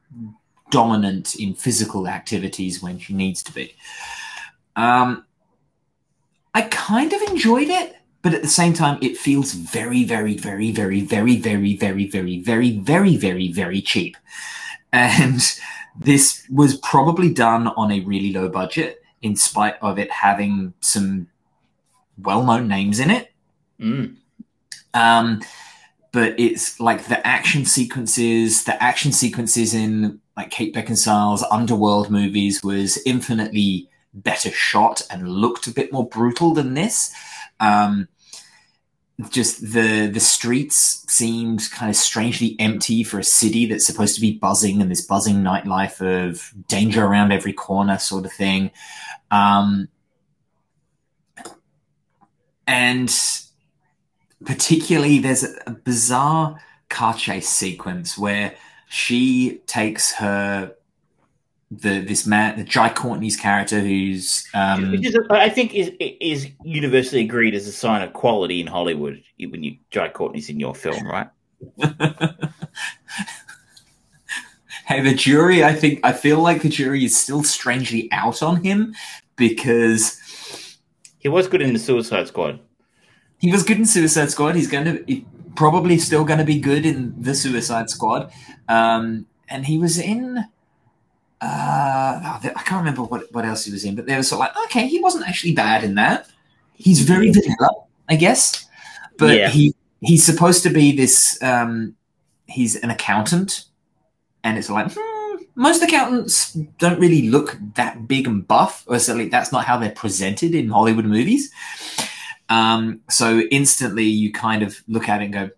dominant 0.69 1.35
in 1.35 1.53
physical 1.53 2.07
activities 2.07 2.81
when 2.81 2.99
she 2.99 3.13
needs 3.13 3.41
to 3.43 3.53
be. 3.53 3.75
Um, 4.75 5.25
I 6.53 6.63
kind 6.63 7.13
of 7.13 7.21
enjoyed 7.23 7.69
it 7.69 7.95
but 8.23 8.33
at 8.33 8.41
the 8.41 8.47
same 8.47 8.73
time, 8.73 8.97
it 9.01 9.17
feels 9.17 9.51
very, 9.53 10.03
very, 10.05 10.35
very, 10.35 10.71
very, 10.71 11.03
very, 11.03 11.37
very, 11.37 11.75
very, 11.75 12.07
very, 12.07 12.39
very, 12.39 12.79
very, 12.79 13.17
very, 13.17 13.51
very 13.51 13.81
cheap. 13.81 14.17
And 14.91 15.41
this 15.99 16.47
was 16.49 16.77
probably 16.77 17.33
done 17.33 17.67
on 17.67 17.91
a 17.91 17.99
really 17.99 18.31
low 18.33 18.49
budget, 18.49 19.03
in 19.21 19.35
spite 19.35 19.75
of 19.81 19.99
it 19.99 20.09
having 20.09 20.73
some 20.79 21.27
well-known 22.17 22.67
names 22.67 22.99
in 22.99 23.11
it. 23.11 23.31
Mm. 23.79 24.15
Um, 24.93 25.41
but 26.13 26.39
it's 26.39 26.79
like 26.79 27.05
the 27.05 27.25
action 27.27 27.65
sequences, 27.65 28.63
the 28.63 28.81
action 28.81 29.11
sequences 29.11 29.73
in 29.73 30.21
like 30.37 30.49
Kate 30.49 30.73
Beckinsale's 30.73 31.43
Underworld 31.51 32.09
movies 32.09 32.63
was 32.63 32.99
infinitely 33.05 33.89
better 34.13 34.51
shot 34.51 35.01
and 35.09 35.27
looked 35.27 35.67
a 35.67 35.71
bit 35.71 35.91
more 35.91 36.07
brutal 36.07 36.53
than 36.53 36.73
this. 36.73 37.13
Um, 37.59 38.07
just 39.29 39.61
the 39.73 40.07
the 40.07 40.19
streets 40.19 41.05
seemed 41.07 41.69
kind 41.71 41.89
of 41.89 41.95
strangely 41.95 42.55
empty 42.59 43.03
for 43.03 43.19
a 43.19 43.23
city 43.23 43.67
that's 43.67 43.85
supposed 43.85 44.15
to 44.15 44.21
be 44.21 44.33
buzzing 44.33 44.81
and 44.81 44.89
this 44.89 45.05
buzzing 45.05 45.37
nightlife 45.37 46.01
of 46.01 46.51
danger 46.67 47.05
around 47.05 47.31
every 47.31 47.53
corner 47.53 47.99
sort 47.99 48.25
of 48.25 48.33
thing. 48.33 48.71
Um, 49.29 49.87
and 52.65 53.13
particularly 54.45 55.19
there's 55.19 55.43
a, 55.43 55.55
a 55.67 55.71
bizarre 55.71 56.59
car 56.89 57.13
chase 57.13 57.49
sequence 57.49 58.17
where 58.17 58.55
she 58.87 59.61
takes 59.67 60.13
her 60.13 60.75
the 61.81 61.99
this 61.99 62.25
man, 62.25 62.57
the 62.57 62.63
Jai 62.63 62.89
Courtney's 62.89 63.37
character, 63.37 63.79
who's 63.79 64.45
um, 64.53 64.91
Which 64.91 65.07
is, 65.07 65.17
I 65.29 65.49
think, 65.49 65.73
is 65.73 65.91
is 65.99 66.47
universally 66.63 67.21
agreed 67.21 67.55
as 67.55 67.67
a 67.67 67.71
sign 67.71 68.01
of 68.01 68.13
quality 68.13 68.59
in 68.61 68.67
Hollywood 68.67 69.23
when 69.39 69.63
you 69.63 69.77
Jai 69.91 70.09
Courtney's 70.09 70.49
in 70.49 70.59
your 70.59 70.75
film, 70.75 71.07
right? 71.07 71.27
hey, 74.85 75.01
the 75.01 75.13
jury. 75.15 75.63
I 75.63 75.73
think 75.73 75.99
I 76.03 76.13
feel 76.13 76.39
like 76.39 76.61
the 76.61 76.69
jury 76.69 77.05
is 77.05 77.17
still 77.17 77.43
strangely 77.43 78.09
out 78.11 78.43
on 78.43 78.63
him 78.63 78.93
because 79.35 80.19
he 81.19 81.29
was 81.29 81.47
good 81.47 81.61
in 81.61 81.73
the 81.73 81.79
Suicide 81.79 82.27
Squad. 82.27 82.59
He 83.37 83.51
was 83.51 83.63
good 83.63 83.77
in 83.77 83.85
Suicide 83.85 84.31
Squad. 84.31 84.55
He's 84.55 84.69
going 84.69 84.85
to 84.85 85.03
he, 85.07 85.25
probably 85.55 85.97
still 85.97 86.23
going 86.23 86.39
to 86.39 86.45
be 86.45 86.59
good 86.59 86.85
in 86.85 87.13
the 87.21 87.35
Suicide 87.35 87.89
Squad, 87.89 88.31
um, 88.67 89.25
and 89.49 89.65
he 89.65 89.77
was 89.77 89.97
in 89.97 90.45
uh, 91.43 92.19
oh, 92.23 92.39
I 92.55 92.61
can't 92.63 92.79
remember 92.79 93.03
what, 93.03 93.31
what 93.33 93.43
else 93.45 93.65
he 93.65 93.71
was 93.71 93.83
in, 93.83 93.95
but 93.95 94.05
they 94.05 94.15
were 94.15 94.23
sort 94.23 94.41
of 94.47 94.55
like, 94.55 94.65
okay, 94.65 94.87
he 94.87 94.99
wasn't 94.99 95.27
actually 95.27 95.53
bad 95.53 95.83
in 95.83 95.95
that. 95.95 96.27
He's 96.73 97.01
very 97.01 97.31
vanilla, 97.31 97.69
I 98.09 98.15
guess, 98.15 98.65
but 99.17 99.35
Yeah. 99.35 99.49
he 99.49 99.75
he's 100.01 100.23
supposed 100.23 100.63
to 100.63 100.69
be 100.69 100.95
this. 100.95 101.41
Um, 101.43 101.95
he's 102.45 102.75
an 102.77 102.89
accountant, 102.89 103.65
and 104.43 104.57
it's 104.57 104.69
like 104.69 104.87
hmm, 104.95 105.35
most 105.55 105.83
accountants 105.83 106.53
don't 106.79 106.99
really 106.99 107.29
look 107.29 107.57
that 107.75 108.07
big 108.07 108.25
and 108.27 108.47
buff, 108.47 108.85
or 108.87 108.97
certainly 108.99 109.27
that's 109.29 109.51
not 109.51 109.65
how 109.65 109.77
they're 109.77 109.91
presented 109.91 110.55
in 110.55 110.69
Hollywood 110.69 111.05
movies. 111.05 111.51
Um, 112.49 113.01
so 113.09 113.41
instantly, 113.51 114.05
you 114.05 114.31
kind 114.31 114.63
of 114.63 114.81
look 114.87 115.09
at 115.09 115.21
it 115.21 115.25
and 115.25 115.33
go, 115.33 115.49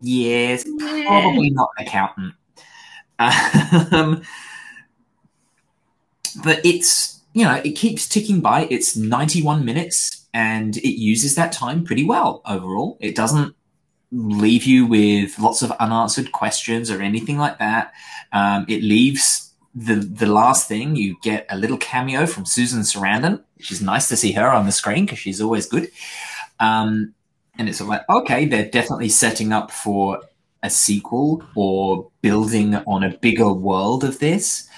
"Yeah, 0.00 0.54
it's 0.54 0.64
probably 0.64 1.50
not 1.50 1.70
an 1.78 1.86
accountant." 1.86 2.34
Um, 3.92 4.22
but 6.42 6.64
it's 6.64 7.20
you 7.32 7.44
know 7.44 7.60
it 7.64 7.72
keeps 7.72 8.08
ticking 8.08 8.40
by. 8.40 8.66
It's 8.70 8.96
91 8.96 9.64
minutes 9.64 10.26
and 10.32 10.76
it 10.78 10.98
uses 11.00 11.34
that 11.36 11.52
time 11.52 11.84
pretty 11.84 12.04
well 12.04 12.42
overall. 12.46 12.98
It 13.00 13.14
doesn't 13.14 13.54
leave 14.10 14.64
you 14.64 14.86
with 14.86 15.38
lots 15.38 15.62
of 15.62 15.72
unanswered 15.72 16.32
questions 16.32 16.90
or 16.90 17.02
anything 17.02 17.38
like 17.38 17.58
that. 17.58 17.92
Um, 18.32 18.66
it 18.68 18.82
leaves 18.82 19.52
the 19.74 19.96
the 19.96 20.26
last 20.26 20.68
thing 20.68 20.96
you 20.96 21.16
get 21.22 21.46
a 21.50 21.56
little 21.56 21.78
cameo 21.78 22.26
from 22.26 22.46
susan 22.46 22.82
sarandon. 22.82 23.42
Which 23.56 23.70
is 23.70 23.80
nice 23.80 24.08
to 24.08 24.16
see 24.16 24.32
her 24.32 24.50
on 24.50 24.66
the 24.66 24.72
screen 24.72 25.06
because 25.06 25.18
she's 25.18 25.40
always 25.40 25.66
good. 25.66 25.90
Um, 26.60 27.14
and 27.58 27.68
it's 27.68 27.80
like 27.80 28.02
okay 28.08 28.46
they're 28.46 28.68
definitely 28.68 29.08
setting 29.08 29.52
up 29.52 29.70
for 29.70 30.20
a 30.62 30.70
sequel 30.70 31.44
or 31.54 32.10
building 32.22 32.74
on 32.74 33.04
a 33.04 33.16
bigger 33.18 33.52
world 33.52 34.02
of 34.02 34.18
this 34.18 34.68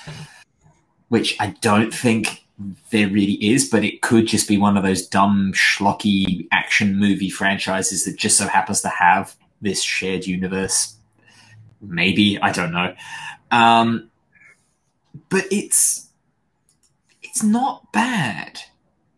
which 1.08 1.36
I 1.40 1.48
don't 1.60 1.92
think 1.92 2.44
there 2.90 3.08
really 3.08 3.34
is, 3.34 3.68
but 3.68 3.84
it 3.84 4.02
could 4.02 4.26
just 4.26 4.48
be 4.48 4.56
one 4.56 4.76
of 4.76 4.82
those 4.82 5.06
dumb, 5.06 5.52
schlocky 5.54 6.48
action 6.52 6.98
movie 6.98 7.30
franchises 7.30 8.04
that 8.04 8.16
just 8.16 8.38
so 8.38 8.48
happens 8.48 8.80
to 8.80 8.88
have 8.88 9.36
this 9.60 9.82
shared 9.82 10.26
universe 10.26 10.96
maybe 11.80 12.38
I 12.40 12.52
don't 12.52 12.72
know. 12.72 12.94
Um, 13.50 14.10
but 15.28 15.44
it's 15.50 16.08
it's 17.22 17.42
not 17.42 17.92
bad. 17.92 18.60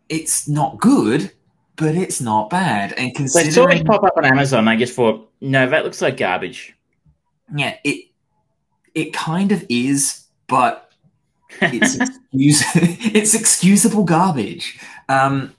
It's 0.09 0.49
not 0.49 0.79
good, 0.79 1.33
but 1.77 1.95
it's 1.95 2.21
not 2.21 2.51
bad. 2.51 2.93
And 2.95 3.13
So 3.29 3.41
I 3.41 3.43
saw 3.45 3.65
it 3.67 3.71
considering, 3.71 3.85
pop 3.85 4.03
up 4.05 4.17
on 4.17 4.25
Amazon. 4.25 4.69
I 4.69 4.77
just 4.77 4.95
thought, 4.95 5.31
no, 5.41 5.69
that 5.69 5.85
looks 5.85 6.01
like 6.01 6.17
garbage. 6.17 6.75
yeah, 7.55 7.77
it 7.85 8.07
it 8.95 9.13
kind 9.13 9.53
of 9.53 9.65
is, 9.69 10.25
but 10.47 10.88
it's 11.61 11.97
excuse 12.01 12.63
it's 12.75 13.35
excusable 13.35 14.05
garbage. 14.05 14.79
Um, 15.09 15.55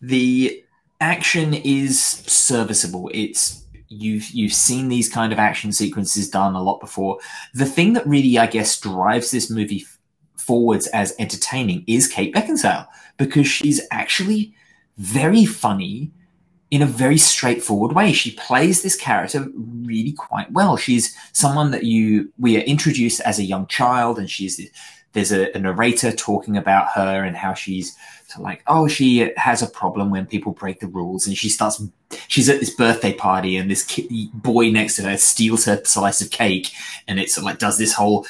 the 0.00 0.62
action 1.00 1.54
is 1.54 2.00
serviceable. 2.00 3.10
It's 3.12 3.64
you've 3.88 4.30
you've 4.30 4.52
seen 4.52 4.88
these 4.88 5.08
kind 5.08 5.32
of 5.32 5.38
action 5.38 5.72
sequences 5.72 6.30
done 6.30 6.54
a 6.54 6.62
lot 6.62 6.80
before. 6.80 7.18
The 7.54 7.66
thing 7.66 7.92
that 7.94 8.06
really, 8.06 8.38
I 8.38 8.46
guess, 8.46 8.78
drives 8.80 9.30
this 9.30 9.50
movie 9.50 9.86
forwards 10.36 10.86
as 10.88 11.14
entertaining 11.18 11.84
is 11.86 12.06
Kate 12.06 12.34
Beckinsale 12.34 12.86
because 13.16 13.46
she's 13.46 13.80
actually 13.90 14.54
very 14.98 15.44
funny 15.44 16.12
in 16.70 16.82
a 16.82 16.86
very 16.86 17.18
straightforward 17.18 17.92
way. 17.92 18.12
She 18.12 18.32
plays 18.32 18.82
this 18.82 18.96
character 18.96 19.46
really 19.54 20.12
quite 20.12 20.50
well. 20.52 20.76
She's 20.76 21.16
someone 21.32 21.70
that 21.70 21.84
you 21.84 22.32
we 22.38 22.56
are 22.56 22.60
introduced 22.60 23.20
as 23.20 23.38
a 23.38 23.44
young 23.44 23.66
child, 23.66 24.18
and 24.18 24.28
she's 24.28 24.60
there's 25.14 25.32
a, 25.32 25.50
a 25.56 25.58
narrator 25.58 26.12
talking 26.12 26.56
about 26.56 26.88
her 26.90 27.24
and 27.24 27.36
how 27.36 27.54
she's 27.54 27.96
like, 28.38 28.62
oh, 28.66 28.88
she 28.88 29.32
has 29.36 29.62
a 29.62 29.66
problem 29.66 30.10
when 30.10 30.26
people 30.26 30.52
break 30.52 30.80
the 30.80 30.86
rules, 30.86 31.26
and 31.26 31.36
she 31.36 31.48
starts. 31.48 31.82
She's 32.28 32.48
at 32.48 32.60
this 32.60 32.74
birthday 32.74 33.12
party, 33.12 33.56
and 33.56 33.70
this 33.70 34.00
boy 34.34 34.70
next 34.70 34.96
to 34.96 35.02
her 35.02 35.16
steals 35.16 35.64
her 35.64 35.82
slice 35.84 36.20
of 36.20 36.30
cake, 36.30 36.70
and 37.06 37.18
it's 37.18 37.40
like 37.40 37.58
does 37.58 37.78
this 37.78 37.92
whole 37.92 38.26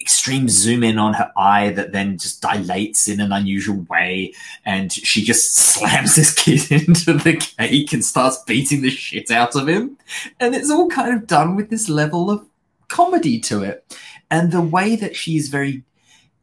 extreme 0.00 0.48
zoom 0.48 0.82
in 0.82 0.98
on 0.98 1.12
her 1.12 1.30
eye 1.36 1.70
that 1.70 1.92
then 1.92 2.16
just 2.16 2.40
dilates 2.40 3.08
in 3.08 3.20
an 3.20 3.32
unusual 3.32 3.84
way, 3.88 4.32
and 4.64 4.92
she 4.92 5.22
just 5.22 5.54
slams 5.54 6.16
this 6.16 6.34
kid 6.34 6.70
into 6.88 7.12
the 7.12 7.36
cake 7.36 7.92
and 7.92 8.04
starts 8.04 8.42
beating 8.44 8.82
the 8.82 8.90
shit 8.90 9.30
out 9.30 9.54
of 9.54 9.68
him, 9.68 9.96
and 10.40 10.54
it's 10.54 10.70
all 10.70 10.88
kind 10.88 11.14
of 11.14 11.26
done 11.26 11.56
with 11.56 11.70
this 11.70 11.88
level 11.88 12.30
of 12.30 12.46
comedy 12.88 13.38
to 13.38 13.62
it, 13.62 13.96
and 14.30 14.50
the 14.50 14.62
way 14.62 14.96
that 14.96 15.14
she's 15.14 15.48
very 15.48 15.84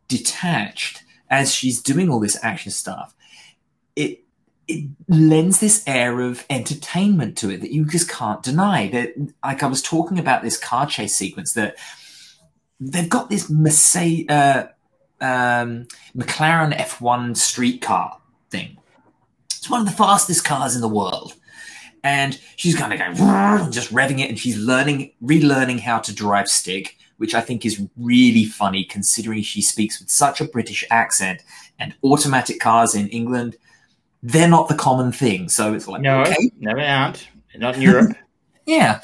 detached 0.07 1.03
as 1.29 1.53
she's 1.53 1.81
doing 1.81 2.09
all 2.09 2.19
this 2.19 2.37
action 2.43 2.71
stuff, 2.71 3.15
it 3.95 4.21
it 4.67 4.89
lends 5.07 5.59
this 5.59 5.83
air 5.85 6.21
of 6.21 6.43
entertainment 6.49 7.37
to 7.37 7.51
it 7.51 7.61
that 7.61 7.71
you 7.71 7.85
just 7.85 8.09
can't 8.09 8.41
deny. 8.41 8.87
That 8.89 9.13
like 9.43 9.63
I 9.63 9.67
was 9.67 9.81
talking 9.81 10.19
about 10.19 10.41
this 10.41 10.57
car 10.57 10.87
chase 10.87 11.15
sequence 11.15 11.53
that 11.53 11.75
they've 12.79 13.09
got 13.09 13.29
this 13.29 13.49
Mercedes, 13.49 14.29
uh, 14.29 14.67
um, 15.21 15.87
McLaren 16.15 16.75
F1 16.75 17.37
street 17.37 17.81
car 17.81 18.19
thing. 18.49 18.77
It's 19.45 19.69
one 19.69 19.81
of 19.81 19.87
the 19.87 19.93
fastest 19.93 20.43
cars 20.45 20.75
in 20.75 20.81
the 20.81 20.89
world. 20.89 21.33
And 22.03 22.39
she's 22.55 22.75
kind 22.75 22.93
of 22.93 22.99
going, 22.99 23.71
just 23.71 23.91
revving 23.91 24.19
it, 24.19 24.29
and 24.29 24.37
she's 24.37 24.59
learning, 24.59 25.13
relearning 25.23 25.79
how 25.79 25.97
to 25.99 26.13
drive 26.13 26.47
stick, 26.47 26.94
which 27.17 27.33
I 27.33 27.41
think 27.41 27.65
is 27.65 27.81
really 27.97 28.45
funny 28.45 28.83
considering 28.83 29.41
she 29.41 29.61
speaks 29.61 29.99
with 29.99 30.09
such 30.09 30.41
a 30.41 30.45
British 30.45 30.83
accent. 30.89 31.43
And 31.77 31.93
automatic 32.03 32.59
cars 32.59 32.95
in 32.95 33.09
England, 33.09 33.57
they're 34.23 34.47
not 34.47 34.69
the 34.69 34.75
common 34.75 35.11
thing. 35.11 35.49
So 35.49 35.73
it's 35.73 35.87
like, 35.87 36.01
No, 36.01 36.21
okay, 36.21 36.51
no, 36.59 36.75
they 36.75 36.87
aren't. 36.87 37.27
Not 37.57 37.75
in 37.75 37.81
Europe. 37.81 38.17
yeah. 38.65 39.01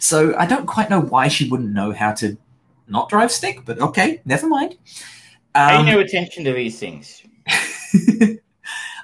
So 0.00 0.36
I 0.36 0.46
don't 0.46 0.66
quite 0.66 0.90
know 0.90 1.00
why 1.00 1.28
she 1.28 1.48
wouldn't 1.48 1.70
know 1.72 1.92
how 1.92 2.12
to 2.14 2.36
not 2.88 3.08
drive 3.08 3.32
stick, 3.32 3.64
but 3.64 3.80
okay, 3.80 4.20
never 4.24 4.46
mind. 4.46 4.76
Pay 5.54 5.60
Um, 5.60 5.86
no 5.86 5.98
attention 5.98 6.44
to 6.44 6.52
these 6.52 6.78
things. 6.78 7.22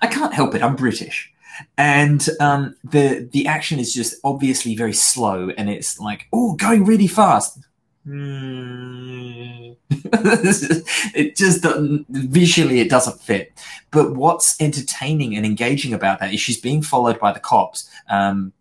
I 0.02 0.06
can't 0.08 0.34
help 0.34 0.54
it. 0.54 0.62
I'm 0.62 0.76
British, 0.76 1.32
and 1.78 2.26
um, 2.40 2.76
the 2.84 3.28
the 3.32 3.46
action 3.46 3.78
is 3.78 3.94
just 3.94 4.14
obviously 4.22 4.76
very 4.76 4.92
slow, 4.92 5.50
and 5.56 5.70
it's 5.70 5.98
like 5.98 6.26
oh, 6.32 6.54
going 6.54 6.84
really 6.84 7.06
fast. 7.06 7.58
Hmm. 8.06 9.72
it 9.90 11.36
just 11.36 11.62
doesn't 11.62 12.06
visually 12.08 12.80
it 12.80 12.88
doesn't 12.88 13.20
fit. 13.20 13.52
But 13.90 14.14
what's 14.14 14.60
entertaining 14.60 15.36
and 15.36 15.44
engaging 15.44 15.92
about 15.92 16.20
that 16.20 16.32
is 16.32 16.40
she's 16.40 16.60
being 16.60 16.82
followed 16.82 17.18
by 17.18 17.32
the 17.32 17.40
cops. 17.40 17.90
Um, 18.08 18.52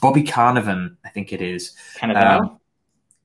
Bobby 0.00 0.22
Carnavan, 0.22 0.96
I 1.04 1.08
think 1.08 1.32
it 1.32 1.42
is. 1.42 1.74
Cannavale? 1.98 2.40
Um, 2.40 2.60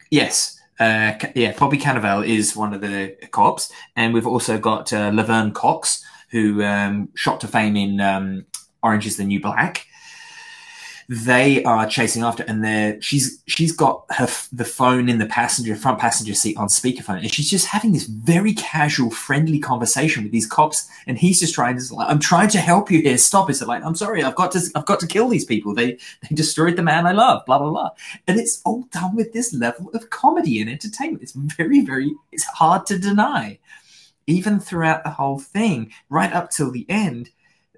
Yes. 0.09 0.59
Uh, 0.80 1.14
yeah, 1.35 1.53
Bobby 1.57 1.77
Cannavale 1.77 2.27
is 2.27 2.55
one 2.55 2.73
of 2.73 2.81
the 2.81 3.15
cops. 3.31 3.72
And 3.95 4.14
we've 4.14 4.27
also 4.27 4.57
got 4.57 4.93
uh, 4.93 5.11
Laverne 5.14 5.51
Cox, 5.51 6.03
who 6.30 6.64
um, 6.64 7.09
shot 7.15 7.41
to 7.41 7.47
fame 7.47 7.76
in 7.76 7.99
um, 7.99 8.45
Orange 8.84 9.07
is 9.07 9.18
the 9.18 9.23
New 9.23 9.41
Black. 9.41 9.86
They 11.10 11.64
are 11.64 11.88
chasing 11.88 12.24
after, 12.24 12.44
and 12.44 12.64
they're 12.66 13.02
she's 13.02 13.42
she's 13.48 13.72
got 13.72 14.04
her 14.10 14.28
the 14.52 14.66
phone 14.66 15.08
in 15.08 15.20
the 15.20 15.26
passenger 15.26 15.74
front 15.76 16.00
passenger 16.00 16.34
seat 16.34 16.58
on 16.58 16.68
speakerphone, 16.68 17.20
and 17.20 17.34
she's 17.34 17.50
just 17.50 17.68
having 17.68 17.94
this 17.94 18.04
very 18.04 18.54
casual, 18.54 19.10
friendly 19.10 19.58
conversation 19.58 20.24
with 20.24 20.34
these 20.34 20.46
cops, 20.46 20.90
and 21.08 21.18
he's 21.18 21.40
just 21.40 21.56
trying 21.56 21.80
to 21.80 21.96
like, 21.96 22.10
I'm 22.10 22.20
trying 22.20 22.50
to 22.50 22.60
help 22.60 22.92
you 22.92 23.02
here. 23.02 23.18
Stop! 23.18 23.50
It's 23.50 23.62
like 23.62 23.86
I'm 23.86 23.96
sorry, 23.96 24.22
I've 24.22 24.36
got 24.36 24.52
to 24.52 24.62
I've 24.76 24.86
got 24.86 25.00
to 25.00 25.08
kill 25.08 25.30
these 25.30 25.46
people. 25.46 25.74
They 25.74 25.94
they 25.94 26.36
destroyed 26.36 26.76
the 26.76 26.84
man 26.84 27.08
I 27.08 27.14
love. 27.14 27.46
Blah 27.46 27.60
blah 27.60 27.70
blah 27.70 27.90
and 28.28 28.40
it's 28.40 28.62
all 28.66 28.84
done 28.92 29.16
with 29.16 29.34
this 29.34 29.54
level 29.54 29.90
of 29.94 30.10
comedy 30.10 30.62
and 30.62 30.70
entertainment. 30.70 31.24
It's 31.24 31.34
very, 31.34 31.82
very, 31.82 32.14
it's 32.32 32.46
hard 32.46 32.86
to 32.88 33.00
deny. 33.00 33.60
Even 34.28 34.60
throughout 34.60 35.04
the 35.04 35.12
whole 35.12 35.40
thing, 35.40 35.92
right 36.10 36.34
up 36.34 36.50
till 36.50 36.72
the 36.72 36.86
end, 36.90 37.30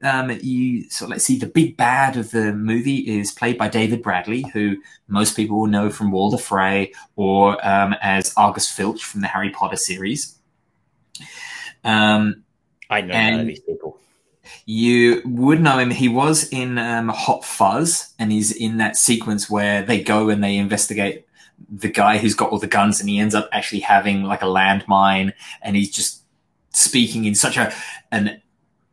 um, 0.03 0.31
you 0.41 0.89
so 0.89 1.07
let's 1.07 1.23
see, 1.23 1.37
the 1.37 1.47
big 1.47 1.77
bad 1.77 2.17
of 2.17 2.31
the 2.31 2.53
movie 2.53 2.97
is 2.97 3.31
played 3.31 3.57
by 3.57 3.67
David 3.67 4.01
Bradley, 4.01 4.45
who 4.53 4.77
most 5.07 5.35
people 5.35 5.59
will 5.59 5.67
know 5.67 5.89
from 5.89 6.11
Walder 6.11 6.37
Frey 6.37 6.93
or 7.15 7.65
um, 7.67 7.95
as 8.01 8.33
Argus 8.35 8.69
Filch 8.69 9.03
from 9.03 9.21
the 9.21 9.27
Harry 9.27 9.49
Potter 9.49 9.75
series. 9.75 10.37
Um, 11.83 12.43
I 12.89 13.01
know 13.01 13.13
none 13.13 13.39
of 13.41 13.47
these 13.47 13.59
people. 13.59 13.99
you 14.65 15.21
would 15.25 15.61
know 15.61 15.77
him. 15.77 15.91
He 15.91 16.07
was 16.07 16.49
in 16.49 16.77
um, 16.77 17.09
Hot 17.09 17.45
Fuzz, 17.45 18.13
and 18.17 18.31
he's 18.31 18.51
in 18.51 18.77
that 18.77 18.97
sequence 18.97 19.49
where 19.49 19.83
they 19.83 20.01
go 20.01 20.29
and 20.29 20.43
they 20.43 20.57
investigate 20.57 21.25
the 21.69 21.89
guy 21.89 22.17
who's 22.17 22.35
got 22.35 22.51
all 22.51 22.59
the 22.59 22.67
guns, 22.67 22.99
and 22.99 23.09
he 23.09 23.19
ends 23.19 23.35
up 23.35 23.49
actually 23.51 23.81
having 23.81 24.23
like 24.23 24.41
a 24.41 24.45
landmine, 24.45 25.33
and 25.61 25.75
he's 25.75 25.91
just 25.91 26.23
speaking 26.71 27.25
in 27.25 27.35
such 27.35 27.57
a 27.57 27.73
an 28.11 28.41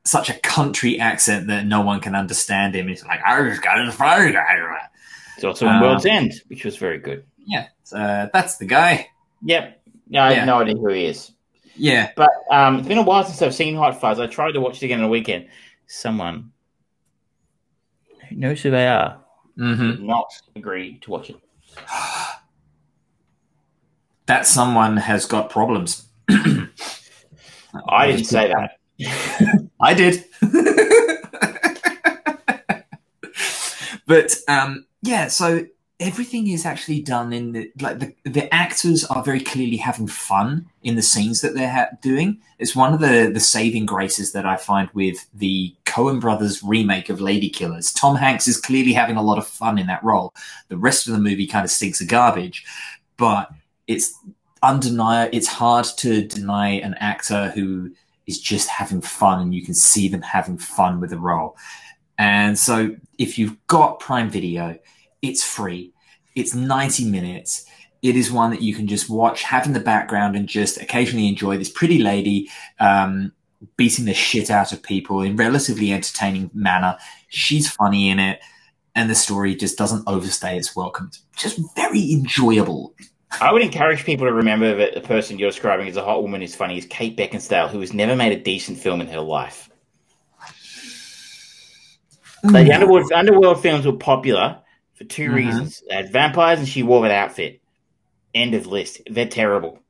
such 0.07 0.31
a 0.31 0.35
country 0.41 0.99
accent 1.01 1.49
that 1.49 1.67
no 1.67 1.81
one 1.81 2.01
can 2.01 2.15
understand 2.15 2.75
him. 2.75 2.89
It's 2.89 3.05
like 3.05 3.21
I 3.25 3.43
just 3.49 3.63
got 3.63 3.79
a 3.87 3.93
fire 3.93 4.33
guy. 4.33 4.57
It's 5.37 5.45
also 5.45 5.67
in 5.67 5.73
Uh, 5.77 5.83
World's 5.83 6.07
End, 6.07 6.33
which 6.49 6.65
was 6.65 6.77
very 6.77 6.99
good. 6.99 7.25
Yeah, 7.45 7.67
so, 7.85 7.97
uh, 7.99 8.29
that's 8.33 8.57
the 8.57 8.67
guy. 8.67 9.09
Yep. 9.43 9.83
Yeah, 10.09 10.25
I 10.25 10.31
Yeah. 10.31 10.37
have 10.39 10.47
no 10.47 10.61
idea 10.61 10.75
who 10.77 10.89
he 10.91 11.05
is. 11.07 11.33
Yeah, 11.79 12.11
But 12.17 12.31
um, 12.51 12.79
it's 12.79 12.89
been 12.89 12.97
a 12.99 13.03
while 13.03 13.23
since 13.25 13.43
I've 13.43 13.55
seen 13.55 13.75
Hot 13.77 14.01
Fuzz. 14.01 14.19
I 14.19 14.27
tried 14.27 14.53
to 14.53 14.61
watch 14.61 14.83
it 14.83 14.87
again 14.87 14.99
on 15.01 15.05
the 15.05 15.11
weekend. 15.11 15.49
Someone 15.87 16.53
who 18.31 18.37
knows 18.37 18.63
who 18.63 18.71
they 18.71 18.87
are 18.89 19.21
hmm 19.57 19.91
did 19.91 20.01
not 20.03 20.27
agree 20.55 20.99
to 21.01 21.11
watch 21.11 21.29
it. 21.31 21.37
that 24.27 24.47
someone 24.47 24.97
has 24.97 25.27
got 25.27 25.51
problems. 25.51 26.09
I 27.89 28.07
didn't 28.07 28.25
say 28.25 28.49
that. 28.49 28.71
I 29.81 29.95
did. 29.95 30.25
but 34.07 34.35
um, 34.49 34.87
yeah, 35.03 35.29
so 35.29 35.67
everything 35.99 36.49
is 36.49 36.67
actually 36.67 37.01
done 37.01 37.33
in 37.33 37.53
the 37.53 37.73
like 37.81 37.99
the 37.99 38.15
the 38.25 38.53
actors 38.55 39.05
are 39.05 39.23
very 39.23 39.41
clearly 39.41 39.79
having 39.79 40.07
fun 40.07 40.67
in 40.83 40.95
the 40.95 41.03
scenes 41.03 41.41
that 41.41 41.55
they're 41.55 41.71
ha- 41.71 41.89
doing. 42.03 42.39
It's 42.59 42.77
one 42.77 42.93
of 42.93 43.01
the 43.01 43.31
the 43.33 43.41
saving 43.41 43.87
graces 43.87 44.33
that 44.33 44.47
I 44.47 44.57
find 44.57 44.89
with 44.93 45.27
the 45.35 45.75
Coen 45.85 46.21
Brothers 46.21 46.63
remake 46.63 47.09
of 47.09 47.21
Lady 47.21 47.49
Killers. 47.49 47.93
Tom 47.93 48.17
Hanks 48.17 48.49
is 48.49 48.61
clearly 48.61 48.93
having 48.93 49.17
a 49.17 49.23
lot 49.23 49.39
of 49.39 49.47
fun 49.47 49.79
in 49.79 49.87
that 49.87 50.05
role. 50.05 50.33
The 50.69 50.77
rest 50.77 51.07
of 51.07 51.15
the 51.15 51.21
movie 51.21 51.47
kind 51.47 51.65
of 51.65 51.71
stinks 51.71 52.01
of 52.01 52.09
garbage, 52.09 52.65
but 53.17 53.51
it's 53.87 54.19
undeniable. 54.63 55.37
It's 55.37 55.49
hard 55.49 55.87
to 55.99 56.23
deny 56.27 56.71
an 56.71 56.95
actor 56.95 57.51
who 57.51 57.93
is 58.27 58.41
just 58.41 58.69
having 58.69 59.01
fun 59.01 59.41
and 59.41 59.55
you 59.55 59.63
can 59.63 59.75
see 59.75 60.09
them 60.09 60.23
having 60.23 60.59
fun 60.59 61.01
with 61.01 61.11
the 61.11 61.19
role. 61.19 61.57
And 62.19 62.59
so 62.59 62.97
if 63.19 63.39
you've 63.39 63.57
got 63.67 64.01
Prime 64.01 64.31
Video, 64.31 64.79
it's 65.23 65.43
free. 65.43 65.93
It's 66.35 66.55
90 66.55 67.11
minutes. 67.11 67.67
It 68.03 68.17
is 68.17 68.31
one 68.31 68.51
that 68.51 68.63
you 68.63 68.75
can 68.75 68.87
just 68.87 69.09
watch, 69.09 69.43
have 69.43 69.67
in 69.67 69.73
the 69.73 69.81
background, 69.81 70.37
and 70.37 70.49
just 70.49 70.81
occasionally 70.81 71.29
enjoy 71.29 71.57
this 71.57 71.71
pretty 71.71 71.99
lady 71.99 72.51
um, 72.79 73.33
beating 73.77 74.05
the 74.05 74.15
shit 74.15 74.51
out 74.51 74.73
of 74.73 74.83
people 74.83 75.23
in 75.23 75.37
relatively 75.37 75.93
entertaining 75.93 76.51
manner. 76.53 76.99
She's 77.29 77.71
funny 77.71 78.09
in 78.11 78.19
it. 78.19 78.41
and 78.95 79.11
the 79.11 79.15
story 79.15 79.55
just 79.55 79.77
doesn't 79.77 80.05
overstay 80.07 80.57
its 80.57 80.75
welcome. 80.75 81.11
It's 81.35 81.43
just 81.43 81.61
very 81.77 82.13
enjoyable. 82.13 82.95
I 83.41 83.53
would 83.53 83.63
encourage 83.63 84.05
people 84.05 84.27
to 84.27 84.33
remember 84.33 84.75
that 84.77 84.95
the 84.95 85.01
person 85.01 85.39
you're 85.39 85.51
describing 85.51 85.89
as 85.89 85.97
a 85.97 86.05
hot 86.05 86.23
woman 86.23 86.43
is 86.43 86.55
funny 86.55 86.79
is 86.79 86.87
Kate 86.87 87.17
Beckinsale, 87.17 87.69
who 87.69 87.81
has 87.81 87.93
never 87.93 88.17
made 88.17 88.33
a 88.33 88.41
decent 88.41 88.79
film 88.79 89.01
in 89.01 89.09
her 89.09 89.21
life. 89.21 89.71
So 92.43 92.53
the 92.53 92.73
underworld, 92.73 93.13
underworld 93.13 93.61
films 93.61 93.87
were 93.87 93.93
popular 93.97 94.59
for 94.95 95.05
2 95.05 95.31
Mhm. 95.31 95.35
reasons: 95.35 95.83
they 95.89 95.97
had 95.97 96.13
vampires, 96.13 96.59
and 96.61 96.69
she 96.69 96.83
wore 96.83 97.03
that 97.03 97.11
outfit. 97.11 97.61
End 98.35 98.55
of 98.55 98.67
list. 98.67 99.01
They're 99.11 99.27
terrible. 99.27 99.81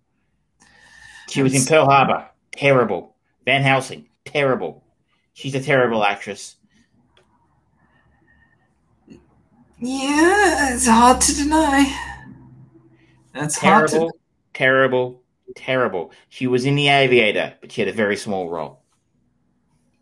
She 1.29 1.43
was 1.43 1.55
in 1.55 1.65
Pearl 1.65 1.87
Harbor. 1.87 2.29
Terrible. 2.53 3.15
Van 3.45 3.63
Helsing. 3.63 4.09
Terrible. 4.25 4.85
She's 5.35 5.55
a 5.55 5.61
terrible 5.61 6.03
actress. 6.03 6.57
Yeah, 9.79 10.75
it's 10.75 10.87
hard 10.87 11.21
to 11.21 11.35
deny. 11.35 12.16
That's 13.37 13.59
Terrible. 13.59 14.11
to. 14.11 14.19
Terrible. 14.55 15.23
Terrible. 15.55 16.13
She 16.29 16.47
was 16.47 16.65
in 16.65 16.75
The 16.75 16.89
Aviator, 16.89 17.55
but 17.61 17.71
she 17.73 17.81
had 17.81 17.89
a 17.89 17.93
very 17.93 18.17
small 18.17 18.49
role. 18.51 18.81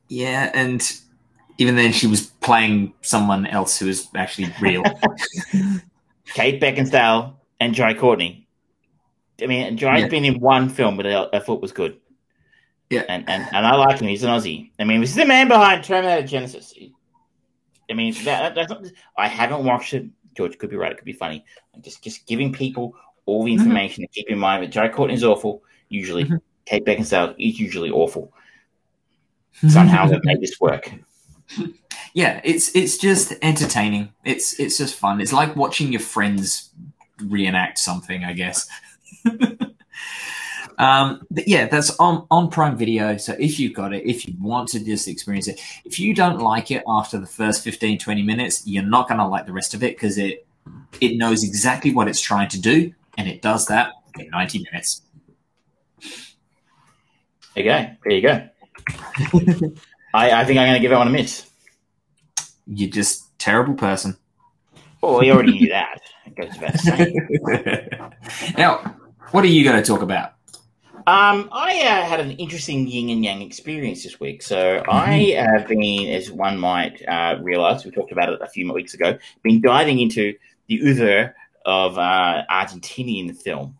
Yeah, 0.08 0.50
and 0.54 0.82
even 1.58 1.76
then, 1.76 1.92
she 1.92 2.06
was 2.06 2.22
playing 2.26 2.94
someone 3.02 3.46
else 3.46 3.78
who 3.78 3.86
was 3.86 4.08
actually 4.14 4.52
real. 4.60 4.82
Kate 6.34 6.60
Beckinsale 6.60 7.34
and 7.60 7.74
Jai 7.74 7.94
Courtney. 7.94 8.46
I 9.42 9.46
mean, 9.46 9.76
Jai's 9.76 10.02
Yeah. 10.02 10.08
been 10.08 10.24
in 10.24 10.40
one 10.40 10.68
film, 10.68 10.96
but 10.96 11.06
I, 11.06 11.26
I 11.32 11.38
thought 11.40 11.60
was 11.60 11.72
good. 11.72 11.98
Yeah. 12.90 13.04
and, 13.08 13.28
and 13.28 13.42
and 13.52 13.66
I 13.66 13.74
like 13.76 13.98
him. 14.00 14.08
He's 14.08 14.22
an 14.22 14.30
Aussie. 14.30 14.70
I 14.78 14.84
mean, 14.84 15.00
this 15.00 15.10
is 15.10 15.16
the 15.16 15.24
man 15.26 15.48
behind 15.48 15.82
Terminator 15.84 16.26
Genisys. 16.26 16.92
I 17.90 17.94
mean, 17.94 18.14
that, 18.24 18.54
that's 18.54 18.70
not, 18.70 18.84
I 19.18 19.26
haven't 19.28 19.64
watched 19.64 19.92
it. 19.94 20.06
George 20.36 20.56
could 20.58 20.70
be 20.70 20.76
right. 20.76 20.92
It 20.92 20.96
could 20.98 21.04
be 21.04 21.12
funny. 21.12 21.44
I'm 21.74 21.82
just 21.82 22.02
just 22.02 22.26
giving 22.26 22.52
people 22.52 22.94
all 23.26 23.44
the 23.44 23.52
Mm-hmm. 23.52 23.60
information 23.60 24.02
to 24.02 24.08
keep 24.08 24.30
in 24.30 24.38
mind 24.38 24.62
that 24.62 24.70
Jai 24.70 24.88
is 25.12 25.24
awful. 25.24 25.62
Usually, 25.88 26.24
Mhm. 26.24 26.40
Kate 26.66 26.84
Beckinsale 26.84 27.34
is 27.38 27.58
usually 27.60 27.90
awful. 27.90 28.32
Somehow 29.68 30.06
they've 30.06 30.24
made 30.24 30.40
this 30.40 30.60
work. 30.60 30.92
yeah, 32.14 32.40
it's 32.42 32.74
it's 32.74 32.98
just 32.98 33.34
entertaining. 33.42 34.10
It's 34.24 34.58
it's 34.58 34.78
just 34.78 34.94
fun. 34.96 35.20
It's 35.20 35.32
like 35.32 35.54
watching 35.56 35.92
your 35.92 36.00
friends 36.00 36.70
reenact 37.22 37.78
something, 37.78 38.24
I 38.24 38.32
guess. 38.32 38.66
um, 40.78 41.22
but 41.30 41.46
yeah, 41.46 41.68
that's 41.68 41.96
on 41.98 42.26
on 42.30 42.50
Prime 42.50 42.76
Video. 42.76 43.16
So 43.16 43.36
if 43.38 43.60
you've 43.60 43.74
got 43.74 43.92
it, 43.94 44.04
if 44.08 44.26
you 44.26 44.34
want 44.40 44.68
to 44.70 44.84
just 44.84 45.06
experience 45.06 45.46
it, 45.48 45.60
if 45.84 45.98
you 46.00 46.14
don't 46.14 46.40
like 46.40 46.70
it 46.70 46.82
after 46.88 47.18
the 47.18 47.26
first 47.26 47.62
15, 47.62 47.98
20 47.98 48.22
minutes, 48.22 48.66
you're 48.66 48.82
not 48.82 49.06
going 49.08 49.18
to 49.18 49.26
like 49.26 49.46
the 49.46 49.52
rest 49.52 49.74
of 49.74 49.82
it 49.82 49.94
because 49.96 50.18
it 50.18 50.46
it 51.00 51.16
knows 51.16 51.44
exactly 51.44 51.92
what 51.92 52.08
it's 52.08 52.20
trying 52.20 52.48
to 52.48 52.60
do, 52.60 52.92
and 53.16 53.28
it 53.28 53.42
does 53.42 53.66
that 53.66 53.92
in 54.18 54.28
90 54.30 54.66
minutes. 54.70 55.02
There 57.54 57.64
you 57.64 57.70
go. 57.70 57.90
There 58.04 58.12
you 58.12 58.22
go. 58.22 58.48
I, 60.14 60.40
I 60.40 60.44
think 60.44 60.58
I'm 60.58 60.66
going 60.66 60.74
to 60.74 60.80
give 60.80 60.90
that 60.90 60.98
one 60.98 61.08
a 61.08 61.10
miss. 61.10 61.48
You're 62.66 62.90
just 62.90 63.38
terrible 63.38 63.74
person. 63.74 64.16
Oh, 65.02 65.20
we 65.20 65.30
already 65.30 65.52
knew 65.52 65.68
that. 65.68 66.00
It 66.26 66.34
goes 66.34 66.52
without 66.58 66.78
saying. 66.78 67.28
now, 68.58 68.96
what 69.32 69.44
are 69.44 69.48
you 69.48 69.64
going 69.64 69.76
to 69.76 69.86
talk 69.86 70.02
about? 70.02 70.34
Um, 71.06 71.50
I 71.52 71.82
uh, 71.82 72.06
had 72.06 72.20
an 72.20 72.30
interesting 72.32 72.86
yin 72.86 73.10
and 73.10 73.22
yang 73.22 73.42
experience 73.42 74.02
this 74.02 74.18
week. 74.18 74.42
So 74.42 74.82
I 74.88 75.34
have 75.36 75.68
been, 75.68 76.08
as 76.08 76.30
one 76.30 76.58
might 76.58 77.06
uh, 77.06 77.36
realize, 77.42 77.84
we 77.84 77.90
talked 77.90 78.12
about 78.12 78.30
it 78.30 78.40
a 78.40 78.46
few 78.46 78.72
weeks 78.72 78.94
ago, 78.94 79.18
been 79.42 79.60
diving 79.60 80.00
into 80.00 80.34
the 80.68 80.80
oeuvre 80.80 81.34
of 81.64 81.98
uh, 81.98 82.44
Argentinian 82.50 83.34
film, 83.36 83.78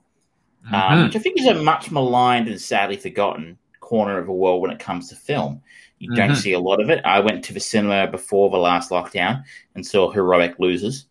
um, 0.73 0.81
Mhm. 0.81 1.05
which 1.06 1.16
I 1.16 1.19
think 1.19 1.39
is 1.39 1.47
a 1.47 1.55
much 1.55 1.90
maligned 1.90 2.48
and 2.48 2.61
sadly 2.61 2.97
forgotten 2.97 3.59
corner 3.81 4.19
of 4.19 4.27
the 4.27 4.32
world 4.32 4.62
when 4.62 4.70
it 4.70 4.78
comes 4.78 5.09
to 5.09 5.16
film. 5.16 5.61
You 5.98 6.15
don't 6.15 6.31
Mhm. 6.31 6.36
see 6.36 6.52
a 6.52 6.59
lot 6.59 6.81
of 6.81 6.90
it. 6.90 7.05
I 7.05 7.20
went 7.20 7.44
to 7.44 7.52
the 7.52 7.61
cinema 7.61 8.06
before 8.06 8.51
the 8.51 8.56
last 8.56 8.90
lockdown 8.90 9.44
and 9.74 9.86
saw 9.86 10.11
Heroic 10.11 10.59
Losers. 10.59 11.06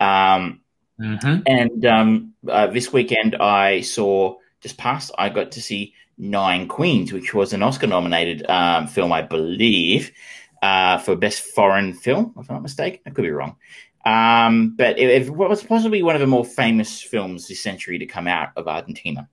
Um, 0.00 0.60
Mhm. 1.00 1.42
and 1.46 1.86
um, 1.86 2.32
uh, 2.48 2.66
this 2.68 2.92
weekend, 2.92 3.36
I 3.36 3.80
saw 3.82 4.36
just 4.60 4.76
past. 4.78 5.12
I 5.18 5.28
got 5.28 5.52
to 5.52 5.62
see 5.62 5.94
Nine 6.16 6.68
Queens, 6.68 7.12
which 7.12 7.34
was 7.34 7.52
an 7.52 7.62
Oscar-nominated 7.62 8.48
um, 8.48 8.86
film, 8.86 9.12
I 9.12 9.22
believe, 9.22 10.12
uh, 10.62 10.98
for 10.98 11.16
best 11.16 11.42
foreign 11.42 11.92
film. 11.92 12.32
If 12.38 12.48
I'm 12.48 12.56
not 12.56 12.62
mistaken, 12.62 13.00
I 13.06 13.10
could 13.10 13.22
be 13.22 13.30
wrong. 13.30 13.56
Um, 14.04 14.74
but 14.76 14.98
it, 14.98 15.22
it 15.22 15.30
was 15.30 15.62
possibly 15.62 16.02
one 16.02 16.14
of 16.14 16.20
the 16.20 16.26
more 16.26 16.44
famous 16.44 17.00
films 17.00 17.48
this 17.48 17.62
century 17.62 17.98
to 17.98 18.06
come 18.06 18.28
out 18.28 18.50
of 18.56 18.68
Argentina. 18.68 19.28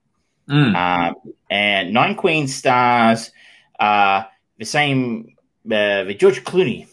Mm. 0.48 0.74
Um, 0.74 1.14
and 1.50 1.92
Nine 1.92 2.14
Queens 2.14 2.54
stars 2.54 3.30
uh, 3.78 4.24
the 4.58 4.64
same, 4.64 5.36
uh, 5.66 6.04
the 6.04 6.16
George 6.18 6.42
Clooney 6.44 6.84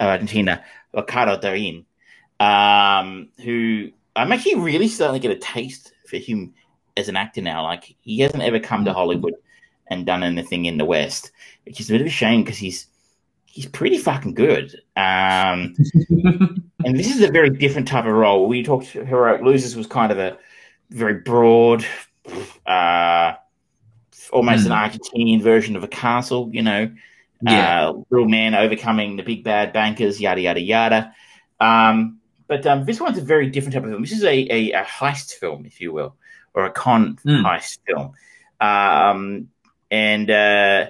of 0.00 0.08
Argentina, 0.08 0.64
Ricardo 0.94 1.38
Darin, 1.38 1.84
um, 2.40 3.28
who 3.42 3.90
I'm 4.14 4.32
actually 4.32 4.56
really 4.56 4.88
starting 4.88 5.20
to 5.20 5.28
get 5.28 5.36
a 5.36 5.40
taste 5.40 5.92
for 6.06 6.16
him 6.16 6.54
as 6.96 7.08
an 7.08 7.16
actor 7.16 7.42
now. 7.42 7.62
Like 7.62 7.96
he 8.00 8.20
hasn't 8.20 8.42
ever 8.42 8.60
come 8.60 8.84
to 8.84 8.92
Hollywood 8.92 9.34
and 9.88 10.06
done 10.06 10.22
anything 10.22 10.64
in 10.64 10.78
the 10.78 10.84
West, 10.84 11.32
which 11.64 11.80
is 11.80 11.90
a 11.90 11.92
bit 11.92 12.00
of 12.00 12.06
a 12.06 12.10
shame 12.10 12.42
because 12.42 12.58
he's 12.58 12.86
he's 13.56 13.64
pretty 13.66 13.96
fucking 13.96 14.34
good. 14.34 14.70
Um, 14.96 15.74
and 16.84 16.94
this 16.94 17.10
is 17.16 17.22
a 17.22 17.30
very 17.30 17.48
different 17.48 17.88
type 17.88 18.04
of 18.04 18.12
role. 18.12 18.46
We 18.46 18.62
talked 18.62 18.88
Heroic 18.88 19.40
Losers 19.40 19.74
was 19.74 19.86
kind 19.86 20.12
of 20.12 20.18
a 20.18 20.36
very 20.90 21.14
broad, 21.20 21.82
uh, 22.66 23.32
almost 24.30 24.66
an 24.66 24.72
Argentinian 24.72 25.40
version 25.40 25.74
of 25.74 25.82
a 25.84 25.88
castle, 25.88 26.50
you 26.52 26.62
know, 26.62 26.90
Yeah. 27.40 27.88
uh, 27.88 28.02
real 28.10 28.28
man 28.28 28.54
overcoming 28.54 29.16
the 29.16 29.22
big 29.22 29.42
bad 29.42 29.72
bankers, 29.72 30.20
yada 30.20 30.42
yada 30.42 30.60
yada. 30.60 31.14
Um, 31.58 32.18
but 32.46 32.66
um, 32.66 32.84
this 32.84 33.00
one's 33.00 33.16
a 33.16 33.22
very 33.22 33.48
different 33.48 33.72
type 33.72 33.84
of 33.84 33.88
film. 33.90 34.02
This 34.02 34.12
is 34.12 34.22
a, 34.22 34.36
a, 34.52 34.72
a 34.72 34.84
heist 34.84 35.32
film, 35.32 35.64
if 35.64 35.80
you 35.80 35.92
will, 35.94 36.14
or 36.52 36.66
a 36.66 36.70
con 36.70 37.16
Mm. 37.24 37.42
heist 37.42 37.78
film, 37.86 38.12
um, 38.60 39.48
and 39.90 40.30
uh, 40.30 40.86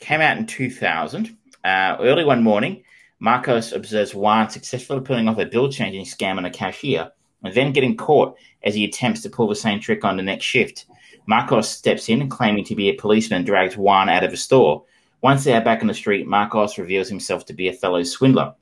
came 0.00 0.20
out 0.20 0.36
in 0.36 0.46
2000. 0.46 1.36
Uh, 1.64 1.96
early 2.00 2.24
one 2.24 2.42
morning, 2.42 2.84
Marcos 3.20 3.72
observes 3.72 4.14
Juan 4.14 4.48
successfully 4.48 5.00
pulling 5.00 5.28
off 5.28 5.38
a 5.38 5.46
bill 5.46 5.70
changing 5.70 6.04
scam 6.04 6.36
on 6.36 6.44
a 6.44 6.50
cashier 6.50 7.10
and 7.42 7.54
then 7.54 7.72
getting 7.72 7.96
caught 7.96 8.36
as 8.62 8.74
he 8.74 8.84
attempts 8.84 9.22
to 9.22 9.30
pull 9.30 9.48
the 9.48 9.54
same 9.54 9.80
trick 9.80 10.04
on 10.04 10.16
the 10.16 10.22
next 10.22 10.44
shift. 10.44 10.86
Marcos 11.26 11.68
steps 11.68 12.08
in 12.08 12.28
claiming 12.28 12.64
to 12.64 12.74
be 12.74 12.88
a 12.88 12.94
policeman 12.94 13.44
drags 13.44 13.76
Juan 13.76 14.08
out 14.08 14.24
of 14.24 14.30
the 14.30 14.36
store. 14.36 14.84
Once 15.20 15.44
they 15.44 15.52
are 15.52 15.60
back 15.60 15.80
on 15.80 15.88
the 15.88 15.94
street, 15.94 16.26
Marcos 16.26 16.78
reveals 16.78 17.08
himself 17.08 17.44
to 17.46 17.52
be 17.52 17.68
a 17.68 17.72
fellow 17.72 18.02
swindler. 18.02 18.54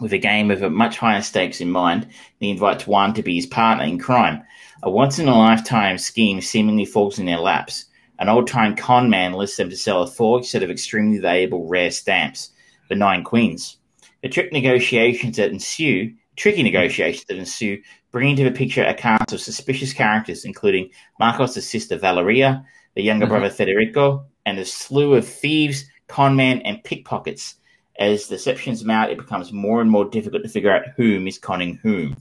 With 0.00 0.12
a 0.14 0.18
game 0.18 0.50
of 0.50 0.62
a 0.62 0.70
much 0.70 0.96
higher 0.96 1.20
stakes 1.20 1.60
in 1.60 1.70
mind, 1.70 2.08
he 2.38 2.50
invites 2.50 2.86
Juan 2.86 3.12
to 3.14 3.22
be 3.22 3.34
his 3.34 3.46
partner 3.46 3.84
in 3.84 3.98
crime. 3.98 4.42
A 4.82 4.90
once 4.90 5.18
in 5.18 5.28
a 5.28 5.38
lifetime 5.38 5.98
scheme 5.98 6.40
seemingly 6.40 6.86
falls 6.86 7.18
in 7.18 7.26
their 7.26 7.38
laps. 7.38 7.84
An 8.20 8.28
old 8.28 8.46
time 8.46 8.76
con 8.76 9.08
man 9.08 9.32
lists 9.32 9.56
them 9.56 9.70
to 9.70 9.76
sell 9.76 10.02
a 10.02 10.06
forged 10.06 10.46
set 10.46 10.62
of 10.62 10.70
extremely 10.70 11.18
valuable 11.18 11.66
rare 11.66 11.90
stamps, 11.90 12.50
the 12.90 12.94
Nine 12.94 13.24
Queens. 13.24 13.78
The 14.22 14.28
trick 14.28 14.52
negotiations 14.52 15.38
that 15.38 15.50
ensue, 15.50 16.12
tricky 16.36 16.62
negotiations 16.62 17.24
that 17.28 17.38
ensue, 17.38 17.80
bring 18.12 18.28
into 18.28 18.44
the 18.44 18.50
picture 18.50 18.84
a 18.84 18.92
cast 18.92 19.32
of 19.32 19.40
suspicious 19.40 19.94
characters, 19.94 20.44
including 20.44 20.90
Marcos' 21.18 21.64
sister 21.64 21.96
Valeria, 21.96 22.62
the 22.94 23.02
younger 23.02 23.24
Mhm. 23.24 23.30
brother 23.30 23.50
Federico, 23.50 24.26
and 24.44 24.58
a 24.58 24.66
slew 24.66 25.14
of 25.14 25.26
thieves, 25.26 25.90
conmen, 26.08 26.60
and 26.64 26.84
pickpockets. 26.84 27.54
As 27.98 28.28
deceptions 28.28 28.84
mount, 28.84 29.10
it 29.10 29.18
becomes 29.18 29.50
more 29.52 29.80
and 29.80 29.90
more 29.90 30.04
difficult 30.04 30.42
to 30.42 30.48
figure 30.48 30.74
out 30.74 30.88
whom 30.96 31.26
is 31.26 31.38
conning 31.38 31.76
whom. 31.82 32.16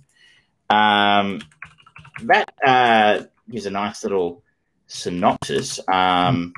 Um, 0.69 1.41
that 2.23 2.53
uh, 2.65 3.23
gives 3.49 3.65
a 3.65 3.71
nice 3.71 4.03
little 4.03 4.43
synopsis. 4.89 5.79
Um, 5.87 6.53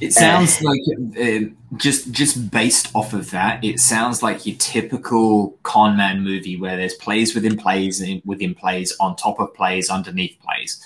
It 0.00 0.14
sounds 0.14 0.62
like 0.62 0.80
uh, 1.20 1.50
just 1.76 2.10
just 2.10 2.50
based 2.50 2.90
off 2.94 3.12
of 3.12 3.30
that, 3.32 3.62
it 3.62 3.78
sounds 3.78 4.22
like 4.22 4.46
your 4.46 4.56
typical 4.56 5.58
con 5.62 5.94
man 5.98 6.24
movie 6.24 6.56
where 6.56 6.74
there's 6.78 6.94
plays 6.94 7.34
within 7.34 7.58
plays 7.58 8.00
and 8.00 8.22
within 8.24 8.54
plays 8.54 8.96
on 8.98 9.14
top 9.16 9.38
of 9.38 9.52
plays 9.54 9.90
underneath 9.90 10.38
plays. 10.40 10.82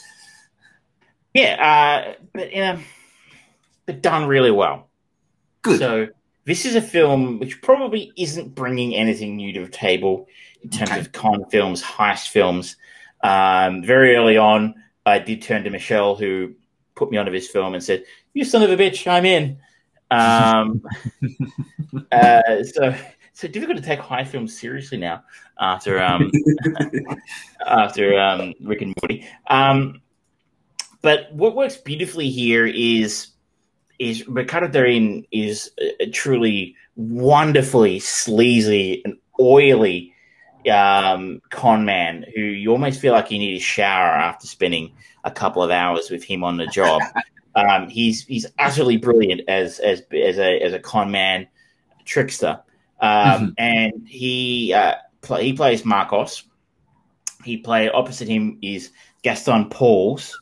yeah, 1.33 1.55
uh, 1.63 2.23
but 2.33 2.53
you 2.53 2.59
know, 2.61 2.79
but 3.87 4.03
done 4.03 4.27
really 4.27 4.51
well. 4.51 4.89
Good. 5.63 5.79
So 5.79 6.09
this 6.45 6.67
is 6.67 6.75
a 6.75 6.83
film 6.83 7.39
which 7.39 7.63
probably 7.63 8.13
isn't 8.17 8.57
bringing 8.57 8.97
anything 8.97 9.37
new 9.37 9.53
to 9.53 9.61
the 9.65 9.71
table 9.71 10.27
in 10.65 10.71
terms 10.71 10.91
Okay. 10.91 11.01
of 11.01 11.13
con 11.13 11.45
films, 11.51 11.83
heist 11.83 12.31
films. 12.31 12.75
Um, 13.23 13.85
very 13.85 14.17
early 14.17 14.37
on, 14.37 14.75
I 15.07 15.19
did 15.19 15.43
turn 15.43 15.65
to 15.65 15.71
Michelle, 15.71 16.17
who 16.17 16.55
put 16.95 17.11
me 17.11 17.17
onto 17.17 17.33
this 17.33 17.49
film 17.49 17.75
and 17.75 17.83
said, 17.83 18.05
"You 18.33 18.45
son 18.45 18.63
of 18.63 18.71
a 18.71 18.77
bitch, 18.77 19.07
I'm 19.07 19.25
in." 19.25 19.59
Um, 20.11 20.83
uh, 22.13 22.63
so 22.65 22.95
so 23.33 23.49
difficult 23.49 23.77
to 23.79 23.83
take 23.83 23.99
high 23.99 24.25
films 24.25 24.59
seriously 24.59 24.97
now 24.97 25.25
after 25.61 26.01
um 26.01 26.31
after 27.67 28.19
um 28.19 28.55
Rick 28.63 28.83
and 28.83 28.95
Morty. 29.03 29.29
Um, 29.49 30.01
but 31.03 31.33
what 31.35 31.55
works 31.55 31.77
beautifully 31.77 32.31
here 32.31 32.67
is 32.67 33.29
is 33.99 34.27
Ricardo 34.27 34.69
Darín 34.69 35.27
is 35.31 35.71
a, 35.81 36.05
a 36.05 36.11
truly 36.11 36.77
wonderfully 36.97 37.99
sleazy 37.99 39.03
and 39.05 39.19
oily 39.39 40.14
um, 40.71 41.41
con 41.51 41.85
man 41.85 42.25
who 42.35 42.41
you 42.41 42.71
almost 42.71 43.01
feel 43.01 43.13
like 43.13 43.31
you 43.31 43.39
need 43.39 43.57
a 43.57 43.61
shower 43.61 44.09
after 44.09 44.47
spending 44.47 44.93
a 45.25 45.31
couple 45.31 45.63
of 45.63 45.71
hours 45.71 46.11
with 46.11 46.25
him 46.25 46.45
on 46.45 46.57
the 46.57 46.67
job. 46.67 47.01
Um, 47.57 47.89
he's 47.89 48.25
he's 48.25 48.47
utterly 48.59 48.97
brilliant 48.97 49.43
as 49.47 49.79
as 49.79 50.03
as 50.13 50.39
a 50.39 50.61
as 50.61 50.73
a 50.73 50.81
con 50.81 51.13
man 51.13 51.47
trickster, 52.05 52.61
um, 53.01 53.55
and 53.59 54.09
he 54.09 54.73
uh, 54.73 54.95
pl- 55.23 55.37
he 55.37 55.53
plays 55.53 55.85
Marcos. 55.85 56.43
He 57.45 57.59
play 57.59 57.89
opposite 57.91 58.27
him 58.27 58.59
is 58.61 58.91
Gaston 59.23 59.69
Pauls. 59.71 60.37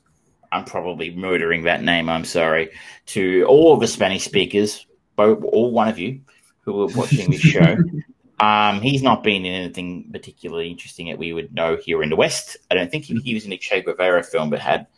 I'm 0.53 0.65
probably 0.65 1.15
murdering 1.15 1.65
that 1.65 1.83
name. 1.83 2.09
I'm 2.09 2.25
sorry 2.25 2.71
to 3.09 3.45
all 3.47 3.75
of 3.75 3.81
the 3.81 3.89
Spanish 3.89 4.25
speakers, 4.25 4.87
both 5.15 5.45
all 5.45 5.71
one 5.71 5.89
of 5.89 5.99
you 5.99 6.23
who 6.61 6.83
are 6.83 6.97
watching 6.97 7.31
this 7.31 7.41
show. 7.41 7.77
Um, 8.43 8.81
he's 8.81 9.05
not 9.05 9.23
been 9.23 9.47
in 9.47 9.55
anything 9.55 10.11
particularly 10.13 10.69
interesting 10.69 11.07
that 11.07 11.19
we 11.19 11.33
would 11.33 11.55
know 11.55 11.77
here 11.77 12.03
in 12.03 12.11
the 12.11 12.17
West. 12.17 12.57
I 12.73 12.75
don't 12.75 12.91
think 12.91 13.05
he, 13.05 13.15
he 13.21 13.35
was 13.35 13.47
in 13.47 13.53
a 13.53 13.57
Che 13.57 13.83
Guevara 13.83 14.25
film, 14.25 14.51
but 14.51 14.59
had, 14.59 14.89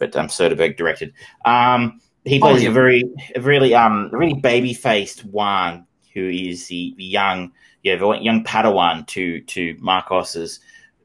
but 0.00 0.16
um, 0.16 0.26
Soderbergh 0.26 0.76
directed. 0.76 1.12
Um, 1.44 2.00
he 2.24 2.40
plays 2.40 2.64
yeah. 2.64 2.70
a 2.70 2.72
very, 2.72 3.04
a 3.36 3.40
really, 3.40 3.72
um, 3.72 4.10
really 4.12 4.34
baby 4.34 4.74
faced 4.74 5.24
Juan, 5.24 5.86
who 6.12 6.28
is 6.28 6.66
the, 6.66 6.92
the 6.96 7.04
young, 7.04 7.52
yeah, 7.84 7.94
the 7.94 8.18
young 8.20 8.42
Padawan 8.42 9.06
to 9.06 9.42
to 9.42 9.76
Marcos's 9.78 10.58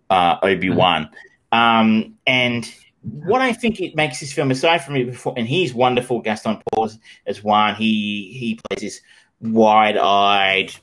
uh, 0.10 0.38
Obi 0.41 0.72
Wan, 0.72 1.07
um, 1.52 2.15
and 2.26 2.74
what 3.03 3.41
I 3.41 3.53
think 3.53 3.80
it 3.80 3.95
makes 3.95 4.20
this 4.20 4.34
film, 4.34 4.49
aside 4.49 4.80
from 4.80 4.95
it 4.95 5.06
before, 5.06 5.36
and 5.38 5.48
he's 5.48 5.76
wonderful, 5.76 6.22
Gaston 6.22 6.60
Pauls 6.72 6.98
as 7.28 7.44
Juan. 7.44 7.76
He 7.76 8.34
he 8.34 8.60
plays 8.68 8.82
this 8.82 9.02
wide 9.40 9.98
eyed, 9.98 10.74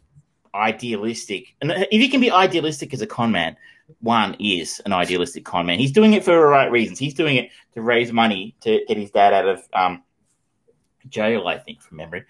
idealistic, 0.54 1.54
and 1.60 1.70
if 1.72 1.88
he 1.90 2.08
can 2.08 2.20
be 2.20 2.30
idealistic 2.30 2.92
as 2.94 3.02
a 3.02 3.06
con 3.06 3.32
man, 3.32 3.56
Juan 4.00 4.36
is 4.38 4.80
an 4.86 4.92
idealistic 4.92 5.44
con 5.44 5.66
man. 5.66 5.78
He's 5.78 5.92
doing 5.92 6.12
it 6.12 6.24
for 6.24 6.32
the 6.32 6.40
right 6.40 6.70
reasons. 6.70 6.98
He's 6.98 7.14
doing 7.14 7.36
it 7.36 7.50
to 7.74 7.82
raise 7.82 8.12
money 8.12 8.54
to 8.62 8.84
get 8.86 8.96
his 8.96 9.10
dad 9.10 9.32
out 9.32 9.48
of 9.48 9.62
um, 9.72 10.02
jail, 11.08 11.48
I 11.48 11.58
think, 11.58 11.80
from 11.82 11.98
memory. 11.98 12.24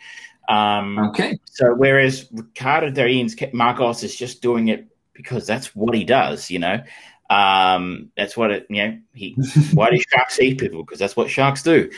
Um, 0.49 0.99
Okay. 0.99 1.39
so 1.45 1.75
whereas 1.75 2.29
Ricardo 2.33 2.91
Darín's 2.91 3.37
Marcos 3.53 4.03
is 4.03 4.17
just 4.17 4.43
doing 4.43 4.69
it 4.69 4.87
because 5.13 5.47
that's 5.47 5.75
what 5.77 5.95
he 5.95 6.05
does, 6.05 6.51
you 6.51 6.59
know. 6.59 6.83
Um, 7.29 8.11
that's 8.17 8.37
what 8.37 8.51
it, 8.51 8.67
you 8.69 8.85
know. 8.89 8.99
He 9.15 9.37
why 9.75 9.91
do 9.91 9.99
sharks 9.99 10.41
eat 10.41 10.59
people? 10.59 10.83
Because 10.83 10.99
that's 10.99 11.17
what 11.17 11.31
sharks 11.31 11.63
do. 11.63 11.91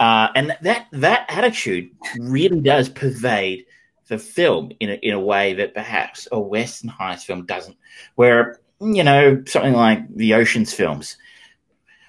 Uh, 0.00 0.28
and 0.34 0.56
that 0.62 0.86
that 0.92 1.26
attitude 1.28 1.90
really 2.18 2.60
does 2.60 2.88
pervade 2.88 3.66
the 4.10 4.18
film 4.18 4.72
in 4.80 4.90
a, 4.90 4.94
in 4.94 5.14
a 5.14 5.20
way 5.20 5.54
that 5.54 5.72
perhaps 5.72 6.28
a 6.30 6.38
Western 6.38 6.90
heist 6.90 7.24
film 7.24 7.46
doesn't. 7.46 7.76
Where 8.16 8.60
you 8.80 9.02
know 9.02 9.42
something 9.46 9.72
like 9.72 10.14
the 10.14 10.34
Ocean's 10.34 10.74
films. 10.74 11.16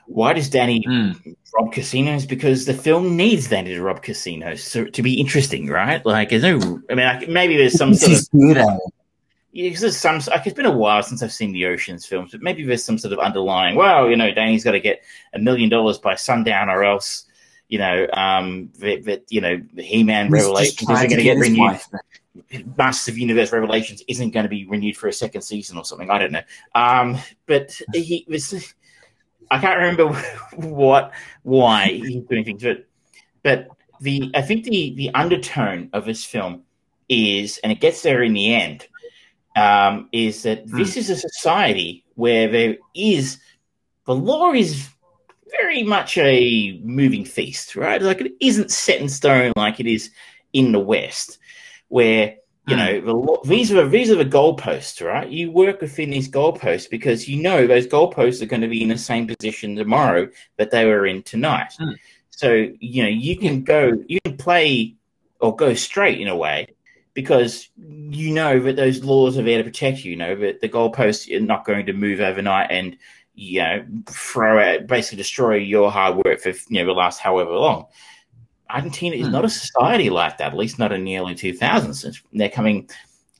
Why 0.07 0.33
does 0.33 0.49
Danny 0.49 0.83
Mm. 0.85 1.35
rob 1.57 1.71
casinos? 1.71 2.25
Because 2.25 2.65
the 2.65 2.73
film 2.73 3.15
needs 3.15 3.47
Danny 3.47 3.73
to 3.75 3.81
rob 3.81 4.01
casinos 4.01 4.69
to, 4.71 4.89
to 4.91 5.01
be 5.01 5.13
interesting, 5.21 5.67
right? 5.67 6.05
Like, 6.05 6.29
there's 6.29 6.43
no. 6.43 6.81
I 6.89 6.95
mean, 6.95 7.05
like, 7.05 7.29
maybe 7.29 7.55
there's 7.55 7.77
some 7.77 7.93
sort 7.93 8.11
of 8.11 8.17
He's 8.17 8.27
good 8.29 8.57
at 8.57 8.67
it. 8.67 8.93
yeah, 9.53 9.69
'cause 9.69 9.79
there's 9.81 9.97
some. 9.97 10.19
Like, 10.27 10.45
it's 10.47 10.55
been 10.55 10.65
a 10.65 10.71
while 10.77 11.01
since 11.03 11.23
I've 11.23 11.31
seen 11.31 11.53
the 11.53 11.65
Ocean's 11.67 12.05
films, 12.05 12.31
but 12.31 12.41
maybe 12.41 12.63
there's 12.65 12.83
some 12.83 12.97
sort 12.97 13.13
of 13.13 13.19
underlying. 13.19 13.75
Well, 13.75 14.09
you 14.09 14.17
know, 14.17 14.33
Danny's 14.33 14.63
got 14.65 14.71
to 14.71 14.81
get 14.81 15.01
a 15.33 15.39
million 15.39 15.69
dollars 15.69 15.97
by 15.97 16.15
sundown, 16.15 16.69
or 16.69 16.83
else, 16.83 17.25
you 17.71 17.77
know, 17.77 18.05
um, 18.11 18.69
that, 18.79 19.05
that 19.05 19.23
you 19.29 19.39
know, 19.39 19.61
the 19.73 19.81
He-Man 19.81 20.29
Revelations 20.29 20.81
isn't 20.81 21.07
going 21.07 21.09
to 21.09 21.23
get 21.23 21.37
renewed. 21.37 21.79
Masters 22.75 23.13
of 23.13 23.17
Universe 23.17 23.53
Revelations 23.53 24.03
isn't 24.09 24.31
going 24.31 24.43
to 24.43 24.49
be 24.49 24.65
renewed 24.65 24.97
for 24.97 25.07
a 25.07 25.13
second 25.13 25.41
season 25.41 25.77
or 25.77 25.85
something. 25.85 26.11
I 26.11 26.19
don't 26.19 26.33
know. 26.33 26.41
Um, 26.75 27.17
but 27.45 27.81
he 27.93 28.25
was. 28.27 28.73
I 29.49 29.59
can't 29.59 29.79
remember 29.79 30.13
what, 30.55 31.13
why 31.43 31.87
he's 31.87 32.23
doing 32.25 32.43
things, 32.43 32.61
but 32.61 32.85
but 33.41 33.67
the 34.01 34.31
I 34.35 34.41
think 34.41 34.65
the 34.65 34.93
the 34.95 35.13
undertone 35.13 35.91
of 35.93 36.03
this 36.03 36.25
film 36.25 36.63
is, 37.07 37.57
and 37.59 37.71
it 37.71 37.79
gets 37.79 38.01
there 38.01 38.21
in 38.21 38.33
the 38.33 38.53
end, 38.53 38.85
um, 39.55 40.09
is 40.11 40.43
that 40.43 40.67
this 40.67 40.97
is 40.97 41.09
a 41.09 41.15
society 41.15 42.03
where 42.15 42.49
there 42.49 42.77
is 42.93 43.39
the 44.05 44.13
law 44.13 44.51
is 44.51 44.89
very 45.51 45.83
much 45.83 46.17
a 46.17 46.79
moving 46.83 47.25
feast, 47.25 47.75
right? 47.75 48.01
Like 48.01 48.21
it 48.21 48.33
isn't 48.39 48.71
set 48.71 49.01
in 49.01 49.09
stone 49.09 49.53
like 49.55 49.79
it 49.79 49.87
is 49.87 50.11
in 50.53 50.71
the 50.71 50.79
West, 50.79 51.37
where 51.89 52.35
you 52.67 52.75
know 52.75 53.01
the 53.01 53.49
these 53.49 53.71
are 53.71 53.87
these 53.87 54.11
are 54.11 54.15
the 54.15 54.25
goalposts, 54.25 55.05
right? 55.05 55.27
You 55.27 55.51
work 55.51 55.81
within 55.81 56.11
these 56.11 56.29
goalposts 56.29 56.89
because 56.89 57.27
you 57.27 57.41
know 57.41 57.67
those 57.67 57.87
goalposts 57.87 58.41
are 58.41 58.47
going 58.47 58.61
to 58.61 58.67
be 58.67 58.81
in 58.81 58.89
the 58.89 58.97
same 58.97 59.27
position 59.27 59.75
tomorrow 59.75 60.29
that 60.57 60.71
they 60.71 60.85
were 60.85 61.05
in 61.05 61.23
tonight. 61.23 61.73
Hmm. 61.77 61.93
So 62.29 62.67
you 62.79 63.03
know 63.03 63.09
you 63.09 63.37
can 63.37 63.63
go, 63.63 63.93
you 64.07 64.19
can 64.21 64.37
play 64.37 64.95
or 65.39 65.55
go 65.55 65.73
straight 65.73 66.19
in 66.19 66.27
a 66.27 66.35
way 66.35 66.67
because 67.13 67.69
you 67.77 68.33
know 68.33 68.59
that 68.59 68.75
those 68.75 69.03
laws 69.03 69.37
are 69.37 69.43
there 69.43 69.57
to 69.57 69.63
protect 69.63 70.05
you. 70.05 70.11
You 70.11 70.17
know 70.17 70.35
that 70.35 70.61
the 70.61 70.69
goalposts 70.69 71.35
are 71.35 71.41
not 71.41 71.65
going 71.65 71.87
to 71.87 71.93
move 71.93 72.21
overnight 72.21 72.71
and 72.71 72.97
you 73.33 73.61
know 73.61 73.85
throw 74.07 74.59
out, 74.61 74.87
basically 74.87 75.17
destroy 75.17 75.55
your 75.55 75.91
hard 75.91 76.17
work 76.25 76.41
for 76.41 76.49
you 76.49 76.79
know 76.79 76.85
the 76.85 76.91
last 76.93 77.19
however 77.19 77.51
long. 77.51 77.85
Argentina 78.69 79.15
is 79.15 79.27
Hmm. 79.27 79.33
not 79.33 79.45
a 79.45 79.49
society 79.49 80.09
like 80.09 80.37
that, 80.37 80.53
at 80.53 80.57
least 80.57 80.79
not 80.79 80.91
in 80.93 81.03
the 81.03 81.17
early 81.17 81.35
2000s. 81.35 82.21
They're 82.33 82.49
coming 82.49 82.89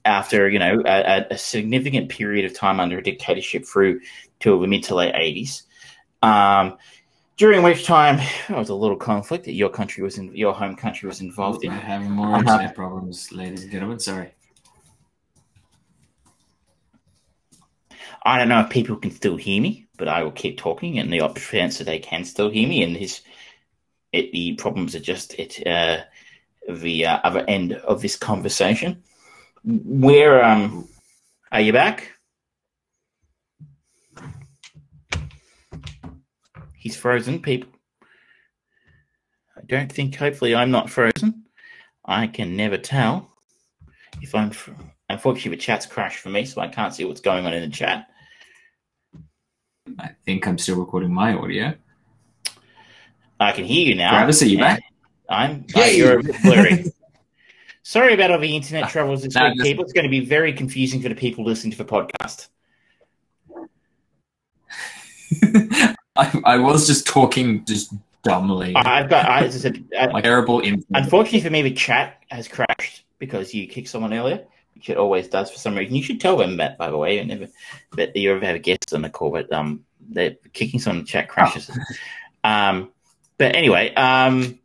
after 0.04 0.50
you 0.50 0.60
know 0.60 0.82
a, 0.86 1.26
a 1.32 1.38
significant 1.38 2.10
period 2.10 2.46
of 2.46 2.54
time 2.58 2.80
under 2.80 2.98
a 2.98 3.04
dictatorship 3.04 3.66
through 3.66 4.02
to 4.42 4.60
the 4.60 4.68
mid 4.68 4.84
to 4.84 4.96
late 4.96 5.14
80s. 5.14 5.64
Um, 6.24 6.78
during 7.38 7.64
which 7.64 7.86
time 7.86 8.18
there 8.48 8.58
was 8.58 8.70
a 8.70 8.76
little 8.76 8.98
conflict 8.98 9.46
that 9.46 9.54
your 9.54 9.70
country 9.70 10.04
was 10.04 10.18
in, 10.18 10.36
your 10.36 10.54
home 10.54 10.76
country 10.76 11.08
was 11.08 11.22
involved 11.22 11.64
in. 11.64 11.72
We're 11.72 11.80
having 11.80 12.12
more 12.12 12.36
Uh-huh. 12.36 12.72
problems, 12.76 13.32
ladies 13.32 13.64
and 13.64 13.72
gentlemen. 13.72 14.00
Sorry. 14.00 14.32
I 18.24 18.38
don't 18.38 18.50
know 18.50 18.62
if 18.62 18.70
people 18.70 18.98
can 18.98 19.12
still 19.12 19.36
hear 19.36 19.62
me, 19.62 19.88
but 19.98 20.08
I 20.08 20.24
will 20.24 20.32
keep 20.32 20.58
talking, 20.58 21.00
and 21.00 21.12
the 21.12 21.22
opposite 21.22 21.60
answer 21.60 21.84
they 21.84 22.00
can 22.00 22.24
still 22.24 22.50
hear 22.50 22.68
me. 22.68 22.84
And 22.84 22.96
his, 22.96 23.22
it, 24.12 24.32
the 24.32 24.54
problems 24.54 24.96
are 24.96 25.00
just 25.00 25.40
at 25.40 25.66
uh, 25.66 26.04
the 26.70 27.08
uh, 27.08 27.20
other 27.24 27.44
end 27.48 27.74
of 27.74 28.02
this 28.02 28.16
conversation. 28.16 29.04
Where 29.64 30.44
um, 30.44 30.88
are 31.52 31.62
you 31.62 31.74
back? 31.74 32.12
He's 36.76 36.96
frozen, 36.96 37.42
people. 37.42 37.70
I 39.58 39.62
don't 39.68 39.92
think. 39.92 40.16
Hopefully, 40.16 40.56
I'm 40.56 40.72
not 40.72 40.90
frozen. 40.90 41.46
I 42.06 42.28
can 42.28 42.56
never 42.56 42.78
tell 42.78 43.32
if 44.22 44.36
I'm. 44.36 44.52
Fr- 44.52 44.72
Unfortunately, 45.10 45.52
the 45.52 45.62
chat's 45.62 45.86
crashed 45.86 46.20
for 46.20 46.30
me, 46.30 46.46
so 46.46 46.62
I 46.62 46.70
can't 46.70 46.94
see 46.94 47.04
what's 47.04 47.20
going 47.20 47.46
on 47.46 47.54
in 47.54 47.70
the 47.70 47.76
chat. 47.76 48.08
I 50.00 50.12
think 50.26 50.48
I'm 50.48 50.58
still 50.58 50.78
recording 50.78 51.14
my 51.14 51.34
audio. 51.34 51.74
I 53.40 53.52
can 53.52 53.66
hear 53.66 53.88
you 53.88 53.96
now. 53.96 54.12
Travis, 54.12 54.42
are 54.42 54.48
you 54.48 54.60
back? 54.60 54.84
I'm. 55.30 55.66
Uh, 55.76 55.82
you're 55.82 56.20
a 56.20 56.24
bit 56.24 56.36
blurry. 56.44 56.86
Sorry 57.84 58.14
about 58.14 58.30
all 58.32 58.40
the 58.40 58.56
internet 58.56 58.90
troubles 58.90 59.24
this 59.24 59.34
No, 59.34 59.50
week, 59.50 59.62
people. 59.62 59.84
It's 59.84 59.94
going 59.94 60.04
to 60.04 60.10
be 60.10 60.20
very 60.20 60.54
confusing 60.54 61.02
for 61.02 61.10
the 61.10 61.16
people 61.16 61.44
listening 61.44 61.72
to 61.72 61.78
the 61.78 61.86
podcast. 61.86 62.50
I, 66.16 66.42
I 66.46 66.58
was 66.58 66.86
just 66.86 67.08
talking 67.08 67.66
just 67.66 67.94
dumbly. 68.22 68.76
I've 68.76 69.10
got. 69.10 69.28
I, 69.28 69.46
as 69.46 69.56
I 69.56 69.60
said, 69.60 69.84
terrible 70.22 70.60
internet. 70.60 70.86
unfortunately 70.92 71.42
for 71.42 71.50
me, 71.50 71.64
the 71.64 71.74
chat 71.74 72.22
has 72.30 72.48
crashed 72.48 73.06
because 73.18 73.52
you 73.54 73.68
kicked 73.68 73.88
someone 73.88 74.14
earlier, 74.14 74.46
it 74.86 74.98
always 74.98 75.28
does 75.28 75.52
for 75.52 75.58
some 75.58 75.76
reason. 75.76 75.96
You 75.96 76.04
should 76.04 76.22
tell 76.22 76.38
them 76.38 76.58
that, 76.58 76.78
by 76.78 76.90
the 76.90 76.98
way, 76.98 77.20
and 77.20 77.30
never 77.30 77.48
that 77.98 78.16
you 78.16 78.32
ever 78.34 78.46
have 78.46 78.56
a 78.56 78.60
guest 78.60 78.94
on 78.94 79.02
the 79.02 79.10
call, 79.10 79.32
but 79.32 79.52
um, 79.52 79.86
they're 80.10 80.36
kicking 80.54 80.80
someone 80.80 81.00
in 81.00 81.04
the 81.06 81.10
chat 81.10 81.30
crashes. 81.30 81.70
Um, 82.44 82.90
but 83.38 83.56
anyway, 83.56 83.94
um, 83.94 84.58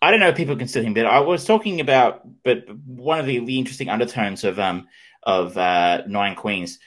I 0.00 0.10
don't 0.10 0.20
know 0.20 0.28
if 0.28 0.36
people 0.36 0.56
can 0.56 0.68
still 0.68 0.82
hear 0.82 0.90
me, 0.90 1.02
but 1.02 1.06
I 1.10 1.20
was 1.20 1.44
talking 1.44 1.80
about, 1.80 2.22
but 2.42 2.64
one 2.86 3.18
of 3.20 3.26
the, 3.26 3.38
the 3.40 3.58
interesting 3.58 3.88
undertones 3.90 4.44
of 4.44 4.58
um 4.58 4.88
of 5.22 5.58
uh, 5.58 6.02
Nine 6.06 6.36
Queens 6.36 6.78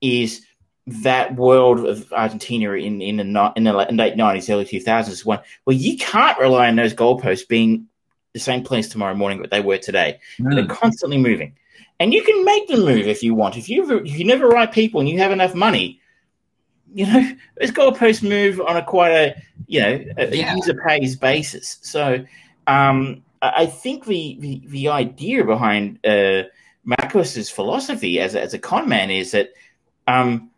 is 0.00 0.46
that 0.86 1.34
world 1.34 1.84
of 1.84 2.12
Argentina 2.12 2.70
in 2.72 3.00
in 3.02 3.16
the 3.16 3.52
in 3.56 3.64
the 3.64 3.72
late 3.72 4.16
nineties, 4.16 4.48
early 4.50 4.64
two 4.64 4.80
thousands, 4.80 5.24
one 5.24 5.40
where 5.64 5.76
you 5.76 5.96
can't 5.96 6.38
rely 6.38 6.68
on 6.68 6.76
those 6.76 6.94
goalposts 6.94 7.48
being 7.48 7.88
the 8.34 8.40
same 8.40 8.62
place 8.62 8.88
tomorrow 8.88 9.14
morning 9.14 9.42
that 9.42 9.50
they 9.50 9.60
were 9.60 9.78
today. 9.78 10.20
They're 10.38 10.64
Mm. 10.64 10.68
constantly 10.68 11.18
moving, 11.18 11.56
and 11.98 12.12
you 12.12 12.22
can 12.22 12.44
make 12.44 12.68
the 12.68 12.76
move 12.76 13.06
if 13.06 13.22
you 13.22 13.34
want. 13.34 13.56
If 13.56 13.68
you 13.68 13.98
if 13.98 14.18
you 14.18 14.24
never 14.24 14.48
right 14.48 14.70
people 14.70 15.00
and 15.00 15.08
you 15.08 15.18
have 15.18 15.32
enough 15.32 15.54
money, 15.54 16.00
you 16.94 17.06
know, 17.06 17.32
those 17.60 17.70
goalposts 17.70 18.22
move 18.22 18.60
on 18.60 18.76
a 18.76 18.84
quite 18.84 19.12
a 19.12 19.42
you 19.66 19.80
know 19.80 20.04
a, 20.18 20.36
Yeah. 20.36 20.54
user 20.54 20.74
pays 20.86 21.16
basis. 21.16 21.78
So 21.82 22.24
um, 22.66 23.22
I 23.42 23.66
think 23.66 24.06
the, 24.06 24.36
the 24.40 24.62
the 24.66 24.88
idea 24.88 25.44
behind 25.44 25.98
uh, 26.04 26.44
Marcos's 26.84 27.50
philosophy 27.50 28.20
as 28.20 28.34
a, 28.34 28.42
as 28.42 28.54
a 28.54 28.58
con 28.58 28.88
man 28.88 29.10
is 29.10 29.32
that 29.32 29.50
um, 30.08 30.50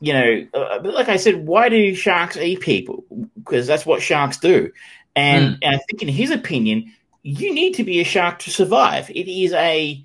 you 0.00 0.12
know, 0.12 0.46
uh, 0.52 0.80
like 0.82 1.08
I 1.08 1.16
said, 1.16 1.46
why 1.46 1.68
do 1.68 1.94
sharks 1.94 2.36
eat 2.36 2.60
people? 2.60 3.04
Because 3.36 3.66
that's 3.66 3.86
what 3.86 4.02
sharks 4.02 4.36
do. 4.36 4.70
And, 5.14 5.58
and 5.62 5.76
I 5.76 5.78
think, 5.78 6.02
in 6.02 6.08
his 6.08 6.30
opinion, 6.30 6.92
you 7.22 7.54
need 7.54 7.74
to 7.74 7.84
be 7.84 8.00
a 8.00 8.04
shark 8.04 8.38
to 8.40 8.50
survive. 8.50 9.08
It 9.10 9.28
is 9.28 9.52
a 9.54 10.04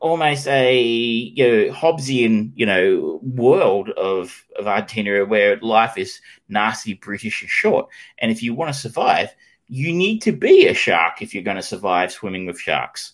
almost 0.00 0.48
a 0.48 0.82
you 0.82 1.46
know 1.46 1.72
Hobbesian 1.72 2.52
you 2.54 2.66
know 2.66 3.20
world 3.22 3.90
of 3.90 4.44
of 4.58 4.66
Argentina 4.66 5.24
where 5.24 5.58
life 5.60 5.96
is 5.96 6.20
nasty, 6.48 6.94
brutish, 6.94 7.42
and 7.42 7.50
short. 7.50 7.88
And 8.18 8.32
if 8.32 8.42
you 8.42 8.54
want 8.54 8.72
to 8.72 8.78
survive, 8.78 9.34
you 9.68 9.92
need 9.92 10.20
to 10.22 10.32
be 10.32 10.66
a 10.66 10.74
shark 10.74 11.22
if 11.22 11.32
you're 11.32 11.44
going 11.44 11.56
to 11.56 11.62
survive 11.62 12.12
swimming 12.12 12.46
with 12.46 12.58
sharks. 12.58 13.12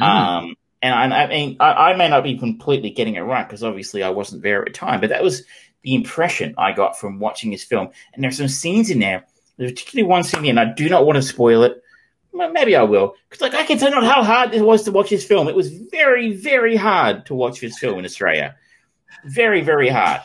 Um, 0.00 0.56
and 0.82 1.14
I, 1.14 1.24
I 1.24 1.26
mean, 1.28 1.56
I, 1.60 1.72
I 1.72 1.96
may 1.96 2.08
not 2.08 2.24
be 2.24 2.36
completely 2.36 2.90
getting 2.90 3.14
it 3.14 3.20
right 3.20 3.46
because 3.46 3.62
obviously 3.62 4.02
I 4.02 4.10
wasn't 4.10 4.42
there 4.42 4.60
at 4.60 4.66
the 4.66 4.72
time, 4.72 5.00
but 5.00 5.10
that 5.10 5.22
was 5.22 5.44
the 5.82 5.94
impression 5.94 6.54
I 6.58 6.72
got 6.72 6.98
from 6.98 7.20
watching 7.20 7.50
this 7.50 7.62
film. 7.62 7.90
And 8.12 8.24
there's 8.24 8.38
some 8.38 8.48
scenes 8.48 8.90
in 8.90 8.98
there, 8.98 9.24
there's 9.56 9.72
particularly 9.72 10.08
one 10.08 10.24
scene, 10.24 10.46
and 10.46 10.58
I 10.58 10.64
do 10.64 10.88
not 10.88 11.06
want 11.06 11.16
to 11.16 11.22
spoil 11.22 11.62
it. 11.62 11.80
Maybe 12.34 12.74
I 12.74 12.82
will, 12.82 13.14
because 13.30 13.40
like 13.40 13.54
I 13.54 13.64
can 13.64 13.78
tell 13.78 13.90
you 13.94 14.00
how 14.00 14.24
hard 14.24 14.52
it 14.54 14.62
was 14.62 14.82
to 14.84 14.92
watch 14.92 15.10
this 15.10 15.24
film. 15.24 15.46
It 15.46 15.54
was 15.54 15.72
very, 15.92 16.32
very 16.32 16.74
hard 16.74 17.26
to 17.26 17.34
watch 17.34 17.60
this 17.60 17.78
film 17.78 18.00
in 18.00 18.04
Australia. 18.04 18.56
Very, 19.24 19.60
very 19.60 19.88
hard. 19.88 20.20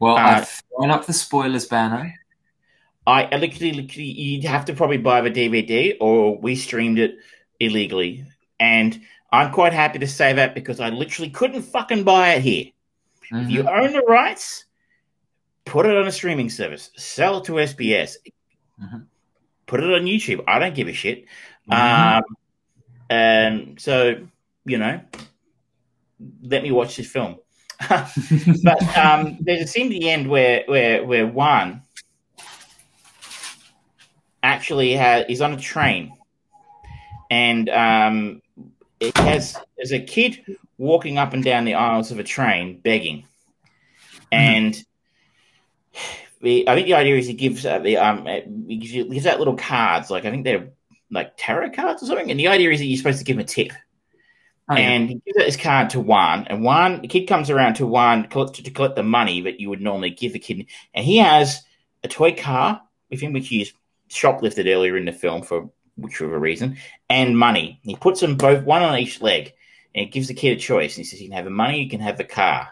Well, 0.00 0.16
Uh, 0.16 0.20
I've 0.20 0.48
thrown 0.48 0.90
up 0.90 1.06
the 1.06 1.12
spoilers 1.12 1.66
banner. 1.66 2.12
I 3.06 3.24
I 3.32 3.36
literally, 3.36 3.72
literally, 3.72 4.10
you'd 4.10 4.44
have 4.44 4.64
to 4.64 4.74
probably 4.74 4.96
buy 4.98 5.20
the 5.20 5.30
DVD, 5.30 5.96
or 6.00 6.36
we 6.36 6.56
streamed 6.56 6.98
it 6.98 7.16
illegally. 7.60 8.24
And 8.58 9.00
I'm 9.32 9.52
quite 9.52 9.72
happy 9.72 10.00
to 10.00 10.06
say 10.08 10.32
that 10.32 10.54
because 10.54 10.80
I 10.80 10.88
literally 10.90 11.30
couldn't 11.30 11.62
fucking 11.62 12.02
buy 12.02 12.34
it 12.34 12.42
here. 12.42 12.66
If 13.30 13.50
you 13.50 13.62
Mhm. 13.62 13.78
own 13.80 13.92
the 13.92 14.02
rights, 14.02 14.64
put 15.64 15.86
it 15.86 15.96
on 15.96 16.06
a 16.08 16.12
streaming 16.12 16.50
service, 16.50 16.90
sell 16.96 17.38
it 17.38 17.44
to 17.44 17.60
SBS, 17.60 18.16
Mhm. 18.82 19.06
Put 19.66 19.80
it 19.80 19.92
on 19.92 20.02
YouTube. 20.02 20.44
I 20.46 20.58
don't 20.58 20.74
give 20.74 20.88
a 20.88 20.92
shit. 20.92 21.26
Mhm. 21.70 22.18
Um, 22.18 22.36
and 23.08 23.80
so, 23.80 24.26
you 24.64 24.78
know, 24.78 25.00
let 26.42 26.62
me 26.62 26.70
watch 26.70 26.96
this 26.96 27.10
film. 27.10 27.36
but 27.88 28.96
um, 28.96 29.36
there's 29.40 29.62
a 29.62 29.66
scene 29.66 29.86
at 29.86 29.90
the 29.90 30.10
end 30.10 30.30
where 30.30 30.64
where 30.66 31.04
where 31.04 31.26
one 31.26 31.82
actually 34.42 34.92
has 34.92 35.26
is 35.28 35.42
on 35.42 35.52
a 35.52 35.58
train, 35.58 36.12
and 37.30 37.68
um, 37.68 38.40
it 38.98 39.14
has 39.18 39.58
there's 39.76 39.92
a 39.92 40.00
kid 40.00 40.42
walking 40.78 41.18
up 41.18 41.34
and 41.34 41.44
down 41.44 41.66
the 41.66 41.74
aisles 41.74 42.10
of 42.10 42.18
a 42.18 42.24
train 42.24 42.80
begging, 42.80 43.26
and 44.32 44.82
the, 45.92 46.25
I 46.46 46.74
think 46.74 46.86
the 46.86 46.94
idea 46.94 47.16
is 47.16 47.26
he 47.26 47.34
gives 47.34 47.64
uh, 47.66 47.78
the 47.78 47.96
um 47.98 48.26
uh, 48.26 48.40
he 48.68 48.76
gives, 48.76 48.92
you, 48.92 49.04
gives 49.04 49.26
out 49.26 49.38
little 49.38 49.56
cards 49.56 50.10
like 50.10 50.24
I 50.24 50.30
think 50.30 50.44
they're 50.44 50.70
like 51.10 51.32
tarot 51.36 51.70
cards 51.70 52.02
or 52.02 52.06
something, 52.06 52.30
and 52.30 52.40
the 52.40 52.48
idea 52.48 52.70
is 52.70 52.80
that 52.80 52.86
you're 52.86 52.98
supposed 52.98 53.18
to 53.18 53.24
give 53.24 53.36
him 53.36 53.40
a 53.40 53.44
tip. 53.44 53.72
Oh, 54.68 54.74
yeah. 54.74 54.80
And 54.80 55.08
he 55.08 55.22
gives 55.24 55.38
out 55.38 55.46
his 55.46 55.56
card 55.56 55.90
to 55.90 56.00
Juan, 56.00 56.46
and 56.48 56.64
Juan, 56.64 57.00
the 57.00 57.08
kid 57.08 57.26
comes 57.26 57.50
around 57.50 57.74
to 57.74 57.86
Juan 57.86 58.22
to 58.22 58.28
collect, 58.28 58.64
to 58.64 58.70
collect 58.70 58.96
the 58.96 59.04
money 59.04 59.42
that 59.42 59.60
you 59.60 59.68
would 59.68 59.80
normally 59.80 60.10
give 60.10 60.34
a 60.34 60.40
kid, 60.40 60.66
and 60.92 61.04
he 61.04 61.18
has 61.18 61.62
a 62.02 62.08
toy 62.08 62.34
car 62.34 62.82
with 63.08 63.20
him, 63.20 63.32
which 63.32 63.48
he's 63.48 63.72
shoplifted 64.08 64.66
earlier 64.66 64.96
in 64.96 65.04
the 65.04 65.12
film 65.12 65.42
for 65.42 65.70
whichever 65.96 66.38
reason, 66.38 66.78
and 67.08 67.38
money. 67.38 67.78
He 67.82 67.94
puts 67.94 68.20
them 68.20 68.36
both 68.36 68.64
one 68.64 68.82
on 68.82 68.98
each 68.98 69.22
leg, 69.22 69.52
and 69.94 70.06
it 70.06 70.12
gives 70.12 70.28
the 70.28 70.34
kid 70.34 70.56
a 70.56 70.60
choice. 70.60 70.96
And 70.96 71.04
he 71.04 71.10
says, 71.10 71.20
"You 71.20 71.28
can 71.28 71.36
have 71.36 71.44
the 71.44 71.50
money, 71.50 71.82
you 71.82 71.88
can 71.88 72.00
have 72.00 72.18
the 72.18 72.24
car." 72.24 72.68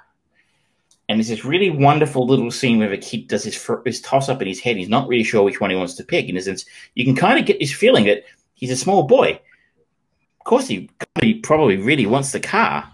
And 1.08 1.18
there's 1.18 1.28
this 1.28 1.44
really 1.44 1.70
wonderful 1.70 2.26
little 2.26 2.50
scene 2.50 2.78
where 2.78 2.88
the 2.88 2.98
kid 2.98 3.28
does 3.28 3.44
his, 3.44 3.70
his 3.84 4.00
toss 4.00 4.28
up 4.28 4.40
in 4.40 4.48
his 4.48 4.60
head. 4.60 4.76
He's 4.76 4.88
not 4.88 5.06
really 5.06 5.24
sure 5.24 5.42
which 5.42 5.60
one 5.60 5.70
he 5.70 5.76
wants 5.76 5.94
to 5.94 6.04
pick. 6.04 6.28
In 6.28 6.36
a 6.36 6.40
sense, 6.40 6.64
you 6.94 7.04
can 7.04 7.14
kind 7.14 7.38
of 7.38 7.44
get 7.44 7.58
this 7.58 7.72
feeling 7.72 8.06
that 8.06 8.24
he's 8.54 8.70
a 8.70 8.76
small 8.76 9.02
boy. 9.02 9.40
Of 10.40 10.44
course, 10.44 10.66
he, 10.66 10.88
he 11.20 11.34
probably 11.34 11.76
really 11.76 12.06
wants 12.06 12.32
the 12.32 12.40
car. 12.40 12.90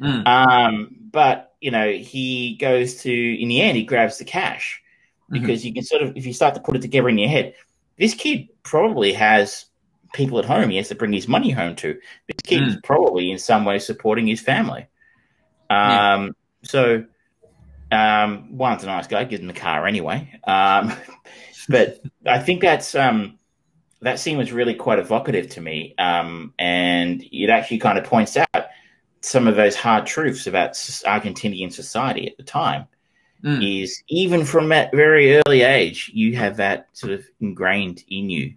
Mm. 0.00 0.26
Um, 0.26 0.96
but 1.10 1.54
you 1.60 1.70
know, 1.70 1.92
he 1.92 2.56
goes 2.56 2.96
to 2.96 3.42
in 3.42 3.48
the 3.48 3.62
end, 3.62 3.76
he 3.78 3.84
grabs 3.84 4.18
the 4.18 4.24
cash 4.24 4.82
because 5.30 5.64
you 5.64 5.72
can 5.72 5.82
sort 5.82 6.02
of, 6.02 6.16
if 6.16 6.26
you 6.26 6.32
start 6.34 6.54
to 6.54 6.60
put 6.60 6.76
it 6.76 6.82
together 6.82 7.08
in 7.08 7.18
your 7.18 7.30
head, 7.30 7.54
this 7.96 8.14
kid 8.14 8.48
probably 8.62 9.12
has 9.14 9.64
people 10.12 10.38
at 10.38 10.44
home 10.44 10.70
he 10.70 10.76
has 10.76 10.88
to 10.88 10.94
bring 10.94 11.12
his 11.12 11.28
money 11.28 11.50
home 11.50 11.74
to. 11.76 11.98
This 12.26 12.36
kid 12.44 12.68
is 12.68 12.76
probably 12.84 13.30
in 13.30 13.38
some 13.38 13.64
way 13.64 13.78
supporting 13.78 14.26
his 14.26 14.40
family. 14.40 14.86
Um, 15.70 16.36
so 16.62 17.04
um, 17.94 18.48
Juan's 18.50 18.82
a 18.82 18.86
nice 18.86 19.06
guy, 19.06 19.24
gives 19.24 19.40
him 19.40 19.46
the 19.46 19.54
car 19.54 19.86
anyway. 19.86 20.28
Um, 20.44 20.92
but 21.68 22.00
I 22.26 22.40
think 22.40 22.60
that's 22.60 22.94
um, 22.94 23.38
that 24.02 24.18
scene 24.18 24.36
was 24.36 24.52
really 24.52 24.74
quite 24.74 24.98
evocative 24.98 25.48
to 25.50 25.60
me, 25.60 25.94
um, 25.98 26.52
and 26.58 27.22
it 27.30 27.50
actually 27.50 27.78
kind 27.78 27.98
of 27.98 28.04
points 28.04 28.36
out 28.36 28.66
some 29.20 29.46
of 29.46 29.56
those 29.56 29.76
hard 29.76 30.06
truths 30.06 30.46
about 30.46 30.72
Argentinian 30.72 31.72
society 31.72 32.26
at 32.26 32.36
the 32.36 32.42
time. 32.42 32.86
Mm. 33.44 33.82
Is 33.82 34.02
even 34.08 34.44
from 34.44 34.70
that 34.70 34.90
very 34.92 35.36
early 35.36 35.62
age, 35.62 36.10
you 36.14 36.34
have 36.36 36.56
that 36.56 36.88
sort 36.94 37.12
of 37.12 37.24
ingrained 37.40 38.02
in 38.08 38.30
you 38.30 38.54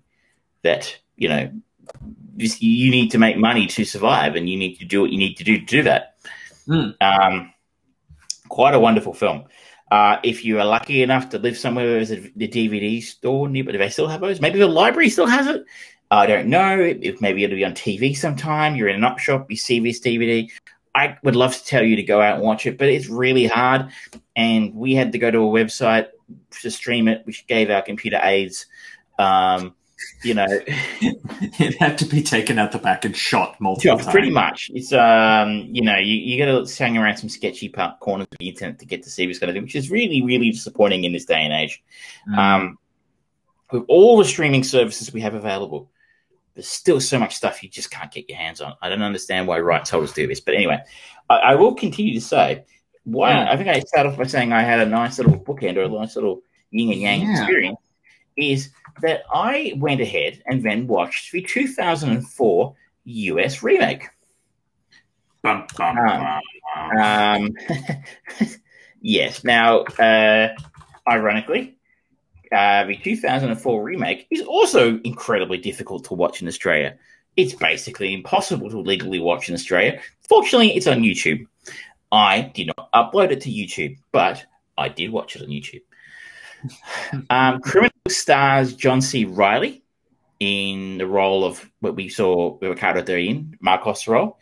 that 0.63 0.97
you 1.17 1.27
know 1.27 1.51
just, 2.37 2.61
you 2.61 2.89
need 2.89 3.11
to 3.11 3.17
make 3.17 3.37
money 3.37 3.67
to 3.67 3.85
survive, 3.85 4.35
and 4.35 4.49
you 4.49 4.57
need 4.57 4.77
to 4.77 4.85
do 4.85 5.01
what 5.01 5.11
you 5.11 5.17
need 5.17 5.35
to 5.37 5.43
do 5.43 5.59
to 5.59 5.65
do 5.65 5.83
that. 5.83 6.15
Mm. 6.67 6.95
Quite 8.49 8.73
a 8.73 8.79
wonderful 8.79 9.13
film. 9.13 9.45
Uh, 9.89 10.17
if 10.23 10.43
you 10.43 10.59
are 10.59 10.65
lucky 10.65 11.01
enough 11.01 11.29
to 11.29 11.39
live 11.39 11.57
somewhere 11.57 11.85
where 11.85 12.05
there's 12.05 12.11
a, 12.11 12.29
DVD 12.31 13.01
store 13.01 13.47
nearby, 13.47 13.71
do 13.71 13.77
they 13.77 13.89
still 13.89 14.07
have 14.07 14.21
those? 14.21 14.41
Maybe 14.41 14.59
the 14.59 14.67
library 14.67 15.09
still 15.09 15.27
has 15.27 15.47
it. 15.47 15.63
I 16.11 16.25
don't 16.25 16.47
know. 16.47 16.79
If 16.79 17.21
maybe 17.21 17.43
it'll 17.43 17.55
be 17.55 17.65
on 17.65 17.73
TV 17.73 18.15
sometime. 18.15 18.75
You're 18.75 18.89
in 18.89 18.97
an 18.97 19.03
up 19.03 19.19
shop, 19.19 19.49
you 19.49 19.57
see 19.57 19.79
this 19.79 19.99
DVD. 19.99 20.49
I 20.95 21.17
would 21.23 21.35
love 21.35 21.55
to 21.55 21.63
tell 21.63 21.83
you 21.83 21.95
to 21.95 22.03
go 22.03 22.21
out 22.21 22.35
and 22.35 22.43
watch 22.43 22.65
it, 22.65 22.77
but 22.77 22.89
it's 22.89 23.07
really 23.07 23.45
hard. 23.45 23.89
And 24.35 24.73
we 24.73 24.93
had 24.93 25.11
to 25.11 25.19
go 25.19 25.29
to 25.29 25.37
a 25.37 25.41
website 25.41 26.07
to 26.61 26.71
stream 26.71 27.07
it, 27.07 27.21
which 27.25 27.45
gave 27.47 27.69
our 27.69 27.81
computer 27.81 28.19
aids. 28.23 28.65
Um, 29.19 29.75
you 30.23 30.33
know, 30.33 30.45
it 30.49 31.75
had 31.79 31.97
to 31.99 32.05
be 32.05 32.21
taken 32.21 32.59
out 32.59 32.71
the 32.71 32.77
back 32.77 33.05
and 33.05 33.15
shot 33.15 33.59
multiple 33.59 33.97
times. 33.97 34.11
pretty 34.11 34.29
much. 34.29 34.71
It's 34.73 34.93
um, 34.93 35.67
you 35.71 35.81
know, 35.81 35.97
you, 35.97 36.15
you 36.15 36.43
got 36.43 36.65
to 36.67 36.83
hang 36.83 36.97
around 36.97 37.17
some 37.17 37.29
sketchy 37.29 37.69
part 37.69 37.99
corners 37.99 38.27
of 38.31 38.37
the 38.39 38.49
internet 38.49 38.79
to 38.79 38.85
get 38.85 39.03
to 39.03 39.09
see 39.09 39.25
this 39.25 39.39
kind 39.39 39.49
of 39.49 39.55
thing, 39.55 39.63
which 39.63 39.75
is 39.75 39.89
really, 39.91 40.21
really 40.21 40.51
disappointing 40.51 41.03
in 41.03 41.13
this 41.13 41.25
day 41.25 41.41
and 41.43 41.53
age. 41.53 41.83
Mm. 42.29 42.37
Um, 42.37 42.77
with 43.71 43.83
all 43.87 44.17
the 44.17 44.25
streaming 44.25 44.63
services 44.63 45.11
we 45.11 45.21
have 45.21 45.33
available, 45.33 45.89
there's 46.53 46.67
still 46.67 46.99
so 46.99 47.19
much 47.19 47.35
stuff 47.35 47.61
you 47.61 47.69
just 47.69 47.91
can't 47.91 48.11
get 48.11 48.29
your 48.29 48.37
hands 48.37 48.61
on. 48.61 48.73
I 48.81 48.89
don't 48.89 49.01
understand 49.01 49.47
why 49.47 49.59
rights 49.59 49.89
holders 49.89 50.13
do 50.13 50.25
this, 50.27 50.39
but 50.39 50.55
anyway, 50.55 50.79
I, 51.29 51.35
I 51.35 51.55
will 51.55 51.75
continue 51.75 52.13
to 52.13 52.21
say 52.21 52.63
why. 53.03 53.31
Yeah. 53.31 53.51
I 53.51 53.57
think 53.57 53.69
I 53.69 53.79
started 53.81 54.09
off 54.09 54.17
by 54.17 54.25
saying 54.25 54.53
I 54.53 54.63
had 54.63 54.79
a 54.79 54.85
nice 54.85 55.17
little 55.17 55.39
bookend 55.39 55.77
or 55.77 55.83
a 55.83 55.89
nice 55.89 56.15
little 56.15 56.41
yin 56.71 56.91
and 56.91 57.01
yang 57.01 57.21
Yeah. 57.21 57.31
experience. 57.41 57.77
Is 58.37 58.69
that 59.01 59.23
I 59.33 59.73
went 59.77 60.01
ahead 60.01 60.41
and 60.45 60.63
then 60.63 60.87
watched 60.87 61.31
the 61.31 61.41
2004 61.41 62.75
US 63.07 63.63
remake. 63.63 64.09
Bum, 65.41 65.65
bum, 65.77 65.97
Um, 65.97 66.41
bum. 66.95 66.99
Um, 66.99 67.55
yes. 69.01 69.43
Now, 69.43 69.79
uh, 69.81 70.49
ironically, 71.07 71.77
uh, 72.51 72.85
the 72.85 72.97
2004 72.97 73.83
remake 73.83 74.27
is 74.29 74.41
also 74.41 74.99
incredibly 74.99 75.57
difficult 75.57 76.05
to 76.05 76.13
watch 76.13 76.41
in 76.41 76.47
Australia. 76.47 76.97
It's 77.35 77.53
basically 77.53 78.13
impossible 78.13 78.69
to 78.69 78.79
legally 78.79 79.19
watch 79.19 79.47
in 79.47 79.55
Australia. 79.55 80.01
Fortunately, 80.27 80.75
it's 80.75 80.87
on 80.87 81.01
YouTube. 81.01 81.45
I 82.11 82.51
did 82.53 82.71
not 82.75 82.91
upload 82.93 83.31
it 83.31 83.41
to 83.41 83.49
YouTube, 83.51 83.97
but 84.11 84.45
I 84.77 84.89
did 84.89 85.11
watch 85.11 85.35
it 85.35 85.43
on 85.43 85.49
YouTube. 85.49 85.81
Um, 87.29 87.59
Criminal 87.61 87.91
stars 88.07 88.73
John 88.75 89.01
C. 89.01 89.25
Reilly 89.25 89.83
in 90.39 90.97
the 90.97 91.07
role 91.07 91.43
of 91.43 91.69
what 91.79 91.95
we 91.95 92.09
saw 92.09 92.57
with 92.59 92.69
Ricardo 92.69 93.01
Darín, 93.01 93.53
Marcos 93.59 94.07
role, 94.07 94.37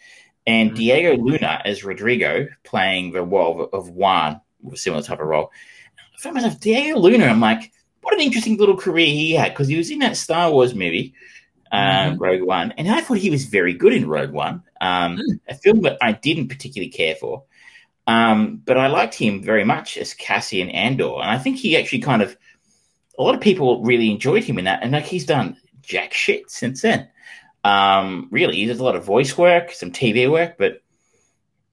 and 0.46 0.72
Mhm. 0.72 0.76
Diego 0.76 1.18
Luna 1.18 1.62
as 1.64 1.84
Rodrigo 1.84 2.48
playing 2.64 3.12
the 3.12 3.24
role 3.24 3.62
of, 3.64 3.74
of 3.74 3.90
Juan 3.90 4.42
with 4.62 4.74
a 4.76 4.78
similar 4.78 5.02
type 5.02 5.20
of 5.20 5.28
role. 5.28 5.52
I 5.98 6.20
found 6.22 6.36
myself 6.36 6.60
Diego 6.60 7.00
Luna. 7.00 7.26
I'm 7.26 7.40
like, 7.40 7.72
what 8.02 8.14
an 8.14 8.22
interesting 8.22 8.58
little 8.58 8.78
career 8.78 9.08
he 9.08 9.32
had 9.32 9.52
because 9.54 9.68
he 9.68 9.78
was 9.78 9.90
in 9.90 10.00
that 10.00 10.18
Star 10.18 10.52
Wars 10.52 10.76
movie 10.76 11.14
uh, 11.72 12.12
Mhm. 12.12 12.20
Rogue 12.20 12.44
One, 12.44 12.72
and 12.78 12.90
I 12.90 13.02
thought 13.02 13.18
he 13.18 13.32
was 13.32 13.46
very 13.46 13.74
good 13.74 13.92
in 13.92 14.08
Rogue 14.08 14.32
One, 14.32 14.62
um, 14.82 15.18
Mm. 15.18 15.40
a 15.50 15.56
film 15.56 15.82
that 15.82 15.98
I 16.00 16.12
didn't 16.14 16.48
particularly 16.48 16.92
care 16.92 17.16
for. 17.16 17.44
Um, 18.08 18.62
but 18.66 18.78
I 18.78 18.88
liked 18.88 19.16
him 19.16 19.42
very 19.42 19.64
much 19.64 19.98
as 19.98 20.14
Cassian 20.14 20.70
Andor, 20.70 21.16
and 21.22 21.30
I 21.30 21.38
think 21.38 21.58
he 21.58 21.76
actually 21.76 22.02
kind 22.02 22.22
of 22.22 22.38
a 23.18 23.24
lot 23.24 23.36
of 23.36 23.42
people 23.42 23.84
really 23.84 24.12
enjoyed 24.12 24.44
him 24.44 24.60
in 24.60 24.66
that, 24.66 24.84
and 24.84 24.92
like 24.92 25.06
he's 25.06 25.26
done 25.26 25.58
jack 25.82 26.14
shit 26.14 26.50
since 26.50 26.82
then. 26.82 27.08
Um, 27.64 28.28
really, 28.32 28.56
he 28.58 28.66
does 28.66 28.80
a 28.80 28.84
lot 28.84 28.96
of 28.96 29.04
voice 29.04 29.38
work, 29.38 29.72
some 29.72 29.92
TV 29.92 30.30
work, 30.30 30.56
but 30.58 30.84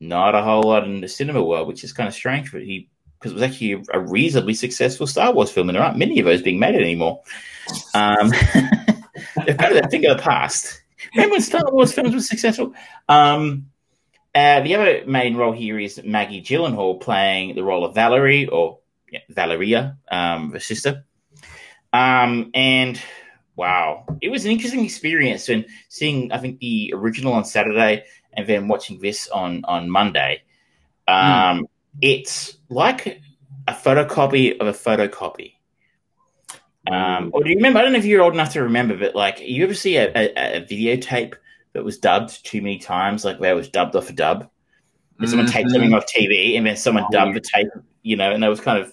not 0.00 0.34
a 0.34 0.42
whole 0.42 0.62
lot 0.62 0.84
in 0.84 1.00
the 1.00 1.08
cinema 1.08 1.42
world, 1.42 1.68
which 1.68 1.84
is 1.84 1.92
kind 1.92 2.08
of 2.08 2.14
strange. 2.14 2.50
But 2.50 2.62
he 2.62 2.88
because 3.18 3.32
it 3.32 3.34
was 3.34 3.42
actually 3.42 3.84
a 3.92 4.00
reasonably 4.00 4.54
successful 4.54 5.06
Star 5.06 5.32
Wars 5.32 5.50
film, 5.50 5.68
and 5.68 5.76
there 5.76 5.84
aren't 5.84 5.98
many 5.98 6.18
of 6.18 6.24
those 6.24 6.42
being 6.42 6.58
made 6.58 6.74
anymore. 6.74 7.20
Um, 7.94 8.30
they're 9.46 9.54
kind 9.54 9.76
of 9.76 9.84
a 9.84 9.88
thing 9.88 10.06
of 10.06 10.16
the 10.16 10.22
past. 10.22 10.82
Remember 11.14 11.34
when 11.34 11.42
Star 11.42 11.62
Wars 11.70 11.92
films 11.92 12.14
were 12.14 12.20
successful? 12.20 12.74
Um, 13.08 13.66
uh, 14.34 14.60
the 14.60 14.74
other 14.74 15.02
main 15.06 15.36
role 15.36 15.52
here 15.52 15.78
is 15.78 16.00
Maggie 16.04 16.42
Gyllenhaal 16.42 17.00
playing 17.00 17.54
the 17.54 17.62
role 17.62 17.84
of 17.84 17.94
Valerie 17.94 18.46
or 18.46 18.78
yeah, 19.10 19.20
Valeria, 19.28 19.98
um, 20.10 20.50
the 20.50 20.60
sister. 20.60 21.04
Um, 21.92 22.50
and 22.54 23.00
wow, 23.56 24.06
it 24.20 24.30
was 24.30 24.44
an 24.44 24.50
interesting 24.50 24.84
experience. 24.84 25.48
And 25.48 25.66
seeing, 25.88 26.32
I 26.32 26.38
think, 26.38 26.60
the 26.60 26.92
original 26.96 27.34
on 27.34 27.44
Saturday 27.44 28.04
and 28.32 28.46
then 28.46 28.68
watching 28.68 29.00
this 29.00 29.28
on 29.28 29.64
on 29.64 29.90
Monday. 29.90 30.42
Um, 31.06 31.68
It's 32.00 32.56
like 32.70 33.20
a 33.68 33.74
photocopy 33.74 34.58
of 34.58 34.66
a 34.66 34.72
photocopy. 34.72 35.52
Um, 36.90 37.30
or 37.34 37.44
do 37.44 37.50
you 37.50 37.56
remember? 37.56 37.80
I 37.80 37.82
don't 37.82 37.92
know 37.92 37.98
if 37.98 38.06
you're 38.06 38.22
old 38.22 38.32
enough 38.32 38.54
to 38.54 38.62
remember, 38.62 38.96
but 38.96 39.14
like, 39.14 39.40
you 39.40 39.62
ever 39.62 39.74
see 39.74 39.98
a, 39.98 40.08
a, 40.08 40.56
a 40.56 40.60
videotape 40.64 41.34
that 41.74 41.84
was 41.84 41.98
dubbed 41.98 42.44
too 42.44 42.60
many 42.60 42.78
times, 42.78 43.24
like 43.24 43.40
where 43.40 43.52
it 43.52 43.56
was 43.56 43.68
dubbed 43.68 43.96
off 43.96 44.10
a 44.10 44.12
dub? 44.12 44.48
And 45.18 45.28
someone 45.28 45.46
taped 45.46 45.68
Mhm. 45.68 45.72
something 45.72 45.94
off 45.94 46.06
TV, 46.06 46.56
and 46.56 46.66
then 46.66 46.76
someone 46.76 47.04
Oh, 47.04 47.08
dubbed 47.12 47.36
the 47.36 47.40
tape, 47.40 47.68
you 48.02 48.16
know, 48.16 48.32
and 48.32 48.42
that 48.42 48.48
was 48.48 48.60
kind 48.60 48.78
of. 48.78 48.92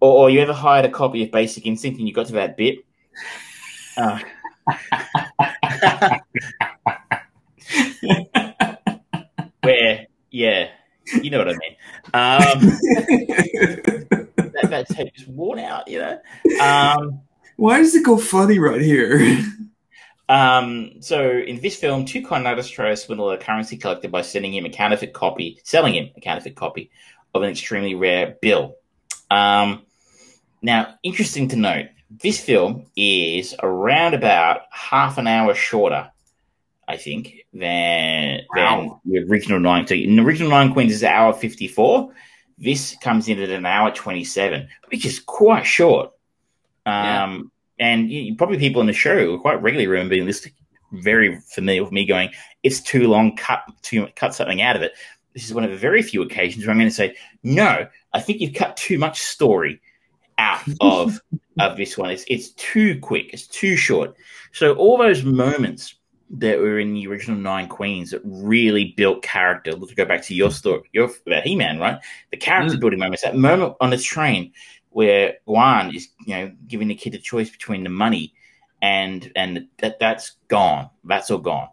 Or, 0.00 0.24
or 0.24 0.30
you 0.30 0.40
ever 0.40 0.52
hired 0.52 0.84
a 0.84 0.90
copy 0.90 1.22
of 1.22 1.30
Basic 1.30 1.64
Instinct 1.64 1.98
and 1.98 2.08
you 2.08 2.14
got 2.14 2.26
to 2.26 2.32
that 2.32 2.56
bit? 2.56 2.78
Uh, 3.96 4.18
where, 9.62 10.06
yeah, 10.30 10.68
you 11.20 11.30
know 11.30 11.38
what 11.38 11.48
I 11.48 11.52
mean. 11.52 11.76
Um, 12.14 12.60
that, 14.52 14.66
that 14.70 14.88
tape 14.88 15.12
is 15.16 15.26
worn 15.26 15.58
out, 15.58 15.88
you 15.88 15.98
know. 15.98 16.18
Um, 16.60 17.20
Why 17.56 17.78
does 17.78 17.94
it 17.94 18.04
go 18.04 18.16
funny 18.16 18.58
right 18.58 18.80
here? 18.80 19.38
Um, 20.28 20.92
so 21.00 21.28
in 21.30 21.60
this 21.60 21.76
film, 21.76 22.04
two 22.04 22.24
con 22.24 22.46
artists 22.46 22.72
try 22.72 22.88
to 22.88 22.96
swindle 22.96 23.30
a 23.30 23.38
currency 23.38 23.76
collector 23.76 24.08
by 24.08 24.22
sending 24.22 24.54
him 24.54 24.64
a 24.64 24.70
counterfeit 24.70 25.12
copy, 25.12 25.60
selling 25.64 25.94
him 25.94 26.10
a 26.16 26.20
counterfeit 26.20 26.56
copy 26.56 26.90
of 27.34 27.42
an 27.42 27.50
extremely 27.50 27.94
rare 27.94 28.36
bill. 28.40 28.76
Um, 29.30 29.82
now, 30.62 30.94
interesting 31.02 31.48
to 31.48 31.56
note, 31.56 31.86
this 32.10 32.40
film 32.40 32.86
is 32.96 33.54
around 33.62 34.14
about 34.14 34.62
half 34.70 35.18
an 35.18 35.26
hour 35.26 35.54
shorter, 35.54 36.10
I 36.86 36.96
think, 36.96 37.46
than 37.52 38.40
Wow. 38.54 39.00
than 39.04 39.12
the 39.12 39.30
original 39.30 39.60
Nine. 39.60 39.86
So 39.86 39.94
in 39.94 40.16
the 40.16 40.22
original 40.22 40.50
Nine 40.50 40.72
Queens 40.72 40.92
is 40.92 41.04
hour 41.04 41.32
fifty 41.32 41.68
four. 41.68 42.12
This 42.58 42.96
comes 43.02 43.28
in 43.28 43.40
at 43.40 43.50
an 43.50 43.66
hour 43.66 43.90
twenty 43.90 44.24
seven, 44.24 44.68
which 44.90 45.04
is 45.04 45.18
quite 45.20 45.64
short. 45.64 46.10
Um, 46.84 47.51
and 47.82 48.10
you, 48.10 48.36
probably 48.36 48.58
people 48.58 48.80
in 48.80 48.86
the 48.86 48.92
show 48.92 49.36
quite 49.38 49.60
regularly 49.60 49.88
remember 49.88 50.10
being 50.14 50.26
this 50.26 50.48
very 50.92 51.40
familiar 51.54 51.82
with 51.82 51.92
me 51.92 52.06
going, 52.06 52.30
"It's 52.62 52.80
too 52.80 53.08
long. 53.08 53.36
Cut 53.36 53.62
to 53.82 54.06
cut 54.14 54.34
something 54.34 54.62
out 54.62 54.76
of 54.76 54.82
it." 54.82 54.92
This 55.34 55.44
is 55.44 55.54
one 55.54 55.64
of 55.64 55.70
the 55.70 55.76
very 55.76 56.02
few 56.02 56.22
occasions 56.22 56.64
where 56.64 56.72
I'm 56.72 56.78
going 56.78 56.88
to 56.90 56.94
say, 56.94 57.16
"No, 57.42 57.86
I 58.12 58.20
think 58.20 58.40
you've 58.40 58.54
cut 58.54 58.76
too 58.76 58.98
much 58.98 59.20
story 59.20 59.80
out 60.38 60.60
of 60.80 61.20
of 61.58 61.76
this 61.76 61.98
one. 61.98 62.10
It's 62.10 62.24
it's 62.28 62.50
too 62.50 62.98
quick. 63.00 63.30
It's 63.32 63.46
too 63.48 63.76
short." 63.76 64.14
So 64.52 64.74
all 64.74 64.96
those 64.98 65.24
moments 65.24 65.94
that 66.34 66.58
were 66.58 66.78
in 66.78 66.94
the 66.94 67.06
original 67.06 67.36
Nine 67.38 67.68
Queens 67.68 68.10
that 68.12 68.22
really 68.24 68.94
built 68.96 69.22
character. 69.22 69.72
Let's 69.72 69.92
go 69.92 70.04
back 70.06 70.22
to 70.24 70.34
your 70.34 70.50
story, 70.50 70.82
your 70.92 71.10
about 71.26 71.42
He 71.42 71.56
Man, 71.56 71.78
right? 71.78 71.98
The 72.30 72.38
character 72.38 72.76
Mm. 72.76 72.80
building 72.80 72.98
moments. 73.00 73.22
That 73.22 73.36
moment 73.36 73.74
on 73.80 73.90
the 73.90 73.98
train 73.98 74.52
where 74.92 75.38
Juan 75.44 75.94
is, 75.94 76.08
you 76.26 76.34
know, 76.34 76.52
giving 76.66 76.88
the 76.88 76.94
kid 76.94 77.14
a 77.14 77.18
choice 77.18 77.50
between 77.50 77.84
the 77.84 77.90
money 77.90 78.34
and 78.80 79.30
and 79.36 79.68
that 79.78 79.98
that's 79.98 80.32
gone. 80.48 80.90
That's 81.04 81.30
all 81.30 81.38
gone. 81.38 81.68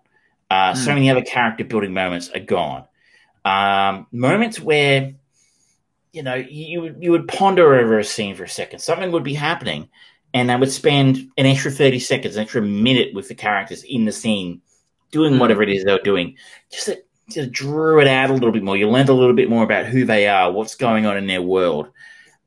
Uh, 0.50 0.74
So 0.74 0.92
Mm. 0.92 0.96
many 0.96 1.10
other 1.10 1.22
character 1.24 1.64
building 1.64 1.94
moments 1.94 2.30
are 2.30 2.40
gone. 2.40 2.86
Um, 3.46 4.08
moments 4.12 4.60
where 4.60 5.14
you 6.12 6.24
know 6.24 6.36
you 6.36 6.82
would 6.82 6.98
you 7.00 7.12
would 7.12 7.28
ponder 7.28 7.76
over 7.76 8.00
a 8.00 8.04
scene 8.04 8.36
for 8.36 8.44
a 8.44 8.50
second. 8.50 8.80
Something 8.80 9.12
would 9.12 9.24
be 9.24 9.34
happening, 9.36 9.90
and 10.34 10.52
I 10.52 10.56
would 10.56 10.72
spend 10.72 11.18
an 11.38 11.46
extra 11.46 11.72
thirty 11.72 12.00
seconds, 12.00 12.36
an 12.36 12.44
extra 12.44 12.62
minute 12.62 13.14
with 13.14 13.28
the 13.28 13.36
characters 13.36 13.84
in 13.84 14.06
the 14.06 14.12
scene, 14.12 14.62
doing 15.12 15.34
Mm. 15.34 15.40
whatever 15.40 15.64
it 15.64 15.70
is 15.70 15.84
they're 15.84 16.00
doing, 16.00 16.36
just 16.72 16.86
to, 16.88 17.02
to 17.32 17.46
drew 17.46 18.00
it 18.02 18.08
out 18.08 18.30
a 18.32 18.34
little 18.34 18.52
bit 18.52 18.64
more. 18.64 18.76
You 18.78 18.90
learned 18.90 19.10
a 19.10 19.14
little 19.14 19.36
bit 19.36 19.50
more 19.50 19.64
about 19.64 19.86
who 19.86 20.04
they 20.06 20.28
are, 20.28 20.52
what's 20.52 20.76
going 20.76 21.06
on 21.06 21.18
in 21.18 21.28
their 21.28 21.42
world. 21.44 21.90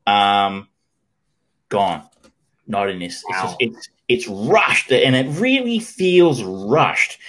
Um, 0.05 0.67
gone, 1.69 2.03
not 2.67 2.89
in 2.89 2.99
this. 2.99 3.23
It's 3.27 3.37
Wow. 3.37 3.43
just 3.43 3.55
it's 3.59 3.89
it's 4.07 4.27
rushed, 4.27 4.91
and 4.91 5.15
it 5.15 5.27
really 5.39 5.79
feels 5.79 6.43
rushed. 6.43 7.19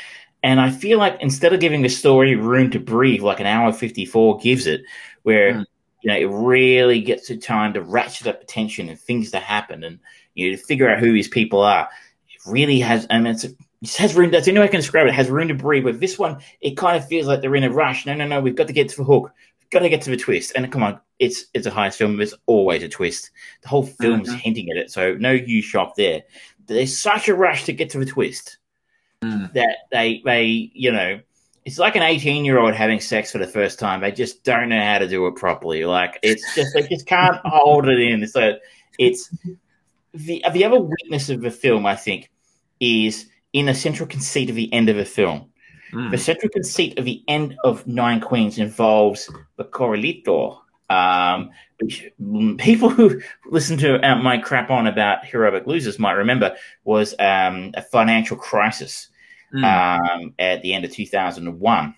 And 0.43 0.61
I 0.61 0.71
feel 0.71 0.99
like 0.99 1.17
instead 1.21 1.53
of 1.55 1.61
giving 1.61 1.83
the 1.83 1.89
story 1.89 2.35
room 2.37 2.71
to 2.73 2.79
breathe, 2.81 3.23
like 3.23 3.41
an 3.41 3.47
hour 3.47 3.73
fifty 3.73 4.05
four 4.05 4.39
gives 4.39 4.67
it, 4.67 4.83
where 5.23 5.55
Mm. 5.55 5.65
you 6.03 6.11
know 6.11 6.19
it 6.19 6.31
really 6.31 7.01
gets 7.01 7.29
the 7.29 7.37
time 7.37 7.73
to 7.75 7.81
ratchet 7.83 8.27
up 8.27 8.41
the 8.41 8.47
tension 8.47 8.89
and 8.89 8.99
things 8.99 9.31
to 9.31 9.39
happen, 9.39 9.85
and 9.85 10.01
you 10.35 10.51
know 10.51 10.57
to 10.57 10.63
figure 10.63 10.91
out 10.91 10.99
who 10.99 11.13
these 11.13 11.29
people 11.29 11.61
are. 11.63 11.89
It 12.29 12.51
really 12.51 12.81
has, 12.81 13.07
and 13.07 13.27
it's 13.27 13.45
it 13.45 13.57
has 13.97 14.15
room. 14.15 14.31
That's 14.31 14.45
the 14.47 14.51
only 14.51 14.61
way 14.61 14.67
I 14.67 14.71
can 14.71 14.81
describe 14.81 15.07
it. 15.07 15.11
It 15.11 15.15
has 15.15 15.31
room 15.31 15.49
to 15.49 15.55
breathe. 15.55 15.85
With 15.85 16.01
this 16.01 16.19
one, 16.19 16.39
it 16.61 16.77
kind 16.77 16.97
of 16.97 17.07
feels 17.09 17.27
like 17.27 17.41
they're 17.41 17.55
in 17.57 17.65
a 17.65 17.71
rush. 17.71 18.05
No, 18.07 18.15
no, 18.15 18.27
no. 18.27 18.41
We've 18.41 18.57
got 18.57 18.67
to 18.67 18.73
get 18.73 18.89
to 18.91 18.97
the 18.97 19.05
hook. 19.05 19.33
We've 19.75 19.81
got 19.81 19.87
to 19.87 19.91
get 19.91 20.03
to 20.03 20.11
the 20.11 20.17
twist. 20.17 20.53
And 20.55 20.71
come 20.71 20.85
on, 20.85 21.01
it's 21.19 21.47
it's 21.53 21.67
a 21.67 21.71
heist 21.73 21.97
film. 21.97 22.17
There's 22.17 22.33
always 22.47 22.85
a 22.85 22.89
twist. 22.89 23.33
The 23.63 23.69
whole 23.69 23.83
film's 23.85 24.29
Mhm. 24.29 24.39
hinting 24.39 24.71
at 24.71 24.77
it, 24.77 24.89
so 24.93 25.15
no 25.15 25.35
huge 25.37 25.65
shock 25.65 25.97
there. 25.97 26.23
There's 26.67 26.97
such 26.97 27.27
a 27.29 27.35
rush 27.35 27.65
to 27.65 27.73
get 27.73 27.91
to 27.91 27.99
the 27.99 28.07
twist 28.07 28.59
Mm. 29.21 29.53
that 29.55 29.79
they 29.91 30.23
they 30.25 30.71
you 30.75 30.93
know 30.93 31.19
it's 31.65 31.79
like 31.79 31.97
an 31.97 32.03
18 32.03 32.45
year 32.45 32.59
old 32.59 32.75
having 32.75 33.01
sex 33.01 33.33
for 33.33 33.39
the 33.39 33.47
first 33.47 33.79
time 33.79 34.01
they 34.03 34.13
just 34.13 34.45
don't 34.45 34.69
know 34.69 34.81
how 34.81 34.99
to 34.99 35.09
do 35.09 35.27
it 35.27 35.35
properly 35.37 35.85
like 35.87 36.19
it's 36.23 36.55
just 36.55 36.75
they 36.75 36.83
just 36.83 37.07
can't 37.07 37.37
hold 37.45 37.89
it 37.89 37.99
in 37.99 38.27
so 38.27 38.57
it's 38.99 39.31
the 40.13 40.45
the 40.53 40.65
other 40.65 40.79
weakness 40.79 41.31
of 41.31 41.41
the 41.41 41.51
film 41.51 41.87
i 41.87 41.97
think 41.97 42.31
is 42.81 43.27
in 43.55 43.65
the 43.67 43.75
central 43.75 44.07
conceit 44.07 44.51
of 44.51 44.57
the 44.57 44.71
end 44.75 44.91
of 44.91 44.97
the 44.97 45.07
film 45.07 45.47
Mm. 45.95 46.11
the 46.11 46.19
central 46.19 46.51
conceit 46.51 46.99
of 46.99 47.05
the 47.05 47.23
end 47.29 47.57
of 47.65 47.87
Nine 47.87 48.21
Queens 48.21 48.59
involves 48.59 49.31
the 49.57 49.65
Corralito, 49.65 50.59
um, 50.91 51.51
which 51.81 52.11
people 52.59 52.89
who 52.91 53.21
listen 53.51 53.79
to 53.79 54.01
uh, 54.07 54.17
my 54.17 54.39
crap 54.39 54.71
on 54.71 54.87
about 54.87 55.25
heroic 55.25 55.67
losers 55.67 55.99
might 55.99 56.13
remember 56.13 56.57
was 56.85 57.15
um, 57.19 57.73
a 57.75 57.83
financial 57.83 58.37
crisis 58.37 59.09
Mm. 59.55 59.63
um, 59.63 60.35
at 60.41 60.63
the 60.63 60.75
end 60.75 60.85
of 60.85 60.91
2001. 60.91 61.95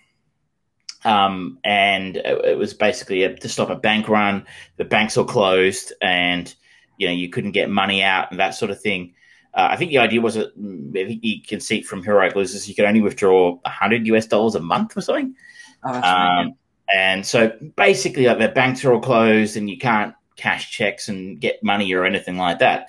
Um, 1.05 1.59
and 1.65 2.17
it 2.17 2.45
it 2.45 2.59
was 2.59 2.75
basically 2.75 3.23
a, 3.23 3.35
to 3.35 3.49
stop 3.49 3.71
a 3.71 3.77
bank 3.77 4.09
run. 4.11 4.45
The 4.77 4.85
banks 4.85 5.17
were 5.17 5.25
closed, 5.25 5.93
and 6.03 6.55
you 6.99 7.07
know 7.07 7.15
you 7.15 7.31
couldn't 7.31 7.53
get 7.53 7.71
money 7.71 8.03
out 8.03 8.31
and 8.31 8.41
that 8.41 8.51
sort 8.51 8.71
of 8.71 8.81
thing. 8.81 9.15
Uh, 9.57 9.69
I 9.71 9.77
think 9.77 9.91
the 9.91 9.99
idea 9.99 10.21
was 10.21 10.35
that 10.35 10.49
I 10.49 11.07
think 11.07 11.25
you 11.25 11.41
can 11.41 11.61
see 11.61 11.81
from 11.81 12.03
heroic 12.03 12.37
losers 12.37 12.69
you 12.69 12.75
could 12.75 12.85
only 12.85 13.01
withdraw 13.01 13.53
100 13.53 14.07
US 14.09 14.27
dollars 14.27 14.55
a 14.55 14.61
month 14.61 14.97
or 14.97 15.01
something. 15.01 15.35
Oh, 15.83 15.93
right. 15.93 16.41
Um, 16.41 16.55
and 16.95 17.27
so 17.27 17.57
basically, 17.75 18.27
like 18.27 18.39
their 18.39 18.53
banks 18.53 18.85
are 18.85 18.93
all 18.93 19.01
closed, 19.01 19.57
and 19.57 19.69
you 19.69 19.79
can't 19.79 20.15
cash 20.37 20.71
checks 20.71 21.09
and 21.09 21.41
get 21.41 21.63
money 21.65 21.93
or 21.93 22.05
anything 22.05 22.37
like 22.37 22.59
that. 22.61 22.89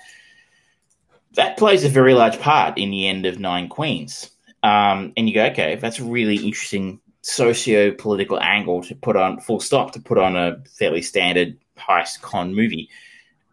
That 1.32 1.56
plays 1.56 1.84
a 1.84 1.88
very 1.88 2.14
large 2.14 2.38
part 2.38 2.78
in 2.78 2.90
the 2.90 3.08
end 3.08 3.26
of 3.26 3.40
Nine 3.40 3.68
Queens. 3.68 4.30
Um, 4.62 5.12
and 5.16 5.28
you 5.28 5.34
go, 5.34 5.46
okay, 5.46 5.76
that's 5.76 5.98
a 5.98 6.04
really 6.04 6.36
interesting 6.36 7.00
socio 7.22 7.92
political 7.92 8.40
angle 8.40 8.82
to 8.82 8.94
put 8.94 9.16
on, 9.16 9.40
full 9.40 9.60
stop, 9.60 9.92
to 9.92 10.00
put 10.00 10.18
on 10.18 10.36
a 10.36 10.62
fairly 10.78 11.02
standard 11.02 11.56
heist 11.76 12.20
con 12.20 12.54
movie. 12.54 12.88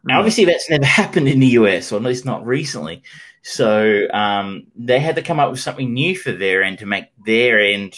Now, 0.05 0.15
Mm. 0.15 0.19
obviously, 0.19 0.45
that's 0.45 0.69
never 0.69 0.85
happened 1.01 1.27
in 1.27 1.39
the 1.39 1.47
US, 1.59 1.91
or 1.91 1.97
at 1.97 2.03
least 2.03 2.25
not 2.25 2.45
recently. 2.45 3.01
So 3.41 4.07
um, 4.13 4.67
they 4.75 4.99
had 4.99 5.15
to 5.17 5.21
come 5.21 5.39
up 5.39 5.51
with 5.51 5.59
something 5.59 5.93
new 5.93 6.15
for 6.15 6.31
their 6.31 6.63
end 6.63 6.79
to 6.79 6.85
make 6.85 7.05
their 7.25 7.59
end 7.59 7.95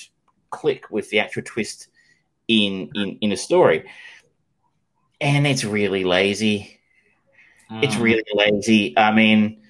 click 0.49 0.89
with 0.89 1.09
the 1.09 1.19
actual 1.19 1.43
twist 1.43 1.87
in 2.47 2.89
in, 2.95 3.17
in 3.21 3.31
a 3.31 3.37
story. 3.37 3.89
And 5.19 5.47
it's 5.47 5.63
really 5.63 6.03
lazy. 6.03 6.79
It's 7.81 7.95
Mm. 7.95 8.01
really 8.01 8.23
lazy. 8.33 8.97
I 8.97 9.11
mean, 9.13 9.61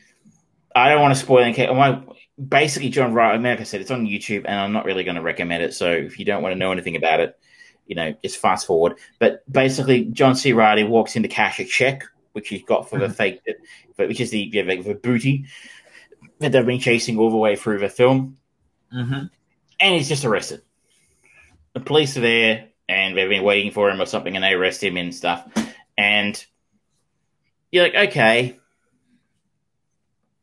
I 0.76 0.90
don't 0.90 1.02
want 1.02 1.16
to 1.16 1.20
spoil 1.20 1.40
anything. 1.44 1.76
My, 1.76 2.02
basically 2.38 2.90
John 2.90 3.14
Wright. 3.14 3.34
I 3.34 3.38
mean, 3.38 3.52
like 3.52 3.62
I 3.62 3.64
said, 3.64 3.82
it's 3.82 3.90
on 3.90 4.06
YouTube, 4.06 4.46
and 4.46 4.60
I'm 4.60 4.74
not 4.74 4.86
really 4.86 5.04
going 5.04 5.16
to 5.16 5.22
recommend 5.24 5.64
it. 5.64 5.74
So 5.74 5.92
if 5.92 6.20
you 6.20 6.26
don't 6.26 6.44
want 6.44 6.54
to 6.54 6.60
know 6.60 6.72
anything 6.72 6.96
about 6.96 7.20
it, 7.22 7.36
you 7.88 7.96
know, 7.96 8.14
just 8.22 8.38
fast 8.38 8.68
forward. 8.68 8.98
But 9.18 9.42
basically, 9.52 10.06
John 10.06 10.36
C. 10.36 10.54
Reilly 10.54 10.84
walks 10.84 11.16
in 11.16 11.24
to 11.24 11.30
cash 11.30 11.60
a 11.60 11.66
check, 11.66 12.04
which 12.38 12.50
he's 12.50 12.62
got 12.62 12.88
for 12.88 13.00
the 13.00 13.10
fake, 13.10 13.42
which 13.96 14.22
is 14.22 14.30
the 14.30 14.48
yeah, 14.54 14.62
like 14.62 14.84
the 14.84 14.94
booty 14.94 15.48
that 16.38 16.52
they've 16.52 16.64
been 16.64 16.80
chasing 16.80 17.18
all 17.18 17.32
the 17.32 17.36
way 17.36 17.56
through 17.56 17.80
the 17.80 17.90
film, 17.90 18.38
Mm-hmm. 18.96 19.26
and 19.80 19.96
he's 19.96 20.08
just 20.08 20.24
arrested. 20.24 20.62
The 21.74 21.80
police 21.80 22.16
are 22.16 22.22
there, 22.22 22.68
and 22.88 23.18
they've 23.18 23.28
been 23.28 23.44
waiting 23.44 23.72
for 23.72 23.90
him 23.90 24.00
or 24.00 24.06
something, 24.06 24.36
and 24.36 24.44
they 24.44 24.54
arrest 24.54 24.84
him 24.84 24.98
and 24.98 25.14
stuff. 25.14 25.44
And 25.98 26.46
you're 27.72 27.84
like, 27.84 28.10
okay, 28.10 28.60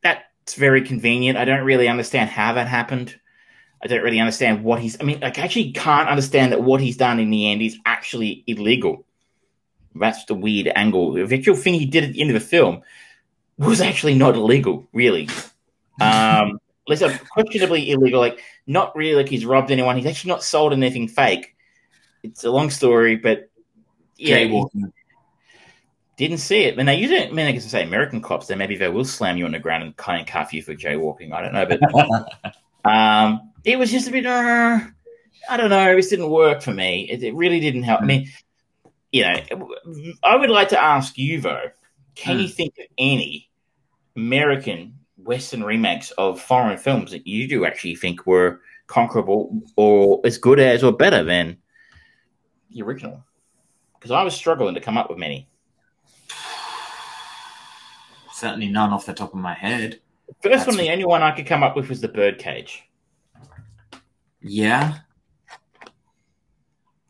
that's 0.02 0.54
very 0.56 0.82
convenient. 0.82 1.38
I 1.38 1.44
don't 1.44 1.64
really 1.64 1.86
understand 1.86 2.28
how 2.28 2.54
that 2.54 2.66
happened. 2.66 3.14
I 3.82 3.86
don't 3.86 4.02
really 4.02 4.18
understand 4.18 4.64
what 4.64 4.80
he's. 4.80 5.00
I 5.00 5.04
mean, 5.04 5.20
like, 5.20 5.38
I 5.38 5.42
actually 5.42 5.70
can't 5.72 6.08
understand 6.08 6.50
that 6.50 6.62
what 6.62 6.80
he's 6.80 6.96
done 6.96 7.20
in 7.20 7.30
the 7.30 7.52
end 7.52 7.62
is 7.62 7.78
actually 7.86 8.42
illegal. 8.48 9.06
That's 9.94 10.24
the 10.24 10.34
weird 10.34 10.70
angle. 10.74 11.12
The 11.12 11.34
actual 11.34 11.56
thing 11.56 11.74
he 11.74 11.86
did 11.86 12.04
at 12.04 12.12
the 12.12 12.20
end 12.20 12.30
of 12.30 12.34
the 12.34 12.46
film 12.46 12.82
was 13.58 13.80
actually 13.80 14.14
not 14.14 14.34
illegal, 14.34 14.86
really. 14.92 15.28
Um, 16.00 16.58
let's 16.88 17.02
questionably 17.28 17.90
illegal, 17.90 18.20
like 18.20 18.40
not 18.66 18.94
really 18.96 19.14
like 19.14 19.28
he's 19.28 19.46
robbed 19.46 19.70
anyone. 19.70 19.96
He's 19.96 20.06
actually 20.06 20.30
not 20.30 20.42
sold 20.42 20.72
anything 20.72 21.08
fake. 21.08 21.54
It's 22.22 22.44
a 22.44 22.50
long 22.50 22.70
story, 22.70 23.16
but 23.16 23.50
yeah, 24.16 24.46
didn't 26.16 26.38
see 26.38 26.64
it. 26.64 26.78
And 26.78 26.88
they 26.88 26.96
usually, 26.96 27.26
I 27.26 27.30
mean, 27.30 27.46
I 27.46 27.52
guess 27.52 27.66
I 27.66 27.68
say 27.68 27.82
American 27.82 28.20
cops, 28.20 28.46
then 28.46 28.58
maybe 28.58 28.76
they 28.76 28.88
will 28.88 29.04
slam 29.04 29.36
you 29.36 29.44
on 29.44 29.52
the 29.52 29.58
ground 29.58 29.82
and 29.82 29.96
kind 29.96 30.20
of 30.20 30.26
cuff 30.26 30.52
you 30.52 30.62
for 30.62 30.74
jaywalking. 30.74 31.32
I 31.32 31.42
don't 31.42 31.52
know, 31.52 31.66
but 31.66 32.54
um, 32.90 33.52
it 33.64 33.78
was 33.78 33.90
just 33.90 34.08
a 34.08 34.10
bit. 34.10 34.26
Uh, 34.26 34.80
I 35.48 35.56
don't 35.56 35.70
know. 35.70 35.94
This 35.94 36.08
didn't 36.08 36.30
work 36.30 36.62
for 36.62 36.72
me. 36.72 37.08
It, 37.10 37.22
it 37.22 37.34
really 37.34 37.60
didn't 37.60 37.82
help. 37.82 38.02
I 38.02 38.04
mean, 38.04 38.30
you 39.14 39.22
know, 39.22 39.68
I 40.24 40.34
would 40.34 40.50
like 40.50 40.70
to 40.70 40.82
ask 40.82 41.16
you 41.16 41.40
though. 41.40 41.70
Can 42.16 42.40
you 42.40 42.48
think 42.48 42.74
of 42.80 42.86
any 42.98 43.48
American 44.16 44.98
Western 45.18 45.62
remakes 45.62 46.10
of 46.12 46.40
foreign 46.40 46.78
films 46.78 47.12
that 47.12 47.24
you 47.24 47.46
do 47.46 47.64
actually 47.64 47.94
think 47.94 48.26
were 48.26 48.60
conquerable 48.88 49.62
or 49.76 50.20
as 50.24 50.36
good 50.36 50.58
as 50.58 50.82
or 50.82 50.92
better 50.92 51.22
than 51.22 51.58
the 52.72 52.82
original? 52.82 53.24
Because 53.94 54.10
I 54.10 54.24
was 54.24 54.34
struggling 54.34 54.74
to 54.74 54.80
come 54.80 54.98
up 54.98 55.08
with 55.08 55.18
many. 55.18 55.48
Certainly 58.32 58.68
none 58.70 58.92
off 58.92 59.06
the 59.06 59.14
top 59.14 59.32
of 59.32 59.38
my 59.38 59.54
head. 59.54 60.00
First 60.42 60.66
one, 60.66 60.76
the 60.76 60.90
only 60.90 61.04
one 61.04 61.22
I 61.22 61.30
could 61.30 61.46
come 61.46 61.62
up 61.62 61.76
with 61.76 61.88
was 61.88 62.00
the 62.00 62.08
Birdcage. 62.08 62.82
Yeah. 64.40 64.98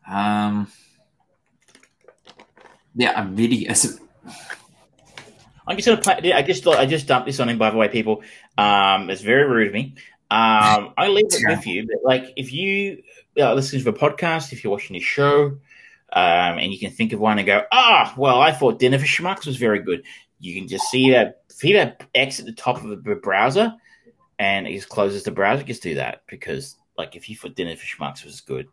Um. 0.07 0.67
Yeah, 2.95 3.13
I'm 3.15 3.35
really. 3.35 3.67
as- 3.67 3.99
I'm 5.67 5.75
just 5.77 5.87
gonna 5.87 6.01
play. 6.01 6.31
I 6.31 6.41
just 6.43 6.63
thought 6.63 6.77
I 6.77 6.85
just 6.85 7.07
dumped 7.07 7.25
this 7.25 7.39
on 7.39 7.49
him. 7.49 7.57
By 7.57 7.71
the 7.71 7.77
way, 7.77 7.87
people, 7.87 8.21
um, 8.57 9.09
it's 9.09 9.21
very 9.21 9.47
rude 9.49 9.67
of 9.67 9.73
me. 9.73 9.95
Um, 10.29 10.93
I 10.97 11.07
leave 11.07 11.25
it 11.29 11.41
with 11.47 11.65
you, 11.67 11.87
but 11.87 11.97
like 12.03 12.33
if 12.35 12.53
you 12.53 13.03
uh, 13.39 13.53
listen 13.53 13.79
to 13.79 13.85
the 13.85 13.93
podcast, 13.93 14.53
if 14.53 14.63
you're 14.63 14.71
watching 14.71 14.95
this 14.95 15.03
show, 15.03 15.57
um, 16.13 16.59
and 16.59 16.71
you 16.71 16.79
can 16.79 16.91
think 16.91 17.13
of 17.13 17.19
one 17.19 17.37
and 17.39 17.47
go, 17.47 17.63
ah, 17.71 18.13
well, 18.17 18.39
I 18.41 18.51
thought 18.51 18.79
Dinner 18.79 18.99
for 18.99 19.05
Schmucks 19.05 19.45
was 19.45 19.57
very 19.57 19.79
good. 19.79 20.03
You 20.39 20.53
can 20.59 20.67
just 20.67 20.85
see 20.89 21.11
that 21.11 21.41
see 21.49 21.73
that 21.73 22.03
X 22.13 22.39
at 22.39 22.45
the 22.45 22.51
top 22.53 22.83
of 22.83 23.03
the 23.03 23.15
browser, 23.15 23.73
and 24.37 24.67
it 24.67 24.73
just 24.73 24.89
closes 24.89 25.23
the 25.23 25.31
browser. 25.31 25.63
Just 25.63 25.83
do 25.83 25.95
that 25.95 26.21
because, 26.27 26.75
like, 26.97 27.15
if 27.15 27.29
you 27.29 27.35
thought 27.35 27.55
Dinner 27.55 27.75
for 27.75 27.85
Schmucks 27.85 28.23
was 28.23 28.41
good, 28.41 28.67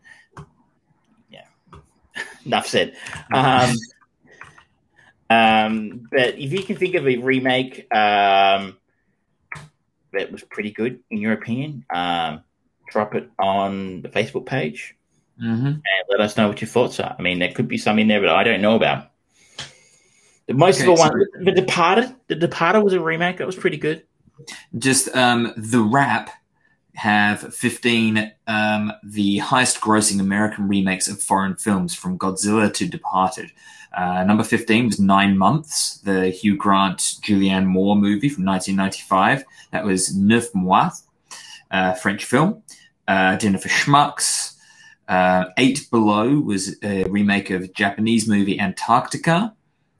yeah. 1.30 1.44
Enough 2.46 2.66
said. 2.66 2.96
Um, 3.32 3.74
um, 5.32 6.08
but 6.10 6.38
if 6.38 6.52
you 6.52 6.62
can 6.62 6.76
think 6.76 6.94
of 6.94 7.06
a 7.06 7.16
remake 7.18 7.92
um, 7.94 8.76
that 10.12 10.30
was 10.30 10.42
pretty 10.42 10.70
good 10.70 11.00
in 11.10 11.18
your 11.18 11.32
opinion, 11.32 11.84
um, 11.94 12.42
drop 12.90 13.14
it 13.14 13.30
on 13.38 14.02
the 14.02 14.08
Facebook 14.08 14.46
page 14.46 14.94
Mhm. 15.40 15.66
and 15.66 15.82
let 16.10 16.20
us 16.20 16.36
know 16.36 16.48
what 16.48 16.60
your 16.60 16.68
thoughts 16.68 17.00
are. 17.00 17.16
I 17.18 17.22
mean, 17.22 17.38
there 17.38 17.52
could 17.52 17.66
be 17.68 17.78
some 17.78 17.98
in 17.98 18.08
there 18.08 18.20
that 18.20 18.28
I 18.30 18.44
don't 18.44 18.60
know 18.60 18.76
about. 18.76 19.10
The 20.46 20.54
most 20.54 20.80
Okay, 20.80 20.90
of 20.90 20.96
the 20.98 21.02
so- 21.02 21.08
one, 21.10 21.24
The 21.44 21.52
Departed. 21.52 22.14
The 22.28 22.34
Departed 22.34 22.80
was 22.82 22.92
a 22.92 23.00
remake 23.00 23.38
that 23.38 23.46
was 23.46 23.56
pretty 23.56 23.78
good. 23.78 24.02
Just 24.76 25.14
um, 25.16 25.52
the 25.56 25.80
Wrap 25.80 26.30
have 26.94 27.54
15 27.54 28.32
um, 28.46 28.92
the 29.02 29.38
highest 29.38 29.80
grossing 29.80 30.20
American 30.20 30.68
remakes 30.68 31.08
of 31.08 31.20
foreign 31.22 31.56
films 31.56 31.94
from 31.94 32.18
Godzilla 32.18 32.72
to 32.74 32.86
Departed. 32.86 33.50
Uh, 33.96 34.24
number 34.24 34.44
15 34.44 34.86
was 34.86 35.00
Nine 35.00 35.36
Months, 35.36 35.98
the 35.98 36.30
Hugh 36.30 36.56
Grant 36.56 36.98
Julianne 36.98 37.66
Moore 37.66 37.96
movie 37.96 38.28
from 38.28 38.44
1995. 38.44 39.44
That 39.70 39.84
was 39.84 40.16
Neuf 40.16 40.54
Mois, 40.54 41.02
uh, 41.70 41.94
French 41.94 42.24
film. 42.24 42.62
Uh, 43.06 43.36
Dinner 43.36 43.58
for 43.58 43.68
Schmucks. 43.68 44.56
Uh, 45.08 45.46
Eight 45.58 45.88
Below 45.90 46.40
was 46.40 46.76
a 46.82 47.04
remake 47.04 47.50
of 47.50 47.74
Japanese 47.74 48.28
movie 48.28 48.58
Antarctica. 48.58 49.54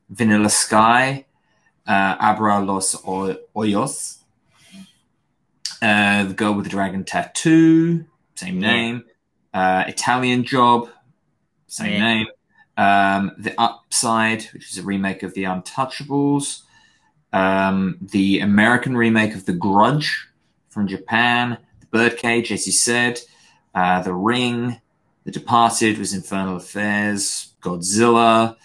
Vanilla 0.08 0.48
Sky. 0.50 1.26
Uh, 1.86 2.16
Abre 2.16 2.64
los 2.64 2.94
Ojos. 3.04 4.21
Uh, 5.82 6.24
the 6.24 6.34
Girl 6.34 6.54
with 6.54 6.64
the 6.64 6.70
Dragon 6.70 7.04
Tattoo, 7.04 8.06
same 8.36 8.60
name. 8.60 9.04
Uh, 9.52 9.84
Italian 9.88 10.44
Job, 10.44 10.88
same 11.66 12.00
name. 12.00 12.26
Um, 12.76 13.32
the 13.38 13.54
Upside, 13.60 14.44
which 14.54 14.70
is 14.70 14.78
a 14.78 14.82
remake 14.82 15.22
of 15.24 15.34
The 15.34 15.42
Intouchables. 15.44 16.62
Um, 17.32 17.98
the 18.00 18.40
American 18.40 18.96
remake 18.96 19.34
of 19.34 19.44
The 19.46 19.52
Grudge 19.54 20.28
from 20.70 20.86
Japan. 20.86 21.58
The 21.80 21.86
Birdcage, 21.86 22.52
as 22.52 22.66
you 22.66 22.72
said. 22.72 23.20
Uh, 23.74 24.02
the 24.02 24.14
Ring. 24.14 24.80
The 25.24 25.32
Departed 25.32 25.98
was 25.98 26.14
Infernal 26.14 26.56
Affairs. 26.56 27.54
Godzilla. 27.60 28.56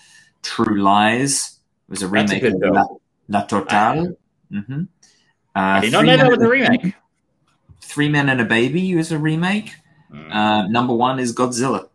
True 0.43 0.81
Lies 0.81 1.59
was 1.89 2.01
a 2.03 2.05
a 2.05 2.09
remake 2.09 2.41
good 2.41 2.53
of. 2.63 2.73
La, 2.73 2.85
La 3.29 3.41
Totale. 3.45 4.15
hmm 4.51 4.83
I 5.55 5.79
Uh, 5.79 5.81
did 5.81 5.91
not 5.91 6.05
know 6.05 6.17
that 6.17 6.29
was 6.29 6.41
a 6.41 6.47
remake. 6.49 6.93
Three 7.97 8.09
Men 8.09 8.29
and 8.29 8.39
a 8.39 8.45
Baby 8.45 8.93
was 8.93 9.11
a 9.11 9.17
remake. 9.17 9.71
Mm. 10.13 10.31
Uh, 10.31 10.67
number 10.67 10.93
one 10.93 11.17
is 11.19 11.33
Godzilla. 11.33 11.89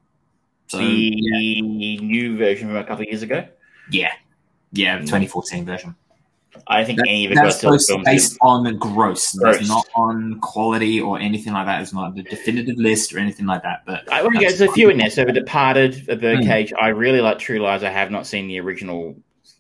So 0.66 0.78
the 0.78 0.84
yeah, 0.84 1.60
new 2.00 2.36
version 2.36 2.66
from 2.66 2.76
a 2.76 2.82
couple 2.82 3.02
of 3.04 3.08
years 3.08 3.22
ago. 3.22 3.46
yeah, 3.88 4.10
yeah, 4.72 4.96
the 4.98 5.02
2014 5.04 5.64
version. 5.64 5.94
I 6.66 6.84
think 6.84 6.98
That- 6.98 7.06
any 7.08 7.26
of 7.26 7.30
the 7.30 7.36
that's 7.36 7.62
Godzilla 7.62 7.86
films. 7.86 8.04
based 8.04 8.38
on 8.42 8.64
gross, 8.78 9.32
Gross. 9.36 9.58
That's 9.58 9.68
not 9.68 9.86
on 9.94 10.40
quality 10.40 11.00
or 11.00 11.20
anything 11.20 11.52
like 11.52 11.66
that. 11.66 11.80
It's 11.82 11.92
not 11.92 12.16
the 12.16 12.24
definitive 12.24 12.78
list 12.78 13.14
or 13.14 13.20
anything 13.20 13.46
like 13.46 13.62
that. 13.62 13.82
But 13.86 14.12
I 14.12 14.22
want 14.22 14.34
to 14.34 14.40
go. 14.40 14.48
There's 14.48 14.60
a 14.60 14.72
few 14.72 14.90
in 14.90 14.98
there. 14.98 15.08
So, 15.08 15.24
The 15.24 15.32
Departed, 15.32 16.04
The 16.06 16.16
Hmm. 16.16 16.20
Birdcage. 16.20 16.72
I 16.76 16.88
really 16.88 17.20
like 17.20 17.38
True 17.38 17.60
Lies. 17.60 17.84
I 17.84 17.90
have 17.90 18.10
not 18.10 18.26
seen 18.26 18.48
the 18.48 18.58
original 18.58 19.14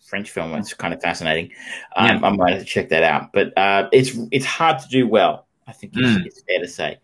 French 0.06 0.28
film. 0.30 0.52
It's 0.56 0.74
kind 0.74 0.92
of 0.92 1.00
fascinating. 1.00 1.52
Um, 1.94 2.06
Yeah. 2.20 2.26
I 2.26 2.30
might 2.30 2.50
have 2.54 2.58
to 2.62 2.66
check 2.66 2.88
that 2.88 3.04
out. 3.04 3.32
But 3.32 3.56
uh, 3.56 3.88
it's 3.92 4.18
it's 4.32 4.44
hard 4.44 4.80
to 4.80 4.88
do 4.88 5.06
well. 5.06 5.46
I 5.72 5.74
think 5.74 5.94
it's, 5.96 6.06
Mm. 6.18 6.26
it's 6.26 6.42
fair 6.42 6.58
to 6.58 6.68
say. 6.68 6.98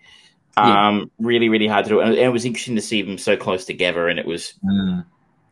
Yeah. 0.59 0.89
Um, 0.89 1.11
really, 1.19 1.49
really 1.49 1.67
hard 1.69 1.85
to 1.87 1.89
do. 1.91 2.01
And 2.01 2.15
it 2.15 2.29
was 2.33 2.45
interesting 2.45 2.77
to 2.77 2.83
see 2.83 3.01
them 3.01 3.17
so 3.17 3.35
close 3.37 3.65
together. 3.65 4.09
And 4.09 4.19
it 4.19 4.27
was 4.27 4.53
Mm. 4.63 5.05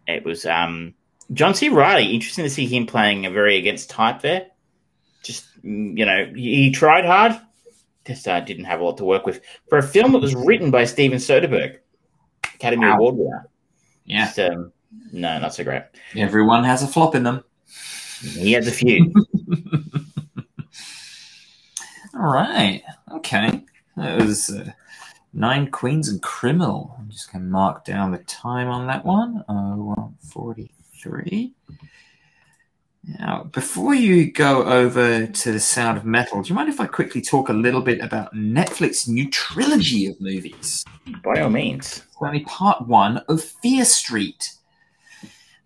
it 0.07 0.23
was 0.25 0.45
um, 0.45 0.93
John 1.33 1.55
C. 1.55 1.71
Reilly. 1.71 2.13
Interesting 2.13 2.45
to 2.45 2.51
see 2.51 2.67
him 2.67 2.85
playing 2.87 3.25
a 3.25 3.31
very 3.31 3.57
against 3.57 3.89
type 3.89 4.21
there. 4.21 4.49
Just 5.23 5.47
you 5.63 6.05
know, 6.05 6.31
he, 6.35 6.57
he 6.65 6.71
tried 6.73 7.07
hard. 7.07 7.41
Just 8.05 8.29
uh, 8.29 8.41
didn't 8.41 8.67
have 8.67 8.81
a 8.81 8.85
lot 8.85 8.99
to 8.99 9.05
work 9.05 9.25
with 9.27 9.41
for 9.69 9.79
a 9.79 9.83
film 9.83 10.13
that 10.13 10.21
was 10.21 10.35
written 10.35 10.71
by 10.71 10.85
Steven 10.85 11.19
Soderbergh, 11.19 11.79
Academy 12.55 12.87
Wow. 12.87 12.97
Award 12.99 13.15
winner. 13.17 13.49
yeah, 14.05 14.27
Just, 14.27 14.39
um, 14.39 14.73
no, 15.13 15.39
not 15.41 15.55
so 15.55 15.65
great. 15.65 15.83
everyone 16.17 16.63
has 16.65 16.83
a 16.83 16.87
flop 16.87 17.15
in 17.17 17.23
them. 17.25 17.43
He 18.23 18.53
has 18.53 18.67
a 18.69 18.73
few. 18.73 19.13
All 22.15 22.33
right, 22.33 22.83
okay. 23.13 23.65
That 23.97 24.21
was 24.21 24.51
uh, 24.51 24.73
Nine 25.33 25.71
Queens 25.71 26.09
and 26.09 26.23
Criminal. 26.23 26.95
I'm 26.99 27.11
just 27.11 27.33
going 27.33 27.45
to 27.45 27.51
mark 27.51 27.85
down 27.85 28.13
the 28.13 28.19
time 28.19 28.69
on 28.69 28.87
that 28.87 29.05
one. 29.05 29.45
Oh, 29.49 29.95
143. 29.97 31.53
Now, 33.21 33.45
before 33.45 33.95
you 33.95 34.33
go 34.33 34.65
over 34.65 35.27
to 35.27 35.53
the 35.53 35.61
Sound 35.61 35.97
of 35.97 36.05
Metal, 36.05 36.43
do 36.43 36.49
you 36.49 36.55
mind 36.57 36.69
if 36.69 36.81
I 36.81 36.87
quickly 36.87 37.23
talk 37.23 37.49
a 37.49 37.53
little 37.53 37.81
bit 37.81 38.01
about 38.01 38.35
Netflix's 38.35 39.07
new 39.07 39.31
trilogy 39.31 40.07
of 40.07 40.21
movies? 40.21 40.85
By 41.23 41.41
all 41.41 41.51
means. 41.51 41.99
It's 41.99 42.17
only 42.21 42.41
part 42.41 42.89
one 42.89 43.19
of 43.29 43.43
Fear 43.43 43.85
Street. 43.85 44.55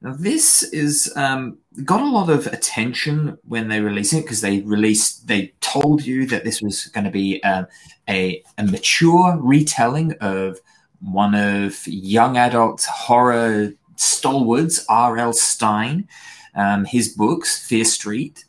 Now, 0.02 0.12
this 0.12 0.62
is 0.64 1.10
um, 1.16 1.58
got 1.85 2.01
a 2.01 2.09
lot 2.09 2.31
of 2.31 2.47
attention 2.47 3.39
when 3.44 3.69
they 3.69 3.81
released 3.81 4.12
it 4.12 4.23
because 4.23 4.40
they 4.40 4.61
released, 4.61 5.27
they 5.27 5.52
told 5.61 6.05
you 6.05 6.27
that 6.27 6.44
this 6.44 6.62
was 6.62 6.86
going 6.86 7.05
to 7.05 7.11
be 7.11 7.43
um, 7.43 7.66
a, 8.09 8.43
a 8.59 8.65
mature 8.65 9.36
retelling 9.40 10.15
of 10.20 10.59
one 11.01 11.35
of 11.35 11.86
young 11.86 12.36
adult 12.36 12.85
horror 12.85 13.73
stalwarts, 13.97 14.85
R.L. 14.89 15.32
Stine, 15.32 16.09
um, 16.55 16.85
his 16.85 17.09
books, 17.09 17.66
Fear 17.66 17.85
Street, 17.85 18.44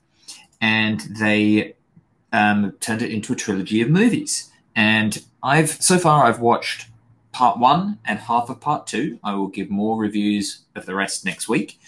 and 0.59 1.01
they 1.19 1.75
um, 2.31 2.73
turned 2.79 3.01
it 3.01 3.11
into 3.11 3.33
a 3.33 3.35
trilogy 3.35 3.81
of 3.81 3.89
movies. 3.89 4.49
And 4.75 5.21
I've 5.43 5.69
so 5.69 5.97
far 5.97 6.25
I've 6.25 6.39
watched 6.39 6.87
part 7.31 7.59
one 7.59 7.99
and 8.05 8.19
half 8.19 8.49
of 8.49 8.59
part 8.59 8.87
two. 8.87 9.19
I 9.23 9.35
will 9.35 9.47
give 9.47 9.69
more 9.69 9.97
reviews 9.97 10.61
of 10.75 10.85
the 10.85 10.95
rest 10.95 11.25
next 11.25 11.47
week. 11.47 11.79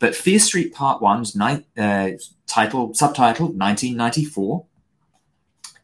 But 0.00 0.16
Fear 0.16 0.38
Street 0.38 0.74
Part 0.74 1.00
One's 1.00 1.36
ni- 1.36 1.66
uh, 1.78 2.12
title 2.46 2.88
subtitled 2.90 3.54
1994, 3.54 4.64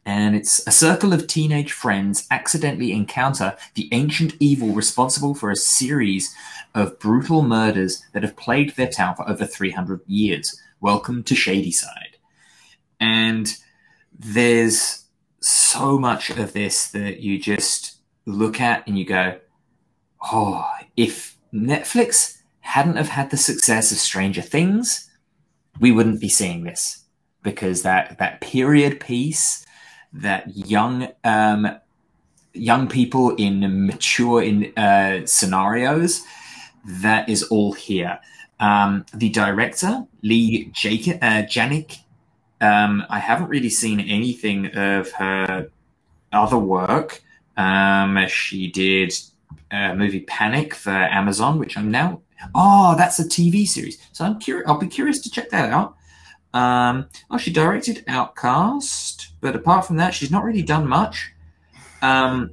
and 0.05 0.35
it's 0.35 0.65
a 0.67 0.71
circle 0.71 1.13
of 1.13 1.27
teenage 1.27 1.71
friends 1.71 2.25
accidentally 2.31 2.91
encounter 2.91 3.55
the 3.75 3.87
ancient 3.91 4.33
evil 4.39 4.69
responsible 4.69 5.35
for 5.35 5.51
a 5.51 5.55
series 5.55 6.35
of 6.73 6.97
brutal 6.97 7.43
murders 7.43 8.03
that 8.13 8.23
have 8.23 8.35
plagued 8.35 8.75
their 8.75 8.89
town 8.89 9.15
for 9.15 9.29
over 9.29 9.45
300 9.45 10.01
years. 10.07 10.59
Welcome 10.81 11.23
to 11.23 11.35
Shadyside. 11.35 12.17
And 12.99 13.55
there's 14.17 15.05
so 15.41 15.99
much 15.99 16.31
of 16.31 16.53
this 16.53 16.89
that 16.89 17.19
you 17.19 17.37
just 17.37 17.97
look 18.25 18.59
at 18.59 18.87
and 18.87 18.97
you 18.97 19.05
go, 19.05 19.37
oh, 20.23 20.65
if 20.95 21.37
Netflix 21.53 22.36
hadn't 22.77 22.97
have 22.97 23.09
had 23.09 23.31
the 23.31 23.37
success 23.37 23.91
of 23.91 23.97
Stranger 23.97 24.43
Things, 24.43 25.09
we 25.79 25.91
wouldn't 25.91 26.21
be 26.21 26.29
seeing 26.29 26.63
this 26.63 27.05
because 27.41 27.81
that 27.81 28.19
that 28.19 28.39
period 28.39 28.99
piece, 28.99 29.65
that 30.13 30.43
young 30.55 31.07
um, 31.23 31.61
young 32.53 32.87
people 32.87 33.35
in 33.35 33.87
mature 33.87 34.43
in 34.43 34.77
uh, 34.77 35.25
scenarios, 35.25 36.21
that 36.85 37.27
is 37.27 37.41
all 37.43 37.73
here. 37.73 38.19
Um, 38.59 39.05
the 39.13 39.29
director 39.29 40.05
Leigh 40.21 40.69
Jake, 40.71 41.07
uh, 41.07 41.43
Janiak, 41.53 41.97
um, 42.61 43.03
I 43.09 43.19
haven't 43.19 43.49
really 43.49 43.69
seen 43.69 43.99
anything 43.99 44.67
of 44.75 45.11
her 45.13 45.69
other 46.31 46.59
work. 46.59 47.23
Um, 47.55 48.27
she 48.27 48.69
did 48.69 49.13
a 49.71 49.95
movie 49.95 50.21
Panic 50.21 50.75
for 50.75 50.91
Amazon, 50.91 51.57
which 51.57 51.75
I'm 51.75 51.89
now. 51.89 52.21
Oh, 52.53 52.95
that's 52.97 53.19
a 53.19 53.23
TV 53.23 53.67
series. 53.67 53.97
So 54.11 54.25
I'm 54.25 54.39
curious. 54.39 54.67
I'll 54.67 54.77
be 54.77 54.87
curious 54.87 55.19
to 55.21 55.31
check 55.31 55.49
that 55.49 55.71
out. 55.71 55.95
Um, 56.53 57.07
oh, 57.29 57.37
she 57.37 57.51
directed 57.51 58.03
Outcast, 58.07 59.29
but 59.41 59.55
apart 59.55 59.85
from 59.85 59.97
that, 59.97 60.13
she's 60.13 60.31
not 60.31 60.43
really 60.43 60.61
done 60.61 60.87
much. 60.87 61.31
Um, 62.01 62.51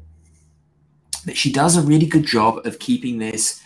but 1.24 1.36
she 1.36 1.52
does 1.52 1.76
a 1.76 1.82
really 1.82 2.06
good 2.06 2.26
job 2.26 2.66
of 2.66 2.78
keeping 2.78 3.18
this 3.18 3.62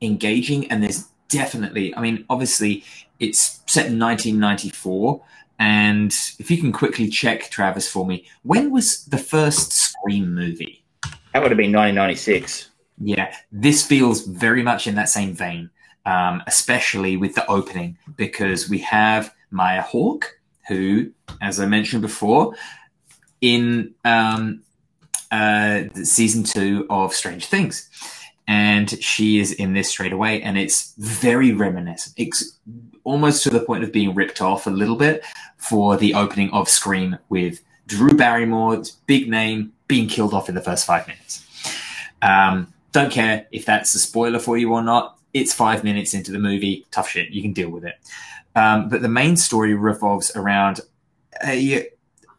engaging, 0.00 0.70
and 0.70 0.82
there's 0.82 1.08
definitely. 1.28 1.94
I 1.94 2.00
mean, 2.00 2.24
obviously, 2.28 2.84
it's 3.20 3.60
set 3.66 3.86
in 3.86 3.98
1994. 3.98 5.22
And 5.58 6.14
if 6.38 6.50
you 6.50 6.58
can 6.58 6.72
quickly 6.72 7.08
check, 7.08 7.48
Travis, 7.50 7.88
for 7.88 8.04
me, 8.06 8.26
when 8.42 8.70
was 8.70 9.04
the 9.06 9.18
first 9.18 9.72
Scream 9.72 10.34
movie? 10.34 10.84
That 11.32 11.42
would 11.42 11.50
have 11.50 11.58
been 11.58 11.72
1996. 11.72 12.70
Yeah, 12.98 13.34
this 13.52 13.84
feels 13.84 14.24
very 14.26 14.62
much 14.62 14.86
in 14.86 14.94
that 14.94 15.08
same 15.08 15.34
vein, 15.34 15.70
um, 16.04 16.42
especially 16.46 17.16
with 17.16 17.34
the 17.34 17.46
opening, 17.46 17.98
because 18.16 18.68
we 18.68 18.78
have 18.78 19.34
Maya 19.50 19.82
Hawke, 19.82 20.38
who, 20.68 21.10
as 21.42 21.60
I 21.60 21.66
mentioned 21.66 22.02
before, 22.02 22.54
in 23.40 23.94
um, 24.04 24.62
uh, 25.30 25.82
season 26.02 26.44
two 26.44 26.86
of 26.88 27.12
Strange 27.12 27.46
Things. 27.46 27.88
And 28.48 28.90
she 29.02 29.40
is 29.40 29.52
in 29.52 29.72
this 29.72 29.90
straight 29.90 30.12
away, 30.12 30.40
and 30.40 30.56
it's 30.56 30.94
very 30.98 31.52
reminiscent. 31.52 32.14
It's 32.16 32.58
almost 33.02 33.42
to 33.42 33.50
the 33.50 33.60
point 33.60 33.82
of 33.82 33.92
being 33.92 34.14
ripped 34.14 34.40
off 34.40 34.66
a 34.66 34.70
little 34.70 34.96
bit 34.96 35.24
for 35.56 35.96
the 35.96 36.14
opening 36.14 36.50
of 36.50 36.68
Scream 36.68 37.18
with 37.28 37.60
Drew 37.86 38.10
Barrymore's 38.10 38.92
big 39.06 39.28
name 39.28 39.72
being 39.88 40.08
killed 40.08 40.32
off 40.32 40.48
in 40.48 40.54
the 40.54 40.60
first 40.60 40.86
five 40.86 41.06
minutes. 41.06 41.44
Um, 42.22 42.72
don't 42.96 43.12
care 43.12 43.46
if 43.52 43.66
that's 43.66 43.94
a 43.94 43.98
spoiler 43.98 44.38
for 44.38 44.56
you 44.56 44.72
or 44.72 44.82
not. 44.82 45.18
It's 45.34 45.52
five 45.52 45.84
minutes 45.84 46.14
into 46.14 46.32
the 46.32 46.38
movie. 46.38 46.86
Tough 46.90 47.10
shit. 47.10 47.30
You 47.30 47.42
can 47.42 47.52
deal 47.52 47.68
with 47.68 47.84
it. 47.84 47.96
Um, 48.54 48.88
but 48.88 49.02
the 49.02 49.08
main 49.08 49.36
story 49.36 49.74
revolves 49.74 50.34
around 50.34 50.80
a, 51.44 51.88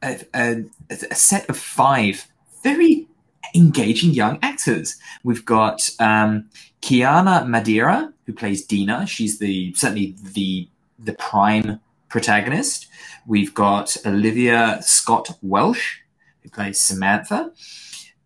a, 0.04 0.20
a, 0.34 0.64
a 0.90 1.16
set 1.16 1.48
of 1.48 1.58
five 1.58 2.28
very 2.64 3.08
engaging 3.54 4.12
young 4.12 4.40
actors. 4.42 4.98
We've 5.24 5.46
got 5.46 5.92
um, 6.00 6.50
Kiana 6.82 7.48
Madeira, 7.48 8.12
who 8.26 8.34
plays 8.34 8.66
Dina. 8.66 9.06
She's 9.06 9.38
the 9.38 9.74
certainly 9.76 10.16
the 10.34 10.68
the 10.98 11.14
prime 11.14 11.80
protagonist. 12.10 12.88
We've 13.28 13.54
got 13.54 13.96
Olivia 14.06 14.80
Scott 14.82 15.38
Welch, 15.44 16.02
who 16.42 16.50
plays 16.50 16.82
Samantha. 16.82 17.52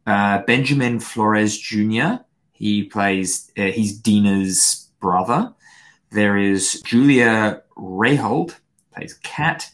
Uh, 0.06 0.40
Benjamin 0.40 1.00
Flores 1.00 1.58
Jr. 1.58 2.24
He 2.54 2.84
plays 2.84 3.52
uh, 3.58 3.64
he's 3.64 3.98
Dina's 3.98 4.90
brother. 5.00 5.54
There 6.12 6.38
is 6.38 6.82
Julia 6.82 7.62
Rehwald, 7.78 8.56
plays 8.94 9.14
Kat, 9.24 9.72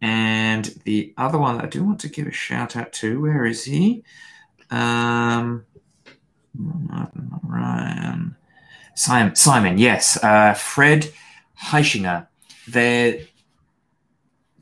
and 0.00 0.64
the 0.84 1.12
other 1.16 1.38
one 1.38 1.60
I 1.60 1.66
do 1.66 1.84
want 1.84 2.00
to 2.00 2.08
give 2.08 2.26
a 2.26 2.32
shout 2.32 2.76
out 2.76 2.92
to. 2.94 3.20
Where 3.20 3.44
is 3.44 3.64
he? 3.64 4.04
Um, 4.70 5.64
Ryan. 6.54 8.36
Simon, 8.94 9.34
Simon, 9.34 9.78
yes. 9.78 10.22
Uh, 10.22 10.54
Fred 10.54 11.10
Hechinger. 11.60 12.26
They're 12.68 13.20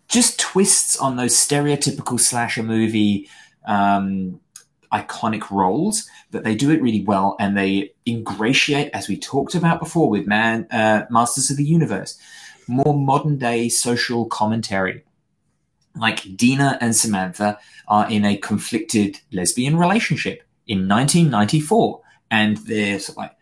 just 0.09 0.39
twists 0.39 0.97
on 0.97 1.16
those 1.16 1.35
stereotypical 1.35 2.19
slasher 2.19 2.62
movie 2.62 3.28
um, 3.66 4.41
iconic 4.92 5.50
roles, 5.50 6.08
but 6.30 6.44
they 6.44 6.54
do 6.54 6.70
it 6.70 6.82
really 6.82 7.02
well 7.04 7.36
and 7.38 7.56
they 7.56 7.92
ingratiate, 8.06 8.90
as 8.92 9.08
we 9.08 9.16
talked 9.16 9.54
about 9.54 9.80
before 9.80 10.10
with 10.10 10.26
Man 10.26 10.66
uh, 10.70 11.04
Masters 11.10 11.50
of 11.50 11.56
the 11.56 11.64
Universe, 11.64 12.18
more 12.66 12.94
modern 12.94 13.38
day 13.38 13.68
social 13.68 14.26
commentary. 14.26 15.04
Like 15.96 16.36
Dina 16.36 16.78
and 16.80 16.94
Samantha 16.94 17.58
are 17.88 18.08
in 18.10 18.24
a 18.24 18.36
conflicted 18.36 19.20
lesbian 19.32 19.76
relationship 19.76 20.42
in 20.66 20.88
1994, 20.88 22.00
and 22.30 22.56
they're 22.58 23.00
like 23.16 23.36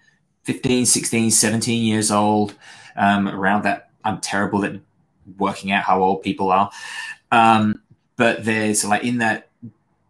15, 0.45 0.87
16, 0.87 1.31
17 1.31 1.85
years 1.85 2.11
old, 2.11 2.55
um, 2.97 3.29
around 3.29 3.65
that. 3.65 3.91
I'm 4.05 4.21
terrible 4.21 4.65
at 4.65 4.81
working 5.37 5.71
out 5.73 5.85
how 5.85 6.03
old 6.03 6.23
people 6.23 6.51
are. 6.51 6.71
Um, 7.31 7.83
but 8.17 8.45
there's 8.45 8.85
like 8.85 9.05
in 9.05 9.19
that 9.19 9.48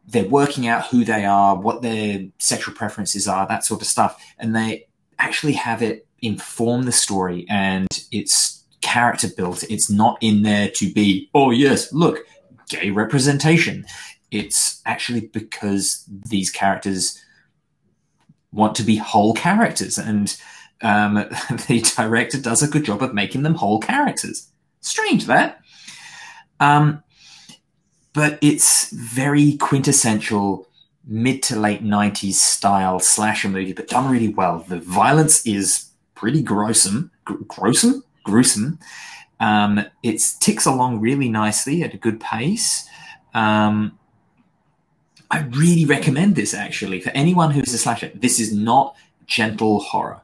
they're 0.08 0.24
working 0.24 0.66
out 0.66 0.86
who 0.86 1.04
they 1.04 1.24
are, 1.24 1.54
what 1.54 1.82
their 1.82 2.26
sexual 2.38 2.74
preferences 2.74 3.28
are, 3.28 3.46
that 3.46 3.64
sort 3.64 3.82
of 3.82 3.86
stuff. 3.86 4.22
And 4.38 4.56
they 4.56 4.86
actually 5.18 5.52
have 5.52 5.82
it 5.82 6.06
inform 6.22 6.84
the 6.84 6.92
story 6.92 7.46
and 7.48 7.86
it's 8.10 8.64
character 8.80 9.28
built. 9.28 9.64
It's 9.68 9.90
not 9.90 10.16
in 10.22 10.42
there 10.42 10.70
to 10.76 10.92
be, 10.92 11.28
oh, 11.34 11.50
yes, 11.50 11.92
look, 11.92 12.20
gay 12.70 12.90
representation. 12.90 13.84
It's 14.30 14.80
actually 14.86 15.26
because 15.26 16.04
these 16.08 16.50
characters 16.50 17.22
want 18.50 18.74
to 18.76 18.82
be 18.82 18.96
whole 18.96 19.34
characters. 19.34 19.98
And 19.98 20.34
um, 20.80 21.14
the 21.68 21.84
director 21.96 22.40
does 22.40 22.62
a 22.62 22.68
good 22.68 22.84
job 22.84 23.02
of 23.02 23.12
making 23.12 23.42
them 23.42 23.56
whole 23.56 23.78
characters. 23.78 24.48
Strange 24.80 25.26
that. 25.26 25.60
Um, 26.60 27.02
but 28.18 28.36
it's 28.40 28.90
very 28.90 29.56
quintessential 29.58 30.66
mid 31.06 31.40
to 31.40 31.56
late 31.56 31.84
90s 31.84 32.32
style 32.34 32.98
slasher 32.98 33.48
movie, 33.48 33.72
but 33.72 33.86
done 33.86 34.10
really 34.10 34.26
well. 34.26 34.58
The 34.66 34.80
violence 34.80 35.46
is 35.46 35.90
pretty 36.16 36.42
gruesome. 36.42 37.12
Gr- 37.24 37.44
gruesome? 37.46 38.02
Gruesome. 38.24 38.80
Um, 39.38 39.84
it 40.02 40.20
ticks 40.40 40.66
along 40.66 41.00
really 41.00 41.28
nicely 41.28 41.84
at 41.84 41.94
a 41.94 41.96
good 41.96 42.18
pace. 42.18 42.88
Um, 43.34 43.96
I 45.30 45.42
really 45.42 45.84
recommend 45.84 46.34
this 46.34 46.54
actually 46.54 47.00
for 47.00 47.10
anyone 47.10 47.52
who's 47.52 47.72
a 47.72 47.78
slasher. 47.78 48.10
This 48.16 48.40
is 48.40 48.52
not 48.52 48.96
gentle 49.26 49.78
horror. 49.78 50.22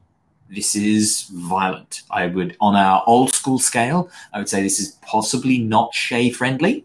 This 0.50 0.74
is 0.74 1.30
violent. 1.32 2.02
I 2.10 2.26
would, 2.26 2.56
on 2.60 2.74
our 2.74 3.04
old 3.06 3.32
school 3.32 3.60
scale, 3.60 4.10
I 4.32 4.38
would 4.38 4.48
say 4.48 4.64
this 4.64 4.80
is 4.80 4.98
possibly 5.02 5.58
not 5.58 5.94
Shay 5.94 6.30
friendly, 6.30 6.84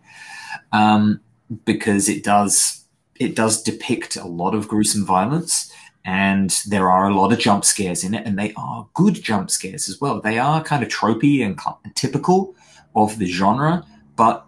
um, 0.71 1.21
because 1.65 2.09
it 2.09 2.23
does 2.23 2.85
it 3.15 3.35
does 3.35 3.61
depict 3.61 4.15
a 4.15 4.25
lot 4.25 4.55
of 4.55 4.67
gruesome 4.67 5.05
violence, 5.05 5.71
and 6.05 6.61
there 6.67 6.89
are 6.89 7.07
a 7.07 7.13
lot 7.13 7.33
of 7.33 7.39
jump 7.39 7.65
scares 7.65 8.03
in 8.03 8.13
it, 8.13 8.25
and 8.25 8.39
they 8.39 8.53
are 8.55 8.87
good 8.93 9.15
jump 9.15 9.51
scares 9.51 9.89
as 9.89 9.99
well. 9.99 10.21
They 10.21 10.39
are 10.39 10.63
kind 10.63 10.83
of 10.83 10.89
tropey 10.89 11.45
and 11.45 11.59
typical 11.95 12.55
of 12.95 13.19
the 13.19 13.25
genre, 13.25 13.85
but 14.15 14.45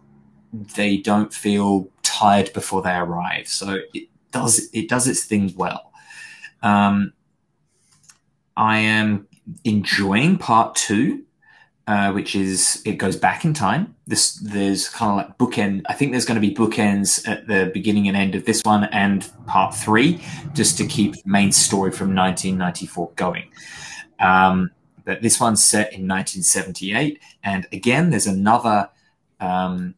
they 0.54 0.98
don't 0.98 1.34
feel 1.34 1.90
tired 2.04 2.52
before 2.54 2.82
they 2.82 2.96
arrive. 2.96 3.48
So 3.48 3.80
it 3.94 4.08
does 4.32 4.70
it 4.74 4.90
does 4.90 5.08
its 5.08 5.26
thing 5.26 5.54
well. 5.56 5.92
Um, 6.62 7.14
I 8.56 8.80
am 8.80 9.28
enjoying 9.64 10.38
part 10.38 10.76
two, 10.76 11.24
uh, 11.88 12.12
which 12.12 12.36
is 12.36 12.82
it 12.86 12.94
goes 12.94 13.16
back 13.16 13.44
in 13.44 13.54
time. 13.54 13.96
This 14.08 14.36
there's 14.36 14.88
kind 14.90 15.12
of 15.12 15.18
like 15.18 15.38
bookend. 15.38 15.82
I 15.88 15.94
think 15.94 16.12
there's 16.12 16.26
going 16.26 16.40
to 16.40 16.48
be 16.48 16.54
bookends 16.54 17.28
at 17.28 17.48
the 17.48 17.72
beginning 17.74 18.08
and 18.08 18.16
end 18.16 18.36
of 18.36 18.46
this 18.46 18.62
one 18.64 18.86
and 18.86 19.30
part 19.48 19.76
three, 19.76 20.22
just 20.54 20.78
to 20.78 20.86
keep 20.86 21.14
the 21.14 21.22
main 21.26 21.52
story 21.52 21.92
from 21.92 22.16
1994 22.16 23.12
going. 23.16 23.50
Um, 24.20 24.72
but 25.04 25.22
this 25.22 25.40
one's 25.40 25.64
set 25.64 25.94
in 25.94 26.08
1978, 26.08 27.20
and 27.44 27.68
again, 27.74 28.12
there's 28.12 28.28
another 28.28 28.90
um, 29.40 29.96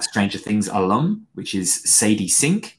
Stranger 0.00 0.38
Things 0.38 0.68
alum, 0.68 1.26
which 1.34 1.54
is 1.54 1.74
Sadie 1.74 2.28
Sink, 2.28 2.78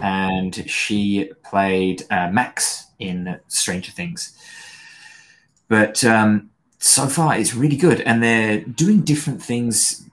and 0.00 0.68
she 0.68 1.30
played 1.44 2.04
uh, 2.10 2.30
Max 2.30 2.86
in 2.98 3.38
Stranger 3.48 3.92
Things. 3.92 4.36
But 5.68 6.02
um, 6.04 6.49
so 6.80 7.06
far, 7.06 7.36
it's 7.36 7.54
really 7.54 7.76
good, 7.76 8.00
and 8.00 8.22
they're 8.22 8.60
doing 8.60 9.02
different 9.02 9.42
things 9.42 10.08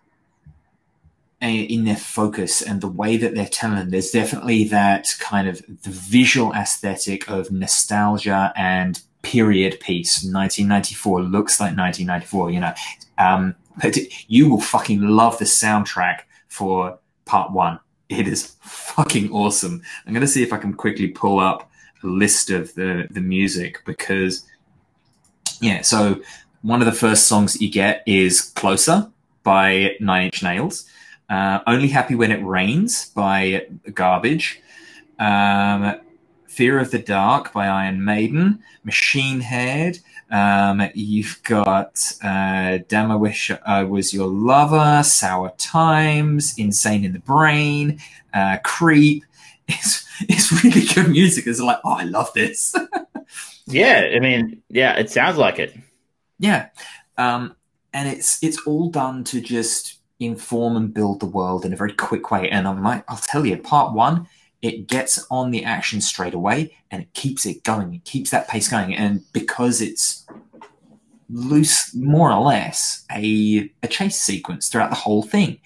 uh, 1.41 1.47
in 1.47 1.85
their 1.85 1.95
focus 1.95 2.61
and 2.61 2.81
the 2.81 2.89
way 2.89 3.15
that 3.15 3.35
they're 3.35 3.47
telling. 3.47 3.89
There's 3.89 4.11
definitely 4.11 4.65
that 4.65 5.07
kind 5.19 5.47
of 5.47 5.61
the 5.83 5.89
visual 5.89 6.51
aesthetic 6.53 7.29
of 7.29 7.51
nostalgia 7.51 8.51
and 8.55 9.01
period 9.21 9.79
piece. 9.79 10.23
1994 10.23 11.21
looks 11.21 11.59
like 11.59 11.77
1994. 11.77 12.51
You 12.51 12.59
know, 12.59 12.73
um, 13.17 13.55
but 13.81 13.97
you 14.27 14.49
will 14.49 14.59
fucking 14.59 15.01
love 15.01 15.37
the 15.37 15.45
soundtrack 15.45 16.21
for 16.49 16.99
part 17.23 17.51
one. 17.51 17.79
It 18.09 18.27
is 18.27 18.55
fucking 18.61 19.31
awesome. 19.31 19.81
I'm 20.05 20.13
going 20.13 20.21
to 20.21 20.27
see 20.27 20.43
if 20.43 20.51
I 20.51 20.57
can 20.57 20.73
quickly 20.73 21.07
pull 21.07 21.39
up 21.39 21.69
a 22.03 22.07
list 22.07 22.49
of 22.49 22.73
the, 22.75 23.07
the 23.09 23.21
music 23.21 23.81
because, 23.85 24.45
yeah, 25.61 25.81
so 25.81 26.21
one 26.67 26.81
of 26.81 26.85
the 26.85 26.91
first 26.91 27.27
songs 27.27 27.61
you 27.61 27.71
get 27.71 28.03
is 28.05 28.41
Closer 28.41 29.09
by 29.41 29.95
Nine 30.01 30.25
Inch 30.25 30.43
Nails. 30.43 30.85
Uh, 31.29 31.59
Only 31.65 31.87
Happy 31.87 32.13
When 32.13 32.29
It 32.29 32.43
Rains 32.43 33.09
by 33.11 33.67
Garbage. 33.93 34.61
Um, 35.17 35.95
Fear 36.47 36.79
of 36.79 36.91
the 36.91 36.99
Dark 36.99 37.53
by 37.53 37.67
Iron 37.67 38.03
Maiden. 38.03 38.61
Machine 38.83 39.39
Head. 39.39 39.99
Um, 40.29 40.89
you've 40.93 41.41
got 41.43 42.11
uh, 42.21 42.79
Damn 42.89 43.11
I 43.11 43.15
Wish 43.15 43.49
I 43.65 43.83
Was 43.83 44.13
Your 44.13 44.27
Lover, 44.27 45.03
Sour 45.03 45.53
Times, 45.57 46.53
Insane 46.57 47.05
in 47.05 47.13
the 47.13 47.19
Brain, 47.19 47.99
uh, 48.33 48.57
Creep. 48.63 49.23
It's, 49.69 50.05
it's 50.21 50.63
really 50.63 50.85
good 50.87 51.09
music. 51.09 51.45
It's 51.45 51.59
like, 51.59 51.79
oh, 51.83 51.91
I 51.91 52.03
love 52.03 52.31
this. 52.33 52.73
Yeah, 53.69 54.11
I 54.15 54.19
mean, 54.19 54.61
yeah, 54.69 54.93
it 54.97 55.09
sounds 55.11 55.35
like 55.37 55.59
it. 55.59 55.75
Yeah. 56.39 56.69
Um, 57.17 57.55
and 57.93 58.07
it's 58.07 58.43
it's 58.43 58.61
all 58.65 58.89
done 58.89 59.23
to 59.25 59.41
just 59.41 59.99
inform 60.19 60.75
and 60.75 60.93
build 60.93 61.19
the 61.19 61.25
world 61.25 61.65
in 61.65 61.73
a 61.73 61.77
very 61.77 61.93
quick 61.93 62.31
way. 62.31 62.49
And 62.49 62.67
I'm 62.67 62.83
like, 62.83 63.03
I'll 63.07 63.17
tell 63.17 63.45
you, 63.45 63.57
part 63.57 63.93
one, 63.93 64.27
it 64.61 64.87
gets 64.87 65.25
on 65.29 65.51
the 65.51 65.63
action 65.63 66.01
straight 66.01 66.33
away 66.33 66.75
and 66.89 67.03
it 67.03 67.13
keeps 67.13 67.45
it 67.45 67.63
going. 67.63 67.93
It 67.93 68.03
keeps 68.03 68.31
that 68.31 68.47
pace 68.47 68.67
going. 68.67 68.95
And 68.95 69.21
because 69.31 69.81
it's 69.81 70.25
loose, 71.29 71.93
more 71.93 72.31
or 72.31 72.45
less, 72.45 73.05
a, 73.11 73.71
a 73.83 73.87
chase 73.87 74.21
sequence 74.21 74.69
throughout 74.69 74.89
the 74.89 74.95
whole 74.95 75.23
thing. 75.23 75.59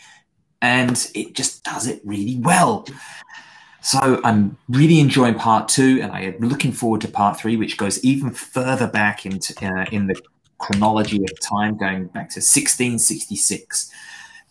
And 0.62 1.10
it 1.16 1.34
just 1.34 1.64
does 1.64 1.88
it 1.88 2.02
really 2.04 2.38
well. 2.40 2.86
So 3.82 4.22
I'm 4.24 4.58
really 4.70 5.00
enjoying 5.00 5.36
part 5.36 5.68
two, 5.68 6.00
and 6.04 6.12
I 6.12 6.22
am 6.22 6.38
looking 6.38 6.72
forward 6.72 7.02
to 7.02 7.08
part 7.08 7.40
three, 7.40 7.58
which 7.58 7.78
goes 7.78 8.04
even 8.04 8.30
further 8.30 8.86
back 8.86 9.26
into 9.26 9.56
uh, 9.66 9.86
in 9.92 10.06
the 10.06 10.22
chronology 10.62 11.24
of 11.24 11.40
time, 11.42 11.78
going 11.78 12.06
back 12.06 12.30
to 12.30 12.40
1666. 12.40 13.92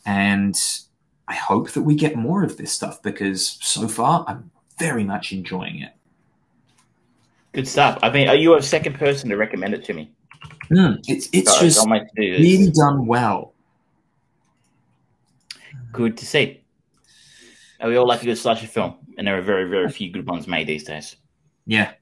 And 0.05 0.61
I 1.29 1.35
hope 1.35 1.71
that 1.71 1.83
we 1.83 1.95
get 1.95 2.17
more 2.17 2.43
of 2.43 2.57
this 2.57 2.73
stuff 2.73 3.03
because 3.03 3.59
so 3.61 3.89
far 3.89 4.25
I'm 4.27 4.51
very 4.79 5.05
much 5.05 5.33
enjoying 5.33 5.81
it. 5.81 5.93
Good 7.53 7.69
stuff. 7.69 7.99
I 8.03 8.11
mean, 8.11 8.29
are 8.29 8.35
you 8.35 8.57
a 8.57 8.63
second 8.63 8.97
person 8.97 9.31
to 9.31 9.37
recommend 9.37 9.75
it 9.75 9.85
to 9.85 9.93
me? 9.93 10.13
Mm, 10.71 11.03
it's 11.09 11.29
it's 11.33 11.53
Sorry, 11.53 11.69
just 11.69 11.87
really 12.17 12.71
done 12.71 13.07
well. 13.07 13.55
Good 15.93 16.17
to 16.19 16.27
see. 16.27 16.63
Uh, 17.83 17.89
We 17.89 17.97
all 17.97 18.07
like 18.07 18.23
a 18.23 18.27
good 18.27 18.39
slasher 18.39 18.69
film, 18.69 18.95
and 19.19 19.27
there 19.27 19.37
are 19.37 19.43
very, 19.43 19.69
very 19.69 19.91
few 19.91 20.13
good 20.13 20.27
ones 20.27 20.47
made 20.47 20.69
these 20.69 20.85
days. 20.85 21.17
Yeah. 21.67 21.93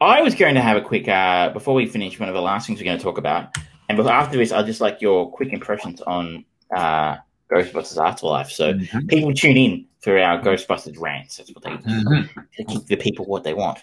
I 0.00 0.22
was 0.22 0.34
going 0.34 0.54
to 0.54 0.62
have 0.62 0.76
a 0.76 0.80
quick 0.80 1.08
uh, 1.08 1.50
before 1.50 1.74
we 1.74 1.86
finish. 1.86 2.18
One 2.18 2.28
of 2.28 2.34
the 2.34 2.40
last 2.40 2.66
things 2.66 2.78
we're 2.80 2.84
going 2.86 2.98
to 2.98 3.02
talk 3.04 3.18
about, 3.18 3.56
and 3.88 4.00
after 4.00 4.38
this, 4.38 4.52
I'd 4.52 4.66
just 4.66 4.80
like 4.80 5.00
your 5.00 5.30
quick 5.30 5.52
impressions 5.52 6.00
on 6.02 6.44
uh, 6.74 7.16
Ghostbusters 7.50 8.02
Afterlife. 8.02 8.50
So 8.50 8.74
Mhm. 8.74 9.08
people 9.08 9.34
tune 9.34 9.56
in 9.56 9.86
for 10.00 10.18
our 10.18 10.40
Ghostbusters 10.40 10.98
rants. 10.98 11.36
That's 11.36 11.52
what 11.54 11.64
they 11.64 11.76
do 11.76 11.82
Mhm. 12.04 12.28
to 12.56 12.64
keep 12.64 12.86
the 12.86 12.96
people 12.96 13.26
what 13.26 13.42
they 13.44 13.52
want. 13.54 13.80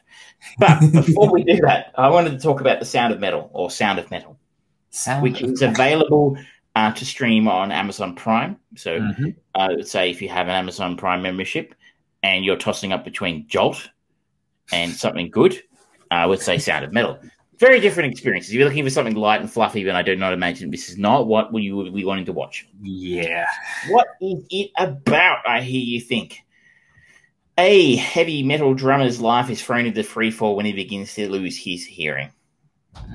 But 0.57 0.79
before 0.91 1.31
we 1.31 1.43
do 1.43 1.55
that, 1.67 1.93
I 1.97 2.09
wanted 2.09 2.31
to 2.31 2.39
talk 2.39 2.61
about 2.61 2.79
the 2.79 2.85
Sound 2.85 3.13
of 3.13 3.19
Metal 3.19 3.49
or 3.53 3.69
Sound 3.69 3.99
of 3.99 4.09
Metal, 4.09 4.39
Sound 4.89 5.21
which 5.21 5.41
is 5.41 5.61
available 5.61 6.37
uh, 6.75 6.91
to 6.93 7.03
stream 7.05 7.47
on 7.47 7.71
Amazon 7.71 8.15
Prime. 8.15 8.55
So 8.75 8.99
Mhm. 8.99 9.35
I 9.55 9.67
would 9.69 9.87
say 9.87 10.09
if 10.11 10.21
you 10.21 10.29
have 10.29 10.47
an 10.47 10.53
Amazon 10.55 10.95
Prime 10.95 11.21
membership 11.21 11.73
and 12.23 12.45
you're 12.45 12.55
tossing 12.55 12.93
up 12.93 13.03
between 13.03 13.47
Jolt 13.47 13.89
and 14.71 14.91
something 14.91 15.29
good, 15.31 15.61
I 16.11 16.25
would 16.25 16.41
say 16.41 16.57
Sound 16.57 16.85
of 16.85 16.93
Metal. 16.93 17.19
Very 17.59 17.79
different 17.79 18.11
experiences. 18.11 18.51
If 18.51 18.55
you're 18.57 18.67
looking 18.67 18.83
for 18.83 18.89
something 18.91 19.15
light 19.15 19.41
and 19.41 19.51
fluffy, 19.51 19.83
then 19.83 19.95
I 19.95 20.03
do 20.03 20.15
not 20.15 20.31
imagine 20.33 20.69
this 20.69 20.89
is 20.89 20.97
not 20.97 21.27
what 21.27 21.51
you 21.55 21.75
would 21.75 21.93
be 21.93 22.05
wanting 22.05 22.25
to 22.25 22.33
watch. 22.33 22.67
Yeah. 22.81 23.47
What 23.89 24.07
is 24.21 24.45
it 24.51 24.69
about? 24.77 25.39
I 25.47 25.61
hear 25.61 25.81
you 25.81 25.99
think. 25.99 26.43
A 27.57 27.95
heavy 27.95 28.43
metal 28.43 28.75
drummer's 28.75 29.19
life 29.19 29.49
is 29.49 29.61
thrown 29.63 29.87
into 29.87 30.01
freefall 30.01 30.55
when 30.55 30.67
he 30.67 30.73
begins 30.73 31.15
to 31.15 31.27
lose 31.27 31.57
his 31.57 31.83
hearing. 31.83 32.29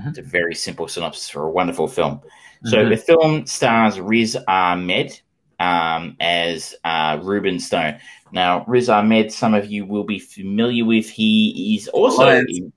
It's 0.06 0.18
a 0.18 0.22
very 0.22 0.56
simple 0.56 0.88
synopsis 0.88 1.28
for 1.28 1.44
a 1.44 1.50
wonderful 1.50 1.86
film. 1.86 2.20
So 2.64 2.78
Mhm. 2.78 2.88
the 2.90 2.96
film 2.96 3.46
stars 3.46 4.00
Riz 4.00 4.36
Ahmed 4.48 5.20
um, 5.60 6.16
as 6.18 6.74
uh, 6.82 7.20
Ruben 7.22 7.60
Stone. 7.60 7.98
Now, 8.32 8.64
Riz 8.66 8.88
Ahmed, 8.88 9.32
some 9.32 9.54
of 9.54 9.70
you 9.70 9.84
will 9.84 10.02
be 10.04 10.18
familiar 10.18 10.84
with. 10.84 11.08
He 11.08 11.76
is 11.76 11.86
also 11.88 12.44
in, 12.48 12.72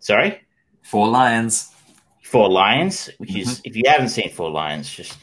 sorry 0.00 0.40
Four 0.82 1.08
Lions. 1.08 1.72
Four 2.22 2.48
Lions, 2.50 3.10
which 3.18 3.34
is 3.36 3.60
if 3.64 3.76
you 3.76 3.82
haven't 3.86 4.08
seen 4.10 4.30
Four 4.30 4.50
Lions, 4.50 4.88
just 4.88 5.16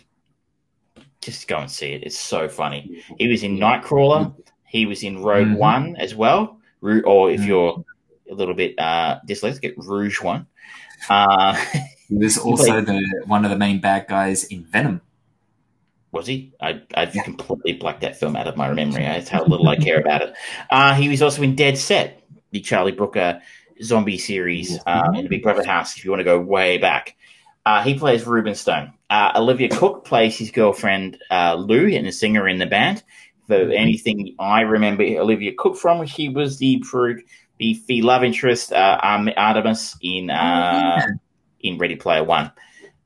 just 1.21 1.47
go 1.47 1.57
and 1.57 1.69
see 1.69 1.91
it. 1.93 2.03
It's 2.03 2.17
so 2.19 2.47
funny. 2.47 3.03
He 3.17 3.27
was 3.27 3.43
in 3.43 3.57
Nightcrawler. 3.57 4.33
He 4.65 4.85
was 4.85 5.03
in 5.03 5.21
Rogue 5.23 5.47
Mhm. 5.47 5.57
One 5.57 5.95
as 5.97 6.13
well. 6.15 6.59
Or 6.81 7.31
if 7.31 7.41
Mhm. 7.41 7.47
you're 7.47 7.83
a 8.29 8.33
little 8.33 8.53
bit 8.53 8.75
uh, 8.79 9.19
dyslexic, 9.27 9.61
get 9.61 9.77
Rouge 9.77 10.21
One. 10.21 10.47
Uh, 11.09 11.55
He 12.09 12.15
was 12.15 12.37
also 12.47 12.79
the 12.81 13.03
one 13.25 13.43
of 13.43 13.51
the 13.51 13.57
main 13.57 13.81
bad 13.81 14.07
guys 14.07 14.45
in 14.45 14.63
Venom. 14.63 15.01
was 16.13 16.25
he? 16.27 16.53
I, 16.61 16.81
I've 16.95 17.11
completely 17.11 17.73
blacked 17.73 18.01
that 18.01 18.15
film 18.17 18.35
out 18.37 18.47
of 18.47 18.55
my 18.55 18.71
memory. 18.73 19.03
That's 19.03 19.27
how 19.29 19.43
little 19.43 19.67
I 19.67 19.75
care 19.75 19.99
about 19.99 20.21
it. 20.21 20.33
Uh, 20.71 20.93
he 20.95 21.09
was 21.09 21.21
also 21.21 21.41
in 21.41 21.55
Dead 21.55 21.77
Set, 21.77 22.23
the 22.51 22.61
Charlie 22.61 22.93
Brooker 22.93 23.41
zombie 23.83 24.17
series 24.17 24.79
uh, 24.85 25.11
in 25.15 25.23
the 25.23 25.29
Big 25.29 25.43
Brother 25.43 25.63
house, 25.63 25.97
if 25.97 26.05
you 26.05 26.11
want 26.11 26.21
to 26.21 26.25
go 26.25 26.39
way 26.39 26.77
back. 26.77 27.15
Uh, 27.65 27.83
he 27.83 27.95
plays 27.95 28.25
Ruben 28.25 28.55
Stone. 28.55 28.93
Uh, 29.09 29.31
Olivia 29.35 29.67
Cooke 29.69 30.05
plays 30.05 30.37
his 30.37 30.51
girlfriend 30.51 31.17
uh, 31.29 31.55
Lou, 31.55 31.87
and 31.87 32.07
a 32.07 32.11
singer 32.11 32.47
in 32.47 32.59
the 32.59 32.65
band. 32.65 33.03
For 33.47 33.55
anything 33.55 34.35
I 34.39 34.61
remember 34.61 35.03
Olivia 35.03 35.53
Cooke 35.57 35.77
from, 35.77 36.05
she 36.05 36.29
was 36.29 36.57
the 36.57 36.83
the, 37.59 38.01
love 38.01 38.23
interest 38.23 38.71
uh, 38.71 38.99
Artemis 39.01 39.97
in 40.01 40.29
uh, 40.29 41.01
in 41.61 41.77
Ready 41.77 41.95
Player 41.95 42.23
One, 42.23 42.51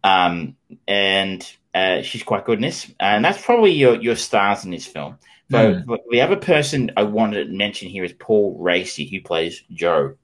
um, 0.04 0.56
and 0.88 1.48
uh, 1.74 2.02
she's 2.02 2.24
quite 2.24 2.46
good 2.46 2.58
in 2.58 2.62
this. 2.64 2.92
And 3.00 3.24
that's 3.24 3.44
probably 3.44 3.72
your 3.72 3.96
your 3.96 4.16
stars 4.16 4.66
in 4.66 4.72
this 4.72 4.86
film. 4.86 5.18
So 5.52 5.74
Mm. 5.74 5.86
but 5.86 6.02
the 6.10 6.22
other 6.22 6.38
person 6.38 6.92
I 6.96 7.04
wanted 7.04 7.46
to 7.46 7.52
mention 7.54 7.90
here 7.90 8.04
is 8.04 8.14
Paul 8.14 8.58
Raci, 8.60 9.10
who 9.10 9.22
plays 9.22 9.64
Joe 9.72 10.16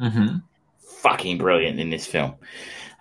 Mm-hmm. 0.00 0.38
fucking 0.78 1.38
brilliant 1.38 1.78
in 1.80 1.90
this 1.90 2.06
film. 2.06 2.34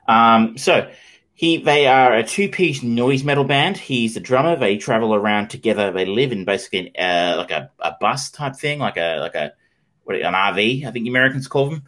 Um, 0.08 0.58
so 0.58 0.90
he 1.34 1.58
they 1.58 1.88
are 1.88 2.14
a 2.14 2.24
two 2.24 2.50
piece 2.50 2.84
noise 2.84 3.24
metal 3.24 3.44
band. 3.44 3.78
He's 3.78 4.14
the 4.14 4.20
drummer. 4.20 4.56
They 4.56 4.78
travel 4.78 5.16
around 5.16 5.50
together. 5.50 5.92
They 5.92 6.06
live 6.06 6.32
in 6.32 6.46
basically 6.46 6.96
uh, 6.98 7.38
like 7.38 7.52
a, 7.52 7.72
a 7.80 7.96
bus 8.00 8.30
type 8.32 8.56
thing, 8.56 8.80
like 8.80 8.98
a 8.98 9.18
like 9.20 9.36
a 9.36 9.54
what 10.04 10.16
an 10.16 10.34
RV, 10.34 10.86
I 10.86 10.92
think 10.92 11.08
Americans 11.08 11.48
call 11.48 11.70
them, 11.70 11.84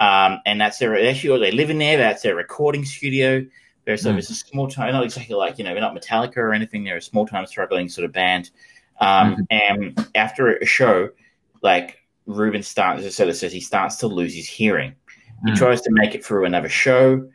um, 0.00 0.40
and 0.46 0.60
that's 0.60 0.78
their 0.78 0.96
actually 1.08 1.38
they 1.40 1.52
live 1.52 1.70
in 1.70 1.78
there. 1.78 1.98
That's 1.98 2.22
their 2.22 2.34
recording 2.34 2.84
studio. 2.84 3.46
There's 3.84 4.04
a, 4.04 4.10
Mm. 4.10 4.18
it's 4.18 4.30
a 4.30 4.34
small 4.34 4.68
time, 4.68 4.92
not 4.92 5.04
exactly 5.04 5.34
like 5.34 5.58
you 5.58 5.64
know, 5.64 5.72
they're 5.72 5.80
not 5.80 5.94
Metallica 5.94 6.38
or 6.38 6.52
anything. 6.52 6.84
They're 6.84 6.96
a 6.96 7.02
small 7.02 7.26
time 7.26 7.46
struggling 7.46 7.88
sort 7.88 8.04
of 8.04 8.12
band. 8.12 8.50
Um, 9.00 9.46
And 9.50 10.06
after 10.14 10.56
a 10.56 10.66
show, 10.66 11.10
like 11.62 11.97
Ruben 12.28 12.62
starts, 12.62 13.00
as 13.00 13.06
I 13.06 13.10
said, 13.10 13.28
it 13.28 13.34
says 13.34 13.52
he 13.52 13.60
starts 13.60 13.96
to 13.96 14.06
lose 14.06 14.34
his 14.34 14.48
hearing. 14.48 14.94
He 15.46 15.52
Mm. 15.52 15.56
tries 15.56 15.80
to 15.82 15.90
make 15.92 16.14
it 16.14 16.24
through 16.24 16.44
another 16.44 16.68
show, 16.68 17.28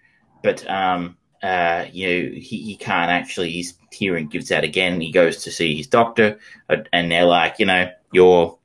but 0.43 0.69
um, 0.69 1.17
uh, 1.41 1.85
you 1.91 2.07
know, 2.07 2.29
he, 2.39 2.61
he 2.63 2.75
can't 2.77 3.11
actually. 3.11 3.51
His 3.51 3.73
hearing 3.91 4.27
gives 4.27 4.51
out 4.51 4.63
again. 4.63 5.01
He 5.01 5.11
goes 5.11 5.43
to 5.43 5.51
see 5.51 5.75
his 5.75 5.87
doctor, 5.87 6.39
uh, 6.69 6.77
and 6.93 7.11
they're 7.11 7.25
like, 7.25 7.59
you 7.59 7.65
know, 7.65 7.89
you're 8.11 8.57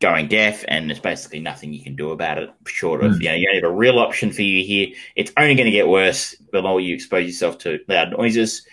going 0.00 0.28
deaf, 0.28 0.64
and 0.68 0.88
there's 0.88 0.98
basically 1.00 1.40
nothing 1.40 1.72
you 1.72 1.82
can 1.82 1.94
do 1.96 2.10
about 2.10 2.38
it. 2.38 2.50
Short 2.66 3.02
of, 3.04 3.12
Mm. 3.12 3.22
you 3.22 3.28
know, 3.28 3.34
you 3.34 3.48
only 3.48 3.60
have 3.62 3.70
a 3.70 3.74
real 3.74 3.98
option 3.98 4.32
for 4.32 4.42
you 4.42 4.64
here. 4.64 4.88
It's 5.16 5.32
only 5.36 5.54
going 5.54 5.66
to 5.66 5.70
get 5.70 5.88
worse 5.88 6.34
the 6.52 6.62
more 6.62 6.80
you 6.80 6.94
expose 6.94 7.26
yourself 7.26 7.58
to 7.58 7.80
loud 7.88 8.12
noises. 8.12 8.66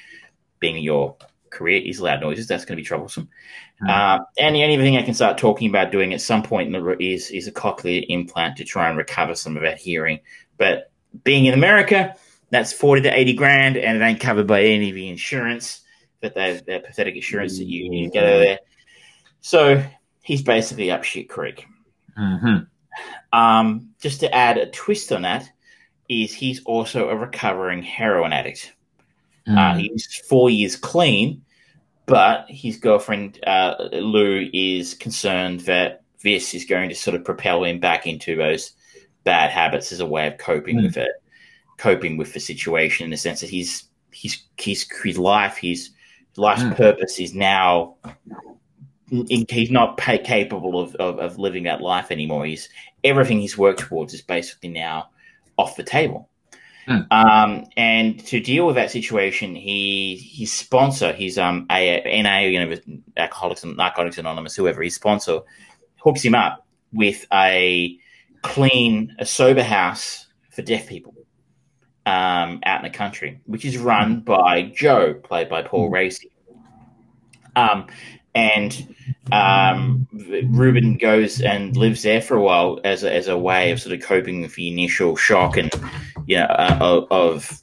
Being 0.60 0.84
your 0.84 1.16
career 1.52 1.82
is 1.84 2.02
loud 2.02 2.22
noises, 2.22 2.48
that's 2.48 2.66
going 2.66 2.76
to 2.78 2.82
be 2.82 2.86
troublesome. 2.86 3.30
Mm. 3.82 3.90
Uh, 3.90 4.24
and 4.40 4.56
the 4.56 4.64
only 4.64 4.78
thing 4.78 4.98
I 4.98 5.04
can 5.04 5.14
start 5.14 5.38
talking 5.38 5.70
about 5.70 5.92
doing 5.92 6.14
at 6.14 6.22
some 6.22 6.42
point 6.42 6.74
in 6.74 6.84
the, 6.84 6.98
is 7.00 7.30
is 7.30 7.48
a 7.48 7.52
cochlear 7.52 8.06
implant 8.10 8.58
to 8.58 8.66
try 8.66 8.90
and 8.90 8.98
recover 8.98 9.36
some 9.36 9.56
of 9.58 9.64
that 9.64 9.78
hearing. 9.78 10.20
But 10.58 10.92
being 11.24 11.46
in 11.46 11.54
America, 11.54 12.16
that's 12.50 12.74
forty 12.74 13.02
to 13.04 13.18
eighty 13.18 13.34
grand, 13.34 13.78
and 13.78 14.02
it 14.02 14.06
ain't 14.06 14.20
covered 14.20 14.48
by 14.48 14.64
any 14.64 14.90
of 14.90 14.96
the 14.96 15.10
insurance. 15.10 15.82
But 16.22 16.36
that 16.36 16.66
that 16.66 16.86
pathetic 16.86 17.16
insurance 17.16 17.58
that 17.58 17.66
you, 17.66 17.92
you 17.92 18.10
get 18.10 18.24
over 18.24 18.44
there. 18.44 18.60
So 19.42 19.84
he's 20.22 20.42
basically 20.42 20.92
up 20.92 21.04
shit 21.04 21.30
creek. 21.30 21.66
Mhm. 22.18 22.68
Um, 23.34 23.90
just 24.02 24.20
to 24.20 24.34
add 24.34 24.58
a 24.58 24.70
twist 24.70 25.12
on 25.12 25.22
that, 25.24 25.50
is 26.10 26.34
he's 26.34 26.64
also 26.66 27.10
a 27.10 27.16
recovering 27.16 27.82
heroin 27.82 28.34
addict. 28.34 28.74
Uh, 29.48 29.74
Mm. 29.74 29.80
he's 29.82 30.16
four 30.30 30.50
years 30.50 30.76
clean, 30.76 31.42
but 32.06 32.46
his 32.50 32.78
girlfriend 32.78 33.40
uh, 33.46 33.76
Lou 33.94 34.48
is 34.54 34.94
concerned 34.94 35.62
that 35.62 36.04
this 36.24 36.54
is 36.54 36.66
going 36.66 36.90
to 36.90 36.96
sort 36.96 37.16
of 37.16 37.24
propel 37.26 37.64
him 37.64 37.80
back 37.80 38.06
into 38.06 38.36
those 38.36 38.74
bad 39.24 39.50
habits 39.50 39.92
as 39.92 40.00
a 40.00 40.06
way 40.06 40.28
of 40.28 40.38
coping 40.38 40.78
Mm. 40.78 40.84
with 40.84 40.98
it, 40.98 41.12
coping 41.78 42.18
with 42.18 42.34
the 42.34 42.40
situation 42.40 43.06
in 43.06 43.10
the 43.12 43.18
sense 43.18 43.42
that 43.42 43.50
he's 43.50 43.86
he's 44.12 44.44
his 44.58 44.86
his 45.04 45.18
life, 45.18 45.58
his 45.58 45.90
life's 46.38 46.62
Mm. 46.64 46.76
purpose 46.76 47.20
is 47.20 47.34
now. 47.34 47.96
He's 49.28 49.72
not 49.72 49.98
pa 49.98 50.18
capable 50.24 50.80
of, 50.80 50.96
of, 50.96 51.20
of 51.20 51.38
living 51.38 51.64
that 51.64 51.82
life 51.82 52.12
anymore. 52.12 52.46
He's 52.46 52.70
everything 53.04 53.40
he's 53.42 53.58
worked 53.58 53.82
towards 53.82 54.14
is 54.14 54.22
basically 54.22 54.70
now 54.70 55.10
off 55.58 55.76
the 55.76 55.84
table. 55.84 56.30
Hmm. 56.92 57.02
Um, 57.12 57.66
and 57.78 58.26
to 58.28 58.40
deal 58.40 58.66
with 58.66 58.76
that 58.76 58.92
situation, 58.92 59.56
he 59.56 60.16
his 60.18 60.52
sponsor, 60.52 61.14
his 61.14 61.38
um 61.38 61.66
A- 61.72 62.22
NA, 62.22 62.40
you 62.40 62.66
know, 62.66 62.76
Alcoholics 63.18 63.64
and 63.64 63.78
Narcotics 63.78 64.18
Anonymous, 64.18 64.56
whoever 64.56 64.82
his 64.82 64.96
sponsor, 64.96 65.40
hooks 65.98 66.24
him 66.24 66.36
up 66.36 66.66
with 66.92 67.26
a 67.32 67.98
clean, 68.42 69.16
a 69.20 69.26
sober 69.26 69.64
house 69.64 70.28
for 70.50 70.62
deaf 70.62 70.88
people 70.88 71.14
um, 72.06 72.60
out 72.66 72.84
in 72.84 72.92
the 72.92 72.98
country, 72.98 73.40
which 73.46 73.66
is 73.66 73.78
run 73.78 74.22
by 74.22 74.64
Joe, 74.64 75.14
played 75.14 75.50
by 75.50 75.62
Paul 75.62 75.90
Raci. 75.90 76.26
Um, 77.56 77.88
and 78.34 78.96
um, 79.32 80.08
Ruben 80.50 80.98
goes 80.98 81.42
and 81.42 81.76
lives 81.76 82.04
there 82.04 82.22
for 82.22 82.36
a 82.38 82.42
while 82.42 82.80
as 82.84 83.04
a, 83.04 83.14
as 83.14 83.28
a 83.28 83.38
way 83.38 83.72
of 83.72 83.82
sort 83.82 83.94
of 83.96 84.02
coping 84.02 84.42
with 84.42 84.56
the 84.56 84.68
initial 84.70 85.16
shock 85.16 85.58
and 85.58 85.72
you 86.28 86.38
know 86.38 86.46
uh, 86.46 86.78
of, 86.80 87.08
of 87.12 87.62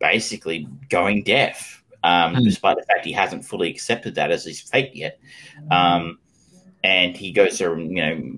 basically 0.00 0.68
going 0.88 1.22
deaf, 1.24 1.82
um, 2.04 2.34
Mm. 2.34 2.44
despite 2.44 2.76
the 2.76 2.84
fact 2.84 3.04
he 3.04 3.12
hasn't 3.12 3.44
fully 3.44 3.70
accepted 3.70 4.14
that 4.14 4.30
as 4.30 4.44
his 4.44 4.60
fate 4.60 4.94
yet. 4.94 5.18
Um, 5.70 6.18
and 6.84 7.16
he 7.16 7.32
goes 7.32 7.58
to 7.58 7.64
you 7.76 7.94
know 7.94 8.32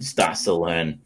starts 0.00 0.44
to 0.44 0.54
learn 0.54 1.00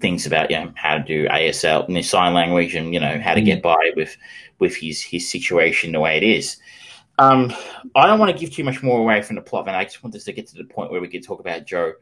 things 0.00 0.26
about 0.26 0.50
you 0.50 0.58
know 0.58 0.72
how 0.74 0.96
to 0.98 1.04
do 1.04 1.28
ASL 1.28 1.86
and 1.86 1.96
his 1.96 2.08
sign 2.08 2.34
language 2.34 2.74
and 2.74 2.92
you 2.92 3.00
know 3.00 3.20
how 3.20 3.34
to 3.34 3.40
get 3.42 3.62
by 3.62 3.92
with 3.94 4.16
with 4.58 4.74
his 4.76 5.02
his 5.02 5.28
situation 5.28 5.92
the 5.92 6.00
way 6.00 6.16
it 6.16 6.22
is. 6.22 6.56
Um, 7.18 7.52
I 7.94 8.06
don't 8.06 8.18
want 8.18 8.32
to 8.32 8.38
give 8.38 8.54
too 8.54 8.64
much 8.64 8.82
more 8.82 8.98
away 8.98 9.22
from 9.22 9.36
the 9.36 9.42
plot, 9.42 9.66
and 9.66 9.76
I 9.76 9.84
just 9.84 10.02
want 10.02 10.14
us 10.14 10.24
to 10.24 10.32
get 10.32 10.46
to 10.48 10.54
the 10.56 10.64
point 10.64 10.90
where 10.90 11.00
we 11.00 11.08
can 11.08 11.20
talk 11.20 11.40
about 11.40 11.66
Joe. 11.66 11.92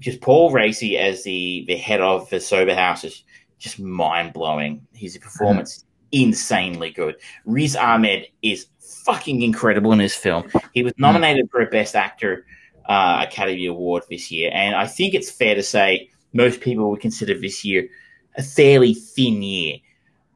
Just 0.00 0.20
Paul 0.20 0.52
Raci 0.52 0.98
as 0.98 1.22
the 1.24 1.64
the 1.66 1.76
head 1.76 2.00
of 2.00 2.28
the 2.30 2.40
sober 2.40 2.74
house 2.74 3.04
is 3.04 3.22
just 3.58 3.78
mind 3.78 4.32
blowing. 4.32 4.86
His 4.94 5.16
performance 5.18 5.84
insanely 6.12 6.90
good. 6.90 7.16
Riz 7.44 7.76
Ahmed 7.76 8.26
is 8.42 8.66
fucking 9.04 9.42
incredible 9.42 9.92
in 9.92 9.98
this 9.98 10.16
film. 10.16 10.50
He 10.72 10.82
was 10.82 10.92
nominated 10.98 11.50
for 11.50 11.60
a 11.60 11.66
Best 11.66 11.94
Actor 11.94 12.46
uh, 12.88 13.24
Academy 13.28 13.66
Award 13.66 14.04
this 14.08 14.30
year, 14.30 14.50
and 14.52 14.74
I 14.74 14.86
think 14.86 15.14
it's 15.14 15.30
fair 15.30 15.54
to 15.54 15.62
say 15.62 16.10
most 16.32 16.60
people 16.60 16.90
would 16.90 17.00
consider 17.00 17.38
this 17.38 17.64
year 17.64 17.88
a 18.36 18.42
fairly 18.42 18.94
thin 18.94 19.42
year 19.42 19.76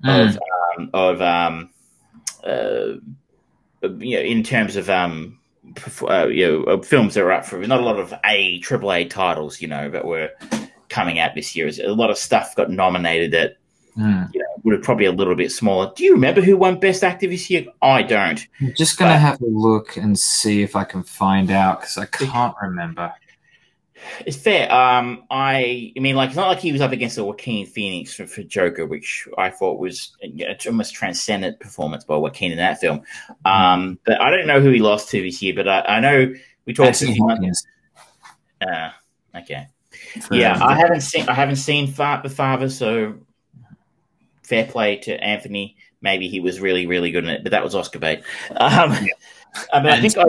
of 0.05 0.39
um, 0.77 0.91
of 0.93 1.23
um, 1.23 1.71
uh, 2.45 2.95
you 3.83 4.17
know, 4.17 4.23
in 4.23 4.43
terms 4.43 4.77
of 4.77 4.89
um, 4.91 5.39
uh, 6.09 6.27
you 6.29 6.65
know, 6.67 6.83
films 6.83 7.15
that 7.15 7.23
are 7.23 7.33
up 7.33 7.45
for 7.45 7.59
not 7.67 7.81
a 7.81 7.85
lot 7.85 7.99
of 7.99 8.15
A 8.25 8.59
triple 8.61 8.93
A 8.93 9.05
titles, 9.05 9.61
you 9.61 9.69
know, 9.69 9.91
that 9.91 10.05
were 10.05 10.31
coming 10.89 11.19
out 11.19 11.35
this 11.35 11.57
year. 11.57 11.71
A 11.83 11.89
lot 11.93 12.11
of 12.11 12.19
stuff 12.19 12.55
got 12.57 12.71
nominated 12.71 13.33
that 13.33 13.57
Mm. 13.99 14.31
you 14.33 14.41
know 14.41 14.47
would 14.65 14.73
have 14.73 14.83
probably 14.83 15.05
a 15.05 15.13
little 15.13 15.35
bit 15.35 15.53
smaller. 15.53 15.93
Do 15.95 16.03
you 16.03 16.15
remember 16.15 16.41
who 16.41 16.57
won 16.57 16.81
Best 16.81 17.05
Actor 17.05 17.27
this 17.29 17.51
year? 17.51 17.67
I 17.83 18.01
don't. 18.03 18.41
I'm 18.59 18.73
just 18.75 18.97
gonna 18.99 19.13
But- 19.13 19.21
have 19.21 19.41
a 19.43 19.47
look 19.47 19.99
and 19.99 20.19
see 20.19 20.63
if 20.63 20.75
I 20.75 20.85
can 20.85 21.03
find 21.03 21.51
out 21.51 21.81
because 21.83 21.99
I 21.99 22.07
can't 22.07 22.55
remember. 22.63 23.13
It's 24.27 24.37
fair. 24.37 24.73
Um, 24.73 25.25
I, 25.31 25.93
I 25.97 26.01
mean, 26.01 26.17
like, 26.17 26.29
it's 26.31 26.37
not 26.37 26.49
like 26.49 26.59
he 26.59 26.73
was 26.73 26.81
up 26.81 26.93
against 26.93 27.17
the 27.17 27.25
Joaquin 27.25 27.67
Phoenix 27.67 28.15
for, 28.15 28.27
for 28.27 28.43
Joker, 28.43 28.87
which 28.87 29.29
I 29.39 29.51
thought 29.51 29.79
was 29.79 30.17
almost 30.67 30.95
transcendent 30.95 31.61
performance 31.61 32.05
by 32.05 32.17
Joaquin 32.17 32.53
in 32.53 32.59
that 32.59 32.81
film. 32.81 33.03
Um, 33.45 33.99
but 34.05 34.21
I 34.21 34.31
don't 34.31 34.47
know 34.47 34.61
who 34.61 34.71
he 34.71 34.81
lost 34.81 35.09
to 35.11 35.23
this 35.23 35.43
year, 35.43 35.55
but 35.55 35.69
I, 35.69 35.81
I 35.83 36.01
know 36.01 36.33
we 36.67 36.75
talked. 36.75 36.89
Anthony 36.89 37.19
Hopkins. 37.19 37.67
Uh, 38.61 38.91
okay. 39.37 39.67
for- 40.23 40.35
Yeah, 40.35 40.59
I 40.63 40.77
haven't 40.77 41.01
seen 41.03 41.29
I 41.29 41.35
haven't 41.35 41.57
seen 41.57 41.91
Far 41.93 42.23
the 42.23 42.31
Father, 42.31 42.69
so 42.69 43.15
fair 44.43 44.67
play 44.67 44.97
to 44.97 45.23
Anthony. 45.23 45.77
Maybe 46.01 46.29
he 46.29 46.41
was 46.41 46.61
really 46.61 46.87
really 46.87 47.11
good 47.11 47.25
in 47.25 47.31
it, 47.31 47.43
but 47.43 47.51
that 47.53 47.65
was 47.65 47.75
Oscar 47.75 47.99
bait. 47.99 48.23
Um, 48.51 48.97
I 49.73 49.83
mean, 49.83 49.93
I 49.93 50.01
think 50.01 50.17
I, 50.17 50.25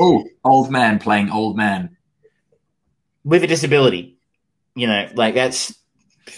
oh, 0.00 0.24
old 0.44 0.70
man 0.70 0.98
playing 0.98 1.30
old 1.30 1.56
man. 1.56 1.96
With 3.24 3.44
a 3.44 3.46
disability, 3.46 4.16
you 4.74 4.86
know, 4.86 5.08
like 5.14 5.34
that's 5.34 5.70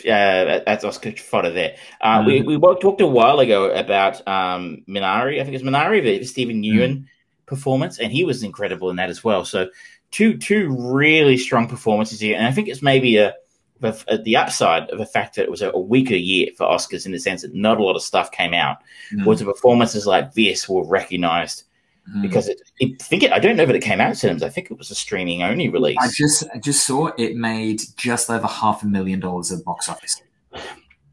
uh, 0.05 0.61
that's 0.67 0.85
Oscar 0.85 1.13
fodder 1.13 1.51
there. 1.51 1.77
Uh, 2.01 2.23
We 2.27 2.41
Mhm. 2.41 2.47
we 2.47 2.57
wa- 2.57 2.75
talked 2.75 3.01
a 3.01 3.07
while 3.07 3.39
ago 3.41 3.71
about 3.71 4.27
um, 4.29 4.83
Minari. 4.89 5.41
I 5.41 5.45
think 5.45 5.55
it 5.55 5.63
was 5.63 5.71
Minari, 5.71 6.03
the 6.03 6.25
Steven 6.25 6.63
Yeun 6.63 7.05
performance, 7.47 7.99
and 7.99 8.11
he 8.13 8.25
was 8.25 8.43
incredible 8.43 8.91
in 8.91 8.97
that 8.97 9.11
as 9.11 9.23
well. 9.25 9.45
So 9.45 9.69
two 10.11 10.37
two 10.39 10.75
really 10.79 11.37
strong 11.37 11.69
performances 11.69 12.21
here, 12.21 12.37
and 12.37 12.47
I 12.47 12.53
think 12.53 12.69
it's 12.69 12.83
maybe 12.83 13.17
a, 13.17 13.35
a, 13.83 13.95
a- 14.09 14.19
the 14.19 14.37
upside 14.37 14.91
of 14.91 14.99
the 14.99 15.07
fact 15.07 15.37
that 15.37 15.45
it 15.45 15.51
was 15.51 15.63
a, 15.63 15.71
a 15.71 15.79
weaker 15.79 16.15
year 16.17 16.49
for 16.57 16.67
Oscars 16.67 17.07
in 17.07 17.13
the 17.13 17.19
sense 17.19 17.43
that 17.43 17.55
not 17.55 17.79
a 17.79 17.83
lot 17.85 17.97
of 17.97 18.03
stuff 18.03 18.31
came 18.31 18.55
out. 18.55 18.79
Mm. 19.13 19.25
Was 19.27 19.41
the 19.41 19.47
performances 19.47 20.07
like 20.07 20.33
this 20.35 20.69
were 20.69 20.85
recognized 20.87 21.65
Mm. 22.15 22.21
because 22.21 22.49
it, 22.49 22.61
it, 22.81 23.01
I 23.01 23.05
think 23.05 23.23
it, 23.23 23.33
I 23.33 23.39
don't 23.39 23.57
know 23.57 23.65
that 23.65 23.75
it 23.75 23.81
came 23.83 23.99
out 23.99 24.11
in 24.11 24.15
cinemas. 24.15 24.43
I 24.43 24.51
think 24.51 24.71
it 24.71 24.77
was 24.77 24.91
a 24.91 24.95
streaming 24.95 25.43
only 25.43 25.69
release. 25.71 25.97
I 25.99 26.09
just 26.09 26.45
I 26.55 26.59
just 26.59 26.87
saw 26.87 27.11
it 27.17 27.35
made 27.35 27.81
just 27.97 28.29
over 28.29 28.47
half 28.47 28.83
a 28.83 28.87
million 28.87 29.21
dollars 29.21 29.51
at 29.51 29.65
box 29.65 29.89
office. 29.89 30.21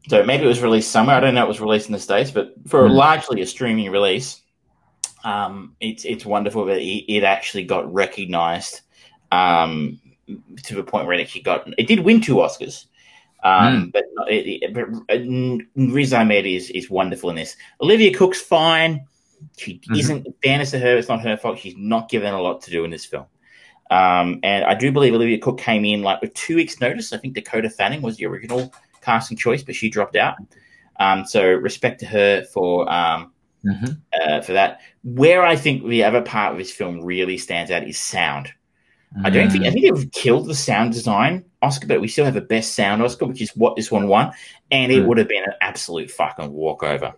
So 0.08 0.22
maybe 0.24 0.44
it 0.44 0.48
was 0.48 0.60
released 0.60 0.90
somewhere. 0.90 1.16
I 1.16 1.20
don't 1.20 1.34
know. 1.34 1.44
It 1.44 1.48
was 1.48 1.60
released 1.60 1.86
in 1.86 1.92
the 1.92 1.98
states, 1.98 2.30
but 2.30 2.52
for 2.66 2.82
Mm. 2.88 2.92
largely 2.94 3.40
a 3.40 3.46
streaming 3.46 3.90
release, 3.90 4.42
um, 5.24 5.74
it's 5.80 6.04
it's 6.04 6.26
wonderful 6.26 6.66
that 6.66 6.78
it, 6.78 7.10
it 7.10 7.24
actually 7.24 7.64
got 7.64 7.90
recognized 7.92 8.82
um, 9.30 9.98
to 10.64 10.74
the 10.74 10.82
point 10.82 11.06
where 11.06 11.16
it 11.16 11.22
actually 11.22 11.42
got. 11.42 11.66
It 11.78 11.86
did 11.86 12.00
win 12.00 12.20
two 12.20 12.34
Oscars, 12.34 12.84
um, 13.44 13.90
but 13.94 14.04
it, 14.28 14.62
it, 14.62 14.74
but 14.74 14.88
uh, 15.08 15.90
Riz 15.90 16.12
Ahmed 16.12 16.44
is 16.44 16.68
is 16.70 16.90
wonderful 16.90 17.30
in 17.30 17.36
this. 17.36 17.56
Olivia 17.80 18.12
Cooke's 18.12 18.42
fine. 18.42 19.06
She 19.56 19.80
Mhm. 19.88 19.98
isn't. 19.98 20.26
Fairness 20.42 20.70
to 20.72 20.78
her, 20.78 20.96
it's 20.96 21.08
not 21.08 21.20
her 21.22 21.36
fault. 21.36 21.58
She's 21.58 21.74
not 21.76 22.08
given 22.08 22.32
a 22.34 22.40
lot 22.40 22.62
to 22.62 22.70
do 22.70 22.84
in 22.84 22.90
this 22.90 23.04
film. 23.04 23.26
Um, 23.90 24.40
and 24.42 24.64
I 24.64 24.74
do 24.74 24.90
believe 24.90 25.12
Olivia 25.14 25.38
Cooke 25.38 25.60
came 25.60 25.84
in 25.84 26.02
like 26.02 26.20
with 26.22 26.32
two 26.34 26.56
weeks' 26.56 26.80
notice. 26.80 27.12
I 27.12 27.18
think 27.18 27.34
Dakota 27.34 27.68
Fanning 27.68 28.00
was 28.02 28.16
the 28.16 28.26
original 28.26 28.72
casting 29.02 29.36
choice, 29.36 29.62
but 29.62 29.74
she 29.74 29.90
dropped 29.90 30.16
out. 30.16 30.36
Um, 30.98 31.24
so 31.26 31.44
respect 31.46 32.00
to 32.00 32.06
her 32.06 32.44
for 32.44 32.90
um, 32.90 33.32
Mhm. 33.64 34.00
uh, 34.20 34.40
for 34.40 34.52
that. 34.54 34.80
Where 35.04 35.42
I 35.42 35.56
think 35.56 35.86
the 35.86 36.04
other 36.04 36.22
part 36.22 36.52
of 36.52 36.58
this 36.58 36.70
film 36.72 37.00
really 37.04 37.36
stands 37.38 37.70
out 37.70 37.86
is 37.86 37.98
sound. 37.98 38.52
I 39.24 39.28
don't 39.28 39.50
think 39.50 39.64
I 39.64 39.68
Mm. 39.68 39.72
think 39.74 39.94
they've 39.94 40.10
killed 40.12 40.46
the 40.48 40.54
sound 40.54 40.92
design 40.94 41.44
Oscar, 41.60 41.86
but 41.86 42.00
we 42.00 42.08
still 42.08 42.24
have 42.24 42.36
a 42.36 42.40
best 42.40 42.74
sound 42.74 43.02
Oscar, 43.02 43.26
which 43.26 43.42
is 43.42 43.50
what 43.54 43.76
this 43.76 43.90
one 43.90 44.08
won, 44.08 44.32
and 44.70 44.90
it 44.90 45.02
Mm. 45.02 45.06
would 45.06 45.18
have 45.18 45.28
been 45.28 45.44
an 45.44 45.52
absolute 45.60 46.10
fucking 46.10 46.50
walkover. 46.50 47.12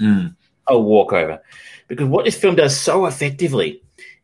Mm. 0.00 0.34
A 0.68 0.78
walkover 0.78 1.40
because 1.88 2.08
what 2.08 2.24
this 2.24 2.36
film 2.36 2.54
does 2.54 2.78
so 2.78 3.06
effectively 3.06 3.82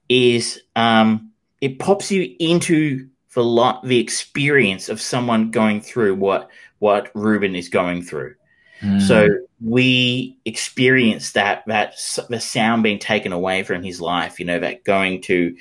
is 0.08 0.60
um, 0.76 1.30
it 1.60 1.78
pops 1.78 2.10
you 2.10 2.34
into 2.38 3.08
the 3.34 3.78
the 3.84 3.98
experience 3.98 4.88
of 4.88 5.00
someone 5.00 5.50
going 5.50 5.80
through 5.80 6.14
what 6.14 6.50
what 6.78 7.10
Ruben 7.14 7.54
is 7.54 7.68
going 7.68 8.02
through. 8.02 8.34
Mm. 8.80 9.00
So 9.02 9.28
we 9.60 10.38
experience 10.44 11.32
that 11.32 11.62
that 11.66 11.94
the 12.28 12.40
sound 12.40 12.82
being 12.82 12.98
taken 12.98 13.32
away 13.32 13.62
from 13.62 13.82
his 13.82 14.00
life. 14.00 14.40
You 14.40 14.46
know 14.46 14.58
that 14.60 14.84
going 14.84 15.22
to 15.22 15.54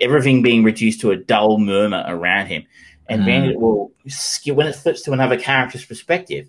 everything 0.00 0.42
being 0.42 0.62
reduced 0.62 1.00
to 1.00 1.10
a 1.10 1.16
dull 1.16 1.58
murmur 1.58 2.04
around 2.06 2.46
him, 2.46 2.64
and 3.08 3.26
then 3.26 3.42
Mm. 3.42 3.50
it 3.50 3.60
will 3.60 3.92
when 4.54 4.66
it 4.66 4.76
flips 4.76 5.02
to 5.02 5.12
another 5.12 5.38
character's 5.38 5.84
perspective, 5.84 6.48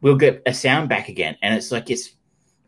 we'll 0.00 0.16
get 0.16 0.42
a 0.44 0.52
sound 0.52 0.88
back 0.88 1.08
again, 1.08 1.36
and 1.40 1.54
it's 1.54 1.70
like 1.70 1.88
it's 1.88 2.10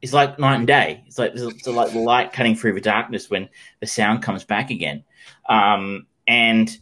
it's 0.03 0.13
like 0.13 0.39
night 0.39 0.57
and 0.57 0.67
day. 0.67 1.03
It's 1.07 1.19
like 1.19 1.33
it's 1.35 1.67
like 1.67 1.93
the 1.93 1.99
light 1.99 2.33
cutting 2.33 2.55
through 2.57 2.75
the 2.75 2.81
darkness 2.81 3.31
when 3.31 3.49
the 3.81 3.87
sound 3.87 4.23
comes 4.23 4.45
back 4.45 4.71
again. 4.71 5.05
Um, 5.49 6.07
and 6.27 6.77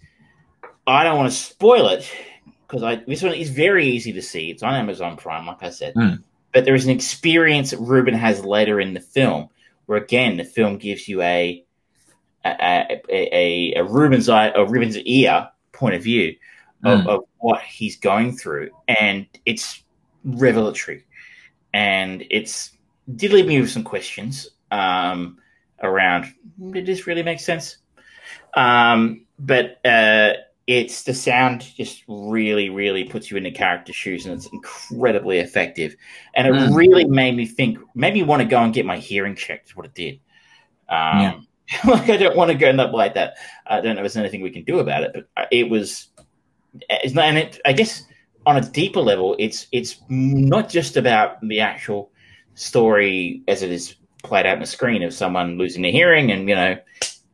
I 0.87 1.05
don't 1.05 1.17
want 1.17 1.31
to 1.31 1.37
spoil 1.37 1.89
it 1.89 2.11
because 2.67 2.83
I 2.83 2.97
this 2.97 3.23
one 3.23 3.35
is 3.35 3.51
very 3.51 3.87
easy 3.89 4.13
to 4.15 4.23
see. 4.23 4.51
It's 4.51 4.63
on 4.63 4.75
Amazon 4.75 5.17
Prime, 5.17 5.47
like 5.47 5.63
I 5.63 5.71
said. 5.71 5.95
Mm. 5.95 6.23
But 6.53 6.65
there 6.65 6.75
is 6.75 6.85
an 6.85 6.91
experience 6.91 7.71
that 7.71 7.81
Ruben 7.81 8.15
has 8.15 8.45
later 8.45 8.81
in 8.81 8.95
the 8.95 9.01
film, 9.01 9.49
where 9.87 9.99
again 9.99 10.37
the 10.37 10.45
film 10.45 10.79
gives 10.79 11.09
you 11.09 11.23
a 11.23 11.65
a, 12.45 12.51
a, 12.51 13.03
a, 13.09 13.75
a 13.77 13.85
Ruben's 13.85 14.29
eye, 14.29 14.49
a 14.49 14.65
Ruben's 14.67 14.99
ear 14.99 15.49
point 15.73 15.95
of 15.95 16.03
view 16.03 16.37
of, 16.85 17.01
Mm. 17.01 17.07
of 17.07 17.25
what 17.39 17.63
he's 17.63 17.97
going 17.97 18.37
through, 18.37 18.69
and 18.87 19.27
it's 19.47 19.83
revelatory, 20.23 21.07
and 21.73 22.23
it's 22.29 22.74
did 23.13 23.33
leave 23.33 23.47
me 23.47 23.61
with 23.61 23.71
some 23.71 23.85
questions 23.85 24.49
um, 24.71 25.39
around 25.83 26.27
did 26.73 26.87
this 26.87 27.07
really 27.07 27.23
make 27.23 27.41
sense? 27.41 27.79
Um, 28.55 29.27
but 29.39 29.85
uh, 29.85 30.35
it's 30.67 31.03
the 31.03 31.15
sound 31.15 31.63
just 31.77 32.05
really, 32.09 32.71
really 32.71 33.05
puts 33.05 33.31
you 33.31 33.37
in 33.37 33.45
the 33.45 33.51
character's 33.51 33.97
shoes, 33.97 34.27
and 34.27 34.35
it's 34.35 34.47
incredibly 34.53 35.39
effective. 35.39 35.97
And 36.35 36.47
it 36.47 36.53
Mm. 36.53 36.77
really 36.77 37.05
made 37.05 37.37
me 37.37 37.47
think, 37.47 37.79
made 37.95 38.15
me 38.15 38.23
want 38.23 38.43
to 38.43 38.49
go 38.49 38.63
and 38.63 38.73
get 38.73 38.87
my 38.87 38.99
hearing 38.99 39.35
checked. 39.35 39.69
Is 39.69 39.77
what 39.77 39.87
it 39.87 39.95
did. 39.95 40.21
Um, 40.89 41.47
like 41.87 42.09
I 42.09 42.17
don't 42.17 42.37
want 42.37 42.51
to 42.51 42.57
go 42.57 42.69
end 42.69 42.81
up 42.81 42.93
like 42.93 43.15
that. 43.15 43.35
I 43.67 43.81
don't 43.81 43.97
know 43.97 44.03
if 44.05 44.13
there's 44.13 44.17
anything 44.17 44.43
we 44.43 44.51
can 44.51 44.65
do 44.65 44.79
about 44.79 45.03
it, 45.03 45.13
but 45.15 45.27
uh, 45.37 45.47
it 45.51 45.69
was. 45.69 46.09
It's 46.91 47.15
not, 47.15 47.27
and 47.27 47.39
it, 47.39 47.61
I 47.65 47.73
guess 47.73 48.03
on 48.47 48.57
a 48.57 48.61
deeper 48.61 49.01
level, 49.01 49.37
it's 49.39 49.67
it's 49.73 50.01
not 50.09 50.69
just 50.69 50.97
about 50.97 51.41
the 51.41 51.61
actual 51.61 52.11
story 52.55 53.43
as 53.49 53.63
it 53.63 53.71
is 53.71 53.95
played 54.23 54.47
out 54.47 54.55
on 54.55 54.61
the 54.61 54.67
screen 54.67 55.03
of 55.03 55.13
someone 55.13 55.59
losing 55.59 55.83
their 55.83 55.93
hearing, 55.93 56.31
and 56.31 56.49
you 56.49 56.55
know, 56.55 56.77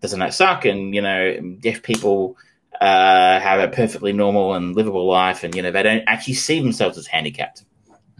doesn't 0.01 0.21
that 0.21 0.35
suck? 0.35 0.65
And 0.65 0.95
you 0.95 1.03
know, 1.03 1.41
deaf 1.61 1.83
people 1.83 2.37
uh, 2.81 3.39
have 3.41 3.61
a 3.61 3.69
perfectly 3.69 4.13
normal 4.13 4.55
and 4.55 4.75
livable 4.75 5.07
life, 5.07 5.45
and 5.45 5.55
you 5.55 5.63
know, 5.63 5.71
they 5.71 5.83
don't 5.83 6.05
actually 6.07 6.35
see 6.35 6.61
themselves 6.61 6.99
as 6.99 7.07
handicapped 7.07 7.65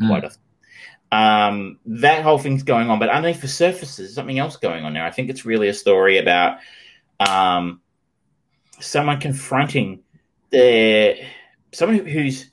Mm. 0.01 0.09
quite 0.09 0.25
often. 0.25 0.41
Um, 1.13 1.79
that 1.87 2.23
whole 2.23 2.39
thing's 2.39 2.63
going 2.63 2.89
on, 2.89 2.99
but 2.99 3.09
underneath 3.09 3.43
the 3.43 3.49
surface, 3.49 3.97
there's 3.97 4.15
something 4.15 4.39
else 4.39 4.57
going 4.57 4.85
on 4.85 4.95
there. 4.95 5.05
I 5.05 5.11
think 5.11 5.29
it's 5.29 5.45
really 5.45 5.69
a 5.69 5.75
story 5.75 6.19
about 6.19 6.59
um, 7.19 7.81
someone 8.81 9.21
confronting 9.21 10.01
their 10.51 11.17
someone 11.73 12.07
who's 12.07 12.51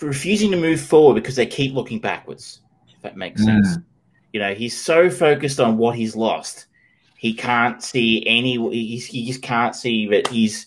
refusing 0.00 0.50
to 0.50 0.56
move 0.56 0.80
forward 0.80 1.14
because 1.14 1.36
they 1.36 1.46
keep 1.46 1.74
looking 1.74 2.00
backwards. 2.00 2.60
If 3.00 3.04
that 3.04 3.16
makes 3.16 3.42
sense, 3.42 3.78
you 4.34 4.40
know, 4.40 4.52
he's 4.52 4.76
so 4.78 5.08
focused 5.08 5.58
on 5.58 5.78
what 5.78 5.96
he's 5.96 6.14
lost, 6.14 6.66
he 7.16 7.32
can't 7.32 7.82
see 7.82 8.22
any. 8.26 8.56
He's, 8.70 9.06
he 9.06 9.26
just 9.26 9.40
can't 9.42 9.74
see 9.74 10.06
that 10.08 10.28
he's, 10.28 10.66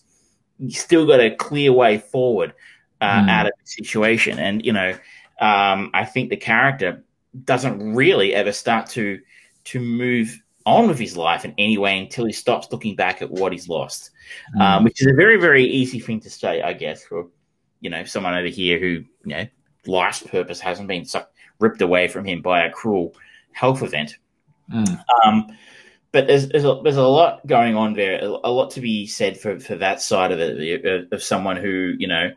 he's 0.58 0.80
still 0.82 1.06
got 1.06 1.20
a 1.20 1.30
clear 1.36 1.72
way 1.72 2.00
forward 2.00 2.54
uh, 3.02 3.06
Mm. 3.22 3.30
out 3.30 3.46
of 3.46 3.52
the 3.64 3.68
situation. 3.70 4.40
And 4.40 4.66
you 4.66 4.74
know, 4.74 4.98
um, 5.40 5.92
I 5.94 6.06
think 6.06 6.30
the 6.32 6.38
character 6.38 7.04
doesn't 7.46 7.94
really 7.94 8.34
ever 8.34 8.52
start 8.52 8.90
to 8.92 9.20
to 9.66 9.80
move 9.80 10.42
on 10.66 10.88
with 10.88 10.98
his 10.98 11.16
life 11.16 11.46
in 11.46 11.54
any 11.58 11.78
way 11.78 12.00
until 12.00 12.26
he 12.26 12.32
stops 12.32 12.68
looking 12.72 12.96
back 12.96 13.22
at 13.22 13.30
what 13.30 13.52
he's 13.52 13.68
lost, 13.70 14.10
Mm. 14.56 14.62
um, 14.62 14.84
which 14.84 15.02
is 15.02 15.08
a 15.08 15.14
very 15.14 15.38
very 15.38 15.66
easy 15.66 16.00
thing 16.00 16.20
to 16.22 16.30
say, 16.32 16.62
I 16.64 16.74
guess, 16.74 17.04
for 17.04 17.28
you 17.82 17.90
know 17.92 18.04
someone 18.06 18.34
over 18.34 18.48
here 18.48 18.80
who 18.80 19.04
you 19.26 19.36
know 19.36 19.46
life's 19.86 20.24
purpose 20.24 20.62
hasn't 20.62 20.88
been 20.88 21.04
sucked, 21.04 21.33
ripped 21.60 21.82
away 21.82 22.08
from 22.08 22.26
him 22.26 22.42
by 22.42 22.64
a 22.64 22.72
cruel 22.72 23.16
health 23.52 23.82
event. 23.84 24.18
Mm. 24.72 25.04
Um, 25.26 25.58
but 26.12 26.28
there's 26.28 26.48
there's 26.50 26.66
a, 26.66 26.80
there's 26.84 26.98
a 26.98 27.04
lot 27.04 27.46
going 27.48 27.76
on 27.76 27.94
there, 27.94 28.20
a, 28.20 28.28
a 28.28 28.52
lot 28.52 28.72
to 28.72 28.82
be 28.82 29.08
said 29.08 29.38
for, 29.38 29.60
for 29.60 29.76
that 29.76 30.02
side 30.02 30.32
of 30.32 30.40
it, 30.40 31.12
of- 31.12 31.24
someone 31.24 31.58
who 31.58 31.94
you 31.98 32.08
know 32.08 32.32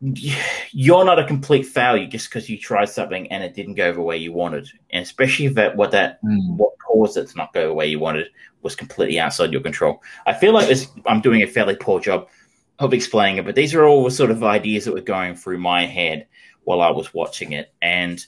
you're 0.72 1.04
not 1.04 1.18
a 1.18 1.26
complete 1.26 1.66
failure 1.66 2.06
just 2.06 2.30
because 2.30 2.48
you 2.48 2.58
tried 2.58 2.88
something 2.88 3.30
and 3.30 3.44
it 3.44 3.54
didn't 3.54 3.74
go 3.74 3.92
the 3.92 4.00
way 4.00 4.16
you 4.16 4.32
wanted, 4.32 4.68
and 4.90 5.02
especially 5.02 5.46
if 5.46 5.54
that 5.54 5.76
what 5.76 5.90
that 5.90 6.22
Mm. 6.24 6.56
what 6.56 6.72
caused 6.78 7.16
it 7.16 7.28
to 7.28 7.36
not 7.36 7.52
go 7.52 7.68
the 7.68 7.74
way 7.74 7.86
you 7.86 7.98
wanted 7.98 8.28
was 8.62 8.74
completely 8.74 9.18
outside 9.20 9.52
your 9.52 9.62
control. 9.62 10.02
I 10.26 10.32
feel 10.34 10.52
like 10.52 10.68
this, 10.68 10.88
I'm 11.06 11.20
doing 11.20 11.42
a 11.42 11.46
fairly 11.46 11.76
poor 11.76 12.00
job 12.00 12.28
of 12.78 12.92
explaining 12.94 13.38
it, 13.38 13.44
but 13.44 13.54
these 13.54 13.74
are 13.74 13.84
all 13.86 14.04
the 14.04 14.10
sort 14.10 14.30
of 14.30 14.42
ideas 14.42 14.86
that 14.86 14.94
were 14.94 15.00
going 15.00 15.34
through 15.34 15.58
my 15.58 15.86
head 15.86 16.26
while 16.64 16.80
I 16.80 16.90
was 16.90 17.12
watching 17.14 17.52
it, 17.52 17.72
and 17.80 18.24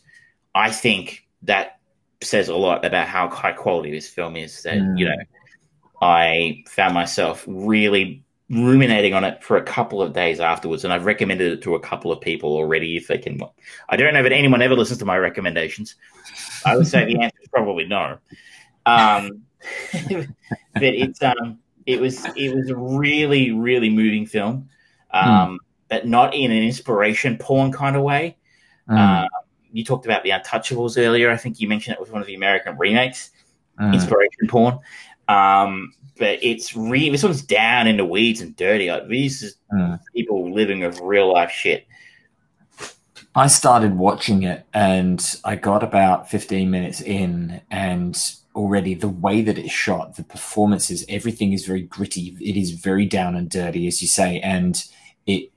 I 0.54 0.70
think 0.70 1.26
that 1.42 1.78
says 2.22 2.48
a 2.48 2.56
lot 2.56 2.84
about 2.84 3.08
how 3.08 3.28
high 3.28 3.52
quality 3.52 3.90
this 3.90 4.08
film 4.08 4.36
is. 4.36 4.62
That 4.62 4.78
Mm. 4.78 4.98
you 4.98 5.04
know, 5.06 5.16
I 6.00 6.64
found 6.68 6.94
myself 6.94 7.44
really 7.46 8.22
ruminating 8.50 9.14
on 9.14 9.24
it 9.24 9.42
for 9.42 9.56
a 9.56 9.62
couple 9.62 10.02
of 10.02 10.12
days 10.12 10.38
afterwards, 10.38 10.84
and 10.84 10.92
I've 10.92 11.06
recommended 11.06 11.52
it 11.52 11.62
to 11.62 11.74
a 11.74 11.80
couple 11.80 12.12
of 12.12 12.20
people 12.20 12.50
already. 12.52 12.96
If 12.96 13.08
they 13.08 13.18
can, 13.18 13.40
I 13.88 13.96
don't 13.96 14.12
know 14.12 14.24
if 14.24 14.30
anyone 14.30 14.62
ever 14.62 14.74
listens 14.74 14.98
to 14.98 15.04
my 15.04 15.16
recommendations. 15.16 15.96
I 16.64 16.76
would 16.76 16.86
say 16.86 17.04
the 17.04 17.20
answer 17.20 17.38
is 17.42 17.48
probably 17.48 17.86
no. 17.86 18.18
Um, 18.84 19.42
but 20.74 20.82
it's 20.82 21.22
um, 21.22 21.58
it 21.86 22.00
was 22.00 22.24
it 22.36 22.54
was 22.54 22.68
a 22.68 22.76
really 22.76 23.52
really 23.52 23.90
moving 23.90 24.26
film, 24.26 24.68
um, 25.12 25.58
but 25.92 26.06
not 26.06 26.34
in 26.34 26.50
an 26.50 26.62
inspiration 26.62 27.36
porn 27.36 27.70
kind 27.70 27.96
of 27.96 28.02
way. 28.02 28.34
Mm. 28.88 29.24
Uh, 29.24 29.28
you 29.72 29.84
talked 29.84 30.06
about 30.06 30.22
the 30.22 30.30
Intouchables 30.30 30.96
earlier. 30.96 31.30
I 31.30 31.36
think 31.36 31.60
you 31.60 31.68
mentioned 31.68 31.92
it 31.92 32.00
was 32.00 32.08
one 32.08 32.22
of 32.22 32.26
the 32.26 32.34
American 32.34 32.78
remakes 32.78 33.30
Mm. 33.78 33.92
inspiration 33.92 34.48
porn. 34.48 34.78
Um, 35.28 35.92
but 36.18 36.38
it's 36.42 36.74
re- 36.74 37.10
this 37.10 37.22
one's 37.22 37.42
down 37.42 37.86
in 37.86 37.98
the 37.98 38.06
weeds 38.06 38.40
and 38.40 38.56
dirty. 38.56 38.90
Like 38.90 39.06
these 39.08 39.42
is 39.42 39.56
Mm. 39.70 40.00
people 40.14 40.50
living 40.50 40.80
with 40.80 40.98
real 41.00 41.30
life 41.30 41.50
shit. 41.50 41.86
I 43.34 43.46
started 43.48 43.94
watching 43.96 44.44
it 44.44 44.64
and 44.72 45.20
I 45.44 45.56
got 45.56 45.82
about 45.82 46.30
15 46.30 46.70
minutes 46.70 47.02
in, 47.02 47.60
and 47.70 48.18
already 48.54 48.94
the 48.94 49.08
way 49.08 49.42
that 49.42 49.58
it's 49.58 49.72
shot, 49.72 50.16
the 50.16 50.24
performances, 50.24 51.04
everything 51.10 51.52
is 51.52 51.66
very 51.66 51.82
gritty. 51.82 52.34
It 52.40 52.56
is 52.56 52.70
very 52.70 53.04
down 53.04 53.34
and 53.36 53.50
dirty, 53.50 53.86
as 53.86 54.00
you 54.00 54.08
say. 54.08 54.40
And 54.40 54.82
it, 55.26 55.50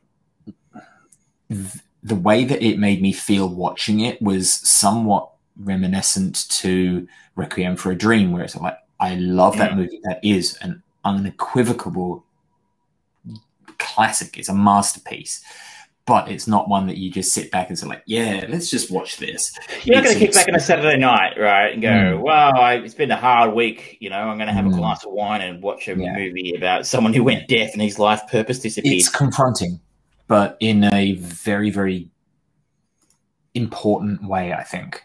th- 1.49 1.83
the 2.03 2.15
way 2.15 2.43
that 2.45 2.61
it 2.61 2.77
made 2.77 3.01
me 3.01 3.11
feel 3.11 3.49
watching 3.49 3.99
it 3.99 4.21
was 4.21 4.53
somewhat 4.53 5.29
reminiscent 5.57 6.47
to 6.49 7.07
Requiem 7.35 7.75
for 7.75 7.91
a 7.91 7.95
Dream, 7.95 8.31
where 8.31 8.43
it's 8.43 8.55
like, 8.55 8.77
I 8.99 9.15
love 9.15 9.57
that 9.57 9.75
movie. 9.75 9.99
That 10.03 10.19
is 10.23 10.57
an 10.61 10.83
unequivocal 11.03 12.23
classic. 13.77 14.37
It's 14.37 14.49
a 14.49 14.53
masterpiece 14.55 15.43
but 16.07 16.29
it's 16.29 16.47
not 16.47 16.69
one 16.69 16.85
that 16.85 16.97
you 16.97 17.09
just 17.09 17.33
sit 17.33 17.49
back 17.49 17.67
and 17.69 17.79
say 17.79 17.87
like, 17.87 18.03
yeah, 18.05 18.45
let's 18.47 18.69
just 18.69 18.91
watch 18.91 19.17
this. 19.17 19.51
You're 19.83 19.95
not 19.95 20.03
going 20.03 20.19
to 20.19 20.19
kick 20.23 20.35
back 20.35 20.47
on 20.47 20.53
a 20.53 20.59
Saturday 20.59 20.97
night, 20.99 21.33
right, 21.35 21.73
and 21.73 21.81
go, 21.81 21.87
Mm. 21.89 22.21
"Well, 22.21 22.55
I, 22.59 22.75
it's 22.75 22.93
been 22.93 23.09
a 23.09 23.15
hard 23.17 23.55
week. 23.55 23.97
You 23.99 24.11
know, 24.11 24.17
I'm 24.19 24.37
going 24.37 24.45
to 24.47 24.53
have 24.53 24.67
a 24.67 24.69
Mm. 24.69 24.77
glass 24.77 25.03
of 25.03 25.13
wine 25.13 25.41
and 25.41 25.63
watch 25.63 25.87
a 25.87 25.97
Yeah. 25.97 26.13
movie 26.15 26.53
about 26.55 26.85
someone 26.85 27.11
who 27.15 27.23
went 27.23 27.47
deaf 27.47 27.73
and 27.73 27.81
his 27.81 27.97
life 27.97 28.21
purpose 28.29 28.59
disappeared." 28.59 28.97
It's 28.97 29.09
confronting, 29.09 29.79
but 30.27 30.57
in 30.59 30.83
a 30.83 31.13
very, 31.13 31.69
very 31.69 32.09
important 33.53 34.23
way, 34.27 34.53
I 34.53 34.63
think. 34.63 35.01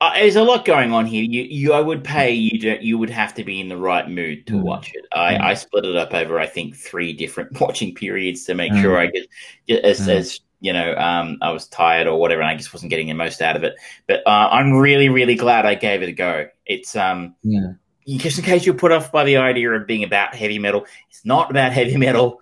Uh, 0.00 0.14
there's 0.14 0.36
a 0.36 0.42
lot 0.42 0.64
going 0.64 0.92
on 0.92 1.04
here. 1.04 1.22
You, 1.22 1.42
you, 1.42 1.72
I 1.74 1.80
would 1.80 2.02
pay 2.02 2.32
you. 2.32 2.58
To, 2.60 2.82
you 2.82 2.96
would 2.96 3.10
have 3.10 3.34
to 3.34 3.44
be 3.44 3.60
in 3.60 3.68
the 3.68 3.76
right 3.76 4.08
mood 4.08 4.46
to 4.46 4.54
Mm. 4.54 4.62
watch 4.62 4.92
it. 4.94 5.04
I, 5.12 5.34
Mm. 5.34 5.40
I 5.42 5.54
split 5.54 5.84
it 5.84 5.94
up 5.94 6.14
over, 6.14 6.40
I 6.40 6.46
think, 6.46 6.74
three 6.74 7.12
different 7.12 7.52
watching 7.60 7.94
periods 7.94 8.44
to 8.46 8.54
make 8.54 8.72
Mm. 8.72 8.80
sure 8.80 8.98
I 8.98 9.06
get, 9.06 9.26
get 9.68 9.84
as, 9.84 10.00
Mm. 10.00 10.08
as 10.08 10.40
you 10.62 10.72
know, 10.72 10.94
um, 10.96 11.36
I 11.42 11.50
was 11.52 11.68
tired 11.68 12.06
or 12.06 12.18
whatever, 12.18 12.40
and 12.40 12.50
I 12.50 12.54
just 12.56 12.72
wasn't 12.72 12.90
getting 12.90 13.08
the 13.08 13.14
most 13.14 13.42
out 13.42 13.56
of 13.56 13.64
it. 13.64 13.74
But 14.06 14.26
uh, 14.26 14.48
I'm 14.50 14.72
really, 14.72 15.08
really 15.10 15.34
glad 15.34 15.66
I 15.66 15.74
gave 15.74 16.02
it 16.02 16.08
a 16.08 16.12
go. 16.12 16.46
It's 16.64 16.96
um, 16.96 17.34
Yeah. 17.42 17.72
just 18.06 18.38
in 18.38 18.44
case 18.44 18.64
you're 18.64 18.74
put 18.74 18.92
off 18.92 19.12
by 19.12 19.24
the 19.24 19.36
idea 19.36 19.70
of 19.70 19.86
being 19.86 20.04
about 20.04 20.34
heavy 20.34 20.58
metal, 20.58 20.86
it's 21.10 21.24
not 21.26 21.50
about 21.50 21.72
heavy 21.72 21.96
metal. 21.98 22.40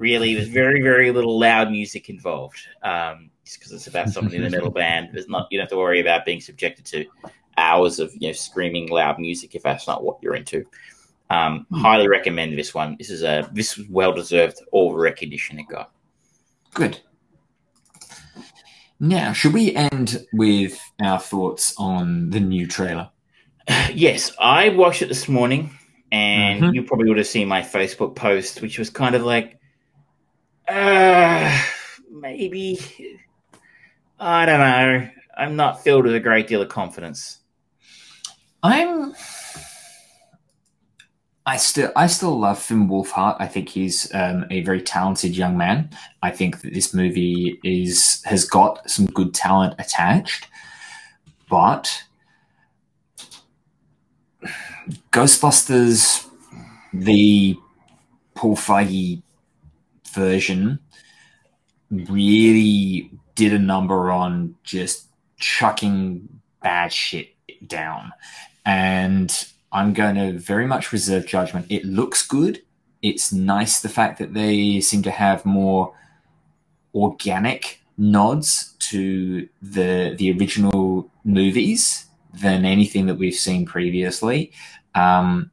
Really, 0.00 0.34
there's 0.34 0.48
very, 0.48 0.80
very 0.80 1.12
little 1.12 1.38
loud 1.38 1.70
music 1.70 2.08
involved. 2.08 2.56
Um, 2.82 3.30
just 3.44 3.58
because 3.58 3.72
it's 3.72 3.86
about 3.86 4.08
someone 4.08 4.32
in 4.32 4.44
a 4.44 4.50
metal 4.50 4.70
band, 4.82 5.10
there's 5.12 5.28
not 5.28 5.46
you 5.50 5.58
don't 5.58 5.64
have 5.64 5.70
to 5.70 5.76
worry 5.76 6.00
about 6.00 6.24
being 6.24 6.40
subjected 6.40 6.86
to 6.86 7.04
hours 7.58 8.00
of 8.00 8.10
you 8.18 8.28
know 8.28 8.32
screaming 8.32 8.88
loud 8.88 9.18
music 9.18 9.54
if 9.54 9.62
that's 9.62 9.86
not 9.86 10.02
what 10.02 10.16
you're 10.22 10.34
into. 10.36 10.64
Um, 11.28 11.66
Highly 11.70 12.08
recommend 12.08 12.58
this 12.58 12.74
one. 12.74 12.96
This 12.98 13.10
is 13.10 13.22
a 13.22 13.46
this 13.52 13.76
was 13.76 13.86
well 13.90 14.14
deserved 14.14 14.56
all 14.72 14.92
the 14.92 14.98
recognition 14.98 15.58
it 15.58 15.68
got. 15.68 15.92
Good. 16.72 16.98
Now, 18.98 19.32
should 19.34 19.52
we 19.52 19.74
end 19.74 20.26
with 20.32 20.80
our 21.00 21.18
thoughts 21.20 21.74
on 21.78 22.30
the 22.30 22.40
new 22.40 22.66
trailer? 22.66 23.10
Yes, 23.94 24.32
I 24.40 24.70
watched 24.70 25.02
it 25.02 25.08
this 25.08 25.28
morning, 25.28 25.70
and 26.10 26.62
Mhm. 26.62 26.74
you 26.74 26.82
probably 26.84 27.08
would 27.08 27.18
have 27.18 27.26
seen 27.26 27.48
my 27.48 27.60
Facebook 27.60 28.16
post, 28.16 28.62
which 28.62 28.78
was 28.78 28.88
kind 28.90 29.14
of 29.14 29.22
like, 29.22 29.58
uh, 30.70 31.62
maybe, 32.10 32.80
I 34.18 34.46
don't 34.46 34.60
know. 34.60 35.08
I'm 35.36 35.56
not 35.56 35.82
filled 35.82 36.04
with 36.04 36.14
a 36.14 36.20
great 36.20 36.46
deal 36.46 36.62
of 36.62 36.68
confidence. 36.68 37.38
I'm. 38.62 39.14
I 41.46 41.56
still, 41.56 41.90
I 41.96 42.06
still 42.06 42.38
love 42.38 42.58
Finn 42.58 42.88
Wolfhard. 42.88 43.36
I 43.40 43.46
think 43.46 43.70
he's 43.70 44.14
um, 44.14 44.44
a 44.50 44.60
very 44.60 44.82
talented 44.82 45.36
young 45.36 45.56
man. 45.56 45.90
I 46.22 46.30
think 46.30 46.60
that 46.60 46.72
this 46.74 46.92
movie 46.94 47.58
is 47.64 48.22
has 48.24 48.44
got 48.44 48.88
some 48.88 49.06
good 49.06 49.34
talent 49.34 49.74
attached, 49.78 50.48
but 51.48 52.04
Ghostbusters, 55.10 56.28
the 56.92 57.56
Paul 58.34 58.56
Feig 58.56 59.22
version, 60.14 60.78
really 61.90 63.10
did 63.34 63.52
a 63.52 63.58
number 63.58 64.10
on 64.10 64.54
just 64.64 65.06
chucking 65.38 66.28
bad 66.62 66.92
shit 66.92 67.34
down. 67.66 68.12
And 68.64 69.32
I'm 69.72 69.92
going 69.92 70.16
to 70.16 70.38
very 70.38 70.66
much 70.66 70.92
reserve 70.92 71.26
judgment. 71.26 71.66
It 71.68 71.84
looks 71.84 72.26
good. 72.26 72.62
It's 73.02 73.32
nice 73.32 73.80
the 73.80 73.88
fact 73.88 74.18
that 74.18 74.34
they 74.34 74.80
seem 74.80 75.02
to 75.02 75.10
have 75.10 75.46
more 75.46 75.94
organic 76.94 77.80
nods 77.96 78.74
to 78.78 79.48
the 79.62 80.14
the 80.16 80.32
original 80.32 81.10
movies 81.24 82.06
than 82.32 82.64
anything 82.64 83.06
that 83.06 83.16
we've 83.16 83.34
seen 83.34 83.64
previously. 83.66 84.52
Um, 84.94 85.50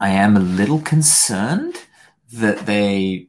I 0.00 0.10
am 0.10 0.36
a 0.36 0.40
little 0.40 0.80
concerned 0.80 1.76
that 2.34 2.66
they 2.66 3.28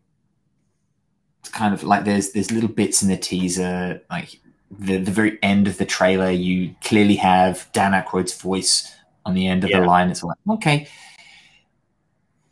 kind 1.52 1.73
of 1.73 1.84
like 1.84 2.06
there's 2.06 2.32
there's 2.32 2.52
little 2.52 2.69
bits 2.69 3.02
in 3.02 3.07
the 3.10 3.18
teaser 3.18 4.02
like 4.10 4.40
the 4.72 4.98
the 4.98 5.11
very 5.11 5.38
end 5.44 5.68
of 5.68 5.77
the 5.77 5.86
trailer 5.86 6.30
you 6.30 6.76
clearly 6.84 7.15
have 7.15 7.69
Dan 7.72 7.91
Aykroyd's 7.94 8.40
voice 8.40 8.91
on 9.26 9.34
the 9.36 9.48
end 9.48 9.64
of 9.64 9.69
Yeah. 9.69 9.80
the 9.82 9.86
line. 9.86 10.10
It's 10.10 10.23
like 10.23 10.38
okay. 10.49 10.88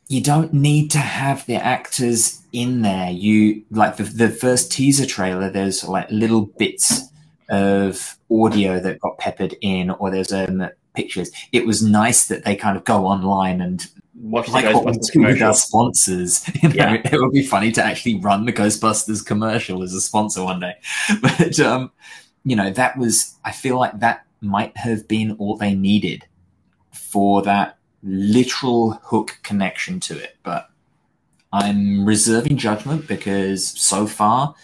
You 0.08 0.22
don't 0.22 0.54
need 0.54 0.92
to 0.92 1.00
have 1.00 1.46
the 1.46 1.56
actors 1.56 2.42
in 2.52 2.82
there. 2.82 3.10
You 3.10 3.64
like 3.72 3.98
the 3.98 4.04
the 4.04 4.30
first 4.30 4.72
teaser 4.72 5.06
trailer 5.06 5.50
there's 5.50 5.84
like 5.84 6.10
little 6.12 6.46
bits 6.46 7.04
of 7.50 8.18
audio 8.32 8.80
that 8.80 9.00
got 9.00 9.18
peppered 9.18 9.56
in 9.62 9.90
or 9.90 10.12
there's 10.12 10.32
um 10.32 10.70
pictures. 10.96 11.32
It 11.52 11.66
was 11.66 11.82
nice 11.82 12.28
that 12.28 12.46
they 12.46 12.56
kind 12.56 12.78
of 12.78 12.84
go 12.84 13.06
online 13.08 13.60
and 13.62 13.86
Watch 14.24 14.48
like 14.48 14.74
what 14.74 14.86
we 14.86 14.92
Ghostbusters 14.92 15.42
our 15.42 15.54
sponsors. 15.54 16.50
You 16.64 16.70
know, 16.70 16.76
Yeah. 16.76 17.02
it 17.12 17.20
would 17.20 17.34
be 17.34 17.44
funny 17.44 17.74
to 17.74 17.84
actually 17.84 18.16
run 18.20 18.46
the 18.46 18.54
Ghostbusters 18.54 19.26
commercial 19.26 19.84
as 19.84 19.94
a 19.94 20.00
sponsor 20.00 20.44
one 20.46 20.62
day. 20.62 20.76
But 21.22 21.60
um, 21.60 21.92
you 22.46 22.56
know, 22.56 22.70
that 22.72 22.98
was 22.98 23.36
I 23.44 23.52
feel 23.52 23.78
like 23.78 24.00
that 24.00 24.26
might 24.40 24.76
have 24.78 25.08
been 25.10 25.36
all 25.40 25.58
they 25.58 25.76
needed 25.76 26.26
for 26.92 27.42
that 27.44 27.78
literal 28.02 28.92
hook 29.04 29.40
connection 29.44 30.00
to 30.02 30.18
it. 30.18 30.38
But 30.44 30.70
I'm 31.52 32.06
reserving 32.06 32.58
judgment 32.58 33.08
because 33.08 33.68
so 33.68 34.08
far 34.08 34.56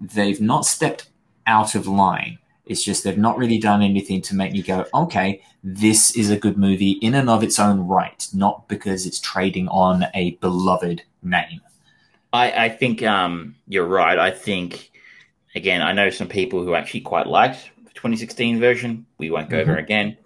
they've 0.00 0.40
not 0.40 0.66
stepped 0.66 1.08
out 1.46 1.76
of 1.76 1.86
line. 1.86 2.38
It's 2.66 2.82
just 2.82 3.04
they've 3.04 3.16
not 3.16 3.38
really 3.38 3.58
done 3.58 3.82
anything 3.82 4.20
to 4.22 4.34
make 4.34 4.52
me 4.52 4.60
go, 4.60 4.84
okay, 4.92 5.40
this 5.62 6.16
is 6.16 6.30
a 6.30 6.36
good 6.36 6.58
movie 6.58 6.92
in 6.92 7.14
and 7.14 7.30
of 7.30 7.44
its 7.44 7.58
own 7.58 7.80
right, 7.80 8.26
not 8.34 8.68
because 8.68 9.06
it's 9.06 9.20
trading 9.20 9.68
on 9.68 10.04
a 10.14 10.32
beloved 10.36 11.02
name. 11.22 11.60
I, 12.32 12.66
I 12.66 12.68
think 12.68 13.02
um, 13.02 13.54
you're 13.68 13.86
right. 13.86 14.18
I 14.18 14.30
think 14.30 14.90
again, 15.54 15.80
I 15.80 15.92
know 15.92 16.10
some 16.10 16.28
people 16.28 16.62
who 16.62 16.74
actually 16.74 17.00
quite 17.00 17.26
liked 17.26 17.70
the 17.84 17.90
2016 17.90 18.60
version. 18.60 19.06
We 19.18 19.30
won't 19.30 19.48
go 19.48 19.58
over 19.58 19.76
again. 19.76 20.16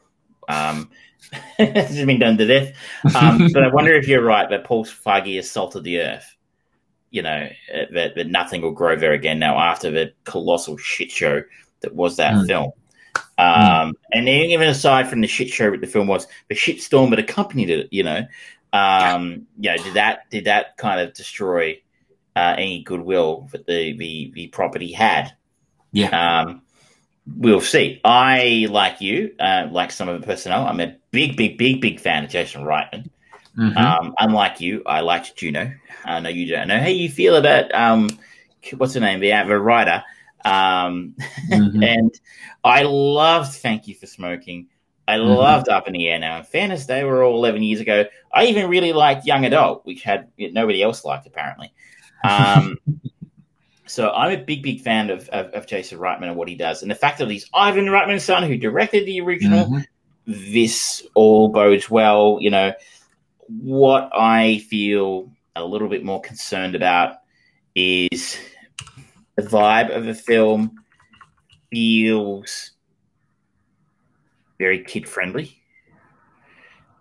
Um, 0.48 0.90
this 1.58 1.94
has 1.94 2.06
been 2.06 2.18
done 2.18 2.38
to 2.38 2.46
death. 2.46 2.74
Um, 3.14 3.48
but 3.52 3.62
I 3.62 3.72
wonder 3.72 3.92
if 3.94 4.08
you're 4.08 4.24
right 4.24 4.48
that 4.50 4.64
Paul 4.64 4.84
Feig 4.84 5.36
has 5.36 5.50
salted 5.50 5.84
the 5.84 6.00
earth. 6.00 6.36
You 7.10 7.22
know 7.22 7.48
uh, 7.74 7.86
that, 7.92 8.14
that 8.14 8.28
nothing 8.28 8.62
will 8.62 8.70
grow 8.70 8.94
there 8.94 9.12
again 9.12 9.40
now 9.40 9.58
after 9.58 9.90
the 9.90 10.12
colossal 10.24 10.76
shit 10.76 11.10
show 11.10 11.42
that 11.80 11.94
was 11.94 12.16
that 12.16 12.34
Mm. 12.34 12.46
film. 12.46 12.72
Um, 13.38 13.94
And 14.12 14.26
then 14.26 14.50
even 14.50 14.68
aside 14.68 15.08
from 15.08 15.20
the 15.20 15.26
shit 15.26 15.48
show 15.48 15.70
that 15.70 15.80
the 15.80 15.86
film 15.86 16.06
was, 16.06 16.26
the 16.48 16.54
shit 16.54 16.82
storm 16.82 17.10
that 17.10 17.18
accompanied 17.18 17.70
it, 17.70 17.88
you 17.90 18.02
know, 18.02 18.26
um, 18.72 19.46
you 19.58 19.70
know, 19.70 19.76
did 19.82 19.94
that 19.94 20.28
did 20.30 20.44
that 20.44 20.76
kind 20.76 21.00
of 21.00 21.14
destroy 21.14 21.80
uh, 22.36 22.54
any 22.58 22.82
goodwill 22.82 23.48
that 23.52 23.66
the, 23.66 23.96
the 23.96 24.30
the 24.34 24.46
property 24.48 24.92
had? 24.92 25.32
Yeah. 25.92 26.10
Um, 26.42 26.62
we'll 27.36 27.60
see. 27.60 28.00
I 28.04 28.68
like 28.70 29.00
you, 29.00 29.34
uh, 29.40 29.66
like 29.70 29.90
some 29.90 30.08
of 30.08 30.20
the 30.20 30.26
personnel. 30.26 30.66
I'm 30.66 30.80
a 30.80 30.96
big, 31.10 31.36
big, 31.36 31.58
big, 31.58 31.80
big 31.80 31.98
fan 32.00 32.24
of 32.24 32.30
Jason 32.30 32.62
Reitman. 32.62 33.08
Mhm. 33.58 33.76
Um, 33.76 34.14
unlike 34.18 34.60
you, 34.60 34.82
I 34.86 35.00
liked 35.00 35.36
Juno. 35.36 35.72
I 36.04 36.20
know 36.20 36.28
you 36.28 36.46
don't 36.46 36.68
know 36.68 36.78
how 36.78 36.86
you 36.86 37.08
feel 37.08 37.34
about 37.36 37.74
um, 37.74 38.08
what's 38.76 38.94
her 38.94 39.00
name, 39.00 39.18
the 39.20 39.30
the 39.30 39.58
writer. 39.58 40.04
Um, 40.44 41.14
Mhm. 41.50 41.84
and 41.86 42.20
I 42.64 42.82
loved 42.82 43.52
Thank 43.54 43.88
You 43.88 43.94
for 43.94 44.06
Smoking. 44.06 44.68
I 45.08 45.16
Mhm. 45.16 45.36
loved 45.36 45.68
Up 45.68 45.86
in 45.86 45.94
the 45.94 46.08
Air 46.08 46.18
Now. 46.18 46.38
In 46.38 46.44
fairness, 46.44 46.86
they 46.86 47.04
were 47.04 47.22
all 47.24 47.36
11 47.36 47.62
years 47.62 47.80
ago. 47.80 48.04
I 48.32 48.46
even 48.46 48.68
really 48.70 48.92
liked 48.92 49.26
Young 49.26 49.44
Adult, 49.44 49.84
which 49.84 50.02
had 50.02 50.28
nobody 50.38 50.82
else 50.82 51.04
liked, 51.04 51.26
apparently. 51.26 51.72
Um, 52.22 52.78
so 53.86 54.10
I'm 54.10 54.32
a 54.38 54.42
big, 54.42 54.62
big 54.62 54.80
fan 54.82 55.10
of, 55.10 55.28
of, 55.30 55.46
of 55.52 55.66
Jason 55.66 55.98
Reitman 55.98 56.28
and 56.28 56.36
what 56.36 56.48
he 56.48 56.54
does. 56.54 56.82
And 56.82 56.90
the 56.90 56.94
fact 56.94 57.18
that 57.18 57.30
he's 57.30 57.48
Ivan 57.52 57.86
Reitman's 57.86 58.24
son, 58.24 58.44
who 58.44 58.56
directed 58.56 59.04
the 59.04 59.20
original, 59.20 59.66
Mhm. 59.66 59.84
this 60.26 61.04
all 61.14 61.48
bodes 61.48 61.90
well. 61.90 62.38
You 62.40 62.50
know, 62.50 62.72
what 63.48 64.10
I 64.14 64.58
feel 64.58 65.32
a 65.56 65.64
little 65.64 65.88
bit 65.88 66.04
more 66.04 66.20
concerned 66.20 66.76
about 66.76 67.16
is 67.74 68.38
the 69.40 69.48
vibe 69.48 69.94
of 69.94 70.04
the 70.04 70.14
film 70.14 70.82
feels 71.70 72.72
very 74.58 74.82
kid 74.84 75.08
friendly. 75.08 75.56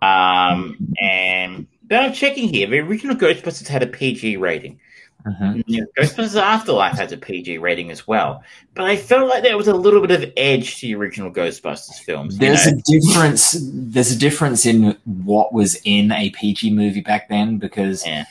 Um, 0.01 0.77
and 1.01 1.67
but 1.87 1.99
I'm 2.03 2.13
checking 2.13 2.47
here. 2.49 2.67
The 2.67 2.79
original 2.79 3.15
Ghostbusters 3.15 3.67
had 3.67 3.83
a 3.83 3.87
PG 3.87 4.37
rating. 4.37 4.79
Mhm. 5.27 5.63
Yeah, 5.67 5.83
Ghostbusters 5.97 6.41
Afterlife 6.41 6.97
has 6.97 7.11
a 7.11 7.17
PG 7.17 7.57
rating 7.57 7.91
as 7.91 8.07
well. 8.07 8.41
But 8.73 8.85
I 8.85 8.95
felt 8.95 9.27
like 9.27 9.43
there 9.43 9.57
was 9.57 9.67
a 9.67 9.73
little 9.73 9.99
bit 9.99 10.11
of 10.23 10.31
edge 10.37 10.79
to 10.79 10.87
the 10.87 10.95
original 10.95 11.29
Ghostbusters 11.29 11.99
films. 11.99 12.37
There's 12.37 12.65
know? 12.65 12.77
a 12.77 12.81
difference. 12.99 13.57
There's 13.61 14.11
a 14.11 14.17
difference 14.17 14.65
in 14.65 14.95
what 15.03 15.51
was 15.53 15.81
in 15.83 16.13
a 16.13 16.29
PG 16.29 16.71
movie 16.71 17.01
back 17.01 17.27
then 17.27 17.57
because 17.57 18.05
Yeah. 18.07 18.23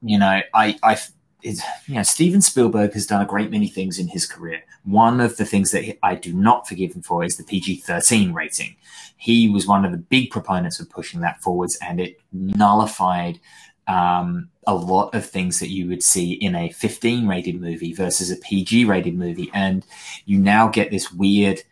you 0.00 0.18
know 0.18 0.40
I 0.54 0.76
I 0.82 0.96
it's, 1.42 1.62
you 1.86 1.94
know 1.94 2.02
Steven 2.02 2.40
Spielberg 2.40 2.92
has 2.94 3.06
done 3.06 3.22
a 3.22 3.26
great 3.26 3.50
many 3.50 3.68
things 3.68 3.98
in 3.98 4.08
his 4.08 4.26
career. 4.26 4.62
One 4.84 5.20
of 5.20 5.36
the 5.36 5.44
things 5.44 5.70
that 5.72 5.98
I 6.02 6.14
do 6.14 6.32
not 6.32 6.68
forgive 6.68 6.94
him 6.94 7.02
for 7.02 7.24
is 7.24 7.36
the 7.36 7.44
PG-13 7.44 8.34
rating. 8.34 8.76
He 9.16 9.48
was 9.48 9.66
one 9.66 9.84
of 9.84 9.92
the 9.92 9.98
big 9.98 10.30
proponents 10.30 10.80
of 10.80 10.90
pushing 10.90 11.20
that 11.20 11.40
forwards, 11.42 11.78
and 11.82 12.00
it 12.00 12.20
nullified 12.32 13.40
um, 13.88 14.48
a 14.66 14.74
lot 14.74 15.14
of 15.14 15.26
things 15.26 15.60
that 15.60 15.70
you 15.70 15.88
would 15.88 16.02
see 16.02 16.32
in 16.32 16.54
a 16.54 16.70
15 16.70 17.26
rated 17.26 17.60
movie 17.60 17.92
versus 17.92 18.30
a 18.30 18.36
PG 18.36 18.84
rated 18.84 19.14
movie. 19.14 19.50
And 19.52 19.84
you 20.24 20.38
now 20.38 20.68
get 20.68 20.90
this 20.90 21.12
weird, 21.12 21.62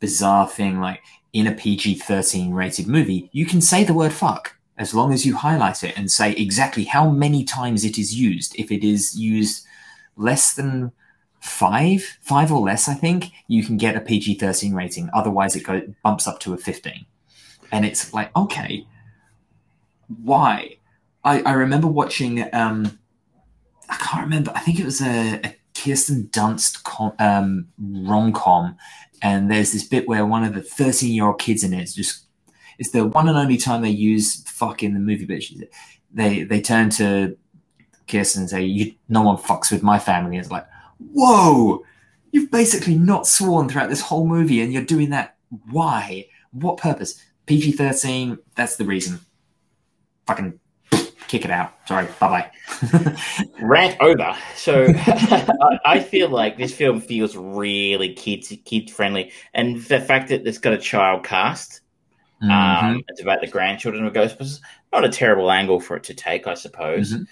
bizarre 0.00 0.48
thing 0.48 0.80
like 0.80 1.02
in 1.32 1.46
a 1.46 1.52
PG 1.52 1.96
13 1.96 2.52
rated 2.52 2.86
movie, 2.86 3.30
you 3.32 3.46
can 3.46 3.60
say 3.60 3.84
the 3.84 3.94
word 3.94 4.12
fuck 4.12 4.56
as 4.80 4.94
long 4.94 5.12
as 5.12 5.26
you 5.26 5.36
highlight 5.36 5.84
it 5.84 5.96
and 5.96 6.10
say 6.10 6.32
exactly 6.32 6.84
how 6.84 7.10
many 7.10 7.44
times 7.44 7.84
it 7.84 7.98
is 7.98 8.18
used. 8.18 8.58
If 8.58 8.72
it 8.72 8.82
is 8.82 9.14
used 9.14 9.66
less 10.16 10.54
than 10.54 10.92
five, 11.40 12.16
five 12.22 12.50
or 12.50 12.60
less, 12.60 12.88
I 12.88 12.94
think, 12.94 13.26
you 13.46 13.62
can 13.62 13.76
get 13.76 13.94
a 13.94 14.00
PG 14.00 14.38
13 14.38 14.74
rating. 14.74 15.10
Otherwise, 15.12 15.54
it 15.54 16.02
bumps 16.02 16.26
up 16.26 16.40
to 16.40 16.54
a 16.54 16.56
15. 16.56 17.04
and 17.72 17.84
it's 17.84 18.12
like 18.12 18.34
okay, 18.34 18.86
why? 20.22 20.76
I, 21.22 21.42
I 21.42 21.52
remember 21.52 21.86
watching 21.86 22.42
um, 22.54 22.98
I 23.88 23.96
can't 23.96 24.24
remember. 24.24 24.52
I 24.54 24.60
think 24.60 24.80
it 24.80 24.84
was 24.86 25.02
a, 25.02 25.40
a 25.44 25.56
Kirsten 25.74 26.28
Dunst 26.32 26.84
com, 26.84 27.12
um, 27.18 27.68
rom 27.78 28.32
com, 28.32 28.76
and 29.20 29.50
there's 29.50 29.72
this 29.72 29.84
bit 29.84 30.08
where 30.08 30.24
one 30.24 30.42
of 30.42 30.54
the 30.54 30.62
13 30.62 31.12
year 31.12 31.26
old 31.26 31.38
kids 31.38 31.62
in 31.64 31.74
it 31.74 31.84
just 31.94 32.24
it's 32.80 32.90
the 32.90 33.06
one 33.06 33.28
and 33.28 33.36
only 33.36 33.58
time 33.58 33.82
they 33.82 33.90
use 33.90 34.42
fuck 34.44 34.82
in 34.82 34.94
the 34.94 35.00
movie, 35.00 35.26
but 35.26 35.42
they 36.12 36.42
they 36.44 36.62
turn 36.62 36.88
to 36.90 37.36
Kirsten 38.08 38.42
and 38.42 38.50
say, 38.50 38.64
"You, 38.64 38.94
no 39.08 39.20
one 39.20 39.36
fucks 39.36 39.70
with 39.70 39.82
my 39.82 39.98
family." 39.98 40.38
It's 40.38 40.50
like, 40.50 40.66
whoa, 41.12 41.84
you've 42.32 42.50
basically 42.50 42.94
not 42.94 43.26
sworn 43.26 43.68
throughout 43.68 43.90
this 43.90 44.00
whole 44.00 44.26
movie, 44.26 44.62
and 44.62 44.72
you're 44.72 44.82
doing 44.82 45.10
that. 45.10 45.36
Why? 45.70 46.26
What 46.52 46.78
purpose? 46.78 47.22
PG 47.44 47.72
thirteen. 47.72 48.38
That's 48.56 48.76
the 48.76 48.86
reason. 48.86 49.20
Fucking 50.26 50.58
kick 51.28 51.44
it 51.44 51.50
out. 51.50 51.74
Sorry. 51.86 52.08
Bye 52.18 52.50
bye. 52.90 53.16
Rant 53.60 54.00
over. 54.00 54.34
So 54.56 54.86
I, 54.96 55.78
I 55.84 56.00
feel 56.00 56.30
like 56.30 56.56
this 56.56 56.74
film 56.74 57.02
feels 57.02 57.36
really 57.36 58.14
kids 58.14 58.54
kid 58.64 58.90
friendly, 58.90 59.32
and 59.52 59.82
the 59.82 60.00
fact 60.00 60.30
that 60.30 60.46
it's 60.46 60.56
got 60.56 60.72
a 60.72 60.78
child 60.78 61.24
cast. 61.24 61.79
Mm-hmm. 62.42 62.86
Um, 62.86 63.02
it's 63.08 63.20
about 63.20 63.40
the 63.40 63.46
grandchildren 63.46 64.06
of 64.06 64.12
Ghostbusters. 64.12 64.60
Not 64.92 65.04
a 65.04 65.08
terrible 65.08 65.50
angle 65.50 65.80
for 65.80 65.96
it 65.96 66.04
to 66.04 66.14
take, 66.14 66.46
I 66.46 66.54
suppose. 66.54 67.12
Mhm. 67.14 67.26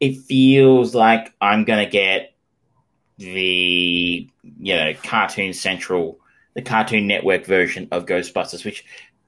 It 0.00 0.18
feels 0.22 0.94
like 0.94 1.32
I'm 1.40 1.64
going 1.64 1.84
to 1.84 1.90
get 1.90 2.34
the 3.18 4.28
you 4.60 4.74
know 4.76 4.92
cartoon 5.02 5.52
central, 5.52 6.18
the 6.54 6.62
Cartoon 6.62 7.06
Network 7.06 7.44
version 7.46 7.88
of 7.92 8.06
Ghostbusters. 8.06 8.64
Which, 8.64 8.84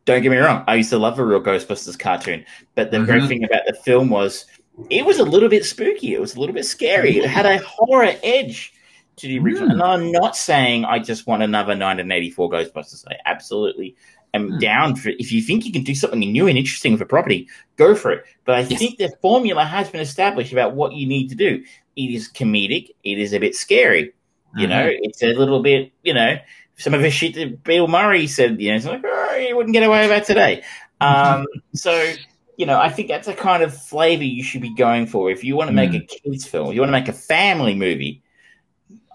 don't 0.06 0.22
get 0.22 0.30
me 0.30 0.38
wrong, 0.38 0.64
I 0.66 0.76
used 0.76 0.90
to 0.90 0.98
love 0.98 1.18
a 1.18 1.24
real 1.24 1.40
Ghostbusters 1.40 1.98
cartoon, 1.98 2.44
but 2.74 2.90
the 2.90 3.04
great 3.04 3.22
Mhm. 3.22 3.28
thing 3.28 3.44
about 3.44 3.62
the 3.66 3.74
film 3.74 4.10
was 4.10 4.46
it 4.90 5.04
was 5.06 5.18
a 5.18 5.24
little 5.24 5.48
bit 5.48 5.64
spooky. 5.64 6.14
It 6.14 6.20
was 6.20 6.34
a 6.36 6.40
little 6.40 6.54
bit 6.54 6.64
scary. 6.66 7.18
It 7.18 7.26
had 7.28 7.46
a 7.46 7.58
horror 7.58 8.12
edge 8.22 8.72
to 9.16 9.26
the 9.26 9.38
original. 9.38 9.68
Mm. 9.68 9.72
And 9.72 9.82
I'm 9.82 10.12
not 10.12 10.36
saying 10.36 10.84
I 10.84 10.98
just 10.98 11.26
want 11.26 11.42
another 11.42 11.74
1984 11.74 12.50
Ghostbusters. 12.50 13.04
I 13.10 13.16
absolutely 13.24 13.96
am 14.34 14.52
Mm. 14.52 14.60
down 14.60 14.96
for 14.96 15.08
it. 15.10 15.16
If 15.18 15.32
you 15.32 15.40
think 15.42 15.64
you 15.64 15.72
can 15.72 15.82
do 15.82 15.94
something 15.94 16.20
new 16.20 16.46
and 16.46 16.58
interesting 16.58 16.92
with 16.92 17.00
a 17.00 17.06
property, 17.06 17.48
go 17.76 17.94
for 17.94 18.12
it. 18.12 18.24
But 18.44 18.56
I 18.56 18.60
Yes. 18.60 18.78
think 18.78 18.98
the 18.98 19.10
formula 19.22 19.64
has 19.64 19.88
been 19.88 20.00
established 20.00 20.52
about 20.52 20.74
what 20.74 20.92
you 20.92 21.06
need 21.06 21.28
to 21.28 21.34
do. 21.34 21.62
It 21.96 22.10
is 22.10 22.30
comedic. 22.30 22.88
It 23.04 23.18
is 23.18 23.32
a 23.32 23.38
bit 23.40 23.54
scary. 23.54 24.12
You 24.58 24.66
know, 24.68 24.90
it's 24.90 25.22
a 25.22 25.34
little 25.34 25.60
bit, 25.62 25.92
you 26.02 26.14
know, 26.14 26.36
some 26.76 26.94
of 26.94 27.02
the 27.02 27.10
shit 27.10 27.34
that 27.34 27.62
Bill 27.62 27.88
Murray 27.88 28.26
said, 28.26 28.60
you 28.60 28.70
know, 28.70 28.76
it's 28.76 28.86
like, 28.86 29.02
oh, 29.04 29.36
you 29.36 29.54
wouldn't 29.56 29.74
get 29.74 29.82
away 29.82 30.00
with 30.02 30.10
that 30.10 30.24
today. 30.24 30.62
Um, 31.00 31.46
so, 31.74 32.12
you 32.56 32.64
know, 32.64 32.78
I 32.78 32.88
think 32.88 33.08
that's 33.08 33.28
a 33.28 33.34
kind 33.34 33.62
of 33.62 33.76
flavor 33.76 34.24
you 34.24 34.42
should 34.42 34.62
be 34.62 34.74
going 34.74 35.06
for. 35.06 35.30
If 35.30 35.44
you 35.44 35.56
want 35.56 35.68
to 35.68 35.74
make 35.74 35.92
a 35.94 36.00
kids 36.00 36.46
film, 36.46 36.72
you 36.72 36.80
want 36.80 36.88
to 36.88 36.98
make 36.98 37.08
a 37.08 37.12
family 37.12 37.74
movie, 37.74 38.22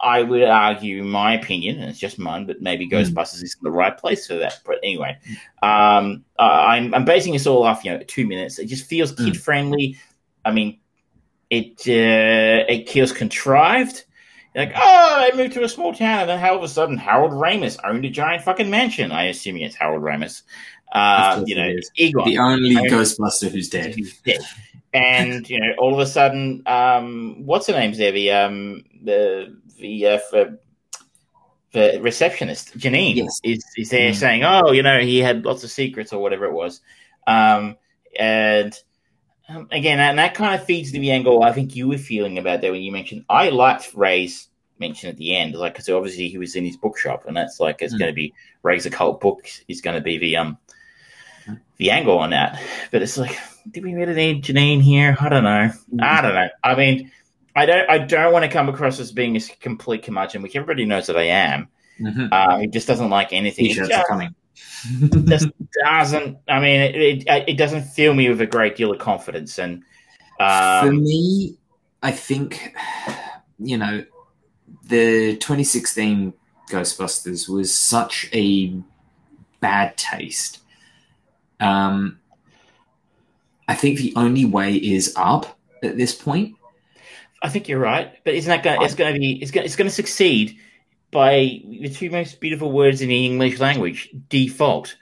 I 0.02 0.24
would 0.24 0.44
argue, 0.44 1.04
my 1.04 1.36
opinion, 1.36 1.80
and 1.80 1.90
it's 1.90 2.00
just 2.00 2.18
mine, 2.18 2.46
but 2.48 2.62
maybe 2.62 2.90
Ghostbusters 2.90 3.44
isn't 3.44 3.64
the 3.64 3.72
right 3.72 3.96
place 3.96 4.26
for 4.26 4.36
that. 4.36 4.60
But 4.66 4.78
anyway, 4.84 5.18
um, 5.62 6.26
I'm, 6.40 6.94
I'm 6.94 7.06
basing 7.06 7.34
this 7.34 7.46
all 7.46 7.64
off, 7.64 7.86
you 7.86 7.92
know, 7.92 8.02
two 8.08 8.26
minutes. 8.26 8.58
It 8.58 8.66
just 8.66 8.86
feels 8.86 9.12
kid 9.12 9.40
friendly. 9.40 9.98
I 10.44 10.52
mean, 10.52 10.80
it 11.52 11.82
uh, 11.88 12.66
it 12.68 12.90
feels 12.90 13.12
contrived. 13.12 14.06
Like, 14.56 14.74
oh, 14.76 15.32
I 15.32 15.36
moved 15.36 15.54
to 15.54 15.64
a 15.64 15.70
small 15.70 15.94
town, 15.94 16.22
and 16.22 16.30
then 16.30 16.44
all 16.44 16.58
of 16.58 16.64
a 16.64 16.68
sudden, 16.68 16.98
Harold 16.98 17.32
Ramis 17.32 17.78
owned 17.86 18.04
a 18.04 18.10
giant 18.10 18.44
fucking 18.44 18.70
mansion. 18.70 19.12
I 19.12 19.26
assume 19.26 19.58
it's 19.58 19.76
Harold 19.76 20.02
Ramis. 20.02 20.42
Uh, 20.92 21.44
you 21.46 21.56
know, 21.56 21.68
is. 21.68 21.90
Egon, 21.96 22.26
the 22.26 22.38
only 22.38 22.76
Ghostbuster 22.76 23.50
who's 23.50 23.70
dead. 23.70 23.96
who's 23.96 24.18
dead. 24.22 24.42
And 24.94 25.50
you 25.50 25.60
know, 25.60 25.74
all 25.78 25.94
of 25.94 26.00
a 26.00 26.06
sudden, 26.06 26.64
um, 26.66 27.46
what's 27.46 27.68
her 27.68 27.74
name's 27.74 27.98
there? 27.98 28.12
The 28.12 28.32
um, 28.32 28.84
the 29.04 29.58
the 29.82 30.08
uh, 30.08 30.18
for, 30.30 30.58
the 31.74 32.00
receptionist 32.02 32.78
Janine 32.78 33.16
Yes. 33.16 33.40
is 33.44 33.64
is 33.78 33.90
there 33.90 34.12
Mm. 34.12 34.16
saying, 34.16 34.44
"Oh, 34.44 34.72
you 34.72 34.84
know, 34.84 35.00
he 35.00 35.20
had 35.20 35.46
lots 35.46 35.64
of 35.64 35.72
secrets 35.72 36.12
or 36.14 36.22
whatever 36.22 36.46
it 36.46 36.54
was," 36.54 36.82
um, 37.28 37.78
and 38.18 38.74
um, 39.50 39.68
again, 39.72 40.00
and 40.00 40.20
that 40.20 40.34
kind 40.34 40.56
of 40.60 40.66
feeds 40.66 40.92
to 40.92 41.00
the 41.00 41.12
angle 41.12 41.44
I 41.44 41.52
think 41.52 41.76
you 41.76 41.88
were 41.88 41.98
feeling 41.98 42.38
about 42.38 42.62
that 42.62 42.72
when 42.72 42.82
you 42.82 42.92
mentioned. 42.92 43.26
I 43.30 43.50
liked 43.50 43.94
Ray's 43.94 44.48
mention 44.80 45.10
at 45.10 45.18
the 45.18 45.36
end, 45.36 45.56
like 45.56 45.74
because 45.74 45.90
obviously 45.90 46.28
he 46.30 46.38
was 46.38 46.56
in 46.56 46.66
his 46.66 46.78
bookshop, 46.78 47.26
and 47.28 47.36
that's 47.38 47.60
like 47.60 47.82
it's 47.82 47.94
Mm. 47.94 48.00
going 48.00 48.12
to 48.12 48.16
be 48.16 48.34
Ray's 48.64 48.86
occult 48.86 49.22
book 49.22 49.48
is 49.68 49.82
going 49.82 49.96
to 49.96 50.02
be 50.02 50.18
the 50.18 50.38
um 50.38 50.58
the 51.78 51.92
angle 51.92 52.18
on 52.20 52.32
that. 52.32 52.62
But 52.92 53.02
it's 53.02 53.18
like, 53.18 53.38
do 53.72 53.82
we 53.82 53.94
really 53.94 54.14
need 54.14 54.44
Janine 54.44 54.82
here? 54.82 55.18
I 55.20 55.30
don't 55.30 55.44
know. 55.44 55.72
I 56.02 56.22
don't 56.22 56.36
know. 56.36 56.50
I 56.64 56.76
mean, 56.76 57.12
I 57.56 57.66
don't. 57.66 57.90
I 57.90 57.98
don't 57.98 58.32
want 58.32 58.46
to 58.46 58.52
come 58.52 58.70
across 58.70 59.00
as 59.00 59.12
being 59.12 59.36
a 59.36 59.40
complete 59.60 60.04
curmudgeon, 60.04 60.42
which 60.42 60.56
everybody 60.56 60.86
knows 60.86 61.08
that 61.08 61.18
I 61.18 61.24
am. 61.24 61.68
Mhm. 62.00 62.30
Uh, 62.32 62.60
he 62.60 62.68
just 62.68 62.88
doesn't 62.88 63.10
like 63.10 63.34
anything. 63.34 63.66
T-shirts 63.66 63.90
just, 63.90 64.08
coming. 64.08 64.34
just 65.26 65.50
doesn't. 65.84 66.38
I 66.48 66.60
mean, 66.60 66.82
it, 66.82 66.96
it 66.96 67.50
it 67.50 67.58
doesn't 67.58 67.84
fill 67.84 68.14
me 68.14 68.30
with 68.30 68.42
a 68.42 68.46
great 68.46 68.76
deal 68.76 68.92
of 68.92 69.00
confidence. 69.00 69.60
And 69.60 69.84
For 70.38 70.46
um, 70.90 71.04
me, 71.04 71.58
I 72.02 72.12
think 72.12 72.74
you 73.60 73.78
know 73.78 74.06
the 74.88 75.36
2016 75.38 76.34
Ghostbusters 76.70 77.50
was 77.50 77.74
such 77.74 78.30
a 78.34 78.74
bad 79.60 79.98
taste. 79.98 80.60
Um, 81.60 82.20
I 83.68 83.76
think 83.76 84.00
the 84.00 84.14
only 84.16 84.46
way 84.46 84.76
is 84.76 85.14
up 85.16 85.58
at 85.84 85.98
this 85.98 86.16
point. 86.16 86.56
I 87.42 87.50
think 87.50 87.68
you're 87.68 87.80
right. 87.80 88.14
But 88.24 88.36
isn't 88.36 88.50
that 88.50 88.64
going? 88.64 88.82
It's 88.82 88.96
going 88.96 89.14
to 89.14 89.20
be. 89.20 89.42
It's 89.42 89.52
going. 89.52 89.66
It's 89.66 89.76
going 89.76 89.90
to 89.90 89.94
succeed 89.96 90.58
by 91.12 91.62
the 91.66 91.90
two 91.90 92.10
most 92.10 92.40
beautiful 92.40 92.72
words 92.72 93.02
in 93.02 93.10
the 93.10 93.26
English 93.26 93.60
language: 93.60 94.10
default. 94.30 94.96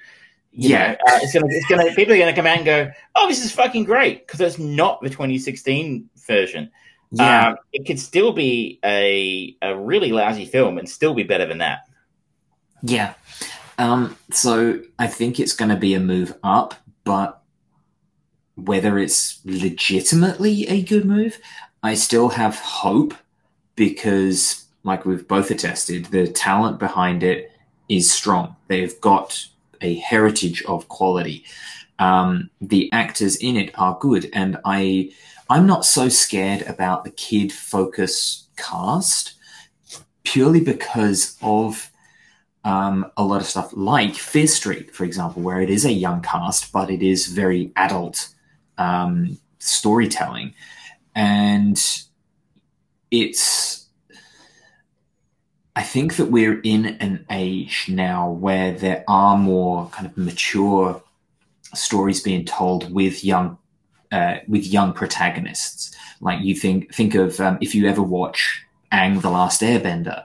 You 0.51 0.69
Yeah. 0.69 0.79
know, 0.79 0.93
uh, 1.07 1.19
it's 1.21 1.33
gonna, 1.33 1.45
it's 1.49 1.65
gonna, 1.67 1.93
people 1.95 2.13
are 2.13 2.17
gonna 2.17 2.33
come 2.33 2.47
out 2.47 2.57
and 2.57 2.65
go, 2.65 2.91
"Oh, 3.15 3.27
this 3.27 3.43
is 3.45 3.51
fucking 3.51 3.83
great," 3.83 4.25
because 4.25 4.41
it's 4.41 4.57
not 4.57 4.99
the 5.01 5.09
2016 5.09 6.09
version. 6.27 6.71
Yeah, 7.11 7.49
Um, 7.49 7.57
it 7.71 7.85
could 7.85 7.99
still 7.99 8.33
be 8.33 8.79
a 8.83 9.55
a 9.61 9.75
really 9.77 10.11
lousy 10.11 10.45
film 10.45 10.77
and 10.77 10.89
still 10.89 11.13
be 11.13 11.23
better 11.23 11.45
than 11.45 11.59
that. 11.59 11.81
yeah. 12.81 13.13
Um, 13.77 14.17
so 14.31 14.81
I 14.97 15.07
think 15.07 15.39
it's 15.39 15.53
going 15.53 15.69
to 15.69 15.77
be 15.77 15.93
a 15.93 15.99
move 15.99 16.35
up, 16.43 16.75
but 17.03 17.41
whether 18.55 18.97
it's 18.99 19.39
legitimately 19.45 20.67
a 20.67 20.81
good 20.83 21.05
move, 21.05 21.39
I 21.81 21.93
still 21.95 22.29
have 22.29 22.55
hope 22.59 23.13
because, 23.75 24.65
like 24.83 25.05
we've 25.05 25.27
both 25.27 25.51
attested, 25.51 26.05
the 26.05 26.27
talent 26.27 26.79
behind 26.79 27.23
it 27.23 27.51
is 27.87 28.11
strong. 28.11 28.55
They've 28.67 28.99
got 29.01 29.45
a 29.81 29.95
heritage 29.95 30.61
of 30.63 30.87
quality. 30.89 31.45
Um, 31.97 32.49
the 32.61 32.91
actors 32.91 33.35
in 33.37 33.57
it 33.57 33.77
are 33.79 33.97
good, 33.99 34.29
and 34.33 34.57
I 34.65 35.11
I'm 35.49 35.65
not 35.65 35.85
so 35.85 36.09
scared 36.09 36.61
about 36.63 37.03
the 37.03 37.11
kid 37.11 37.51
focus 37.51 38.47
cast 38.55 39.33
purely 40.23 40.61
because 40.61 41.37
of 41.41 41.91
um, 42.63 43.09
a 43.17 43.23
lot 43.23 43.41
of 43.41 43.47
stuff 43.47 43.71
like 43.73 44.13
Fear 44.13 44.47
Street, 44.47 44.93
for 44.93 45.05
example, 45.05 45.41
where 45.41 45.61
it 45.61 45.69
is 45.69 45.85
a 45.85 45.91
young 45.91 46.21
cast, 46.21 46.71
but 46.71 46.91
it 46.91 47.01
is 47.01 47.27
very 47.27 47.71
adult 47.75 48.29
um, 48.77 49.39
storytelling, 49.57 50.53
and 51.19 51.77
it's. 53.11 53.87
I 55.75 55.83
think 55.83 56.15
that 56.15 56.25
we're 56.25 56.59
in 56.61 56.85
an 56.85 57.25
age 57.29 57.87
now 57.89 58.31
where 58.31 58.71
there 58.71 59.03
are 59.07 59.37
more 59.37 59.89
kind 59.89 60.07
of 60.07 60.17
mature 60.17 61.01
stories 61.73 62.21
being 62.21 62.45
told 62.45 62.93
with 62.93 63.23
young 63.23 63.57
uh, 64.13 64.37
with 64.47 64.65
young 64.65 64.93
protagonists. 64.93 65.93
Like 66.21 66.41
you 66.41 66.55
think 66.55 66.93
think 66.93 67.15
of 67.15 67.39
um, 67.41 67.57
if 67.59 67.75
you 67.75 67.87
ever 67.87 68.01
watch 68.01 68.63
Ang 68.91 69.19
the 69.19 69.29
Last 69.29 69.61
Airbender, 69.61 70.23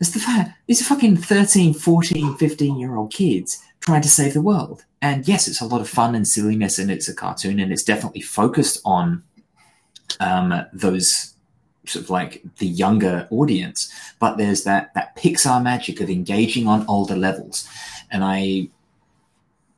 it's 0.00 0.10
the 0.10 0.18
fact 0.18 0.50
these 0.66 0.80
are 0.80 0.84
fucking 0.84 1.16
13, 1.18 1.74
14, 1.74 2.36
15 2.36 2.78
year 2.78 2.96
old 2.96 3.12
kids 3.12 3.62
trying 3.80 4.02
to 4.02 4.08
save 4.08 4.34
the 4.34 4.42
world. 4.42 4.84
And 5.00 5.28
yes, 5.28 5.46
it's 5.46 5.60
a 5.60 5.66
lot 5.66 5.80
of 5.80 5.88
fun 5.88 6.16
and 6.16 6.26
silliness, 6.26 6.76
and 6.76 6.90
it's 6.90 7.08
a 7.08 7.14
cartoon, 7.14 7.60
and 7.60 7.72
it's 7.72 7.84
definitely 7.84 8.20
focused 8.20 8.80
on 8.84 9.22
um, 10.20 10.66
those 10.72 11.34
sort 11.86 12.04
of 12.04 12.10
like 12.10 12.42
the 12.58 12.66
younger 12.66 13.26
audience. 13.30 13.92
But 14.18 14.36
there's 14.36 14.64
that 14.64 14.94
that 14.94 15.16
Pixar 15.16 15.62
magic 15.62 16.00
of 16.00 16.10
engaging 16.10 16.66
on 16.66 16.86
older 16.86 17.16
levels, 17.16 17.68
and 18.10 18.24
I 18.24 18.68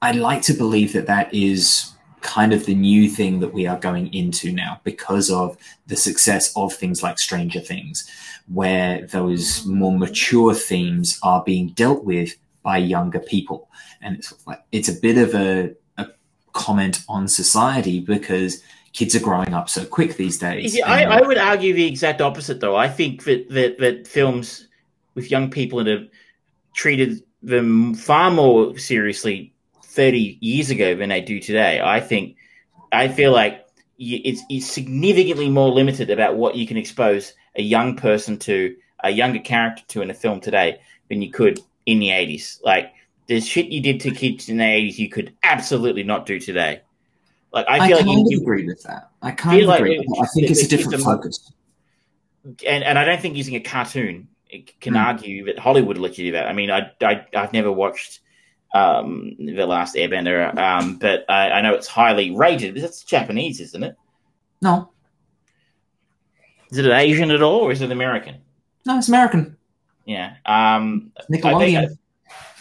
I 0.02 0.12
like 0.12 0.42
to 0.42 0.54
believe 0.54 0.92
that 0.92 1.06
that 1.06 1.32
is 1.34 1.92
kind 2.20 2.52
of 2.52 2.66
the 2.66 2.74
new 2.74 3.08
thing 3.08 3.40
that 3.40 3.54
we 3.54 3.66
are 3.66 3.78
going 3.78 4.12
into 4.12 4.52
now 4.52 4.80
because 4.84 5.30
of 5.30 5.56
the 5.86 5.96
success 5.96 6.52
of 6.54 6.72
things 6.72 7.02
like 7.02 7.18
Stranger 7.18 7.60
Things, 7.60 8.08
where 8.52 9.06
those 9.06 9.64
more 9.64 9.96
mature 9.96 10.54
themes 10.54 11.18
are 11.22 11.42
being 11.42 11.68
dealt 11.68 12.04
with 12.04 12.36
by 12.62 12.76
younger 12.76 13.20
people, 13.20 13.68
and 14.02 14.16
it's 14.16 14.34
like 14.46 14.62
it's 14.72 14.88
a 14.88 15.00
bit 15.00 15.18
of 15.18 15.34
a, 15.34 15.74
a 15.98 16.08
comment 16.52 17.02
on 17.08 17.28
society 17.28 18.00
because 18.00 18.62
kids 18.92 19.14
are 19.14 19.20
growing 19.20 19.54
up 19.54 19.68
so 19.68 19.84
quick 19.84 20.16
these 20.16 20.38
days. 20.38 20.76
Yeah, 20.76 20.86
I, 20.86 21.04
I 21.04 21.20
would 21.20 21.38
argue 21.38 21.72
the 21.74 21.86
exact 21.86 22.20
opposite, 22.20 22.60
though. 22.60 22.76
I 22.76 22.88
think 22.88 23.24
that, 23.24 23.48
that, 23.50 23.78
that 23.78 24.06
films 24.06 24.68
with 25.14 25.30
young 25.30 25.50
people 25.50 25.80
in 25.80 25.88
it 25.88 26.10
treated 26.74 27.22
them 27.42 27.94
far 27.94 28.30
more 28.30 28.76
seriously 28.78 29.52
30 29.84 30.38
years 30.40 30.70
ago 30.70 30.94
than 30.94 31.08
they 31.08 31.20
do 31.20 31.40
today. 31.40 31.80
I 31.82 32.00
think, 32.00 32.36
I 32.92 33.08
feel 33.08 33.32
like 33.32 33.66
it's, 33.98 34.42
it's 34.48 34.70
significantly 34.70 35.48
more 35.48 35.70
limited 35.70 36.10
about 36.10 36.36
what 36.36 36.56
you 36.56 36.66
can 36.66 36.76
expose 36.76 37.34
a 37.56 37.62
young 37.62 37.96
person 37.96 38.38
to, 38.38 38.76
a 39.02 39.10
younger 39.10 39.40
character 39.40 39.82
to 39.88 40.02
in 40.02 40.10
a 40.10 40.14
film 40.14 40.40
today 40.40 40.80
than 41.08 41.22
you 41.22 41.30
could 41.30 41.60
in 41.86 41.98
the 42.00 42.08
80s. 42.08 42.62
Like, 42.64 42.92
there's 43.26 43.46
shit 43.46 43.66
you 43.66 43.80
did 43.80 44.00
to 44.00 44.10
kids 44.10 44.48
in 44.48 44.56
the 44.56 44.64
80s 44.64 44.98
you 44.98 45.08
could 45.08 45.34
absolutely 45.42 46.02
not 46.02 46.26
do 46.26 46.40
today. 46.40 46.82
Like, 47.52 47.66
I 47.68 47.78
I, 47.78 47.88
feel 47.88 47.96
like 47.98 48.30
you, 48.30 48.40
agree 48.40 48.66
with 48.66 48.82
that. 48.84 49.10
I 49.22 49.32
kind 49.32 49.56
feel 49.58 49.64
of 49.64 49.68
like 49.70 49.80
agree. 49.80 49.96
it- 49.98 50.06
I 50.20 50.26
think 50.26 50.50
it's 50.50 50.60
a 50.60 50.62
it's- 50.62 50.62
it's 50.62 50.68
different 50.68 51.00
a- 51.00 51.04
focus. 51.04 51.52
and, 52.66 52.84
and 52.84 52.98
I 52.98 53.04
don't 53.04 53.20
think 53.20 53.36
using 53.36 53.54
a 53.56 53.60
cartoon 53.60 54.28
can 54.80 54.94
Hmm. 54.94 55.00
argue 55.00 55.44
that 55.46 55.58
Hollywood 55.58 55.98
let 55.98 56.16
you 56.18 56.26
do 56.26 56.32
that. 56.32 56.46
I 56.48 56.52
mean, 56.52 56.70
I, 56.70 56.90
I 57.02 57.24
I've 57.34 57.52
never 57.52 57.70
watched 57.72 58.20
um, 58.72 59.34
the 59.38 59.66
Last 59.66 59.96
Airbender, 59.96 60.56
um, 60.56 60.96
but 60.98 61.24
I, 61.28 61.50
I 61.50 61.60
know 61.60 61.74
it's 61.74 61.88
highly 61.88 62.30
rated. 62.30 62.76
That's 62.76 63.02
Japanese, 63.02 63.60
isn't 63.60 63.82
it? 63.82 63.96
No, 64.62 64.90
Is 66.70 66.78
it 66.78 66.86
Asian 66.86 67.30
at 67.32 67.42
all, 67.42 67.60
or 67.62 67.72
is 67.72 67.80
it 67.82 67.90
American? 67.90 68.36
no, 68.86 68.96
it's 68.98 69.08
American. 69.08 69.56
Yeah, 70.06 70.34
um, 70.46 71.10
I 71.18 71.22
think 71.30 71.42
Nickelodeon. 71.44 71.88
I- 71.90 71.96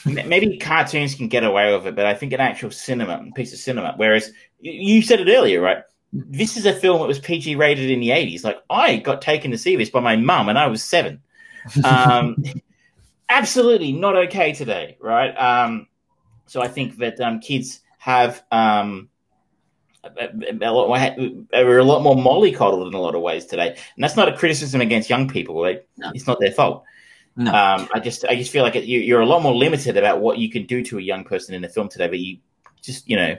maybe 0.06 0.58
cartoons 0.58 1.16
can 1.16 1.28
get 1.28 1.44
away 1.44 1.76
with 1.76 1.86
it, 1.88 1.96
but 1.96 2.06
I 2.06 2.14
think 2.14 2.34
an 2.34 2.40
actual 2.40 2.72
cinema, 2.72 3.26
a 3.28 3.32
piece 3.34 3.54
of 3.54 3.60
cinema. 3.60 3.94
Whereas 3.98 4.32
you- 4.60 5.02
said 5.02 5.20
it 5.20 5.32
earlier, 5.32 5.62
right? 5.62 5.84
This 6.12 6.58
is 6.58 6.66
a 6.66 6.74
film 6.74 7.00
that 7.02 7.08
was 7.08 7.20
PG 7.20 7.56
rated 7.56 7.90
in 7.92 8.00
the 8.00 8.12
eighties. 8.12 8.44
Like 8.44 8.58
I 8.70 8.98
got 8.98 9.22
taken 9.22 9.52
to 9.52 9.58
see 9.58 9.76
this 9.76 9.90
by 9.90 10.00
my 10.00 10.16
mum, 10.16 10.50
and 10.50 10.58
I 10.58 10.68
was 10.68 10.84
seven. 10.84 11.22
um, 11.84 12.36
absolutely 13.30 13.92
not 13.92 14.16
okay 14.16 14.54
today, 14.54 14.98
right? 15.00 15.30
Um, 15.38 15.88
so 16.48 16.62
I 16.62 16.68
think 16.68 16.98
that 16.98 17.20
um, 17.20 17.40
kids 17.40 17.82
have 18.00 18.44
um, 18.52 19.10
a, 20.04 20.30
a- 20.62 20.72
lot 20.72 20.88
more, 20.88 20.98
are 21.54 21.78
a 21.78 21.84
lot 21.84 22.02
more 22.02 22.16
mollycoddled 22.16 22.88
in 22.88 22.94
a 22.96 23.00
lot 23.00 23.14
of 23.14 23.22
ways 23.22 23.46
today, 23.46 23.68
and 23.70 24.04
that's 24.04 24.16
not 24.16 24.28
a 24.30 24.36
criticism 24.36 24.82
against 24.82 25.10
young 25.10 25.28
people. 25.28 25.62
Like, 25.62 25.88
No. 25.98 26.10
It's 26.16 26.26
not 26.26 26.40
their 26.40 26.52
fault. 26.52 26.84
No. 27.40 27.54
Um, 27.54 27.88
I 27.94 28.02
just 28.02 28.26
I 28.26 28.36
just 28.36 28.52
feel 28.52 28.64
like 28.64 28.76
it, 28.76 28.84
you, 28.84 29.00
you're 29.00 29.22
a 29.22 29.26
lot 29.26 29.42
more 29.42 29.56
limited 29.56 29.96
about 29.96 30.20
what 30.20 30.40
you 30.40 30.50
can 30.52 30.66
do 30.66 30.84
to 30.84 30.98
a 30.98 31.02
young 31.02 31.24
person 31.24 31.56
in 31.56 31.64
a 31.64 31.70
film 31.70 31.88
today, 31.88 32.08
but 32.10 32.20
you 32.20 32.38
just 32.82 33.10
you 33.10 33.16
know 33.16 33.38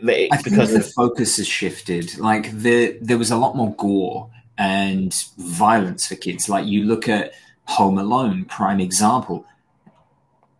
they- 0.00 0.28
I 0.30 0.36
think 0.36 0.50
because 0.54 0.72
the 0.72 0.80
focus 0.80 1.38
has 1.38 1.48
shifted. 1.48 2.16
Like 2.18 2.52
the 2.52 2.96
there 3.00 3.18
was 3.18 3.32
a 3.32 3.36
lot 3.36 3.56
more 3.56 3.74
gore 3.74 4.30
and 4.56 5.12
violence 5.38 6.06
for 6.06 6.14
kids. 6.14 6.48
Like 6.48 6.66
you 6.66 6.84
look 6.84 7.08
at 7.08 7.32
Home 7.64 7.98
Alone, 7.98 8.44
prime 8.44 8.78
example. 8.80 9.44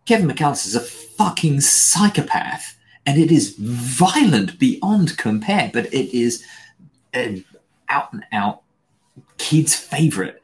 Kevin 0.05 0.27
McAllister's 0.27 0.75
a 0.75 0.81
fucking 0.81 1.61
psychopath, 1.61 2.77
and 3.05 3.17
it 3.17 3.31
is 3.31 3.55
violent 3.57 4.59
beyond 4.59 5.17
compare. 5.17 5.71
But 5.73 5.85
it 5.93 6.13
is 6.13 6.43
an 7.13 7.45
out 7.87 8.11
and 8.11 8.25
out 8.33 8.63
kid's 9.37 9.73
favorite. 9.73 10.41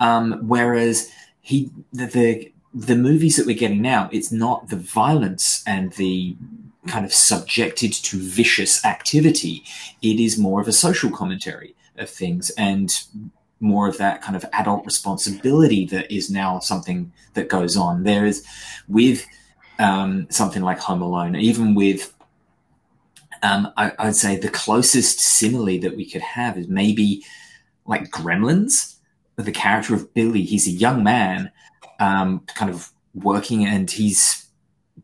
Um, 0.00 0.48
whereas 0.48 1.12
he 1.44 1.70
the, 1.92 2.06
the 2.06 2.52
the 2.72 2.96
movies 2.96 3.36
that 3.36 3.46
we're 3.46 3.56
getting 3.56 3.82
now, 3.82 4.08
it's 4.12 4.32
not 4.32 4.68
the 4.70 4.76
violence 4.76 5.62
and 5.66 5.92
the 5.92 6.34
kind 6.88 7.04
of 7.04 7.12
subjected 7.12 7.92
to 7.92 8.16
vicious 8.18 8.84
activity. 8.84 9.62
It 10.02 10.18
is 10.18 10.38
more 10.38 10.60
of 10.60 10.66
a 10.66 10.72
social 10.72 11.10
commentary 11.10 11.74
of 11.96 12.10
things 12.10 12.50
and 12.58 12.92
more 13.60 13.86
of 13.86 13.98
that 13.98 14.22
kind 14.22 14.36
of 14.36 14.44
adult 14.54 14.84
responsibility 14.86 15.84
that 15.86 16.10
is 16.10 16.30
now 16.30 16.58
something 16.58 17.12
that 17.34 17.48
goes 17.48 17.76
on. 17.76 18.02
There 18.02 18.24
is 18.24 18.44
with 18.88 19.26
um, 19.78 20.26
something 20.30 20.62
like 20.62 20.78
Home 20.80 21.02
Alone, 21.02 21.36
even 21.36 21.74
with 21.74 22.12
um, 23.42 23.70
I, 23.76 23.92
I'd 23.98 24.16
say 24.16 24.36
the 24.36 24.48
closest 24.48 25.20
simile 25.20 25.78
that 25.80 25.96
we 25.96 26.08
could 26.10 26.22
have 26.22 26.56
is 26.56 26.68
maybe 26.68 27.22
like 27.84 28.10
Gremlins, 28.10 28.93
the 29.36 29.52
character 29.52 29.94
of 29.94 30.12
Billy. 30.14 30.42
He's 30.42 30.66
a 30.66 30.72
young 30.72 31.02
man, 31.02 31.50
um, 32.00 32.40
kind 32.54 32.70
of 32.70 32.90
working, 33.14 33.64
and 33.64 33.90
he's 33.90 34.46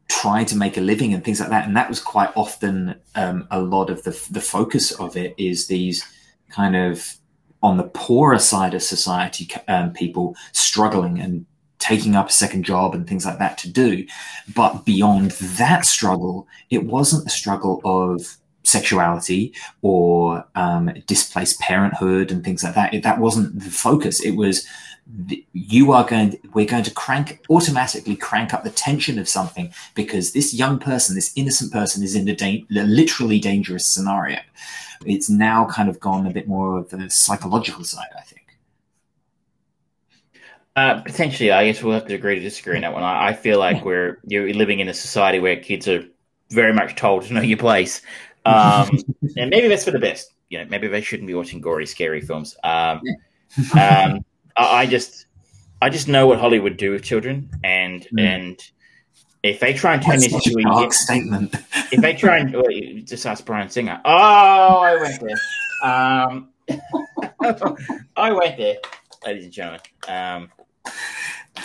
trying 0.08 0.46
to 0.46 0.56
make 0.56 0.76
a 0.76 0.80
living 0.80 1.14
and 1.14 1.24
things 1.24 1.40
like 1.40 1.50
that. 1.50 1.66
And 1.66 1.76
that 1.76 1.88
was 1.88 2.00
quite 2.00 2.30
often 2.36 2.96
um, 3.14 3.46
a 3.50 3.60
lot 3.60 3.90
of 3.90 4.02
the 4.02 4.10
the 4.30 4.40
focus 4.40 4.92
of 4.92 5.16
it 5.16 5.34
is 5.38 5.66
these 5.66 6.04
kind 6.50 6.76
of 6.76 7.16
on 7.62 7.76
the 7.76 7.84
poorer 7.84 8.38
side 8.38 8.74
of 8.74 8.82
society 8.82 9.48
um, 9.68 9.92
people 9.92 10.34
struggling 10.52 11.20
and 11.20 11.46
taking 11.78 12.14
up 12.14 12.28
a 12.28 12.32
second 12.32 12.64
job 12.64 12.94
and 12.94 13.08
things 13.08 13.24
like 13.24 13.38
that 13.38 13.58
to 13.58 13.70
do. 13.70 14.06
But 14.54 14.84
beyond 14.84 15.32
that 15.32 15.86
struggle, 15.86 16.46
it 16.68 16.84
wasn't 16.84 17.26
a 17.26 17.30
struggle 17.30 17.80
of 17.84 18.36
sexuality 18.70 19.52
or 19.82 20.44
um, 20.54 20.90
displaced 21.06 21.60
parenthood 21.60 22.30
and 22.30 22.44
things 22.44 22.62
like 22.64 22.74
that. 22.74 22.94
It, 22.94 23.02
that 23.02 23.18
wasn't 23.18 23.58
the 23.58 23.70
focus. 23.70 24.20
It 24.20 24.32
was 24.32 24.66
you 25.52 25.92
are 25.92 26.04
going. 26.04 26.38
we're 26.54 26.66
going 26.66 26.84
to 26.84 26.90
crank 26.92 27.42
automatically 27.50 28.16
crank 28.16 28.54
up 28.54 28.64
the 28.64 28.70
tension 28.70 29.18
of 29.18 29.28
something 29.28 29.72
because 29.94 30.32
this 30.32 30.54
young 30.54 30.78
person, 30.78 31.14
this 31.14 31.32
innocent 31.36 31.72
person, 31.72 32.02
is 32.02 32.14
in 32.14 32.28
a 32.28 32.34
da- 32.34 32.64
literally 32.70 33.38
dangerous 33.38 33.88
scenario. 33.88 34.38
It's 35.04 35.30
now 35.30 35.66
kind 35.66 35.88
of 35.88 35.98
gone 35.98 36.26
a 36.26 36.30
bit 36.30 36.46
more 36.46 36.78
of 36.78 36.90
the 36.90 37.08
psychological 37.10 37.84
side, 37.84 38.10
I 38.16 38.22
think. 38.22 38.40
Uh, 40.76 41.00
potentially, 41.00 41.50
I 41.50 41.66
guess 41.66 41.82
we'll 41.82 41.94
have 41.94 42.06
to 42.06 42.14
agree 42.14 42.36
to 42.36 42.40
disagree 42.40 42.76
on 42.76 42.82
that 42.82 42.92
one. 42.92 43.02
I, 43.02 43.28
I 43.28 43.32
feel 43.32 43.58
like 43.58 43.84
we're 43.84 44.18
you're 44.24 44.52
living 44.54 44.80
in 44.80 44.88
a 44.88 44.94
society 44.94 45.40
where 45.40 45.56
kids 45.56 45.88
are 45.88 46.04
very 46.50 46.72
much 46.72 46.96
told 46.96 47.24
to 47.24 47.32
know 47.32 47.40
your 47.40 47.58
place, 47.58 48.02
um, 48.44 48.98
and 49.36 49.50
maybe 49.50 49.68
that's 49.68 49.84
for 49.84 49.90
the 49.90 49.98
best. 49.98 50.32
You 50.48 50.58
know, 50.58 50.66
maybe 50.68 50.88
they 50.88 51.00
shouldn't 51.00 51.26
be 51.26 51.34
watching 51.34 51.60
gory, 51.60 51.86
scary 51.86 52.20
films. 52.20 52.56
Um, 52.64 53.00
um, 53.74 54.24
I, 54.56 54.82
I 54.82 54.86
just, 54.86 55.26
I 55.82 55.90
just 55.90 56.08
know 56.08 56.26
what 56.26 56.38
Hollywood 56.40 56.76
do 56.76 56.90
with 56.92 57.02
children, 57.02 57.50
and 57.64 58.06
Mm. 58.12 58.20
and 58.20 58.70
if 59.42 59.60
they 59.60 59.72
try 59.72 59.94
and 59.94 60.02
turn 60.02 60.16
this 60.18 60.32
into 60.32 60.58
a 60.58 60.62
dark 60.62 60.92
statement. 60.92 61.54
if 61.92 62.00
they 62.02 62.14
try 62.14 62.38
and 62.38 62.52
well, 62.52 62.64
just 63.04 63.24
ask 63.24 63.44
Bryan 63.46 63.70
Singer. 63.70 64.00
Oh, 64.04 64.10
I 64.10 64.96
went 64.96 65.20
there. 65.20 65.36
Um, 65.82 66.48
I 68.16 68.32
went 68.32 68.58
there, 68.58 68.76
ladies 69.24 69.44
and 69.44 69.52
gentlemen. 69.52 69.80
Um, 70.08 70.50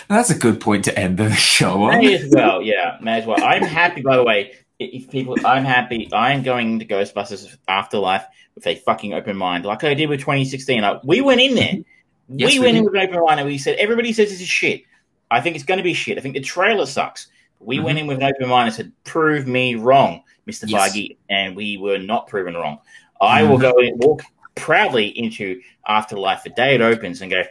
That's 0.08 0.30
a 0.30 0.38
good 0.38 0.60
point 0.60 0.84
to 0.86 0.98
end 0.98 1.18
the 1.18 1.30
show 1.34 1.82
on. 1.84 1.98
May 1.98 2.14
as 2.14 2.30
well, 2.34 2.62
yeah, 2.62 2.96
may 3.02 3.20
as 3.20 3.26
well. 3.26 3.42
I'm 3.42 3.62
happy, 3.62 4.00
by 4.00 4.16
the 4.16 4.24
way. 4.24 4.54
If 4.78 5.10
people, 5.10 5.36
I'm 5.44 5.64
happy. 5.64 6.08
I'm 6.12 6.42
going 6.42 6.78
to 6.80 6.84
Ghostbusters 6.84 7.56
Afterlife 7.66 8.26
with 8.54 8.66
a 8.66 8.74
fucking 8.74 9.14
open 9.14 9.36
mind, 9.36 9.64
like 9.64 9.84
I 9.84 9.94
did 9.94 10.08
with 10.08 10.20
2016. 10.20 10.82
Like, 10.82 11.02
we 11.02 11.20
went 11.20 11.40
in 11.40 11.54
there, 11.54 11.76
Yes, 12.28 12.52
we 12.52 12.58
we 12.58 12.64
went 12.66 12.78
in 12.78 12.84
with 12.84 12.94
an 12.94 13.00
open 13.00 13.20
mind, 13.24 13.40
and 13.40 13.48
we 13.48 13.58
said 13.58 13.76
everybody 13.76 14.12
says 14.12 14.30
this 14.30 14.40
is 14.40 14.48
shit. 14.48 14.82
I 15.30 15.40
think 15.40 15.56
it's 15.56 15.64
going 15.64 15.78
to 15.78 15.84
be 15.84 15.94
shit. 15.94 16.18
I 16.18 16.20
think 16.20 16.34
the 16.34 16.40
trailer 16.40 16.86
sucks. 16.86 17.28
We 17.60 17.80
went 17.80 17.98
in 17.98 18.06
with 18.06 18.18
an 18.18 18.24
open 18.24 18.48
mind 18.48 18.66
and 18.66 18.74
said, 18.74 18.92
"Prove 19.04 19.46
me 19.46 19.76
wrong, 19.76 20.22
Mister 20.44 20.66
Mm-hmm. 20.66 20.74
Yes. 20.74 20.96
Feig," 20.96 21.16
and 21.30 21.56
we 21.56 21.76
were 21.78 21.98
not 21.98 22.26
proven 22.26 22.54
wrong. 22.54 22.80
I 23.20 23.44
will 23.44 23.58
go 23.58 23.78
and 23.78 23.92
walk 24.02 24.22
proudly 24.56 25.06
into 25.06 25.62
Afterlife 25.86 26.42
the 26.42 26.50
day 26.50 26.74
it 26.74 26.80
opens 26.80 27.22
and 27.22 27.30
go. 27.30 27.42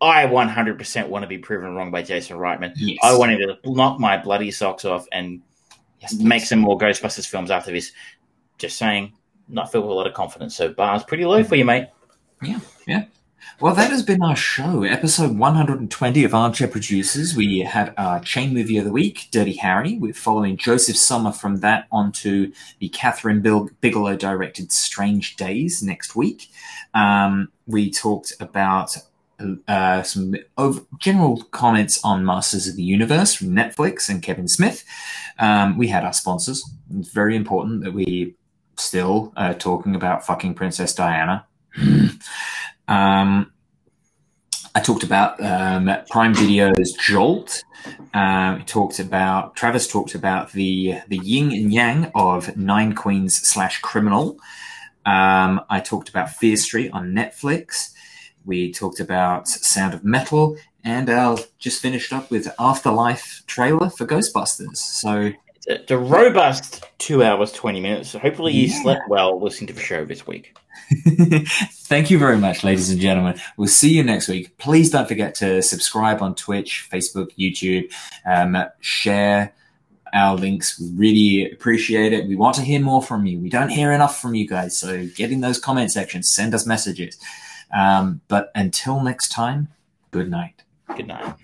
I 0.00 0.26
100% 0.26 1.08
want 1.08 1.22
to 1.22 1.28
be 1.28 1.38
proven 1.38 1.74
wrong 1.74 1.90
by 1.90 2.02
Jason 2.02 2.36
Reitman. 2.36 2.74
Yes. 2.76 2.98
I 3.02 3.16
wanted 3.16 3.38
to 3.38 3.58
knock 3.72 3.98
my 3.98 4.18
bloody 4.18 4.50
socks 4.50 4.84
off 4.84 5.06
and 5.12 5.40
Yes, 6.04 6.20
make 6.20 6.42
some 6.42 6.58
more 6.58 6.76
Ghostbusters 6.76 7.26
films 7.26 7.50
after 7.50 7.72
this. 7.72 7.92
Just 8.58 8.76
saying, 8.76 9.14
not 9.48 9.72
filled 9.72 9.84
with 9.84 9.92
a 9.92 9.94
lot 9.94 10.06
of 10.06 10.12
confidence. 10.12 10.54
So 10.54 10.68
bar's 10.68 11.02
pretty 11.02 11.24
low 11.24 11.42
for 11.42 11.56
you, 11.56 11.64
mate. 11.64 11.88
Yeah, 12.42 12.60
yeah. 12.86 13.04
Well, 13.60 13.74
that 13.74 13.90
has 13.90 14.02
been 14.02 14.22
our 14.22 14.36
show, 14.36 14.82
episode 14.82 15.38
120 15.38 16.24
of 16.24 16.34
Armchair 16.34 16.68
Producers. 16.68 17.36
We 17.36 17.60
had 17.60 17.94
our 17.96 18.20
chain 18.20 18.52
movie 18.52 18.78
of 18.78 18.84
the 18.84 18.90
week, 18.90 19.28
Dirty 19.30 19.54
Harry. 19.56 19.96
We're 19.96 20.12
following 20.12 20.56
Josef 20.56 20.96
Sommer 20.96 21.32
from 21.32 21.60
that 21.60 21.86
onto 21.92 22.52
the 22.80 22.88
Kathryn 22.90 23.70
Bigelow 23.80 24.16
directed 24.16 24.72
Strange 24.72 25.36
Days 25.36 25.82
next 25.82 26.16
week. 26.16 26.48
Um, 26.94 27.50
we 27.66 27.90
talked 27.90 28.32
about 28.40 28.96
uh, 29.68 30.02
some 30.02 30.34
general 30.98 31.42
comments 31.50 32.02
on 32.04 32.24
Masters 32.24 32.66
of 32.66 32.76
the 32.76 32.82
Universe 32.82 33.34
from 33.34 33.48
Netflix 33.48 34.08
and 34.08 34.22
Kevin 34.22 34.48
Smith. 34.48 34.84
Um, 35.38 35.76
we 35.76 35.88
had 35.88 36.04
our 36.04 36.12
sponsors. 36.12 36.64
It's 36.96 37.10
very 37.10 37.36
important 37.36 37.82
that 37.84 37.92
we 37.92 38.34
still 38.76 39.32
uh, 39.36 39.54
talking 39.54 39.94
about 39.94 40.26
fucking 40.26 40.54
Princess 40.54 40.94
Diana. 40.94 41.46
um, 42.88 43.52
I 44.74 44.80
talked 44.80 45.04
about 45.04 45.40
um, 45.40 45.90
Prime 46.10 46.34
Video's 46.34 46.92
Jolt. 46.94 47.62
Um, 48.12 48.64
talked 48.64 48.98
about 48.98 49.54
Travis 49.56 49.86
talked 49.86 50.14
about 50.14 50.52
the 50.52 51.00
the 51.08 51.18
yin 51.18 51.52
and 51.52 51.72
yang 51.72 52.10
of 52.14 52.56
Nine 52.56 52.94
Queens 52.94 53.36
slash 53.36 53.80
Criminal. 53.80 54.38
Um, 55.06 55.60
I 55.68 55.80
talked 55.80 56.08
about 56.08 56.30
Fear 56.30 56.56
Street 56.56 56.90
on 56.92 57.12
Netflix. 57.12 57.93
We 58.44 58.72
talked 58.72 59.00
about 59.00 59.48
Sound 59.48 59.94
of 59.94 60.04
Metal, 60.04 60.56
and 60.84 61.08
I'll 61.10 61.40
just 61.58 61.80
finished 61.80 62.12
up 62.12 62.30
with 62.30 62.52
Afterlife 62.58 63.42
trailer 63.46 63.90
for 63.90 64.06
Ghostbusters. 64.06 64.76
So 64.76 65.32
It's 65.66 65.90
a 65.90 65.96
robust 65.98 66.84
two 66.98 67.22
hours, 67.22 67.50
20 67.52 67.80
minutes. 67.80 68.10
So 68.10 68.18
hopefully 68.18 68.52
you 68.52 68.66
Yeah. 68.66 68.82
slept 68.82 69.02
well 69.08 69.40
listening 69.42 69.68
to 69.68 69.72
the 69.72 69.80
show 69.80 70.04
this 70.04 70.26
week. 70.26 70.54
Thank 71.86 72.10
you 72.10 72.18
very 72.18 72.36
much, 72.36 72.64
ladies 72.64 72.90
and 72.90 73.00
gentlemen. 73.00 73.40
We'll 73.56 73.68
see 73.68 73.94
you 73.94 74.02
next 74.04 74.28
week. 74.28 74.58
Please 74.58 74.90
don't 74.90 75.08
forget 75.08 75.34
to 75.36 75.62
subscribe 75.62 76.20
on 76.20 76.34
Twitch, 76.34 76.86
Facebook, 76.92 77.28
YouTube, 77.38 77.90
um, 78.26 78.62
share 78.80 79.54
our 80.12 80.36
links. 80.36 80.78
We 80.78 80.90
really 80.94 81.50
appreciate 81.50 82.12
it. 82.12 82.28
We 82.28 82.36
want 82.36 82.56
to 82.56 82.62
hear 82.62 82.80
more 82.80 83.02
from 83.02 83.24
you. 83.26 83.38
We 83.38 83.48
don't 83.48 83.70
hear 83.70 83.90
enough 83.92 84.20
from 84.20 84.34
you 84.34 84.46
guys. 84.46 84.78
So 84.78 85.06
get 85.16 85.32
in 85.32 85.40
those 85.40 85.58
comment 85.58 85.90
sections, 85.92 86.28
send 86.30 86.54
us 86.54 86.66
messages. 86.66 87.18
Um, 87.74 88.20
but 88.28 88.50
until 88.54 89.02
next 89.02 89.28
time, 89.30 89.68
good 90.10 90.30
night. 90.30 90.62
Good 90.96 91.08
night. 91.08 91.34